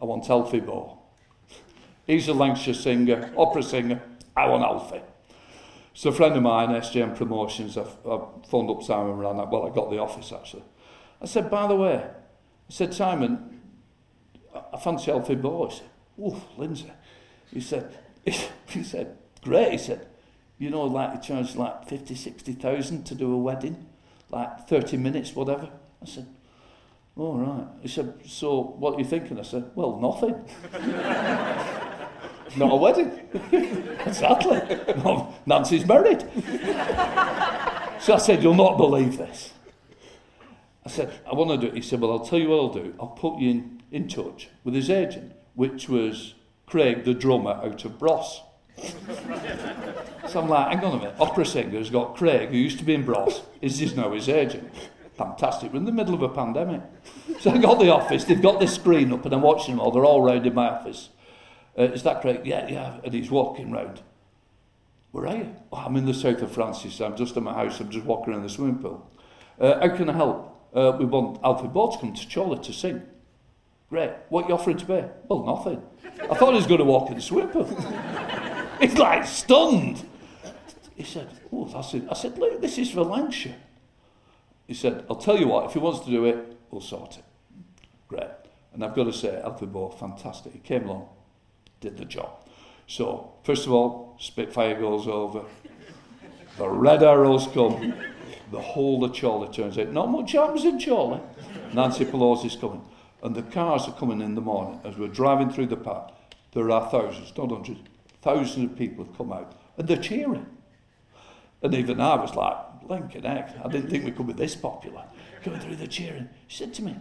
I 0.00 0.04
want 0.04 0.28
Alfie 0.28 0.60
Boe. 0.60 0.98
He's 2.06 2.26
a 2.26 2.32
Lancashire 2.32 2.74
singer, 2.74 3.32
opera 3.36 3.62
singer. 3.62 4.02
I 4.36 4.48
want 4.48 4.64
Alfie. 4.64 5.00
So 5.94 6.08
a 6.08 6.12
friend 6.12 6.34
of 6.36 6.42
mine, 6.42 6.70
SJM 6.70 7.16
Promotions, 7.16 7.76
I've, 7.76 7.94
I've 8.04 8.46
phoned 8.48 8.70
up 8.70 8.82
Simon 8.82 9.16
Moran. 9.16 9.36
Well, 9.48 9.66
I 9.66 9.74
got 9.74 9.90
the 9.90 9.98
office 9.98 10.32
actually. 10.32 10.64
I 11.20 11.26
said, 11.26 11.48
by 11.48 11.68
the 11.68 11.76
way, 11.76 12.02
I 12.02 12.72
said, 12.72 12.92
Simon, 12.92 13.60
I 14.72 14.76
fancy 14.78 15.12
Alfie 15.12 15.36
Boe. 15.36 15.68
He 15.68 15.76
said, 15.76 15.86
oof, 16.20 16.42
Lindsay. 16.56 16.92
He 17.52 17.60
said, 17.60 17.96
he 18.24 18.82
said, 18.82 19.16
great. 19.42 19.72
He 19.72 19.78
said, 19.78 20.06
you 20.58 20.70
know, 20.70 20.84
like 20.84 21.14
you 21.14 21.20
charge 21.20 21.56
like 21.56 21.88
50, 21.88 22.14
60,000 22.14 23.04
to 23.04 23.14
do 23.14 23.32
a 23.32 23.36
wedding, 23.38 23.86
like 24.30 24.68
30 24.68 24.96
minutes, 24.96 25.34
whatever. 25.34 25.68
I 26.00 26.06
said, 26.06 26.26
all 27.16 27.32
oh, 27.32 27.38
right. 27.38 27.66
He 27.82 27.88
said, 27.88 28.14
so 28.26 28.62
what 28.78 28.94
are 28.94 28.98
you 28.98 29.04
thinking? 29.04 29.38
I 29.38 29.42
said, 29.42 29.70
well, 29.74 29.98
nothing. 29.98 30.34
Not 32.56 32.72
a 32.72 32.76
wedding. 32.76 33.10
exactly. 34.06 34.60
Nancy's 35.46 35.86
married. 35.86 36.20
so 38.00 38.14
I 38.14 38.18
said, 38.18 38.42
you'll 38.42 38.54
not 38.54 38.76
believe 38.76 39.16
this. 39.16 39.52
I 40.84 40.88
said, 40.88 41.12
I 41.30 41.34
want 41.34 41.50
to 41.50 41.56
do 41.56 41.68
it. 41.68 41.74
He 41.74 41.82
said, 41.82 42.00
Well, 42.00 42.12
I'll 42.12 42.26
tell 42.26 42.38
you 42.38 42.48
what 42.48 42.56
I'll 42.56 42.72
do. 42.72 42.94
I'll 42.98 43.06
put 43.08 43.38
you 43.38 43.50
in, 43.50 43.82
in 43.90 44.08
touch 44.08 44.48
with 44.64 44.74
his 44.74 44.90
agent, 44.90 45.32
which 45.54 45.88
was 45.88 46.34
Craig, 46.66 47.04
the 47.04 47.14
drummer 47.14 47.52
out 47.52 47.84
of 47.84 47.98
Bros. 47.98 48.42
so 50.28 50.40
I'm 50.40 50.48
like, 50.48 50.68
hang 50.68 50.84
on 50.84 50.94
a 50.94 50.98
minute. 50.98 51.14
Opera 51.20 51.44
singer's 51.44 51.90
got 51.90 52.16
Craig, 52.16 52.50
who 52.50 52.56
used 52.56 52.78
to 52.78 52.84
be 52.84 52.94
in 52.94 53.04
Bros, 53.04 53.42
is 53.60 53.78
this 53.78 53.94
now 53.94 54.12
his 54.12 54.28
agent? 54.28 54.72
Fantastic. 55.16 55.72
We're 55.72 55.78
in 55.78 55.84
the 55.84 55.92
middle 55.92 56.14
of 56.14 56.22
a 56.22 56.28
pandemic. 56.28 56.80
So 57.40 57.50
I 57.50 57.58
got 57.58 57.78
the 57.78 57.90
office, 57.90 58.24
they've 58.24 58.40
got 58.40 58.60
this 58.60 58.74
screen 58.74 59.12
up, 59.12 59.24
and 59.24 59.34
I'm 59.34 59.42
watching 59.42 59.76
them 59.76 59.80
all. 59.80 59.90
They're 59.90 60.04
all 60.04 60.22
round 60.22 60.46
in 60.46 60.54
my 60.54 60.68
office. 60.70 61.10
Uh, 61.78 61.82
is 61.84 62.02
that 62.02 62.20
Craig? 62.22 62.42
Yeah, 62.44 62.68
yeah. 62.68 63.00
And 63.04 63.12
he's 63.12 63.30
walking 63.30 63.70
round. 63.70 64.00
Where 65.10 65.26
are 65.26 65.36
you? 65.36 65.56
Oh, 65.70 65.78
I'm 65.78 65.96
in 65.96 66.06
the 66.06 66.14
south 66.14 66.40
of 66.40 66.52
France, 66.52 67.00
I'm 67.00 67.16
just 67.16 67.36
at 67.36 67.42
my 67.42 67.52
house. 67.52 67.80
I'm 67.80 67.90
just 67.90 68.06
walking 68.06 68.32
around 68.32 68.42
the 68.42 68.48
swimming 68.48 68.78
pool. 68.78 69.10
Uh, 69.60 69.78
how 69.80 69.94
can 69.94 70.08
I 70.08 70.14
help? 70.14 70.52
uh, 70.74 70.96
we 70.98 71.04
want 71.04 71.38
Alfie 71.44 71.68
Boe 71.68 71.90
to 71.90 71.98
come 71.98 72.14
to 72.14 72.28
Chorley 72.28 72.58
to 72.60 72.72
sing. 72.72 73.02
Great. 73.92 74.10
What 74.30 74.48
you 74.48 74.54
offering 74.54 74.78
to 74.78 74.86
pay? 74.86 75.06
Well, 75.28 75.44
nothing. 75.44 75.82
I 76.22 76.34
thought 76.34 76.52
he 76.52 76.56
was 76.56 76.66
going 76.66 76.78
to 76.78 76.84
walk 76.86 77.10
in 77.10 77.18
the 77.18 77.46
pool. 77.52 77.66
He's 78.80 78.96
like 78.96 79.26
stunned. 79.26 80.08
He 80.96 81.02
said, 81.02 81.28
oh, 81.52 81.66
that's 81.66 81.92
it. 81.92 82.04
I 82.10 82.14
said, 82.14 82.38
look, 82.38 82.58
this 82.62 82.78
is 82.78 82.90
for 82.90 83.02
Lancashire. 83.02 83.54
He 84.66 84.72
said, 84.72 85.04
I'll 85.10 85.16
tell 85.16 85.38
you 85.38 85.46
what, 85.46 85.66
if 85.66 85.74
he 85.74 85.78
wants 85.78 86.00
to 86.06 86.10
do 86.10 86.24
it, 86.24 86.56
we'll 86.70 86.80
sort 86.80 87.18
it. 87.18 87.24
Great. 88.08 88.30
And 88.72 88.82
I've 88.82 88.94
got 88.94 89.04
to 89.04 89.12
say, 89.12 89.38
Alfie 89.42 89.66
Boe, 89.66 89.90
fantastic. 89.90 90.54
He 90.54 90.60
came 90.60 90.88
along, 90.88 91.10
did 91.82 91.98
the 91.98 92.06
job. 92.06 92.48
So, 92.86 93.34
first 93.44 93.66
of 93.66 93.72
all, 93.72 94.16
Spitfire 94.18 94.80
goes 94.80 95.06
over. 95.06 95.42
The 96.56 96.66
red 96.66 97.02
arrows 97.02 97.46
come 97.52 97.92
the 98.50 98.60
whole 98.60 99.04
of 99.04 99.14
Chorley 99.14 99.52
turns 99.52 99.76
out. 99.76 99.92
Not 99.92 100.10
much 100.10 100.32
happens 100.32 100.64
in 100.64 100.82
Chorley. 100.82 101.20
Nancy 101.74 102.06
Pelosi's 102.06 102.56
coming. 102.56 102.82
And 103.22 103.34
the 103.34 103.42
cars 103.42 103.86
are 103.86 103.92
coming 103.92 104.20
in 104.20 104.34
the 104.34 104.40
morning. 104.40 104.80
As 104.84 104.96
we're 104.96 105.08
driving 105.08 105.50
through 105.50 105.66
the 105.66 105.76
park, 105.76 106.12
there 106.52 106.70
are 106.70 106.90
thousands, 106.90 107.32
not 107.36 107.50
hundreds, 107.50 107.80
thousands 108.20 108.70
of 108.70 108.76
people 108.76 109.04
have 109.04 109.16
come 109.16 109.32
out. 109.32 109.52
And 109.78 109.86
they're 109.86 109.96
cheering. 109.96 110.46
And 111.62 111.74
even 111.74 112.00
I 112.00 112.16
was 112.16 112.34
like, 112.34 112.82
blinking 112.86 113.22
heck, 113.22 113.54
I 113.64 113.68
didn't 113.68 113.90
think 113.90 114.04
we 114.04 114.10
could 114.10 114.26
be 114.26 114.32
this 114.32 114.56
popular. 114.56 115.04
Going 115.44 115.60
through 115.60 115.76
the 115.76 115.86
cheering. 115.86 116.28
She 116.48 116.58
said 116.58 116.74
to 116.74 116.82
me, 116.82 116.96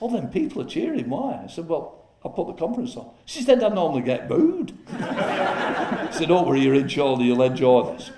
all 0.00 0.08
them 0.08 0.28
people 0.30 0.62
are 0.62 0.66
cheering, 0.66 1.08
why? 1.08 1.40
I 1.44 1.46
said, 1.48 1.68
well, 1.68 2.04
I 2.24 2.28
put 2.28 2.46
the 2.46 2.54
conference 2.54 2.96
on. 2.96 3.10
She 3.26 3.42
said, 3.42 3.62
I 3.62 3.68
normally 3.68 4.02
get 4.02 4.28
booed. 4.28 4.72
I 4.92 6.08
said, 6.12 6.28
don't 6.28 6.46
worry, 6.46 6.60
you're 6.60 6.74
in 6.74 6.88
Chorley, 6.88 7.26
you'll 7.26 7.42
enjoy 7.42 7.92
this. 7.92 8.10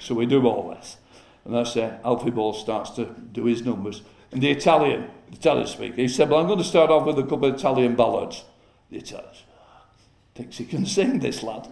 So 0.00 0.14
we 0.14 0.26
do 0.26 0.46
all 0.46 0.70
this. 0.70 0.96
And 1.44 1.54
that's 1.54 1.76
it. 1.76 1.92
Alfie 2.04 2.30
Boe 2.30 2.52
starts 2.52 2.90
to 2.90 3.04
do 3.04 3.44
his 3.44 3.62
numbers. 3.62 4.02
And 4.32 4.40
the 4.40 4.50
Italian, 4.50 5.10
Italian 5.32 5.66
speaker, 5.66 5.96
he 5.96 6.08
said, 6.08 6.30
Well, 6.30 6.40
I'm 6.40 6.46
going 6.46 6.58
to 6.58 6.64
start 6.64 6.90
off 6.90 7.06
with 7.06 7.18
a 7.18 7.22
couple 7.22 7.46
of 7.46 7.54
Italian 7.54 7.96
ballads. 7.96 8.44
The 8.90 8.98
Italian 8.98 9.30
thinks 10.34 10.58
he 10.58 10.64
can 10.64 10.86
sing, 10.86 11.18
this 11.18 11.42
lad. 11.42 11.68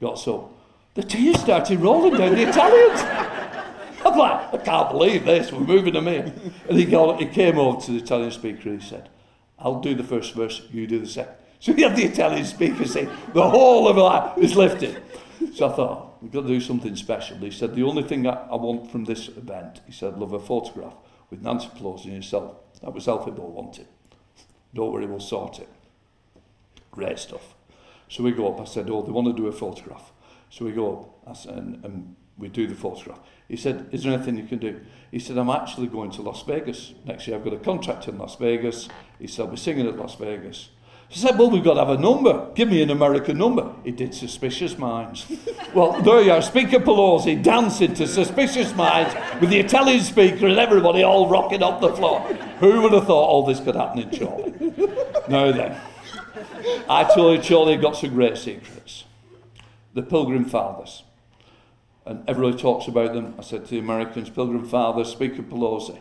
Got 0.00 0.18
so. 0.18 0.54
The 0.94 1.02
tears 1.02 1.40
started 1.40 1.80
rolling 1.80 2.16
down 2.16 2.34
the 2.34 2.48
Italians. 2.48 3.00
I'm 4.04 4.16
like, 4.16 4.54
I 4.54 4.56
can't 4.58 4.90
believe 4.90 5.24
this, 5.24 5.52
we're 5.52 5.60
moving 5.60 5.94
them 5.94 6.08
in. 6.08 6.52
And 6.68 6.78
he, 6.78 6.84
got, 6.84 7.20
he 7.20 7.26
came 7.26 7.58
over 7.58 7.80
to 7.82 7.92
the 7.92 7.98
Italian 7.98 8.30
speaker 8.30 8.70
and 8.70 8.82
he 8.82 8.88
said, 8.88 9.08
I'll 9.58 9.80
do 9.80 9.94
the 9.94 10.04
first 10.04 10.34
verse, 10.34 10.62
you 10.70 10.86
do 10.86 10.98
the 11.00 11.06
second. 11.06 11.34
So 11.60 11.72
he 11.72 11.82
had 11.82 11.96
the 11.96 12.04
Italian 12.04 12.44
speaker 12.44 12.84
say, 12.84 13.08
the 13.34 13.50
whole 13.50 13.88
of 13.88 13.96
that 13.96 14.40
is 14.40 14.54
lifted. 14.54 15.02
So 15.54 15.68
I 15.68 15.72
thought, 15.74 16.22
we've 16.22 16.30
got 16.30 16.42
to 16.42 16.46
do 16.46 16.60
something 16.60 16.94
special. 16.94 17.36
He 17.38 17.50
said, 17.50 17.74
the 17.74 17.82
only 17.82 18.04
thing 18.04 18.28
I, 18.28 18.34
I 18.34 18.54
want 18.54 18.92
from 18.92 19.06
this 19.06 19.26
event, 19.26 19.80
he 19.84 19.90
said, 19.90 20.16
love 20.18 20.32
a 20.32 20.38
photograph 20.38 20.94
with 21.30 21.42
Nancy 21.42 21.66
Pelosi 21.76 22.04
and 22.04 22.14
yourself. 22.14 22.54
That 22.82 22.94
was 22.94 23.08
all 23.08 23.24
people 23.24 23.50
wanted. 23.50 23.86
Don't 24.74 24.92
worry, 24.92 25.06
we'll 25.06 25.20
sort 25.20 25.58
it. 25.60 25.68
Great 26.90 27.18
stuff. 27.18 27.54
So 28.08 28.22
we 28.22 28.32
go 28.32 28.52
up. 28.52 28.60
I 28.60 28.64
said, 28.64 28.88
oh, 28.90 29.02
they 29.02 29.12
want 29.12 29.26
to 29.26 29.32
do 29.32 29.48
a 29.48 29.52
photograph. 29.52 30.12
So 30.50 30.64
we 30.64 30.72
go 30.72 30.92
up 30.92 31.18
I 31.28 31.34
said, 31.34 31.54
and, 31.54 31.84
and 31.84 32.16
we 32.38 32.48
do 32.48 32.66
the 32.66 32.74
photograph. 32.74 33.20
He 33.48 33.56
said, 33.56 33.88
is 33.92 34.04
there 34.04 34.12
anything 34.12 34.36
you 34.36 34.46
can 34.46 34.58
do? 34.58 34.80
He 35.10 35.18
said, 35.18 35.36
I'm 35.36 35.50
actually 35.50 35.88
going 35.88 36.10
to 36.12 36.22
Las 36.22 36.42
Vegas 36.44 36.94
next 37.04 37.26
year. 37.26 37.36
I've 37.36 37.44
got 37.44 37.52
a 37.52 37.58
contract 37.58 38.08
in 38.08 38.18
Las 38.18 38.36
Vegas. 38.36 38.88
He 39.18 39.26
said, 39.26 39.44
I'll 39.44 39.50
be 39.50 39.56
singing 39.56 39.86
at 39.86 39.96
Las 39.96 40.14
Vegas. 40.16 40.70
She 41.10 41.20
said, 41.20 41.38
Well, 41.38 41.50
we've 41.50 41.64
got 41.64 41.74
to 41.74 41.80
have 41.80 41.98
a 41.98 42.00
number. 42.00 42.50
Give 42.54 42.68
me 42.68 42.82
an 42.82 42.90
American 42.90 43.38
number. 43.38 43.72
He 43.82 43.92
did 43.92 44.14
Suspicious 44.14 44.76
Minds. 44.76 45.26
well, 45.74 46.00
there 46.02 46.20
you 46.20 46.32
are, 46.32 46.42
Speaker 46.42 46.78
Pelosi 46.78 47.42
dancing 47.42 47.94
to 47.94 48.06
Suspicious 48.06 48.74
Minds 48.74 49.14
with 49.40 49.48
the 49.48 49.58
Italian 49.58 50.02
speaker 50.02 50.46
and 50.46 50.58
everybody 50.58 51.02
all 51.02 51.28
rocking 51.28 51.62
up 51.62 51.80
the 51.80 51.94
floor. 51.94 52.20
Who 52.60 52.82
would 52.82 52.92
have 52.92 53.06
thought 53.06 53.28
all 53.28 53.46
this 53.46 53.60
could 53.60 53.74
happen 53.74 54.00
in 54.00 54.10
Chorley? 54.10 54.52
now 55.28 55.50
then, 55.50 55.80
I 56.90 57.04
told 57.04 57.38
you 57.38 57.42
Chorley 57.42 57.76
got 57.76 57.96
some 57.96 58.10
great 58.10 58.36
secrets. 58.36 59.04
The 59.94 60.02
Pilgrim 60.02 60.44
Fathers. 60.44 61.04
And 62.04 62.28
everybody 62.28 62.56
talks 62.56 62.86
about 62.86 63.14
them. 63.14 63.34
I 63.38 63.42
said 63.42 63.64
to 63.64 63.70
the 63.70 63.78
Americans, 63.78 64.28
Pilgrim 64.28 64.66
Fathers, 64.66 65.08
Speaker 65.08 65.42
Pelosi. 65.42 66.00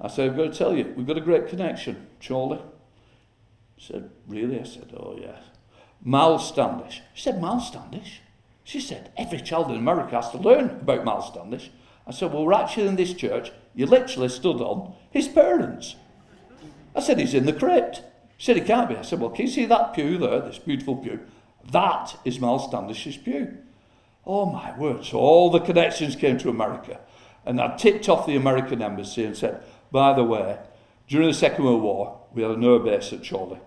I 0.00 0.08
said, 0.08 0.30
I've 0.30 0.36
got 0.36 0.52
to 0.52 0.58
tell 0.58 0.76
you, 0.76 0.92
we've 0.96 1.06
got 1.06 1.16
a 1.18 1.20
great 1.20 1.48
connection, 1.48 2.06
Chorley. 2.26 2.58
She 3.80 3.94
said, 3.94 4.10
Really? 4.26 4.60
I 4.60 4.64
said, 4.64 4.92
Oh, 4.94 5.16
yes. 5.18 5.42
Miles 6.02 6.46
Standish. 6.46 7.00
She 7.14 7.22
said, 7.22 7.40
Miles 7.40 7.68
Standish? 7.68 8.20
She 8.62 8.78
said, 8.78 9.10
Every 9.16 9.40
child 9.40 9.70
in 9.70 9.78
America 9.78 10.16
has 10.16 10.30
to 10.32 10.38
learn 10.38 10.66
about 10.82 11.04
Miles 11.04 11.28
Standish. 11.28 11.70
I 12.06 12.10
said, 12.10 12.30
Well, 12.30 12.44
we're 12.44 12.52
actually 12.52 12.88
in 12.88 12.96
this 12.96 13.14
church. 13.14 13.50
You 13.74 13.86
literally 13.86 14.28
stood 14.28 14.60
on 14.60 14.94
his 15.10 15.28
parents. 15.28 15.96
I 16.94 17.00
said, 17.00 17.18
He's 17.18 17.32
in 17.32 17.46
the 17.46 17.54
crypt. 17.54 18.02
She 18.36 18.46
said, 18.46 18.56
He 18.56 18.62
can't 18.62 18.86
be. 18.86 18.96
I 18.96 19.02
said, 19.02 19.18
Well, 19.18 19.30
can 19.30 19.46
you 19.46 19.50
see 19.50 19.64
that 19.64 19.94
pew 19.94 20.18
there, 20.18 20.40
this 20.40 20.58
beautiful 20.58 20.96
pew? 20.96 21.20
That 21.72 22.18
is 22.26 22.38
Miles 22.38 22.66
Standish's 22.66 23.16
pew. 23.16 23.56
Oh, 24.26 24.44
my 24.44 24.78
word. 24.78 25.06
So 25.06 25.18
all 25.18 25.48
the 25.48 25.60
connections 25.60 26.16
came 26.16 26.36
to 26.38 26.50
America. 26.50 27.00
And 27.46 27.58
I 27.58 27.76
tipped 27.78 28.10
off 28.10 28.26
the 28.26 28.36
American 28.36 28.82
embassy 28.82 29.24
and 29.24 29.34
said, 29.34 29.62
By 29.90 30.12
the 30.12 30.24
way, 30.24 30.58
during 31.08 31.28
the 31.28 31.34
Second 31.34 31.64
World 31.64 31.82
War, 31.82 32.20
we 32.34 32.42
had 32.42 32.50
an 32.50 32.62
air 32.62 32.78
base 32.78 33.14
at 33.14 33.26
Chorley 33.26 33.58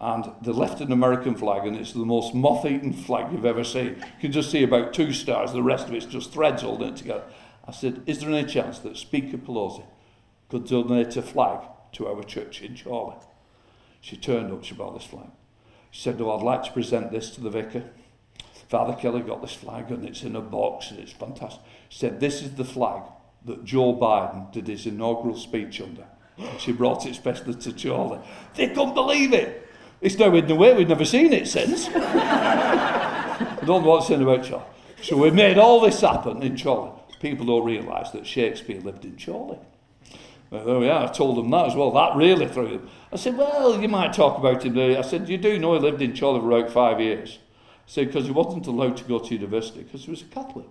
and 0.00 0.32
they 0.40 0.52
left 0.52 0.80
an 0.80 0.92
American 0.92 1.34
flag, 1.34 1.66
and 1.66 1.76
it's 1.76 1.92
the 1.92 1.98
most 2.00 2.34
moth-eaten 2.34 2.94
flag 2.94 3.30
you've 3.32 3.44
ever 3.44 3.64
seen. 3.64 3.96
You 3.96 4.20
can 4.20 4.32
just 4.32 4.50
see 4.50 4.62
about 4.62 4.94
two 4.94 5.12
stars, 5.12 5.52
the 5.52 5.62
rest 5.62 5.88
of 5.88 5.94
it's 5.94 6.06
just 6.06 6.32
threads 6.32 6.62
holding 6.62 6.88
it 6.88 6.96
together. 6.96 7.24
I 7.66 7.72
said, 7.72 8.02
is 8.06 8.20
there 8.20 8.30
any 8.30 8.48
chance 8.48 8.78
that 8.80 8.96
Speaker 8.96 9.36
Pelosi 9.36 9.84
could 10.48 10.66
donate 10.66 11.16
a 11.16 11.22
flag 11.22 11.60
to 11.92 12.06
our 12.06 12.22
church 12.24 12.62
in 12.62 12.76
Chorley? 12.76 13.16
She 14.00 14.16
turned 14.16 14.50
up, 14.50 14.64
she 14.64 14.74
brought 14.74 14.94
this 14.94 15.04
flag. 15.04 15.28
She 15.90 16.02
said, 16.02 16.20
oh, 16.20 16.30
I'd 16.36 16.42
like 16.42 16.62
to 16.64 16.72
present 16.72 17.10
this 17.10 17.30
to 17.32 17.42
the 17.42 17.50
vicar. 17.50 17.84
Father 18.68 18.94
Kelly 18.94 19.20
got 19.20 19.42
this 19.42 19.54
flag, 19.54 19.90
and 19.90 20.04
it's 20.06 20.22
in 20.22 20.36
a 20.36 20.40
box, 20.40 20.90
and 20.90 21.00
it's 21.00 21.12
fantastic. 21.12 21.62
She 21.90 21.98
said, 21.98 22.20
this 22.20 22.40
is 22.40 22.54
the 22.54 22.64
flag 22.64 23.02
that 23.44 23.64
Joe 23.64 23.94
Biden 23.94 24.50
did 24.52 24.68
his 24.68 24.86
inaugural 24.86 25.36
speech 25.36 25.80
under. 25.80 26.06
She 26.58 26.72
brought 26.72 27.04
it 27.04 27.16
specially 27.16 27.54
to 27.54 27.72
Chorley. 27.72 28.20
They 28.54 28.68
couldn't 28.68 28.94
believe 28.94 29.34
it. 29.34 29.66
It's 30.00 30.18
now 30.18 30.30
hidden 30.30 30.52
away. 30.52 30.74
We've 30.74 30.88
never 30.88 31.04
seen 31.04 31.32
it 31.32 31.46
since. 31.46 31.88
I 31.94 33.58
don't 33.66 33.84
know 33.84 33.90
what's 33.90 34.10
in 34.10 34.22
about 34.22 34.48
Chorley. 34.48 34.64
So 35.02 35.16
we 35.16 35.30
made 35.30 35.58
all 35.58 35.80
this 35.80 36.00
happen 36.00 36.42
in 36.42 36.58
Chorley. 36.58 36.92
People 37.20 37.46
don't 37.46 37.66
realise 37.66 38.10
that 38.10 38.26
Shakespeare 38.26 38.80
lived 38.80 39.04
in 39.04 39.18
Chorley. 39.18 39.58
Well, 40.50 40.64
there 40.64 40.78
we 40.78 40.88
are. 40.88 41.04
I 41.04 41.12
told 41.12 41.36
them 41.36 41.50
that 41.50 41.66
as 41.66 41.74
well. 41.76 41.90
That 41.92 42.16
really 42.16 42.48
threw 42.48 42.68
them. 42.68 42.88
I 43.12 43.16
said, 43.16 43.36
well, 43.36 43.80
you 43.80 43.88
might 43.88 44.12
talk 44.12 44.38
about 44.38 44.64
him. 44.64 44.76
I 44.78 45.02
said, 45.02 45.28
you 45.28 45.38
do 45.38 45.58
know 45.58 45.74
he 45.74 45.80
lived 45.80 46.02
in 46.02 46.16
Chorley 46.16 46.40
for 46.40 46.50
about 46.50 46.72
five 46.72 47.00
years. 47.00 47.38
I 47.42 47.82
said, 47.86 48.06
because 48.06 48.24
he 48.24 48.32
wasn't 48.32 48.66
allowed 48.66 48.96
to 48.96 49.04
go 49.04 49.18
to 49.18 49.34
university 49.34 49.82
because 49.82 50.04
he 50.06 50.10
was 50.10 50.22
a 50.22 50.26
Catholic. 50.26 50.66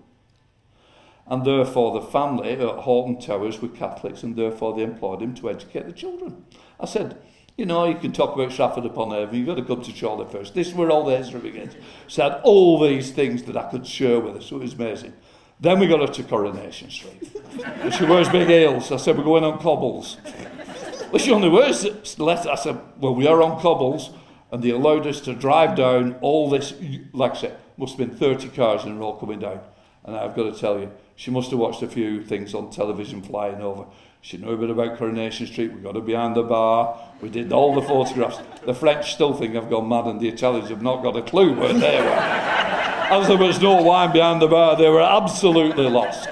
And 1.28 1.46
therefore 1.46 1.94
the 1.94 2.08
family 2.08 2.52
at 2.54 2.60
Hoghton 2.60 3.24
Towers 3.24 3.62
were 3.62 3.68
Catholics 3.68 4.24
and 4.24 4.36
therefore 4.36 4.76
they 4.76 4.84
employed 4.84 5.22
him 5.22 5.36
to 5.36 5.50
educate 5.50 5.86
the 5.86 5.94
children. 5.94 6.46
I 6.80 6.86
said, 6.86 7.22
you 7.60 7.66
know, 7.66 7.84
you 7.84 7.96
can 7.96 8.14
talk 8.14 8.34
about 8.34 8.54
Stratford 8.54 8.86
upon 8.86 9.12
Avon, 9.12 9.36
you've 9.36 9.46
got 9.46 9.56
to 9.56 9.64
come 9.64 9.82
to 9.82 9.92
Chorley 9.92 10.26
first. 10.32 10.56
This 10.56 10.70
is 10.70 10.74
where 10.74 10.90
all 10.90 11.04
the 11.04 11.18
history 11.18 11.42
begins. 11.42 11.76
I 12.18 12.24
had 12.24 12.42
all 12.44 12.80
these 12.80 13.12
things 13.12 13.44
that 13.44 13.58
I 13.58 13.70
could 13.70 13.86
share 13.86 14.22
with 14.22 14.36
her, 14.36 14.42
so 14.42 14.56
it 14.56 14.62
was 14.62 14.74
amazing. 14.74 15.12
Then 15.60 15.78
we 15.78 15.88
got 15.88 16.00
her 16.00 16.08
to 16.08 16.24
Coronation 16.24 16.90
Street. 16.90 17.30
and 17.66 17.94
she 17.94 18.06
wears 18.06 18.30
big 18.30 18.48
heels. 18.48 18.94
I 18.94 18.96
said, 18.96 19.18
we're 19.18 19.26
going 19.26 19.44
on 19.44 19.60
cobbles. 19.60 20.16
Well, 21.12 21.20
she 21.20 21.32
only 21.32 21.50
wears 21.50 21.86
less. 22.18 22.46
I 22.46 22.56
said, 22.56 22.80
well, 22.98 23.14
we 23.14 23.28
are 23.28 23.44
on 23.44 23.60
cobbles. 23.60 24.12
And 24.54 24.64
they 24.64 24.70
allowed 24.70 25.06
us 25.06 25.20
to 25.22 25.34
drive 25.34 25.76
down 25.76 26.16
all 26.22 26.50
this, 26.50 26.74
like 27.12 27.34
I 27.34 27.42
said, 27.42 27.58
must 27.76 27.98
have 27.98 28.10
been 28.10 28.18
30 28.18 28.50
cars 28.50 28.86
in 28.86 28.94
a 28.94 28.96
row 28.96 29.14
coming 29.14 29.40
down. 29.40 29.60
And 30.06 30.16
I've 30.16 30.34
got 30.34 30.44
to 30.44 30.58
tell 30.58 30.80
you, 30.80 30.92
she 31.18 31.30
must 31.30 31.52
have 31.52 31.60
watched 31.60 31.84
a 31.84 31.88
few 31.88 32.24
things 32.24 32.54
on 32.54 32.72
television 32.72 33.22
flying 33.22 33.62
over. 33.62 33.86
She 34.22 34.38
knew 34.38 34.52
a 34.52 34.58
bit 34.58 34.70
about 34.70 34.98
Coronation 34.98 35.48
Street. 35.48 35.72
We 35.74 35.80
got 35.80 35.96
her 35.96 36.02
behind 36.02 36.36
the 36.36 36.44
bar. 36.44 37.00
We 37.22 37.30
did 37.30 37.54
all 37.54 37.74
the 37.74 37.82
photographs. 37.82 38.40
The 38.66 38.74
French 38.74 39.14
still 39.14 39.34
think 39.34 39.56
I've 39.56 39.70
gone 39.70 39.88
mad, 39.88 40.06
and 40.08 40.20
the 40.20 40.28
Italians 40.28 40.70
have 40.70 40.82
not 40.82 41.02
got 41.02 41.16
a 41.16 41.22
clue 41.22 41.54
where 41.54 41.74
they 41.74 42.02
were. 42.02 42.10
As 43.12 43.28
there 43.28 43.38
was 43.38 43.62
no 43.62 43.82
wine 43.82 44.12
behind 44.12 44.42
the 44.42 44.48
bar, 44.48 44.76
they 44.76 44.90
were 44.90 45.02
absolutely 45.02 45.90
lost. 45.90 46.30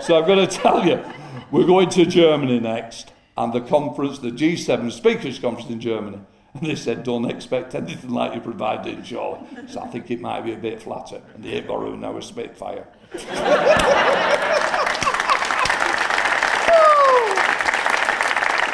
So 0.00 0.16
I've 0.16 0.26
got 0.26 0.36
to 0.36 0.46
tell 0.46 0.86
you, 0.86 1.04
we're 1.50 1.66
going 1.66 1.90
to 1.90 2.06
Germany 2.06 2.60
next, 2.60 3.12
and 3.36 3.52
the 3.52 3.60
conference, 3.60 4.20
the 4.20 4.30
G7 4.30 4.92
Speakers 4.92 5.38
Conference 5.38 5.70
in 5.70 5.80
Germany. 5.80 6.20
And 6.54 6.68
they 6.68 6.76
said, 6.76 7.02
don't 7.02 7.28
expect 7.28 7.74
anything 7.74 8.10
like 8.10 8.32
you 8.34 8.40
provided 8.40 8.94
in 8.94 9.04
Chorley. 9.04 9.40
So 9.66 9.80
I 9.80 9.88
think 9.88 10.08
it 10.12 10.20
might 10.20 10.42
be 10.42 10.52
a 10.52 10.56
bit 10.56 10.80
flatter. 10.80 11.20
And 11.34 11.42
the 11.42 11.48
Hillborough 11.48 11.96
now 11.96 12.16
a 12.16 12.22
Spitfire. 12.22 12.86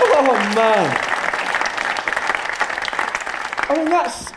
Oh 0.03 0.23
man. 0.55 0.97
I 3.69 3.75
mean, 3.77 3.89
that's. 3.89 4.31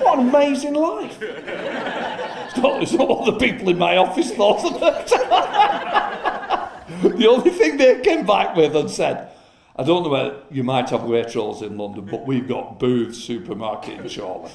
what 0.00 0.18
an 0.18 0.28
amazing 0.28 0.74
life. 0.74 1.18
It's 1.20 2.56
not, 2.56 2.82
it's 2.82 2.92
not 2.92 3.08
what 3.08 3.26
the 3.26 3.38
people 3.38 3.68
in 3.70 3.78
my 3.78 3.96
office 3.96 4.32
thought 4.32 4.64
of 4.64 4.82
it. 4.82 5.06
the 7.18 7.28
only 7.28 7.50
thing 7.50 7.76
they 7.76 8.00
came 8.00 8.26
back 8.26 8.56
with 8.56 8.74
and 8.76 8.90
said, 8.90 9.28
I 9.74 9.84
don't 9.84 10.02
know 10.02 10.10
where 10.10 10.34
you 10.50 10.64
might 10.64 10.90
have 10.90 11.00
Waitrose 11.00 11.62
in 11.62 11.78
London, 11.78 12.04
but 12.04 12.26
we've 12.26 12.46
got 12.46 12.78
Booth's 12.78 13.16
supermarket 13.18 14.00
in 14.00 14.08
Chorley. 14.08 14.50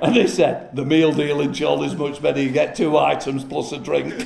And 0.00 0.14
they 0.14 0.28
said, 0.28 0.76
the 0.76 0.84
meal 0.84 1.12
deal 1.12 1.40
in 1.40 1.52
Chorley 1.52 1.88
is 1.88 1.96
much 1.96 2.22
better. 2.22 2.40
You 2.40 2.52
get 2.52 2.76
two 2.76 2.96
items 2.96 3.42
plus 3.42 3.72
a 3.72 3.78
drink. 3.78 4.12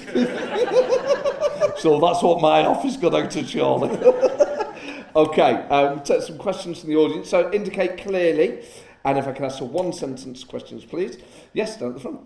so 1.78 1.98
that's 2.00 2.22
what 2.22 2.42
my 2.42 2.66
office 2.66 2.98
got 2.98 3.14
out 3.14 3.30
to 3.30 3.44
Chorley. 3.44 3.96
okay, 5.16 5.66
um, 5.68 5.96
we'll 5.96 6.04
take 6.04 6.22
some 6.22 6.38
questions 6.38 6.80
from 6.80 6.90
the 6.90 6.96
audience. 6.96 7.28
So 7.30 7.50
indicate 7.52 7.96
clearly, 7.98 8.64
and 9.04 9.18
if 9.18 9.26
I 9.26 9.32
can 9.32 9.46
ask 9.46 9.58
for 9.58 9.64
one 9.64 9.92
sentence 9.92 10.44
questions, 10.44 10.84
please. 10.84 11.18
Yes, 11.52 11.76
down 11.76 11.88
at 11.88 11.94
the 11.94 12.00
front. 12.00 12.20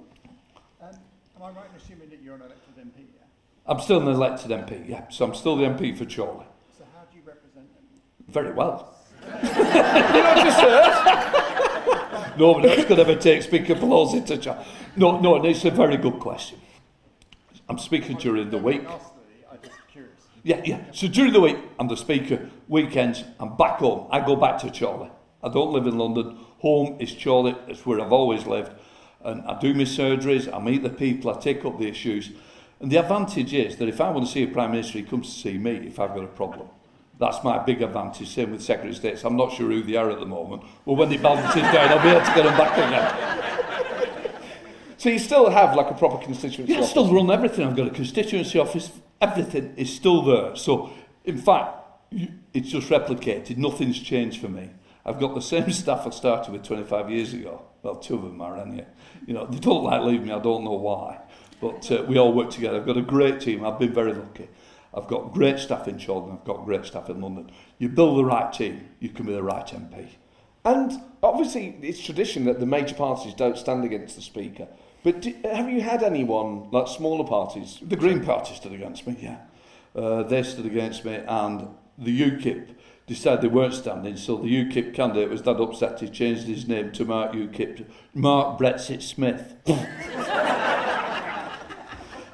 Um, 0.82 0.88
am 1.36 1.42
I 1.42 1.50
right 1.50 1.66
in 1.70 1.80
assuming 1.80 2.10
that 2.10 2.20
you're 2.22 2.34
an 2.34 2.42
elected 2.42 2.76
MP? 2.76 3.06
Yeah? 3.14 3.24
I'm 3.66 3.80
still 3.80 4.00
an 4.00 4.08
elected 4.08 4.50
MP, 4.50 4.88
yeah. 4.88 5.08
So 5.08 5.24
I'm 5.24 5.34
still 5.34 5.56
the 5.56 5.64
MP 5.64 5.96
for 5.96 6.04
Chorley. 6.04 6.46
So 6.76 6.84
how 6.94 7.04
do 7.10 7.16
you 7.16 7.22
represent 7.24 7.66
them? 7.72 7.84
Very 8.28 8.52
well. 8.52 8.96
You 9.42 10.22
know 10.22 10.34
just 10.44 10.60
heard? 10.60 12.38
Nobody 12.38 12.70
else 12.70 12.84
could 12.86 12.98
ever 12.98 13.16
take 13.16 13.42
Speaker 13.42 13.74
Pelosi 13.74 14.24
to 14.26 14.38
charge. 14.38 14.66
No, 14.96 15.20
no, 15.20 15.44
it's 15.44 15.64
a 15.64 15.70
very 15.70 15.96
good 15.96 16.18
question. 16.18 16.58
I'm 17.68 17.78
speaking 17.78 18.16
during 18.16 18.50
the 18.50 18.58
week. 18.58 18.82
I'm 18.88 19.58
just 19.62 19.76
curious. 19.92 20.14
Yeah, 20.42 20.60
yeah. 20.64 20.80
So 20.92 21.06
during 21.06 21.32
the 21.32 21.40
week, 21.40 21.58
I'm 21.78 21.88
the 21.88 21.96
speaker. 21.96 22.48
Weekends, 22.70 23.24
I'm 23.40 23.56
back 23.56 23.80
home. 23.80 24.06
I 24.12 24.24
go 24.24 24.36
back 24.36 24.60
to 24.60 24.70
Chorley. 24.70 25.10
I 25.42 25.48
don't 25.48 25.72
live 25.72 25.88
in 25.88 25.98
London. 25.98 26.38
Home 26.60 26.98
is 27.00 27.12
Chorley. 27.12 27.56
It's 27.66 27.84
where 27.84 28.00
I've 28.00 28.12
always 28.12 28.46
lived. 28.46 28.70
And 29.24 29.42
I 29.42 29.58
do 29.58 29.74
my 29.74 29.82
surgeries. 29.82 30.48
I 30.54 30.60
meet 30.60 30.84
the 30.84 30.88
people. 30.88 31.34
I 31.34 31.40
take 31.40 31.64
up 31.64 31.80
the 31.80 31.88
issues. 31.88 32.30
And 32.78 32.88
the 32.88 32.98
advantage 32.98 33.52
is 33.52 33.74
that 33.78 33.88
if 33.88 34.00
I 34.00 34.10
want 34.10 34.26
to 34.26 34.32
see 34.32 34.44
a 34.44 34.46
Prime 34.46 34.70
Minister, 34.70 34.98
he 34.98 35.02
comes 35.02 35.34
to 35.34 35.40
see 35.40 35.58
me 35.58 35.72
if 35.88 35.98
I've 35.98 36.14
got 36.14 36.22
a 36.22 36.28
problem. 36.28 36.68
That's 37.18 37.42
my 37.42 37.58
big 37.58 37.82
advantage. 37.82 38.32
Same 38.32 38.52
with 38.52 38.62
Secretary 38.62 38.90
of 38.90 38.96
States. 38.96 39.24
I'm 39.24 39.36
not 39.36 39.52
sure 39.52 39.68
who 39.68 39.82
they 39.82 39.96
are 39.96 40.08
at 40.08 40.20
the 40.20 40.26
moment, 40.26 40.62
but 40.86 40.92
when 40.92 41.10
it 41.10 41.16
is 41.16 41.22
down, 41.22 41.88
I'll 41.88 42.00
be 42.00 42.08
able 42.08 42.20
to 42.20 42.34
get 42.36 42.44
them 42.44 42.56
back 42.56 42.78
again. 42.78 44.30
So 44.96 45.08
you 45.08 45.18
still 45.18 45.50
have 45.50 45.74
like 45.74 45.90
a 45.90 45.94
proper 45.94 46.24
constituency 46.24 46.72
Yeah, 46.72 46.82
I 46.82 46.84
still 46.84 47.12
run 47.12 47.32
everything. 47.32 47.66
I've 47.66 47.76
got 47.76 47.88
a 47.88 47.90
constituency 47.90 48.60
office. 48.60 48.92
Everything 49.20 49.74
is 49.76 49.92
still 49.92 50.22
there. 50.22 50.54
So, 50.54 50.92
in 51.24 51.36
fact, 51.36 51.79
it's 52.10 52.68
just 52.68 52.88
replicated. 52.88 53.56
Nothing's 53.56 54.00
changed 54.00 54.40
for 54.40 54.48
me. 54.48 54.70
I've 55.04 55.20
got 55.20 55.34
the 55.34 55.42
same 55.42 55.70
staff 55.72 56.06
I 56.06 56.10
started 56.10 56.52
with 56.52 56.64
25 56.64 57.10
years 57.10 57.32
ago. 57.32 57.62
Well, 57.82 57.96
two 57.96 58.16
of 58.16 58.22
them 58.22 58.40
are 58.40 58.58
anyway. 58.58 58.86
You 59.26 59.34
know, 59.34 59.46
they 59.46 59.58
don't 59.58 59.84
like 59.84 60.02
leaving 60.02 60.26
me. 60.26 60.32
I 60.32 60.38
don't 60.38 60.64
know 60.64 60.72
why. 60.72 61.20
But 61.60 61.90
uh, 61.90 62.04
we 62.08 62.18
all 62.18 62.32
work 62.32 62.50
together. 62.50 62.78
I've 62.78 62.86
got 62.86 62.96
a 62.96 63.02
great 63.02 63.40
team. 63.40 63.64
I've 63.64 63.78
been 63.78 63.94
very 63.94 64.12
lucky. 64.12 64.48
I've 64.92 65.06
got 65.06 65.32
great 65.32 65.58
staff 65.58 65.86
in 65.86 66.00
Chorley. 66.00 66.32
I've 66.32 66.44
got 66.44 66.64
great 66.64 66.84
staff 66.84 67.08
in 67.08 67.20
London. 67.20 67.50
You 67.78 67.88
build 67.88 68.18
the 68.18 68.24
right 68.24 68.52
team, 68.52 68.88
you 68.98 69.10
can 69.10 69.26
be 69.26 69.32
the 69.32 69.42
right 69.42 69.66
MP. 69.66 70.08
And 70.64 70.92
obviously, 71.22 71.78
it's 71.80 72.04
tradition 72.04 72.44
that 72.46 72.60
the 72.60 72.66
major 72.66 72.94
parties 72.94 73.34
don't 73.34 73.56
stand 73.56 73.84
against 73.84 74.16
the 74.16 74.22
Speaker. 74.22 74.66
But 75.02 75.22
do, 75.22 75.34
have 75.44 75.70
you 75.70 75.80
had 75.80 76.02
anyone, 76.02 76.70
like 76.70 76.88
smaller 76.88 77.24
parties? 77.24 77.78
The 77.80 77.96
Green 77.96 78.22
Party 78.22 78.54
stood 78.54 78.72
against 78.72 79.06
me, 79.06 79.16
yeah. 79.20 79.38
Uh, 79.94 80.22
they 80.24 80.42
stood 80.42 80.66
against 80.66 81.04
me, 81.04 81.14
and 81.26 81.68
the 82.00 82.30
UKIP 82.30 82.74
decided 83.06 83.42
they 83.42 83.48
weren't 83.48 83.74
standing, 83.74 84.16
so 84.16 84.36
the 84.36 84.48
UKIP 84.48 84.94
candidate 84.94 85.28
was 85.28 85.42
that 85.42 85.60
upset 85.60 86.00
he 86.00 86.08
changed 86.08 86.44
his 86.44 86.66
name 86.66 86.92
to 86.92 87.04
Mark 87.04 87.32
UKIP, 87.32 87.84
Mark 88.14 88.58
Brexit 88.58 89.02
Smith. 89.02 89.56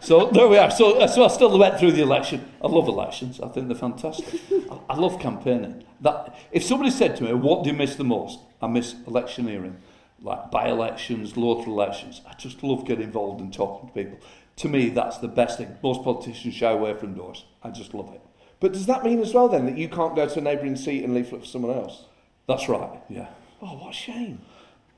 so 0.00 0.30
there 0.30 0.46
we 0.46 0.58
are. 0.58 0.70
So, 0.70 1.00
uh, 1.00 1.08
so 1.08 1.24
I 1.24 1.28
still 1.28 1.58
went 1.58 1.78
through 1.78 1.92
the 1.92 2.02
election. 2.02 2.48
I 2.62 2.68
love 2.68 2.88
elections. 2.88 3.40
I 3.40 3.48
think 3.48 3.68
they're 3.68 3.76
fantastic. 3.76 4.40
I, 4.70 4.78
I 4.90 4.96
love 4.96 5.18
campaigning. 5.18 5.84
That 6.00 6.36
if 6.52 6.62
somebody 6.62 6.90
said 6.90 7.16
to 7.16 7.24
me, 7.24 7.32
"What 7.32 7.64
do 7.64 7.70
you 7.70 7.76
miss 7.76 7.96
the 7.96 8.04
most?" 8.04 8.38
I 8.60 8.66
miss 8.66 8.94
electioneering, 9.06 9.78
like 10.22 10.50
by-elections, 10.50 11.36
local 11.36 11.72
elections. 11.72 12.20
I 12.28 12.34
just 12.34 12.62
love 12.62 12.86
getting 12.86 13.04
involved 13.04 13.40
and 13.40 13.52
talking 13.52 13.88
to 13.88 13.94
people. 13.94 14.18
To 14.56 14.68
me, 14.68 14.90
that's 14.90 15.18
the 15.18 15.28
best 15.28 15.58
thing. 15.58 15.76
Most 15.82 16.02
politicians 16.02 16.54
shy 16.54 16.70
away 16.70 16.94
from 16.94 17.14
doors. 17.14 17.44
I 17.62 17.70
just 17.70 17.94
love 17.94 18.12
it. 18.14 18.25
But 18.60 18.72
does 18.72 18.86
that 18.86 19.04
mean 19.04 19.20
as 19.20 19.34
well 19.34 19.48
then 19.48 19.66
that 19.66 19.76
you 19.76 19.88
can't 19.88 20.16
go 20.16 20.26
to 20.26 20.38
a 20.38 20.42
neighbouring 20.42 20.76
seat 20.76 21.04
and 21.04 21.14
leaflet 21.14 21.42
for 21.42 21.46
someone 21.46 21.76
else? 21.76 22.04
That's 22.48 22.68
right. 22.68 23.00
Yeah. 23.08 23.28
Oh, 23.60 23.76
what 23.76 23.90
a 23.90 23.92
shame. 23.92 24.40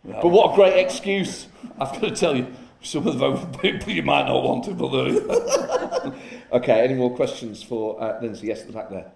Yeah. 0.05 0.21
But 0.23 0.29
what 0.29 0.53
a 0.53 0.55
great 0.55 0.79
excuse. 0.79 1.49
I've 1.81 1.93
got 1.93 2.01
to 2.01 2.11
tell 2.11 2.37
you, 2.37 2.47
some 2.83 3.07
of 3.07 3.19
the 3.19 3.59
people 3.59 3.93
you 3.93 4.03
might 4.03 4.27
not 4.27 4.43
want 4.43 4.65
to, 4.65 4.75
but 4.75 4.91
there. 4.91 6.13
Okay, 6.51 6.81
any 6.81 6.95
more 6.95 7.15
questions 7.15 7.63
for 7.63 8.03
uh, 8.03 8.19
Lindsay? 8.23 8.47
Yes, 8.47 8.63
at 8.63 8.69
the 8.69 8.73
back 8.73 8.89
there. 8.89 9.13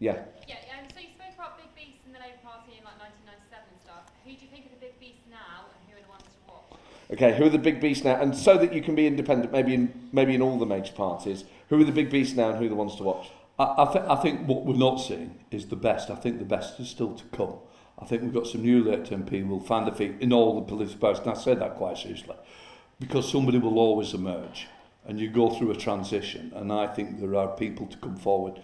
Yeah. 0.00 0.24
Yeah, 0.48 0.56
um, 0.74 0.88
so 0.92 0.98
you 0.98 1.06
spoke 1.14 1.34
about 1.36 1.56
big 1.56 1.72
beasts 1.76 2.04
in 2.04 2.12
the 2.12 2.18
Labour 2.18 2.42
Party 2.42 2.72
in 2.76 2.82
like 2.82 2.98
1997 2.98 3.62
and 3.70 3.80
stuff. 3.80 4.10
Who 4.24 4.34
do 4.34 4.42
you 4.42 4.50
think 4.50 4.66
are 4.66 4.74
the 4.74 4.80
big 4.80 4.98
beasts 4.98 5.22
now, 5.30 5.70
and 5.70 5.86
who 5.86 5.94
are 5.94 6.02
the 6.02 6.10
ones 6.10 6.26
to 6.26 6.50
watch? 6.50 6.80
Okay, 7.12 7.38
who 7.38 7.44
are 7.46 7.54
the 7.54 7.62
big 7.62 7.80
beasts 7.80 8.02
now? 8.02 8.20
And 8.20 8.34
so 8.34 8.58
that 8.58 8.72
you 8.72 8.82
can 8.82 8.96
be 8.96 9.06
independent, 9.06 9.52
maybe 9.52 9.74
in 9.74 10.08
maybe 10.10 10.34
in 10.34 10.42
all 10.42 10.58
the 10.58 10.66
major 10.66 10.92
parties, 10.94 11.44
who 11.68 11.80
are 11.80 11.84
the 11.84 11.92
big 11.92 12.10
beasts 12.10 12.34
now 12.34 12.50
and 12.50 12.58
who 12.58 12.66
are 12.66 12.70
the 12.70 12.74
ones 12.74 12.96
to 12.96 13.04
watch? 13.04 13.30
I, 13.62 13.84
I, 13.84 13.92
th- 13.92 14.04
I 14.08 14.16
think 14.16 14.48
what 14.48 14.64
we're 14.64 14.74
not 14.74 14.96
seeing 14.96 15.38
is 15.50 15.66
the 15.66 15.76
best. 15.76 16.10
I 16.10 16.16
think 16.16 16.38
the 16.38 16.44
best 16.44 16.80
is 16.80 16.88
still 16.88 17.14
to 17.14 17.24
come. 17.36 17.54
I 17.98 18.04
think 18.04 18.22
we've 18.22 18.34
got 18.34 18.46
some 18.46 18.62
new 18.62 18.84
elected 18.84 19.24
MP 19.24 19.46
will 19.46 19.60
find 19.60 19.86
their 19.86 19.94
feet 19.94 20.16
in 20.20 20.32
all 20.32 20.56
the 20.56 20.66
political 20.66 20.98
parties, 20.98 21.20
and 21.20 21.30
I 21.30 21.34
say 21.34 21.54
that 21.54 21.76
quite 21.76 21.98
seriously, 21.98 22.34
because 22.98 23.30
somebody 23.30 23.58
will 23.58 23.78
always 23.78 24.14
emerge, 24.14 24.66
and 25.06 25.20
you 25.20 25.30
go 25.30 25.50
through 25.50 25.70
a 25.70 25.76
transition, 25.76 26.52
and 26.56 26.72
I 26.72 26.88
think 26.88 27.20
there 27.20 27.36
are 27.36 27.48
people 27.48 27.86
to 27.86 27.96
come 27.98 28.16
forward 28.16 28.60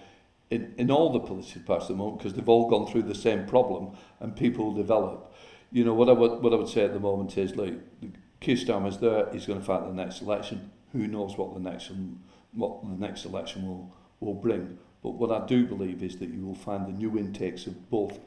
in, 0.50 0.74
in 0.78 0.90
all 0.90 1.12
the 1.12 1.20
political 1.20 1.62
parties 1.62 1.84
at 1.84 1.88
the 1.90 1.96
moment, 1.96 2.18
because 2.18 2.34
they've 2.34 2.48
all 2.48 2.68
gone 2.68 2.90
through 2.90 3.02
the 3.02 3.14
same 3.14 3.46
problem, 3.46 3.96
and 4.18 4.34
people 4.34 4.66
will 4.66 4.74
develop. 4.74 5.32
You 5.70 5.84
know, 5.84 5.94
what 5.94 6.08
I 6.08 6.12
would, 6.12 6.42
what 6.42 6.52
I 6.52 6.56
would 6.56 6.68
say 6.68 6.84
at 6.84 6.94
the 6.94 7.00
moment 7.00 7.36
is, 7.38 7.54
like, 7.54 7.74
Keir 8.40 8.56
Starmer's 8.56 8.98
there, 8.98 9.28
he's 9.32 9.46
going 9.46 9.60
to 9.60 9.64
fight 9.64 9.84
the 9.86 9.92
next 9.92 10.22
election. 10.22 10.70
Who 10.92 11.06
knows 11.06 11.36
what 11.36 11.54
the 11.54 11.60
next 11.60 11.92
what 12.54 12.82
the 12.82 12.96
next 12.96 13.26
election 13.26 13.66
will, 13.66 13.94
will 14.20 14.34
bring. 14.34 14.78
But 15.02 15.10
what 15.10 15.30
I 15.30 15.46
do 15.46 15.66
believe 15.66 16.02
is 16.02 16.16
that 16.18 16.30
you 16.30 16.44
will 16.44 16.54
find 16.54 16.86
the 16.86 16.92
new 16.92 17.16
intakes 17.18 17.66
of 17.66 17.88
both 17.90 18.18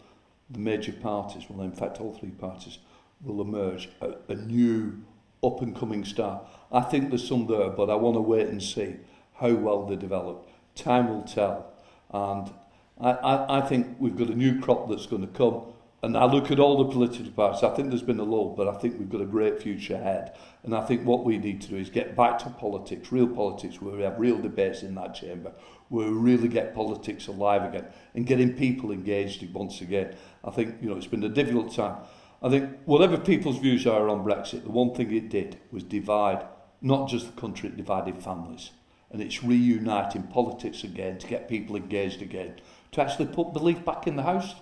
the 0.50 0.60
major 0.60 0.94
parties, 0.94 1.46
well, 1.50 1.66
in 1.66 1.72
fact, 1.72 2.00
all 2.00 2.14
three 2.14 2.32
parties, 2.32 2.80
will 3.24 3.42
emerge 3.42 3.90
a, 4.02 4.16
a 4.30 4.36
new 4.36 5.02
up 5.44 5.62
and 5.62 5.76
coming 5.76 6.06
star. 6.06 6.42
I 6.72 6.82
think 6.82 7.10
there's 7.10 7.28
some 7.28 7.48
there, 7.48 7.70
but 7.70 7.90
I 7.90 7.96
want 7.96 8.16
to 8.16 8.22
wait 8.22 8.48
and 8.48 8.62
see 8.62 8.98
how 9.36 9.54
well 9.54 9.86
they 9.86 9.96
develop. 9.96 10.48
Time 10.76 11.10
will 11.10 11.24
tell. 11.24 11.74
And 12.12 12.52
I, 13.00 13.12
I, 13.12 13.58
I 13.60 13.62
think 13.62 13.98
we've 14.00 14.16
got 14.16 14.30
a 14.30 14.36
new 14.36 14.60
crop 14.60 14.90
that's 14.90 15.08
going 15.08 15.24
to 15.24 15.28
come. 15.28 15.64
And 16.04 16.18
I 16.18 16.26
look 16.26 16.50
at 16.50 16.60
all 16.60 16.84
the 16.84 16.92
political 16.92 17.32
parties, 17.32 17.64
I 17.64 17.76
think 17.76 17.90
there's 17.90 18.02
been 18.02 18.20
a 18.20 18.24
lull, 18.24 18.56
but 18.56 18.68
I 18.68 18.74
think 18.80 18.98
we've 18.98 19.10
got 19.10 19.22
a 19.22 19.26
great 19.26 19.62
future 19.62 19.96
ahead. 19.96 20.36
And 20.64 20.76
I 20.76 20.84
think 20.86 21.06
what 21.06 21.24
we 21.24 21.38
need 21.38 21.62
to 21.62 21.68
do 21.68 21.76
is 21.76 21.92
get 21.92 22.16
back 22.16 22.40
to 22.40 22.50
politics, 22.50 23.12
real 23.12 23.28
politics, 23.28 23.82
where 23.82 23.96
we 23.96 24.02
have 24.02 24.20
real 24.20 24.40
debates 24.40 24.82
in 24.82 24.96
that 24.96 25.14
chamber, 25.14 25.52
where 25.92 26.08
we 26.08 26.14
really 26.14 26.48
get 26.48 26.74
politics 26.74 27.28
alive 27.28 27.64
again 27.64 27.86
and 28.16 28.26
getting 28.26 28.54
people 28.54 28.92
engaged 28.92 29.48
once 29.54 29.82
again. 29.82 30.16
I 30.44 30.50
think, 30.50 30.78
you 30.82 30.90
know, 30.90 30.96
it's 30.96 31.06
been 31.06 31.24
a 31.24 31.30
difficult 31.30 31.76
time. 31.76 31.98
I 32.42 32.50
think 32.50 32.80
whatever 32.86 33.18
people's 33.18 33.60
views 33.60 33.86
are 33.86 34.08
on 34.08 34.24
Brexit, 34.24 34.64
the 34.64 34.72
one 34.72 34.96
thing 34.96 35.14
it 35.14 35.30
did 35.30 35.60
was 35.70 35.84
divide 35.84 36.46
not 36.82 37.10
just 37.10 37.28
the 37.28 37.40
country, 37.40 37.70
it 37.70 37.78
divided 37.78 38.24
families. 38.24 38.72
And 39.12 39.22
it's 39.22 39.44
reuniting 39.44 40.24
politics 40.24 40.84
again 40.86 41.18
to 41.20 41.28
get 41.28 41.50
people 41.50 41.76
engaged 41.76 42.22
again, 42.22 42.56
to 42.94 43.02
actually 43.02 43.28
put 43.28 43.52
belief 43.52 43.84
back 43.84 44.08
in 44.08 44.16
the 44.16 44.24
house. 44.24 44.56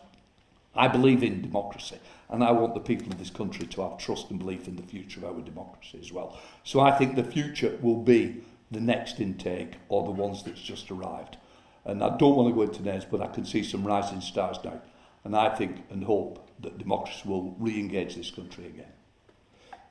I 0.76 0.88
believe 0.88 1.24
in 1.24 1.42
democracy, 1.42 1.98
and 2.30 2.44
I 2.44 2.52
want 2.52 2.74
the 2.74 2.80
people 2.80 3.12
of 3.12 3.20
this 3.20 3.30
country 3.30 3.66
to 3.68 3.82
have 3.82 3.98
trust 3.98 4.30
and 4.30 4.40
belief 4.40 4.68
in 4.68 4.76
the 4.76 4.84
future 4.84 5.20
of 5.20 5.36
our 5.36 5.42
democracy 5.42 6.00
as 6.02 6.12
well. 6.12 6.38
So 6.64 6.80
I 6.80 6.92
think 6.92 7.16
the 7.16 7.24
future 7.24 7.78
will 7.82 8.02
be 8.02 8.44
the 8.72 8.80
next 8.80 9.20
intake 9.20 9.76
or 9.90 10.04
the 10.04 10.12
ones 10.12 10.44
that's 10.44 10.62
just 10.62 10.92
arrived. 10.92 11.38
And 11.86 12.04
I 12.04 12.16
don't 12.18 12.36
want 12.36 12.50
to 12.50 12.56
go 12.56 12.62
into 12.62 12.84
names, 12.84 13.06
but 13.06 13.22
I 13.22 13.28
can 13.28 13.46
see 13.46 13.64
some 13.64 13.86
rising 13.86 14.22
stars 14.22 14.58
now. 14.64 14.82
And 15.24 15.36
I 15.36 15.56
think 15.56 15.84
and 15.90 16.04
hope 16.04 16.48
that 16.62 16.78
democracy 16.78 17.22
will 17.26 17.56
re-engage 17.60 18.16
this 18.16 18.32
country 18.32 18.66
again. 18.68 18.92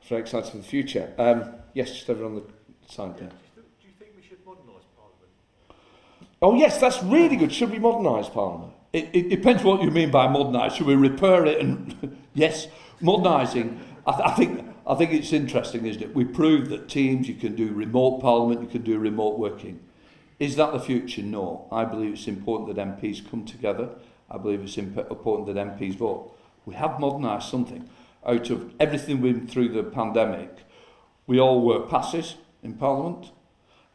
Very 0.08 0.22
excited 0.22 0.50
for 0.50 0.56
the 0.58 0.62
future. 0.62 1.12
Um, 1.18 1.54
yes, 1.74 1.92
just 1.92 2.08
over 2.08 2.24
on 2.24 2.36
the 2.36 2.42
side 2.88 3.18
there. 3.18 3.28
Do 3.28 3.62
you 3.86 3.92
think 3.98 4.12
we 4.16 4.22
should 4.22 4.38
modernise 4.46 4.84
Parliament? 4.96 5.82
Oh 6.40 6.54
yes, 6.54 6.80
that's 6.80 7.02
really 7.02 7.36
good. 7.36 7.52
Should 7.52 7.70
we 7.70 7.78
modernise 7.78 8.28
Parliament? 8.28 8.72
It, 8.92 9.10
it 9.12 9.28
depends 9.28 9.62
what 9.62 9.82
you 9.82 9.90
mean 9.90 10.10
by 10.10 10.28
modernise. 10.28 10.74
Should 10.74 10.86
we 10.86 10.94
repair 10.94 11.44
it? 11.44 11.60
And 11.60 12.16
yes, 12.34 12.68
modernising. 13.00 13.80
I, 14.06 14.12
th- 14.12 14.28
I 14.28 14.34
think 14.34 14.67
I 14.88 14.94
think 14.94 15.12
it's 15.12 15.34
interesting, 15.34 15.84
isn't 15.84 16.02
it? 16.02 16.14
We 16.14 16.24
proved 16.24 16.70
that 16.70 16.88
teams 16.88 17.28
you 17.28 17.34
can 17.34 17.54
do 17.54 17.74
remote 17.74 18.22
parliament, 18.22 18.62
you 18.62 18.68
can 18.68 18.82
do 18.82 18.98
remote 18.98 19.38
working. 19.38 19.80
Is 20.38 20.56
that 20.56 20.72
the 20.72 20.80
future? 20.80 21.20
No. 21.20 21.68
I 21.70 21.84
believe 21.84 22.14
it's 22.14 22.26
important 22.26 22.74
that 22.74 22.82
MPs 22.82 23.28
come 23.30 23.44
together. 23.44 23.90
I 24.30 24.38
believe 24.38 24.62
it's 24.62 24.78
imp- 24.78 25.10
important 25.10 25.54
that 25.54 25.56
MPs 25.56 25.96
vote. 25.96 26.34
We 26.64 26.74
have 26.76 26.98
modernised 26.98 27.50
something 27.50 27.86
out 28.26 28.48
of 28.48 28.72
everything 28.80 29.20
we've 29.20 29.34
been 29.34 29.46
through 29.46 29.68
the 29.68 29.82
pandemic. 29.82 30.56
We 31.26 31.38
all 31.38 31.60
work 31.60 31.90
passes 31.90 32.36
in 32.62 32.72
Parliament, 32.72 33.32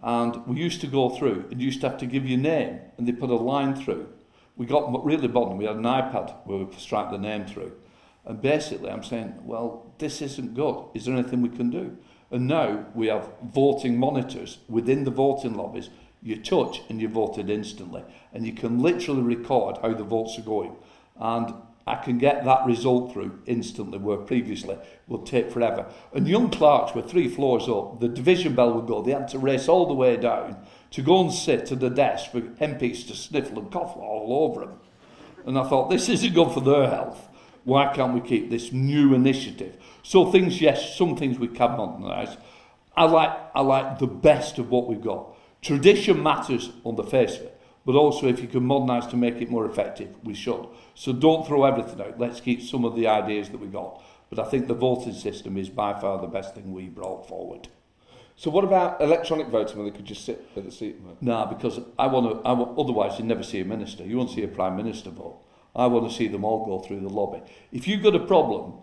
and 0.04 0.46
we 0.46 0.58
used 0.58 0.82
to 0.82 0.88
go 0.88 1.10
through 1.10 1.48
and 1.50 1.60
you 1.60 1.66
used 1.66 1.82
to 1.82 1.90
have 1.90 1.98
to 2.00 2.06
give 2.06 2.28
your 2.28 2.40
name, 2.40 2.80
and 3.00 3.08
they 3.08 3.14
put 3.14 3.32
a 3.32 3.36
line 3.36 3.76
through. 3.76 4.10
We 4.58 4.68
got 4.68 5.04
really 5.04 5.28
modern. 5.28 5.58
We 5.58 5.66
had 5.66 5.78
an 5.78 5.84
iPad 5.84 6.36
where 6.46 6.60
we 6.60 6.76
strike 6.76 7.10
the 7.10 7.18
name 7.18 7.48
through. 7.48 7.72
And 8.26 8.42
basically, 8.42 8.90
I'm 8.90 9.04
saying, 9.04 9.36
well, 9.44 9.94
this 9.98 10.22
isn't 10.22 10.54
good. 10.54 10.86
Is 10.94 11.06
there 11.06 11.16
anything 11.16 11.42
we 11.42 11.50
can 11.50 11.70
do? 11.70 11.98
And 12.32 12.48
now 12.48 12.86
we 12.96 13.08
have 13.08 13.30
voting 13.44 13.98
monitors 13.98 14.60
within 14.68 15.04
the 15.04 15.12
voting 15.12 15.56
lobbies. 15.56 15.90
You 16.22 16.38
touch 16.38 16.82
and 16.90 17.02
you're 17.02 17.10
voted 17.10 17.50
instantly. 17.50 18.04
And 18.34 18.46
you 18.46 18.54
can 18.54 18.82
literally 18.82 19.22
record 19.22 19.78
how 19.82 19.94
the 19.94 20.04
votes 20.04 20.40
are 20.40 20.44
going. 20.44 20.76
And 21.20 21.54
I 21.86 21.96
can 21.96 22.18
get 22.18 22.46
that 22.46 22.66
result 22.66 23.12
through 23.12 23.42
instantly, 23.46 23.98
where 23.98 24.18
previously 24.18 24.76
it 24.76 24.86
would 25.08 25.26
take 25.26 25.52
forever. 25.52 25.86
And 26.14 26.28
young 26.28 26.50
clerks 26.50 26.96
were 26.96 27.02
three 27.02 27.28
floors 27.28 27.68
up. 27.68 28.00
The 28.00 28.08
division 28.08 28.56
bell 28.56 28.74
would 28.74 28.88
go. 28.88 29.02
They 29.02 29.12
had 29.12 29.28
to 29.30 29.40
race 29.40 29.68
all 29.68 29.86
the 29.86 29.94
way 29.94 30.16
down 30.16 30.66
to 30.92 31.02
go 31.02 31.20
and 31.22 31.34
sit 31.34 31.72
at 31.74 31.82
the 31.82 31.90
desk 31.90 32.32
for 32.32 32.40
MPs 32.40 33.06
to 33.08 33.16
sniffle 33.16 33.60
and 33.60 33.72
cough 33.72 33.98
all 33.98 34.46
over 34.46 34.62
them. 34.62 34.80
And 35.46 35.60
I 35.60 35.68
thought, 35.68 35.90
this 35.90 36.08
isn't 36.08 36.34
good 36.34 36.54
for 36.54 36.62
their 36.62 36.90
health. 36.90 37.28
Why 37.64 37.94
can't 37.94 38.14
we 38.14 38.22
keep 38.22 38.50
this 38.50 38.72
new 38.72 39.14
initiative? 39.14 39.78
So 40.04 40.32
things, 40.32 40.62
yes, 40.62 40.98
some 40.98 41.16
things 41.16 41.40
we 41.40 41.48
can 41.48 41.78
modernise. 41.78 42.36
I 42.96 43.06
like, 43.06 43.32
I 43.56 43.62
like 43.62 44.00
the 44.00 44.08
best 44.08 44.60
of 44.60 44.70
what 44.70 44.88
we've 44.88 45.02
got. 45.02 45.36
Tradition 45.62 46.22
matters 46.22 46.72
on 46.84 46.96
the 46.96 47.04
face 47.04 47.38
of 47.38 47.44
it, 47.44 47.62
but 47.86 47.96
also 47.96 48.28
if 48.28 48.42
you 48.42 48.48
can 48.48 48.66
modernise 48.66 49.08
to 49.08 49.18
make 49.18 49.42
it 49.42 49.50
more 49.50 49.66
effective, 49.66 50.10
we 50.24 50.34
should. 50.34 50.68
So 50.94 51.14
don't 51.14 51.48
throw 51.48 51.64
everything 51.64 52.02
out. 52.02 52.20
Let's 52.20 52.42
keep 52.42 52.62
some 52.62 52.84
of 52.84 52.96
the 52.96 53.08
ideas 53.08 53.50
that 53.50 53.60
we 53.60 53.68
got. 53.68 54.04
But 54.30 54.46
I 54.46 54.50
think 54.50 54.68
the 54.68 54.74
voting 54.74 55.14
system 55.14 55.58
is 55.58 55.70
by 55.70 56.00
far 56.00 56.20
the 56.20 56.28
best 56.28 56.56
thing 56.56 56.74
we 56.74 56.88
brought 56.88 57.28
forward. 57.28 57.70
So 58.36 58.50
what 58.50 58.64
about 58.64 59.00
electronic 59.00 59.48
voting 59.48 59.78
where 59.78 59.90
they 59.90 59.96
could 59.96 60.06
just 60.06 60.26
sit 60.26 60.44
at 60.56 60.66
the 60.66 60.72
seat? 60.72 60.98
No. 61.02 61.16
Nah, 61.22 61.46
because 61.46 61.80
I 62.00 62.08
want 62.08 62.44
to. 62.44 62.48
I 62.48 62.52
otherwise, 62.52 63.20
you 63.20 63.26
never 63.26 63.44
see 63.44 63.60
a 63.60 63.66
minister. 63.66 64.04
You 64.04 64.18
won't 64.18 64.32
see 64.32 64.44
a 64.44 64.48
prime 64.48 64.76
minister 64.76 65.12
vote. 65.12 65.40
I 65.76 65.88
want 65.88 66.10
to 66.10 66.16
see 66.16 66.28
them 66.28 66.46
all 66.46 66.66
go 66.66 66.80
through 66.80 67.00
the 67.02 67.10
lobby. 67.10 67.42
If 67.72 67.88
you've 67.88 68.04
got 68.04 68.16
a 68.16 68.20
problem, 68.20 68.74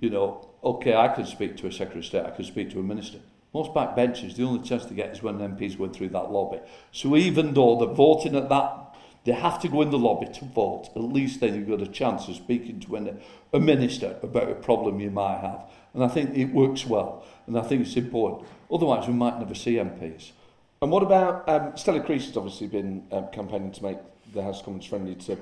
you 0.00 0.10
know, 0.10 0.48
okay, 0.62 0.94
I 0.94 1.08
can 1.08 1.26
speak 1.26 1.56
to 1.58 1.66
a 1.66 1.72
secretary 1.72 2.00
of 2.00 2.06
state. 2.06 2.24
I 2.24 2.30
can 2.30 2.44
speak 2.44 2.70
to 2.70 2.80
a 2.80 2.82
minister. 2.82 3.18
Most 3.52 3.72
backbenchers, 3.72 4.36
the 4.36 4.44
only 4.44 4.66
chance 4.66 4.84
to 4.86 4.94
get 4.94 5.10
is 5.10 5.22
when 5.22 5.38
MPs 5.38 5.78
go 5.78 5.88
through 5.88 6.10
that 6.10 6.30
lobby. 6.30 6.60
So 6.92 7.16
even 7.16 7.54
though 7.54 7.78
they're 7.78 7.94
voting 7.94 8.36
at 8.36 8.48
that, 8.48 8.94
they 9.24 9.32
have 9.32 9.60
to 9.60 9.68
go 9.68 9.82
in 9.82 9.90
the 9.90 9.98
lobby 9.98 10.26
to 10.26 10.44
vote. 10.44 10.90
At 10.94 11.02
least 11.02 11.40
then 11.40 11.54
you've 11.54 11.68
got 11.68 11.86
a 11.86 11.90
chance 11.90 12.28
of 12.28 12.36
speaking 12.36 12.80
to 12.80 13.18
a 13.52 13.60
minister 13.60 14.16
about 14.22 14.50
a 14.50 14.54
problem 14.54 15.00
you 15.00 15.10
might 15.10 15.38
have. 15.40 15.64
And 15.94 16.04
I 16.04 16.08
think 16.08 16.36
it 16.36 16.46
works 16.46 16.86
well. 16.86 17.24
And 17.46 17.58
I 17.58 17.62
think 17.62 17.82
it's 17.82 17.96
important. 17.96 18.48
Otherwise, 18.70 19.08
we 19.08 19.14
might 19.14 19.38
never 19.38 19.54
see 19.54 19.74
MPs. 19.74 20.32
And 20.80 20.92
what 20.92 21.02
about 21.02 21.48
um, 21.48 21.76
Stella 21.76 22.00
Creasy 22.00 22.26
has 22.26 22.36
obviously 22.36 22.68
been 22.68 23.06
um, 23.10 23.28
campaigning 23.32 23.72
to 23.72 23.82
make 23.82 23.98
the 24.32 24.42
House 24.42 24.62
Commons 24.62 24.86
friendly 24.86 25.14
to 25.16 25.36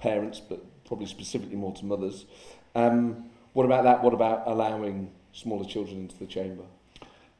parents, 0.00 0.40
but 0.40 0.60
probably 0.84 1.06
specifically 1.06 1.56
more 1.56 1.72
to 1.74 1.84
mothers. 1.84 2.26
Um, 2.74 3.30
what 3.52 3.64
about 3.64 3.84
that? 3.84 4.02
What 4.02 4.14
about 4.14 4.42
allowing 4.46 5.12
smaller 5.32 5.64
children 5.64 5.98
into 5.98 6.18
the 6.18 6.26
chamber? 6.26 6.64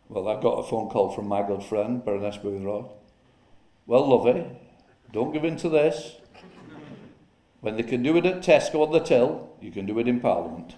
Well, 0.08 0.28
I 0.28 0.40
got 0.40 0.58
a 0.58 0.62
phone 0.62 0.88
call 0.88 1.10
from 1.10 1.28
my 1.28 1.42
good 1.42 1.62
friend, 1.62 2.04
Baroness 2.04 2.36
Boothroyd. 2.36 2.90
Well, 3.86 4.08
lovey, 4.08 4.44
don't 5.12 5.32
give 5.32 5.44
in 5.44 5.56
to 5.58 5.68
this. 5.68 6.16
When 7.60 7.76
they 7.76 7.82
can 7.82 8.02
do 8.02 8.16
it 8.16 8.26
at 8.26 8.42
Tesco 8.42 8.86
on 8.86 8.92
the 8.92 9.00
till, 9.00 9.50
you 9.60 9.70
can 9.70 9.86
do 9.86 9.98
it 9.98 10.08
in 10.08 10.20
Parliament. 10.20 10.76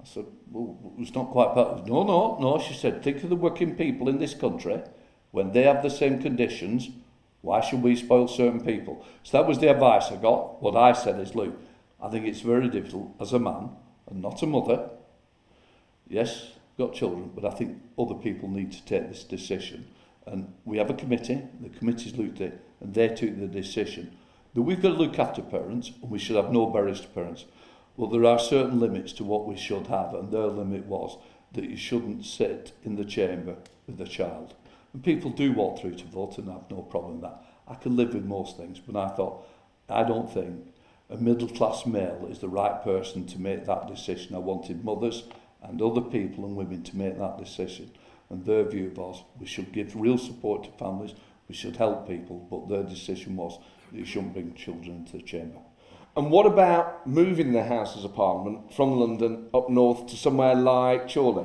I 0.00 0.04
said, 0.04 0.26
well, 0.50 0.78
it's 0.98 1.14
not 1.14 1.30
quite 1.30 1.54
part 1.54 1.86
No, 1.86 2.04
no, 2.04 2.38
no, 2.38 2.58
she 2.58 2.74
said, 2.74 3.02
think 3.02 3.22
of 3.22 3.30
the 3.30 3.36
working 3.36 3.74
people 3.74 4.08
in 4.08 4.18
this 4.18 4.34
country. 4.34 4.82
When 5.30 5.52
they 5.52 5.62
have 5.62 5.82
the 5.82 5.90
same 5.90 6.22
conditions, 6.22 6.90
why 7.44 7.60
should 7.60 7.82
we 7.82 7.94
spoil 7.94 8.26
certain 8.26 8.64
people? 8.64 9.04
So 9.22 9.36
that 9.36 9.46
was 9.46 9.58
the 9.58 9.70
advice 9.70 10.10
I 10.10 10.16
got. 10.16 10.62
What 10.62 10.76
I 10.76 10.92
said 10.94 11.20
is, 11.20 11.34
look, 11.34 11.54
I 12.02 12.08
think 12.08 12.26
it's 12.26 12.40
very 12.40 12.68
difficult 12.68 13.14
as 13.20 13.34
a 13.34 13.38
man 13.38 13.68
and 14.08 14.22
not 14.22 14.42
a 14.42 14.46
mother. 14.46 14.88
Yes, 16.08 16.52
got 16.78 16.94
children, 16.94 17.30
but 17.34 17.44
I 17.44 17.54
think 17.54 17.82
other 17.98 18.14
people 18.14 18.48
need 18.48 18.72
to 18.72 18.84
take 18.86 19.08
this 19.08 19.24
decision. 19.24 19.86
And 20.26 20.54
we 20.64 20.78
have 20.78 20.88
a 20.88 20.94
committee, 20.94 21.42
the 21.60 21.68
committee's 21.68 22.16
looked 22.16 22.40
at 22.40 22.54
it, 22.54 22.60
and 22.80 22.94
they 22.94 23.08
took 23.08 23.38
the 23.38 23.46
decision 23.46 24.16
that 24.54 24.62
we've 24.62 24.80
got 24.80 24.90
to 24.90 24.94
look 24.94 25.18
after 25.18 25.42
parents 25.42 25.92
and 26.00 26.10
we 26.10 26.18
should 26.18 26.36
have 26.36 26.50
no 26.50 26.66
barriers 26.66 27.02
to 27.02 27.08
parents. 27.08 27.44
Well, 27.96 28.08
there 28.08 28.24
are 28.24 28.38
certain 28.38 28.80
limits 28.80 29.12
to 29.14 29.24
what 29.24 29.46
we 29.46 29.56
should 29.56 29.88
have, 29.88 30.14
and 30.14 30.32
their 30.32 30.46
limit 30.46 30.86
was 30.86 31.18
that 31.52 31.68
you 31.68 31.76
shouldn't 31.76 32.24
sit 32.24 32.72
in 32.84 32.96
the 32.96 33.04
chamber 33.04 33.56
with 33.86 34.00
a 34.00 34.06
child. 34.06 34.54
And 34.94 35.02
people 35.02 35.30
do 35.30 35.52
walk 35.52 35.80
through 35.80 35.96
to 35.96 36.04
vote 36.06 36.38
and 36.38 36.48
I 36.48 36.54
have 36.54 36.70
no 36.70 36.80
problem 36.80 37.14
with 37.14 37.22
that. 37.22 37.42
I 37.66 37.74
can 37.74 37.96
live 37.96 38.14
with 38.14 38.24
most 38.24 38.56
things, 38.56 38.78
but 38.78 38.96
I 38.96 39.14
thought, 39.14 39.46
I 39.88 40.04
don't 40.04 40.32
think 40.32 40.72
a 41.10 41.16
middle 41.16 41.48
class 41.48 41.84
male 41.84 42.26
is 42.30 42.38
the 42.38 42.48
right 42.48 42.82
person 42.82 43.26
to 43.26 43.40
make 43.40 43.66
that 43.66 43.88
decision. 43.88 44.34
I 44.34 44.38
wanted 44.38 44.84
mothers 44.84 45.24
and 45.62 45.82
other 45.82 46.00
people 46.00 46.44
and 46.46 46.56
women 46.56 46.82
to 46.84 46.96
make 46.96 47.18
that 47.18 47.38
decision. 47.38 47.90
And 48.30 48.44
their 48.44 48.64
view 48.64 48.92
was 48.94 49.22
we 49.38 49.46
should 49.46 49.72
give 49.72 49.96
real 49.96 50.16
support 50.16 50.64
to 50.64 50.70
families, 50.78 51.14
we 51.48 51.54
should 51.54 51.76
help 51.76 52.08
people, 52.08 52.46
but 52.50 52.68
their 52.68 52.84
decision 52.84 53.36
was 53.36 53.58
that 53.90 53.98
you 53.98 54.04
shouldn't 54.06 54.32
bring 54.32 54.54
children 54.54 54.98
into 54.98 55.12
the 55.18 55.22
chamber. 55.22 55.58
And 56.16 56.30
what 56.30 56.46
about 56.46 57.08
moving 57.08 57.52
the 57.52 57.64
Houses 57.64 58.04
of 58.04 58.14
Parliament 58.14 58.72
from 58.72 59.00
London 59.00 59.48
up 59.52 59.68
north 59.68 60.06
to 60.06 60.16
somewhere 60.16 60.54
like 60.54 61.12
Chorley? 61.12 61.44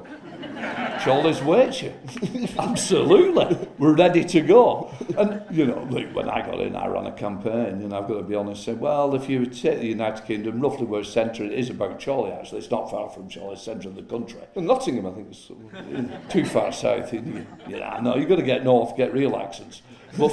Chorley's 1.03 1.41
Wiltshire. 1.41 1.95
Absolutely. 2.59 3.67
We're 3.79 3.95
ready 3.95 4.23
to 4.25 4.41
go. 4.41 4.93
And, 5.17 5.43
you 5.49 5.65
know, 5.65 5.87
look, 5.89 6.13
when 6.13 6.29
I 6.29 6.45
got 6.45 6.59
in, 6.59 6.75
I 6.75 6.85
ran 6.85 7.07
a 7.07 7.11
campaign, 7.11 7.81
and 7.81 7.95
I've 7.95 8.07
got 8.07 8.17
to 8.17 8.23
be 8.23 8.35
honest, 8.35 8.63
said, 8.63 8.79
well, 8.79 9.15
if 9.15 9.27
you 9.27 9.47
take 9.47 9.79
the 9.79 9.87
United 9.87 10.25
Kingdom, 10.25 10.59
roughly 10.59 10.85
where 10.85 11.03
centre, 11.03 11.43
it 11.43 11.53
is 11.53 11.71
about 11.71 11.99
Chorley, 11.99 12.31
actually. 12.31 12.59
It's 12.59 12.69
not 12.69 12.91
far 12.91 13.09
from 13.09 13.27
Chorley, 13.27 13.55
centre 13.55 13.89
of 13.89 13.95
the 13.95 14.03
country. 14.03 14.41
And 14.55 14.67
Nottingham, 14.67 15.07
I 15.07 15.11
think, 15.13 15.31
is 15.31 15.51
Too 16.29 16.45
far 16.45 16.71
south. 16.71 17.11
You, 17.11 17.47
yeah, 17.67 17.99
no, 18.03 18.17
you've 18.17 18.29
got 18.29 18.35
to 18.35 18.43
get 18.43 18.63
north, 18.63 18.95
get 18.95 19.13
real 19.13 19.35
accents. 19.35 19.81
But, 20.17 20.29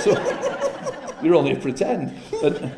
so, 0.00 1.16
you're 1.22 1.34
only 1.34 1.56
pretend. 1.56 2.14
And, 2.42 2.74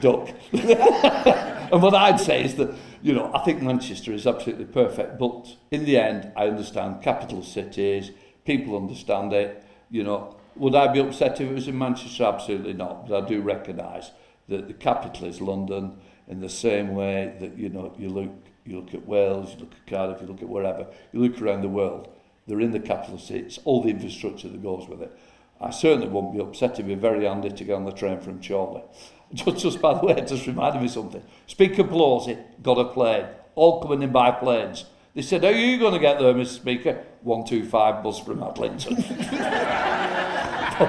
duck. 0.00 0.30
and 0.52 1.82
what 1.82 1.94
I'd 1.94 2.20
say 2.20 2.44
is 2.44 2.54
that, 2.56 2.74
you 3.02 3.12
know, 3.12 3.30
I 3.34 3.40
think 3.44 3.62
Manchester 3.62 4.12
is 4.12 4.26
absolutely 4.26 4.66
perfect, 4.66 5.18
but 5.18 5.56
in 5.70 5.84
the 5.84 5.96
end, 5.96 6.32
I 6.36 6.48
understand 6.48 7.02
capital 7.02 7.42
cities, 7.42 8.10
people 8.44 8.76
understand 8.76 9.32
it. 9.32 9.64
You 9.90 10.04
know, 10.04 10.36
would 10.56 10.74
I 10.74 10.92
be 10.92 11.00
upset 11.00 11.40
if 11.40 11.50
it 11.50 11.54
was 11.54 11.68
in 11.68 11.78
Manchester? 11.78 12.24
Absolutely 12.24 12.74
not. 12.74 13.08
But 13.08 13.24
I 13.24 13.28
do 13.28 13.40
recognise 13.40 14.10
that 14.48 14.68
the 14.68 14.74
capital 14.74 15.26
is 15.26 15.40
London 15.40 15.98
in 16.28 16.40
the 16.40 16.48
same 16.48 16.94
way 16.94 17.34
that, 17.40 17.56
you 17.56 17.68
know, 17.68 17.94
you 17.98 18.08
look, 18.08 18.30
you 18.64 18.80
look 18.80 18.94
at 18.94 19.06
Wales, 19.06 19.54
you 19.54 19.60
look 19.60 19.72
at 19.72 19.86
Cardiff, 19.86 20.20
you 20.20 20.26
look 20.26 20.42
at 20.42 20.48
wherever, 20.48 20.86
you 21.12 21.20
look 21.20 21.40
around 21.40 21.62
the 21.62 21.68
world, 21.68 22.08
they're 22.46 22.60
in 22.60 22.72
the 22.72 22.80
capital 22.80 23.18
cities, 23.18 23.58
all 23.64 23.82
the 23.82 23.90
infrastructure 23.90 24.48
that 24.48 24.62
goes 24.62 24.88
with 24.88 25.02
it. 25.02 25.16
I 25.60 25.70
certainly 25.70 26.08
won't 26.08 26.32
be 26.32 26.40
upset. 26.40 26.72
It'd 26.72 26.86
be 26.86 26.94
very 26.94 27.26
handy 27.26 27.50
to 27.50 27.64
get 27.64 27.74
on 27.74 27.84
the 27.84 27.92
train 27.92 28.20
from 28.20 28.42
Chorley. 28.42 28.82
Just, 29.32 29.58
just 29.58 29.80
by 29.80 29.94
the 29.94 30.04
way, 30.04 30.14
it 30.14 30.26
just 30.26 30.44
reminded 30.48 30.80
me 30.80 30.86
of 30.86 30.92
something. 30.92 31.22
Speaker 31.46 31.84
Pelosi 31.84 32.36
got 32.64 32.78
a 32.78 32.86
plane, 32.86 33.26
all 33.54 33.80
coming 33.80 34.02
in 34.02 34.10
by 34.10 34.32
planes. 34.32 34.86
They 35.14 35.22
said, 35.22 35.44
How 35.44 35.50
are 35.50 35.52
you 35.52 35.78
going 35.78 35.92
to 35.92 36.00
get 36.00 36.18
there, 36.18 36.34
Mr. 36.34 36.56
Speaker? 36.56 37.04
125 37.22 38.02
bus 38.02 38.18
from 38.18 38.40
Adlington. 38.40 38.96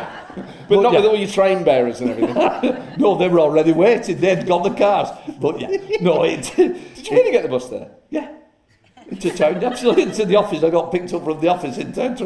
But, 0.69 0.81
not 0.81 0.93
yeah. 0.93 0.99
with 0.99 1.09
all 1.09 1.15
your 1.17 1.27
train 1.27 1.63
bearers 1.63 1.99
and 1.99 2.11
everything. 2.11 2.35
no, 2.97 3.17
they 3.17 3.27
were 3.27 3.41
already 3.41 3.73
waiting. 3.73 4.19
They'd 4.19 4.47
got 4.47 4.63
the 4.63 4.69
cars. 4.69 5.09
But 5.39 5.59
yeah, 5.59 5.67
no, 5.99 6.23
it. 6.23 6.53
Did 6.55 6.77
you 7.09 7.17
really 7.17 7.31
get 7.31 7.43
the 7.43 7.49
bus 7.49 7.67
there? 7.67 7.91
Yeah. 8.09 8.31
Into 9.09 9.29
town, 9.31 9.63
absolutely 9.63 10.03
into 10.03 10.25
the 10.25 10.35
office. 10.35 10.63
I 10.63 10.69
got 10.69 10.91
picked 10.91 11.13
up 11.13 11.23
from 11.23 11.39
the 11.41 11.47
office 11.49 11.77
in 11.77 11.91
town 11.91 12.15
to. 12.17 12.25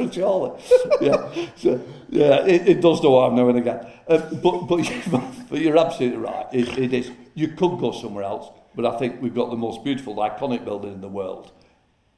Yeah, 1.02 1.48
so, 1.56 1.82
yeah, 2.10 2.46
it, 2.46 2.68
it 2.68 2.82
does 2.82 3.02
no 3.02 3.20
harm 3.20 3.36
now 3.36 3.50
and 3.50 3.58
again. 3.58 3.86
Uh, 4.08 4.18
but, 4.36 4.62
but, 4.68 4.92
but 5.50 5.60
you're 5.60 5.78
absolutely 5.78 6.20
right. 6.20 6.46
It, 6.52 6.78
it 6.78 6.94
is. 6.94 7.12
You 7.34 7.50
could 7.50 7.80
go 7.80 7.92
somewhere 7.92 8.24
else, 8.24 8.50
but 8.76 8.86
I 8.86 8.98
think 8.98 9.22
we've 9.22 9.34
got 9.34 9.50
the 9.50 9.58
most 9.58 9.84
beautiful, 9.84 10.16
iconic 10.18 10.64
building 10.64 10.94
in 10.94 11.02
the 11.02 11.10
world. 11.10 11.52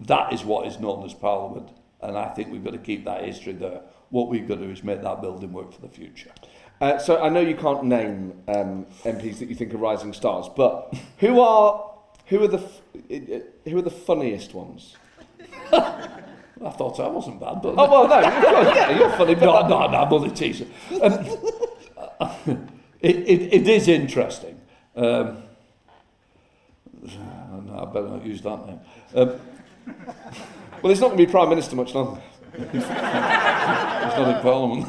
That 0.02 0.34
is 0.34 0.44
what 0.44 0.68
is 0.68 0.80
known 0.80 1.06
as 1.06 1.14
Parliament, 1.14 1.70
and 2.02 2.18
I 2.18 2.30
think 2.30 2.52
we've 2.52 2.64
got 2.64 2.74
to 2.74 2.78
keep 2.78 3.06
that 3.06 3.24
history 3.24 3.54
there. 3.54 3.82
What 4.10 4.30
we've 4.30 4.48
got 4.48 4.56
to 4.56 4.66
do 4.66 4.72
is 4.72 4.84
make 4.84 5.02
that 5.02 5.22
building 5.22 5.52
work 5.52 5.74
for 5.74 5.82
the 5.82 5.90
future. 5.90 6.32
Uh, 6.80 7.00
so 7.00 7.22
I 7.22 7.30
know 7.30 7.40
you 7.40 7.56
can't 7.56 7.86
name 7.86 8.44
um, 8.48 8.86
MPs 9.04 9.40
that 9.40 9.50
you 9.50 9.56
think 9.56 9.74
are 9.74 9.78
rising 9.78 10.14
stars, 10.14 10.48
but 10.56 10.94
who 11.18 11.40
are 11.40 11.97
who 12.28 12.44
are 12.44 12.48
the 12.48 12.60
f- 12.60 12.82
who 13.66 13.78
are 13.78 13.82
the 13.82 13.90
funniest 13.90 14.54
ones? 14.54 14.96
I 15.72 16.72
thought 16.72 17.00
I 17.00 17.08
wasn't 17.08 17.40
bad, 17.40 17.62
but 17.62 17.76
Oh 17.78 17.90
well, 17.90 18.08
no, 18.08 18.20
you're, 18.20 18.76
yeah, 18.76 18.98
you're 18.98 19.12
funny, 19.12 19.36
but 19.36 19.46
no, 19.46 19.68
no, 19.68 19.88
no, 19.88 19.98
I'm 19.98 20.14
only 20.14 20.32
teasing. 20.32 20.72
Um, 21.02 21.26
it, 23.02 23.16
it, 23.16 23.54
it 23.54 23.68
is 23.68 23.88
interesting. 23.88 24.60
Um, 24.96 25.44
no, 27.02 27.80
I 27.82 27.94
better 27.94 28.08
not 28.10 28.26
use 28.26 28.42
that 28.42 28.68
name. 28.68 28.80
Um, 29.16 29.40
well, 30.82 30.90
he's 30.90 31.00
not 31.00 31.08
going 31.08 31.20
to 31.20 31.26
be 31.26 31.32
prime 31.32 31.50
minister 31.50 31.76
much 31.76 31.94
longer. 31.94 32.22
it's 32.54 32.90
not 32.90 34.36
in 34.36 34.42
Parliament. 34.42 34.88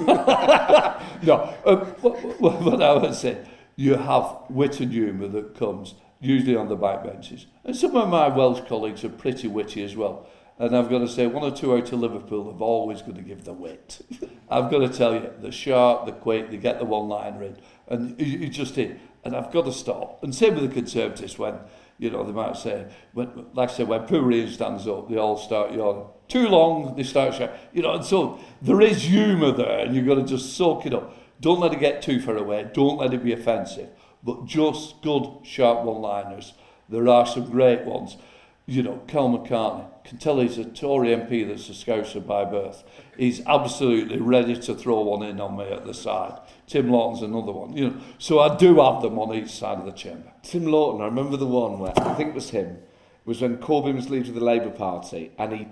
no, 1.23 1.55
um, 1.67 1.79
what, 2.01 2.41
what, 2.41 2.63
what 2.63 2.83
I 2.83 2.95
would 2.95 3.15
say, 3.15 3.45
you 3.77 3.95
have 3.95 4.39
wit 4.49 4.81
and 4.81 4.93
humour 4.93 5.29
that 5.29 5.55
comes 5.55 5.95
usually 6.21 6.57
on 6.57 6.69
the 6.69 6.77
back 6.77 7.05
benches. 7.05 7.47
And 7.65 7.77
some 7.77 7.97
of 7.97 8.09
my 8.09 8.29
Welsh 8.29 8.61
colleagues 8.69 9.05
are 9.05 9.09
pretty 9.09 9.49
witty 9.49 9.85
as 9.85 9.97
well. 9.97 10.27
And 10.59 10.77
I've 10.77 10.91
got 10.91 10.99
to 10.99 11.09
say, 11.09 11.27
one 11.27 11.45
or 11.45 11.55
two 11.55 11.77
out 11.77 11.93
of 11.93 12.01
Liverpool 12.01 12.51
have 12.51 12.61
always 12.61 13.01
got 13.01 13.15
to 13.15 13.23
give 13.23 13.45
the 13.45 13.53
wit. 13.53 14.01
I've 14.51 14.71
got 14.71 14.79
to 14.79 14.89
tell 14.89 15.15
you, 15.15 15.31
the 15.41 15.53
sharp, 15.53 16.07
the 16.07 16.13
quick, 16.13 16.51
they 16.51 16.57
get 16.57 16.81
the 16.81 16.85
one-liner 16.85 17.45
in. 17.45 17.57
And 17.87 18.21
you, 18.21 18.49
just 18.49 18.75
hit. 18.75 18.99
And 19.25 19.37
I've 19.37 19.53
got 19.53 19.67
to 19.67 19.73
stop. 19.73 20.23
And 20.25 20.35
same 20.35 20.55
with 20.55 20.69
the 20.69 20.75
Conservatives 20.75 21.39
when, 21.39 21.59
you 21.99 22.11
know, 22.11 22.25
they 22.25 22.33
might 22.33 22.57
say, 22.57 22.89
when, 23.13 23.47
like 23.53 23.71
I 23.71 23.73
said, 23.73 23.89
when 23.89 24.07
Pourier 24.07 24.51
stands 24.51 24.89
up, 24.89 25.09
they 25.09 25.17
all 25.17 25.37
start 25.37 25.73
yawning. 25.73 26.07
Too 26.27 26.49
long, 26.49 26.97
they 26.97 27.05
start 27.05 27.35
shouting. 27.35 27.57
You 27.73 27.83
know, 27.83 27.95
and 27.95 28.05
so 28.05 28.41
there 28.61 28.81
is 28.81 29.05
humour 29.05 29.53
there, 29.53 29.79
and 29.79 29.95
you've 29.95 30.07
got 30.07 30.17
to 30.17 30.25
just 30.25 30.57
soak 30.57 30.87
it 30.87 30.93
up. 30.93 31.15
Don't 31.41 31.61
let 31.61 31.73
it 31.73 31.81
get 31.81 32.03
too 32.03 32.21
far 32.21 32.37
away. 32.37 32.69
Don't 32.75 32.99
let 32.99 33.15
it 33.15 33.23
be 33.23 33.33
offensive. 33.33 33.91
But 34.29 34.45
just 34.45 35.01
good, 35.01 35.27
sharp 35.43 35.85
one-liners. 35.85 36.53
There 36.91 37.09
are 37.09 37.25
some 37.25 37.49
great 37.51 37.87
ones. 37.87 38.19
You 38.67 38.83
know, 38.83 39.01
Karl 39.09 39.39
McCartney 39.39 39.87
can 40.05 40.19
tell 40.19 40.39
he's 40.39 40.59
a 40.59 40.67
Tory 40.67 41.17
MP 41.17 41.49
that's 41.49 41.71
a 41.71 41.73
Scouser 41.73 42.27
by 42.27 42.45
birth. 42.45 42.85
He's 43.17 43.41
absolutely 43.47 44.21
ready 44.21 44.55
to 44.55 44.75
throw 44.75 45.01
one 45.01 45.23
in 45.23 45.41
on 45.41 45.57
me 45.57 45.65
at 45.71 45.87
the 45.87 45.95
side. 45.95 46.39
Tim 46.67 46.91
Loughton's 46.91 47.23
another 47.23 47.53
one. 47.53 47.75
You 47.75 47.89
know, 47.89 48.01
so 48.19 48.41
I 48.41 48.55
do 48.55 48.79
have 48.83 49.01
them 49.01 49.19
on 49.19 49.35
each 49.35 49.49
side 49.49 49.79
of 49.79 49.87
the 49.87 49.93
chamber. 49.93 50.31
Tim 50.43 50.67
Loughton, 50.67 51.01
I 51.01 51.07
remember 51.07 51.39
the 51.39 51.47
one 51.47 51.79
where 51.79 51.99
I 51.99 52.13
think 52.13 52.29
it 52.29 52.35
was 52.35 52.51
him. 52.51 52.77
Was 53.25 53.41
when 53.41 53.57
Corbyn 53.57 53.95
was 53.95 54.11
leader 54.11 54.29
of 54.29 54.35
the 54.35 54.45
Labour 54.45 54.69
Party, 54.69 55.33
and 55.39 55.55
he 55.55 55.69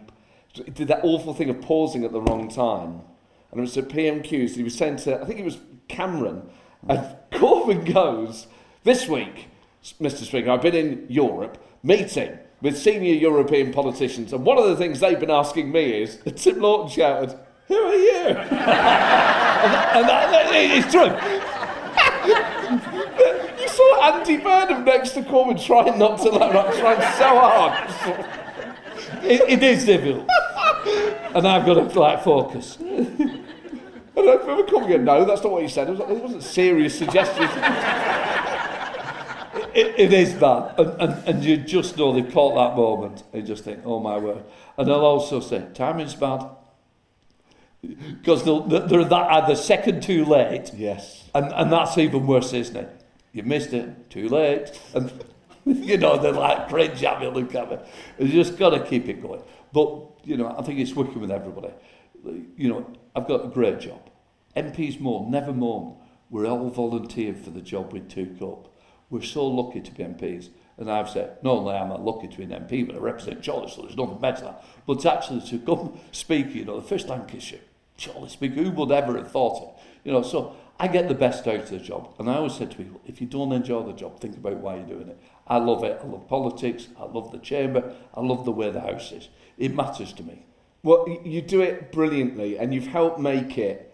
did 0.70 0.88
that 0.88 1.00
awful 1.02 1.34
thing 1.34 1.50
of 1.50 1.60
pausing 1.60 2.06
at 2.06 2.12
the 2.12 2.22
wrong 2.22 2.48
time. 2.48 3.02
And 3.50 3.58
it 3.58 3.60
was 3.60 3.76
at 3.76 3.90
PMQs. 3.90 4.54
He 4.54 4.62
was 4.62 4.78
saying 4.78 4.96
to, 5.00 5.20
I 5.20 5.26
think 5.26 5.40
it 5.40 5.44
was 5.44 5.58
Cameron, 5.88 6.48
and 6.88 7.16
Corbyn 7.32 7.92
goes, 7.92 8.46
This 8.84 9.08
week, 9.08 9.48
Mr. 10.00 10.24
Speaker, 10.24 10.50
I've 10.50 10.62
been 10.62 10.74
in 10.74 11.06
Europe 11.08 11.58
meeting 11.82 12.38
with 12.62 12.76
senior 12.76 13.14
European 13.14 13.72
politicians, 13.72 14.32
and 14.32 14.44
one 14.44 14.58
of 14.58 14.64
the 14.64 14.76
things 14.76 15.00
they've 15.00 15.20
been 15.20 15.30
asking 15.30 15.70
me 15.70 16.02
is, 16.02 16.18
Tim 16.36 16.60
Loughton 16.60 16.88
shouted, 16.88 17.38
Who 17.68 17.74
are 17.74 17.94
you? 17.94 18.26
and 18.28 18.50
that, 20.08 20.30
that, 20.30 20.50
it's 20.52 20.92
true. 20.92 21.12
you 23.62 23.68
saw 23.68 24.12
Andy 24.12 24.36
Burnham 24.38 24.84
next 24.84 25.10
to 25.10 25.22
Corbyn 25.22 25.64
trying 25.64 25.98
not 25.98 26.18
to 26.20 26.30
laugh, 26.30 26.54
like, 26.54 26.78
trying 26.78 27.00
so 27.16 27.28
hard. 27.38 27.88
It, 29.22 29.42
it 29.48 29.62
is 29.62 29.84
difficult. 29.84 30.28
and 31.34 31.46
I've 31.46 31.66
got 31.66 31.74
to 31.74 32.00
like 32.00 32.22
focus. 32.22 32.78
I 34.26 34.34
remember 34.34 34.64
Corbyn 34.64 34.88
going, 34.88 35.04
no, 35.04 35.24
that's 35.24 35.42
not 35.42 35.52
what 35.52 35.62
he 35.62 35.68
said. 35.68 35.88
It, 35.88 35.92
was, 35.92 36.00
it 36.00 36.22
wasn't 36.22 36.42
serious 36.42 36.98
suggestions. 36.98 37.50
It, 39.76 39.94
it 39.98 40.12
is 40.14 40.32
bad. 40.32 40.74
And, 40.78 41.02
and, 41.02 41.28
and 41.28 41.44
you 41.44 41.58
just 41.58 41.98
know 41.98 42.10
they've 42.14 42.32
caught 42.32 42.54
that 42.54 42.76
moment. 42.76 43.22
They 43.30 43.42
just 43.42 43.62
think, 43.62 43.80
oh 43.84 44.00
my 44.00 44.16
word. 44.16 44.42
And 44.78 44.88
they'll 44.88 45.04
also 45.04 45.38
say, 45.38 45.66
timing's 45.74 46.14
bad. 46.14 46.48
Because 47.82 48.42
they're 48.42 49.04
that 49.04 49.12
uh, 49.12 49.42
either 49.42 49.54
second 49.54 50.02
too 50.02 50.24
late. 50.24 50.72
Yes. 50.74 51.28
And, 51.34 51.52
and 51.52 51.70
that's 51.70 51.98
even 51.98 52.26
worse, 52.26 52.54
isn't 52.54 52.74
it? 52.74 53.04
You 53.32 53.42
missed 53.42 53.74
it, 53.74 54.08
too 54.08 54.30
late. 54.30 54.80
And, 54.94 55.12
you 55.66 55.98
know, 55.98 56.16
they're 56.16 56.32
like 56.32 56.70
cringe 56.70 57.04
at 57.04 57.20
me, 57.20 57.28
look 57.28 57.54
at 57.54 57.70
me. 57.70 57.76
You 58.18 58.32
just 58.32 58.56
got 58.56 58.70
to 58.70 58.80
keep 58.82 59.10
it 59.10 59.20
going. 59.20 59.42
But, 59.74 60.08
you 60.24 60.38
know, 60.38 60.56
I 60.58 60.62
think 60.62 60.80
it's 60.80 60.94
working 60.94 61.20
with 61.20 61.30
everybody. 61.30 61.74
You 62.56 62.70
know, 62.70 62.90
I've 63.14 63.28
got 63.28 63.44
a 63.44 63.48
great 63.48 63.80
job. 63.80 64.00
MPs 64.56 64.98
moan, 64.98 65.30
never 65.30 65.52
moan. 65.52 65.96
We're 66.30 66.46
all 66.46 66.70
volunteered 66.70 67.38
for 67.38 67.50
the 67.50 67.60
job 67.60 67.92
we 67.92 68.00
took 68.00 68.40
up. 68.42 68.68
We're 69.10 69.22
so 69.22 69.46
lucky 69.46 69.80
to 69.80 69.92
be 69.92 70.02
MPs. 70.02 70.48
And 70.78 70.90
I've 70.90 71.08
said, 71.08 71.38
not 71.42 71.58
only 71.58 71.74
am 71.74 71.92
I 71.92 71.96
lucky 71.96 72.28
to 72.28 72.36
be 72.36 72.42
an 72.44 72.50
MP, 72.50 72.86
but 72.86 72.96
I 72.96 72.98
represent 72.98 73.44
Chorley, 73.44 73.70
so 73.70 73.82
there's 73.82 73.96
nothing 73.96 74.18
better 74.18 74.42
than 74.42 74.52
that. 74.52 74.64
But 74.86 75.06
actually 75.06 75.40
to 75.48 75.58
come 75.58 75.98
speak, 76.12 76.54
you 76.54 76.64
know, 76.64 76.80
the 76.80 76.86
first 76.86 77.08
Lancashire, 77.08 77.60
Chorley 77.98 78.28
speak, 78.28 78.52
who 78.52 78.70
would 78.70 78.90
ever 78.90 79.16
have 79.16 79.30
thought 79.30 79.62
it? 79.62 79.68
You 80.04 80.12
know, 80.12 80.22
so 80.22 80.56
I 80.78 80.88
get 80.88 81.08
the 81.08 81.14
best 81.14 81.46
out 81.46 81.60
of 81.60 81.70
the 81.70 81.78
job. 81.78 82.14
And 82.18 82.28
I 82.28 82.36
always 82.36 82.54
said 82.54 82.70
to 82.72 82.76
people, 82.76 83.00
if 83.06 83.20
you 83.20 83.26
don't 83.26 83.52
enjoy 83.52 83.84
the 83.84 83.92
job, 83.92 84.20
think 84.20 84.36
about 84.36 84.58
why 84.58 84.76
you're 84.76 84.86
doing 84.86 85.08
it. 85.08 85.18
I 85.46 85.58
love 85.58 85.82
it. 85.84 85.98
I 86.02 86.06
love 86.06 86.28
politics. 86.28 86.88
I 86.98 87.04
love 87.04 87.32
the 87.32 87.38
chamber. 87.38 87.94
I 88.14 88.20
love 88.20 88.44
the 88.44 88.52
way 88.52 88.70
the 88.70 88.80
house 88.80 89.12
is. 89.12 89.28
It 89.56 89.74
matters 89.74 90.12
to 90.14 90.22
me. 90.22 90.44
Well, 90.82 91.08
you 91.24 91.40
do 91.40 91.62
it 91.62 91.90
brilliantly, 91.90 92.58
and 92.58 92.74
you've 92.74 92.88
helped 92.88 93.18
make 93.18 93.56
it 93.56 93.85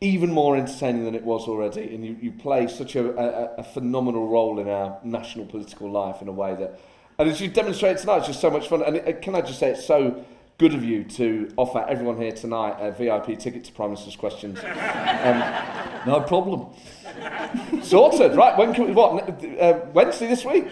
even 0.00 0.30
more 0.30 0.56
entertaining 0.56 1.04
than 1.04 1.14
it 1.14 1.22
was 1.22 1.48
already. 1.48 1.94
And 1.94 2.04
you, 2.04 2.16
you 2.20 2.32
play 2.32 2.66
such 2.68 2.96
a, 2.96 3.16
a, 3.16 3.60
a 3.60 3.64
phenomenal 3.64 4.28
role 4.28 4.58
in 4.58 4.68
our 4.68 4.98
national 5.02 5.46
political 5.46 5.90
life 5.90 6.20
in 6.20 6.28
a 6.28 6.32
way 6.32 6.54
that, 6.56 6.78
and 7.18 7.28
as 7.28 7.40
you 7.40 7.48
demonstrated 7.48 7.98
tonight, 7.98 8.18
it's 8.18 8.26
just 8.26 8.40
so 8.40 8.50
much 8.50 8.68
fun. 8.68 8.82
And 8.82 8.96
it, 8.96 9.22
can 9.22 9.34
I 9.34 9.40
just 9.40 9.58
say, 9.58 9.70
it's 9.70 9.86
so 9.86 10.24
good 10.58 10.74
of 10.74 10.84
you 10.84 11.04
to 11.04 11.50
offer 11.56 11.84
everyone 11.88 12.18
here 12.18 12.32
tonight 12.32 12.76
a 12.78 12.90
VIP 12.90 13.38
ticket 13.38 13.64
to 13.64 13.72
Prime 13.72 13.90
Minister's 13.90 14.16
Questions. 14.16 14.58
Um, 15.16 15.42
no 16.06 16.20
problem. 16.20 16.68
Sorted, 17.82 18.36
right? 18.36 18.56
When 18.56 18.72
can 18.72 18.86
we, 18.86 18.92
what? 18.92 19.28
Uh, 19.60 19.80
Wednesday 19.92 20.28
this 20.28 20.44
week? 20.44 20.68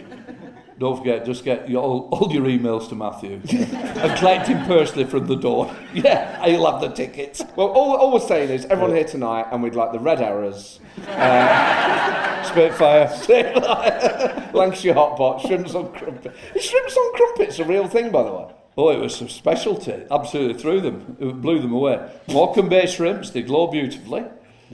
Don't 0.78 0.96
forget, 0.96 1.24
just 1.24 1.44
get 1.44 1.70
your, 1.70 1.82
all, 1.82 2.08
all 2.10 2.32
your 2.32 2.44
emails 2.44 2.88
to 2.88 2.96
Matthew 2.96 3.40
and 3.48 4.18
collect 4.18 4.48
him 4.48 4.64
personally 4.66 5.04
from 5.04 5.26
the 5.26 5.36
door. 5.36 5.74
Yeah, 5.94 6.40
i 6.42 6.48
will 6.48 6.68
have 6.70 6.80
the 6.80 6.88
tickets. 6.88 7.40
Well, 7.54 7.68
all, 7.68 7.96
all 7.96 8.12
we're 8.12 8.18
saying 8.18 8.50
is 8.50 8.64
everyone 8.66 8.96
here 8.96 9.04
tonight, 9.04 9.46
and 9.52 9.62
we'd 9.62 9.76
like 9.76 9.92
the 9.92 10.00
Red 10.00 10.20
Arrows, 10.20 10.80
uh, 11.06 12.42
Spitfire, 12.42 13.06
Lancashire 14.52 14.94
Hot 14.94 15.16
Pot, 15.16 15.40
Shrimps 15.42 15.76
on 15.76 15.92
Crumpet. 15.92 16.34
Is 16.56 16.64
Shrimps 16.64 16.96
on 16.96 17.14
Crumpets 17.14 17.60
a 17.60 17.64
real 17.64 17.86
thing, 17.86 18.10
by 18.10 18.24
the 18.24 18.32
way? 18.32 18.52
Oh, 18.76 18.90
it 18.90 18.98
was 18.98 19.14
some 19.14 19.28
specialty. 19.28 20.04
Absolutely 20.10 20.60
threw 20.60 20.80
them. 20.80 21.16
It 21.20 21.40
blew 21.40 21.60
them 21.60 21.72
away. 21.72 22.10
Morecambe 22.28 22.68
Bay 22.68 22.86
shrimps, 22.86 23.30
they 23.30 23.42
glow 23.42 23.68
beautifully. 23.68 24.24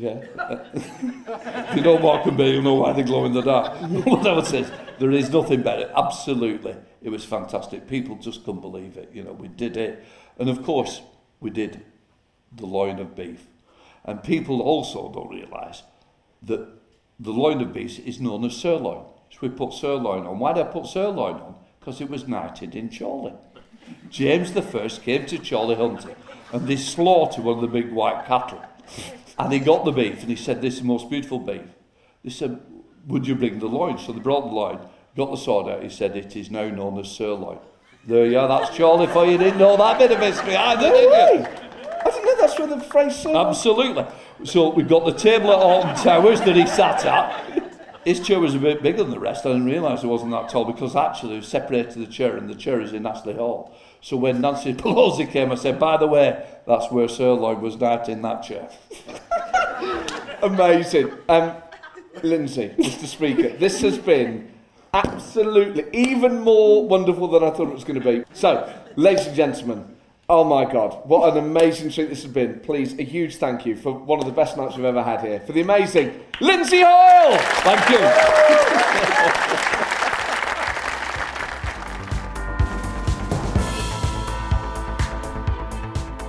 Yeah. 0.00 0.24
if 0.72 1.76
you 1.76 1.82
know 1.82 1.98
Morecambe 1.98 2.36
Bay, 2.38 2.52
you'll 2.52 2.62
know 2.62 2.74
why 2.74 2.92
they 2.94 3.02
glow 3.02 3.26
in 3.26 3.32
the 3.32 3.42
dark. 3.42 3.78
what 4.06 4.26
I 4.26 4.32
would 4.32 4.46
say 4.46 4.60
is, 4.60 4.72
there 4.98 5.10
is 5.10 5.28
nothing 5.30 5.62
better. 5.62 5.92
Absolutely. 5.94 6.74
It 7.02 7.10
was 7.10 7.24
fantastic. 7.24 7.86
People 7.86 8.16
just 8.16 8.44
couldn't 8.44 8.62
believe 8.62 8.96
it. 8.96 9.10
You 9.12 9.24
know, 9.24 9.32
we 9.32 9.48
did 9.48 9.76
it. 9.76 10.02
And 10.38 10.48
of 10.48 10.62
course, 10.62 11.02
we 11.40 11.50
did 11.50 11.82
the 12.56 12.64
loin 12.64 12.98
of 12.98 13.14
beef. 13.14 13.46
And 14.04 14.22
people 14.22 14.62
also 14.62 15.12
don't 15.12 15.28
realise 15.28 15.82
that 16.42 16.66
the 17.18 17.30
loin 17.30 17.60
of 17.60 17.74
beef 17.74 17.98
is 17.98 18.20
known 18.20 18.46
as 18.46 18.56
sirloin. 18.56 19.04
So 19.30 19.38
we 19.42 19.50
put 19.50 19.74
sirloin 19.74 20.26
on. 20.26 20.38
Why 20.38 20.54
did 20.54 20.66
I 20.66 20.70
put 20.70 20.86
sirloin 20.86 21.34
on? 21.34 21.54
Because 21.78 22.00
it 22.00 22.08
was 22.08 22.26
knighted 22.26 22.74
in 22.74 22.90
Chorley. 22.90 23.34
James 24.08 24.54
the 24.54 24.62
First 24.62 25.02
came 25.02 25.26
to 25.26 25.38
Chorley 25.38 25.74
hunting 25.74 26.16
and 26.52 26.66
they 26.66 26.76
slaughtered 26.76 27.44
one 27.44 27.56
of 27.56 27.60
the 27.60 27.68
big 27.68 27.92
white 27.92 28.24
cattle. 28.26 28.62
And 29.44 29.52
he 29.52 29.58
got 29.58 29.84
the 29.84 29.92
beef 29.92 30.20
and 30.20 30.30
he 30.30 30.36
said, 30.36 30.60
This 30.60 30.74
is 30.74 30.80
the 30.80 30.86
most 30.86 31.10
beautiful 31.10 31.38
beef. 31.38 31.62
They 32.24 32.30
said, 32.30 32.60
Would 33.06 33.26
you 33.26 33.34
bring 33.34 33.58
the 33.58 33.66
loin? 33.66 33.98
So 33.98 34.12
they 34.12 34.20
brought 34.20 34.42
the 34.42 34.54
loin, 34.54 34.80
got 35.16 35.30
the 35.30 35.36
sword 35.36 35.72
out. 35.72 35.82
He 35.82 35.88
said, 35.88 36.16
It 36.16 36.36
is 36.36 36.50
now 36.50 36.68
known 36.68 36.98
as 36.98 37.14
sirloin. 37.14 37.58
There 38.06 38.26
you 38.26 38.38
are, 38.38 38.48
that's 38.48 38.76
Chorley 38.76 39.06
for 39.06 39.26
you. 39.26 39.36
Didn't 39.38 39.58
know 39.58 39.76
that 39.76 39.98
bit 39.98 40.12
of 40.12 40.20
history 40.20 40.56
either, 40.56 40.90
did 40.90 41.02
you? 41.02 41.14
I 41.14 41.26
didn't 41.26 41.70
that's 42.40 42.58
where 42.58 42.68
the 42.68 42.80
phrase 42.80 43.16
sirloin. 43.16 43.46
Absolutely. 43.46 44.06
So 44.44 44.70
we've 44.70 44.88
got 44.88 45.04
the 45.04 45.12
table 45.12 45.52
at 45.52 45.58
Hoghton 45.58 46.02
Towers 46.02 46.40
that 46.40 46.56
he 46.56 46.66
sat 46.66 47.04
at. 47.04 47.70
His 48.04 48.20
chair 48.20 48.40
was 48.40 48.54
a 48.54 48.58
bit 48.58 48.82
bigger 48.82 49.02
than 49.02 49.10
the 49.10 49.20
rest. 49.20 49.44
I 49.44 49.50
didn't 49.50 49.66
realise 49.66 50.02
it 50.02 50.06
wasn't 50.06 50.30
that 50.30 50.48
tall 50.48 50.64
because 50.64 50.96
actually 50.96 51.36
we 51.36 51.42
separated 51.42 51.94
the 51.94 52.06
chair 52.06 52.36
and 52.36 52.48
the 52.48 52.54
chair 52.54 52.80
is 52.80 52.94
in 52.94 53.06
Astley 53.06 53.34
Hall. 53.34 53.76
So 54.00 54.16
when 54.16 54.40
Nancy 54.40 54.72
Pelosi 54.74 55.30
came, 55.30 55.52
I 55.52 55.56
said, 55.56 55.78
by 55.78 55.98
the 55.98 56.06
way, 56.06 56.46
that's 56.66 56.90
where 56.90 57.08
Sirloin 57.08 57.60
was 57.60 57.76
not 57.76 58.08
in 58.08 58.22
that 58.22 58.42
chair. 58.42 58.70
Amazing. 60.42 61.12
Um, 61.28 61.54
Lindsay, 62.22 62.70
Mr. 62.78 63.06
Speaker, 63.06 63.50
this 63.50 63.80
has 63.82 63.98
been 63.98 64.50
absolutely 64.92 65.84
even 65.92 66.40
more 66.40 66.86
wonderful 66.86 67.28
than 67.28 67.44
I 67.44 67.50
thought 67.50 67.68
it 67.68 67.74
was 67.74 67.84
going 67.84 68.00
to 68.00 68.04
be. 68.04 68.24
So, 68.32 68.72
ladies 68.96 69.26
and 69.26 69.36
gentlemen, 69.36 69.96
oh 70.28 70.44
my 70.44 70.70
God, 70.70 71.06
what 71.08 71.32
an 71.32 71.44
amazing 71.44 71.90
treat 71.90 72.08
this 72.08 72.22
has 72.22 72.32
been. 72.32 72.60
Please, 72.60 72.98
a 72.98 73.02
huge 73.02 73.36
thank 73.36 73.66
you 73.66 73.76
for 73.76 73.92
one 73.92 74.18
of 74.18 74.26
the 74.26 74.32
best 74.32 74.56
nights 74.56 74.76
we've 74.76 74.84
ever 74.84 75.02
had 75.02 75.20
here. 75.20 75.40
For 75.40 75.52
the 75.52 75.60
amazing 75.60 76.20
Lindsay 76.40 76.82
Hoyle! 76.82 77.38
Thank 77.62 77.90
you. 77.90 79.86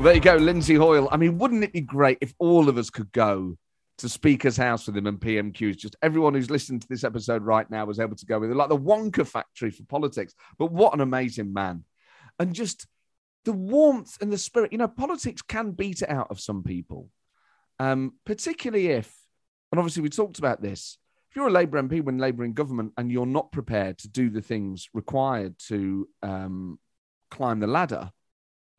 There 0.02 0.16
you 0.16 0.20
go, 0.20 0.36
Lindsay 0.36 0.74
Hoyle. 0.74 1.08
I 1.12 1.18
mean, 1.18 1.38
wouldn't 1.38 1.64
it 1.64 1.74
be 1.74 1.82
great 1.82 2.18
if 2.22 2.34
all 2.40 2.68
of 2.68 2.80
us 2.80 2.90
could 2.90 3.12
go 3.12 3.56
to 4.00 4.10
Speaker's 4.10 4.58
House 4.58 4.88
with 4.88 4.98
him 4.98 5.06
and 5.06 5.20
PMQs? 5.20 5.78
Just 5.78 5.96
everyone 6.02 6.34
who's 6.34 6.50
listening 6.50 6.80
to 6.80 6.88
this 6.88 7.04
episode 7.04 7.44
right 7.44 7.70
now 7.70 7.86
was 7.86 8.00
able 8.00 8.16
to 8.16 8.26
go 8.26 8.40
with 8.40 8.50
it, 8.50 8.56
like 8.56 8.70
the 8.70 8.78
Wonka 8.78 9.28
factory 9.28 9.70
for 9.70 9.84
politics. 9.84 10.34
But 10.58 10.72
what 10.72 10.96
an 10.96 11.02
amazing 11.02 11.54
man. 11.54 11.84
And 12.40 12.56
just 12.56 12.88
the 13.46 13.54
warmth 13.54 14.18
and 14.22 14.34
the 14.34 14.40
spirit. 14.40 14.72
You 14.72 14.80
know, 14.80 14.88
politics 14.88 15.44
can 15.44 15.70
beat 15.70 16.02
it 16.02 16.10
out 16.10 16.32
of 16.32 16.40
some 16.40 16.64
people, 16.64 17.10
um, 17.78 18.14
particularly 18.26 18.88
if, 18.88 19.16
and 19.72 19.78
obviously 19.78 20.02
we 20.02 20.10
talked 20.10 20.40
about 20.40 20.64
this, 20.64 20.98
if 21.30 21.36
you're 21.36 21.48
a 21.48 21.52
Labour 21.52 21.80
MP 21.82 22.04
when 22.04 22.18
Labour 22.18 22.44
in 22.44 22.54
government 22.54 22.94
and 22.98 23.12
you're 23.12 23.28
not 23.28 23.52
prepared 23.52 24.00
to 24.00 24.10
do 24.10 24.32
the 24.32 24.42
things 24.42 24.90
required 24.96 25.60
to 25.68 26.10
um, 26.24 26.80
climb 27.30 27.60
the 27.60 27.68
ladder, 27.68 28.12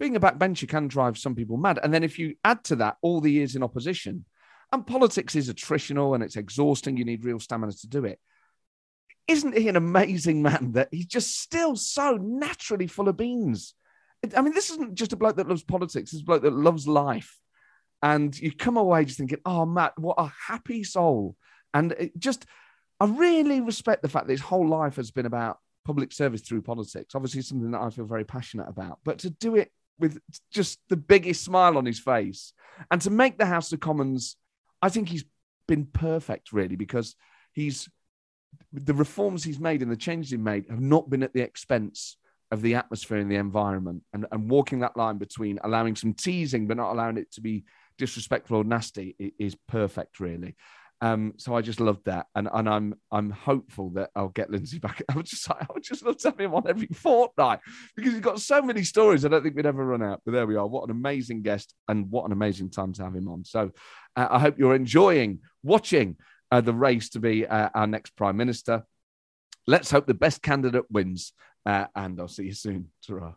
being 0.03 0.17
a 0.17 0.21
backbencher 0.21 0.69
can 0.69 0.89
drive 0.89 1.17
some 1.17 1.37
people 1.37 1.57
mad. 1.57 1.79
And 1.81 1.95
then 1.95 2.03
if 2.03 2.19
you 2.19 2.35
add 2.43 2.65
to 2.65 2.77
that 2.77 2.97
all 3.03 3.21
the 3.21 3.31
years 3.31 3.55
in 3.55 3.63
opposition, 3.63 4.25
and 4.73 4.85
politics 4.85 5.37
is 5.37 5.49
attritional 5.49 6.17
and 6.17 6.25
it's 6.25 6.35
exhausting, 6.35 6.97
you 6.97 7.05
need 7.05 7.25
real 7.25 7.39
stamina 7.39 7.71
to 7.71 7.87
do 7.87 8.05
it. 8.05 8.19
Isn't 9.29 9.57
he 9.57 9.69
an 9.69 9.77
amazing 9.77 10.43
man 10.43 10.73
that 10.73 10.89
he's 10.91 11.07
just 11.07 11.41
still 11.41 11.77
so 11.77 12.17
naturally 12.17 12.89
full 12.89 13.09
of 13.09 13.17
beans? 13.17 13.75
I 14.37 14.43
mean, 14.43 14.55
this 14.55 14.71
isn't 14.71 14.97
just 14.97 15.13
a 15.13 15.17
bloke 15.17 15.37
that 15.37 15.49
loves 15.49 15.63
politics, 15.63 16.11
this 16.11 16.19
is 16.19 16.23
a 16.23 16.25
bloke 16.25 16.43
that 16.43 16.53
loves 16.53 16.89
life. 16.89 17.39
And 18.03 18.37
you 18.37 18.51
come 18.51 18.77
away 18.77 19.05
just 19.05 19.19
thinking, 19.19 19.39
oh, 19.47 19.65
Matt, 19.67 19.97
what 19.97 20.17
a 20.19 20.33
happy 20.49 20.83
soul. 20.83 21.37
And 21.73 22.11
just, 22.19 22.45
I 22.99 23.05
really 23.05 23.61
respect 23.61 24.03
the 24.03 24.09
fact 24.09 24.27
that 24.27 24.33
his 24.33 24.41
whole 24.41 24.69
life 24.69 24.97
has 24.97 25.13
been 25.13 25.27
about 25.27 25.59
public 25.85 26.11
service 26.11 26.41
through 26.41 26.63
politics. 26.63 27.15
Obviously, 27.15 27.43
something 27.43 27.71
that 27.71 27.81
I 27.81 27.91
feel 27.91 28.07
very 28.07 28.25
passionate 28.25 28.69
about. 28.69 28.99
But 29.05 29.21
to 29.21 29.31
do 29.31 29.55
it 29.55 29.71
with 30.03 30.19
just 30.53 30.81
the 30.89 30.97
biggest 30.97 31.45
smile 31.45 31.79
on 31.79 31.87
his 31.87 32.01
face. 32.01 32.53
And 32.91 33.01
to 33.03 33.11
make 33.11 33.39
the 33.39 33.47
House 33.47 33.73
of 33.73 33.81
Commons, 33.81 34.37
I 34.83 34.89
think 34.89 35.09
he's 35.09 35.25
been 35.69 35.87
perfect, 35.87 36.53
really, 36.53 36.77
because 36.77 37.15
he's 37.53 37.89
the 38.73 38.95
reforms 38.95 39.45
he's 39.45 39.61
made 39.61 39.81
and 39.81 39.91
the 39.91 39.97
changes 39.97 40.33
he's 40.33 40.41
made 40.41 40.67
have 40.69 40.81
not 40.81 41.09
been 41.09 41.23
at 41.23 41.33
the 41.33 41.41
expense 41.41 42.17
of 42.51 42.61
the 42.61 42.75
atmosphere 42.75 43.19
and 43.19 43.31
the 43.31 43.37
environment 43.37 44.03
and, 44.13 44.27
and 44.31 44.51
walking 44.51 44.81
that 44.81 44.97
line 44.97 45.17
between 45.17 45.59
allowing 45.65 45.97
some 45.97 46.13
teasing 46.13 46.67
but 46.67 46.77
not 46.77 46.93
allowing 46.93 47.17
it 47.17 47.31
to 47.33 47.41
be 47.41 47.65
disrespectful 47.97 48.59
or 48.59 48.65
nasty 48.65 49.15
is 49.39 49.57
perfect, 49.69 50.21
really. 50.21 50.57
Um, 51.03 51.33
so 51.37 51.57
I 51.57 51.63
just 51.63 51.81
loved 51.81 52.05
that, 52.05 52.27
and 52.37 52.49
and 52.55 52.69
I'm 52.69 52.95
I'm 53.11 53.31
hopeful 53.31 53.91
that 53.91 54.11
I'll 54.15 54.29
get 54.29 54.51
Lindsay 54.51 54.79
back. 54.79 55.03
I 55.09 55.17
would 55.17 55.27
just 55.27 55.51
I 55.51 55.67
would 55.75 55.83
just 55.83 56.05
love 56.05 56.17
to 56.19 56.29
have 56.29 56.39
him 56.39 56.55
on 56.55 56.63
every 56.69 56.87
fortnight 56.87 57.59
because 57.97 58.13
he's 58.13 58.21
got 58.21 58.41
so 58.41 58.63
many 58.63 58.85
stories. 58.85 59.25
I 59.25 59.29
don't 59.29 59.43
think 59.43 59.57
we'd 59.57 59.67
ever 59.67 59.85
run 59.85 60.05
out. 60.05 60.23
But 60.25 60.31
there 60.31 60.47
we 60.47 60.55
are. 60.55 60.67
What 60.67 60.85
an 60.85 60.93
amazing 60.93 61.43
guest, 61.43 61.75
and 61.89 62.09
what 62.09 62.25
an 62.25 62.33
amazing 62.33 62.71
time 62.71 62.93
to 62.93 63.03
have 63.03 63.17
him 63.17 63.27
on. 63.27 63.45
So 63.45 63.73
uh, 64.15 64.29
I 64.31 64.39
hope 64.39 64.61
you're 64.61 64.77
enjoying 64.77 65.41
watching 65.65 66.17
uh, 66.53 66.61
the 66.61 66.73
race 66.73 67.09
to 67.11 67.19
be 67.19 67.49
uh, 67.49 67.71
our 67.75 67.89
next 67.89 68.15
prime 68.15 68.37
minister. 68.37 68.85
Let's 69.67 69.91
hope 69.91 70.07
the 70.07 70.15
best 70.15 70.41
candidate 70.41 70.89
wins, 70.89 71.33
uh, 71.67 71.87
and 71.97 72.21
I'll 72.21 72.29
see 72.29 72.45
you 72.45 72.55
soon. 72.55 72.91
ta 73.05 73.35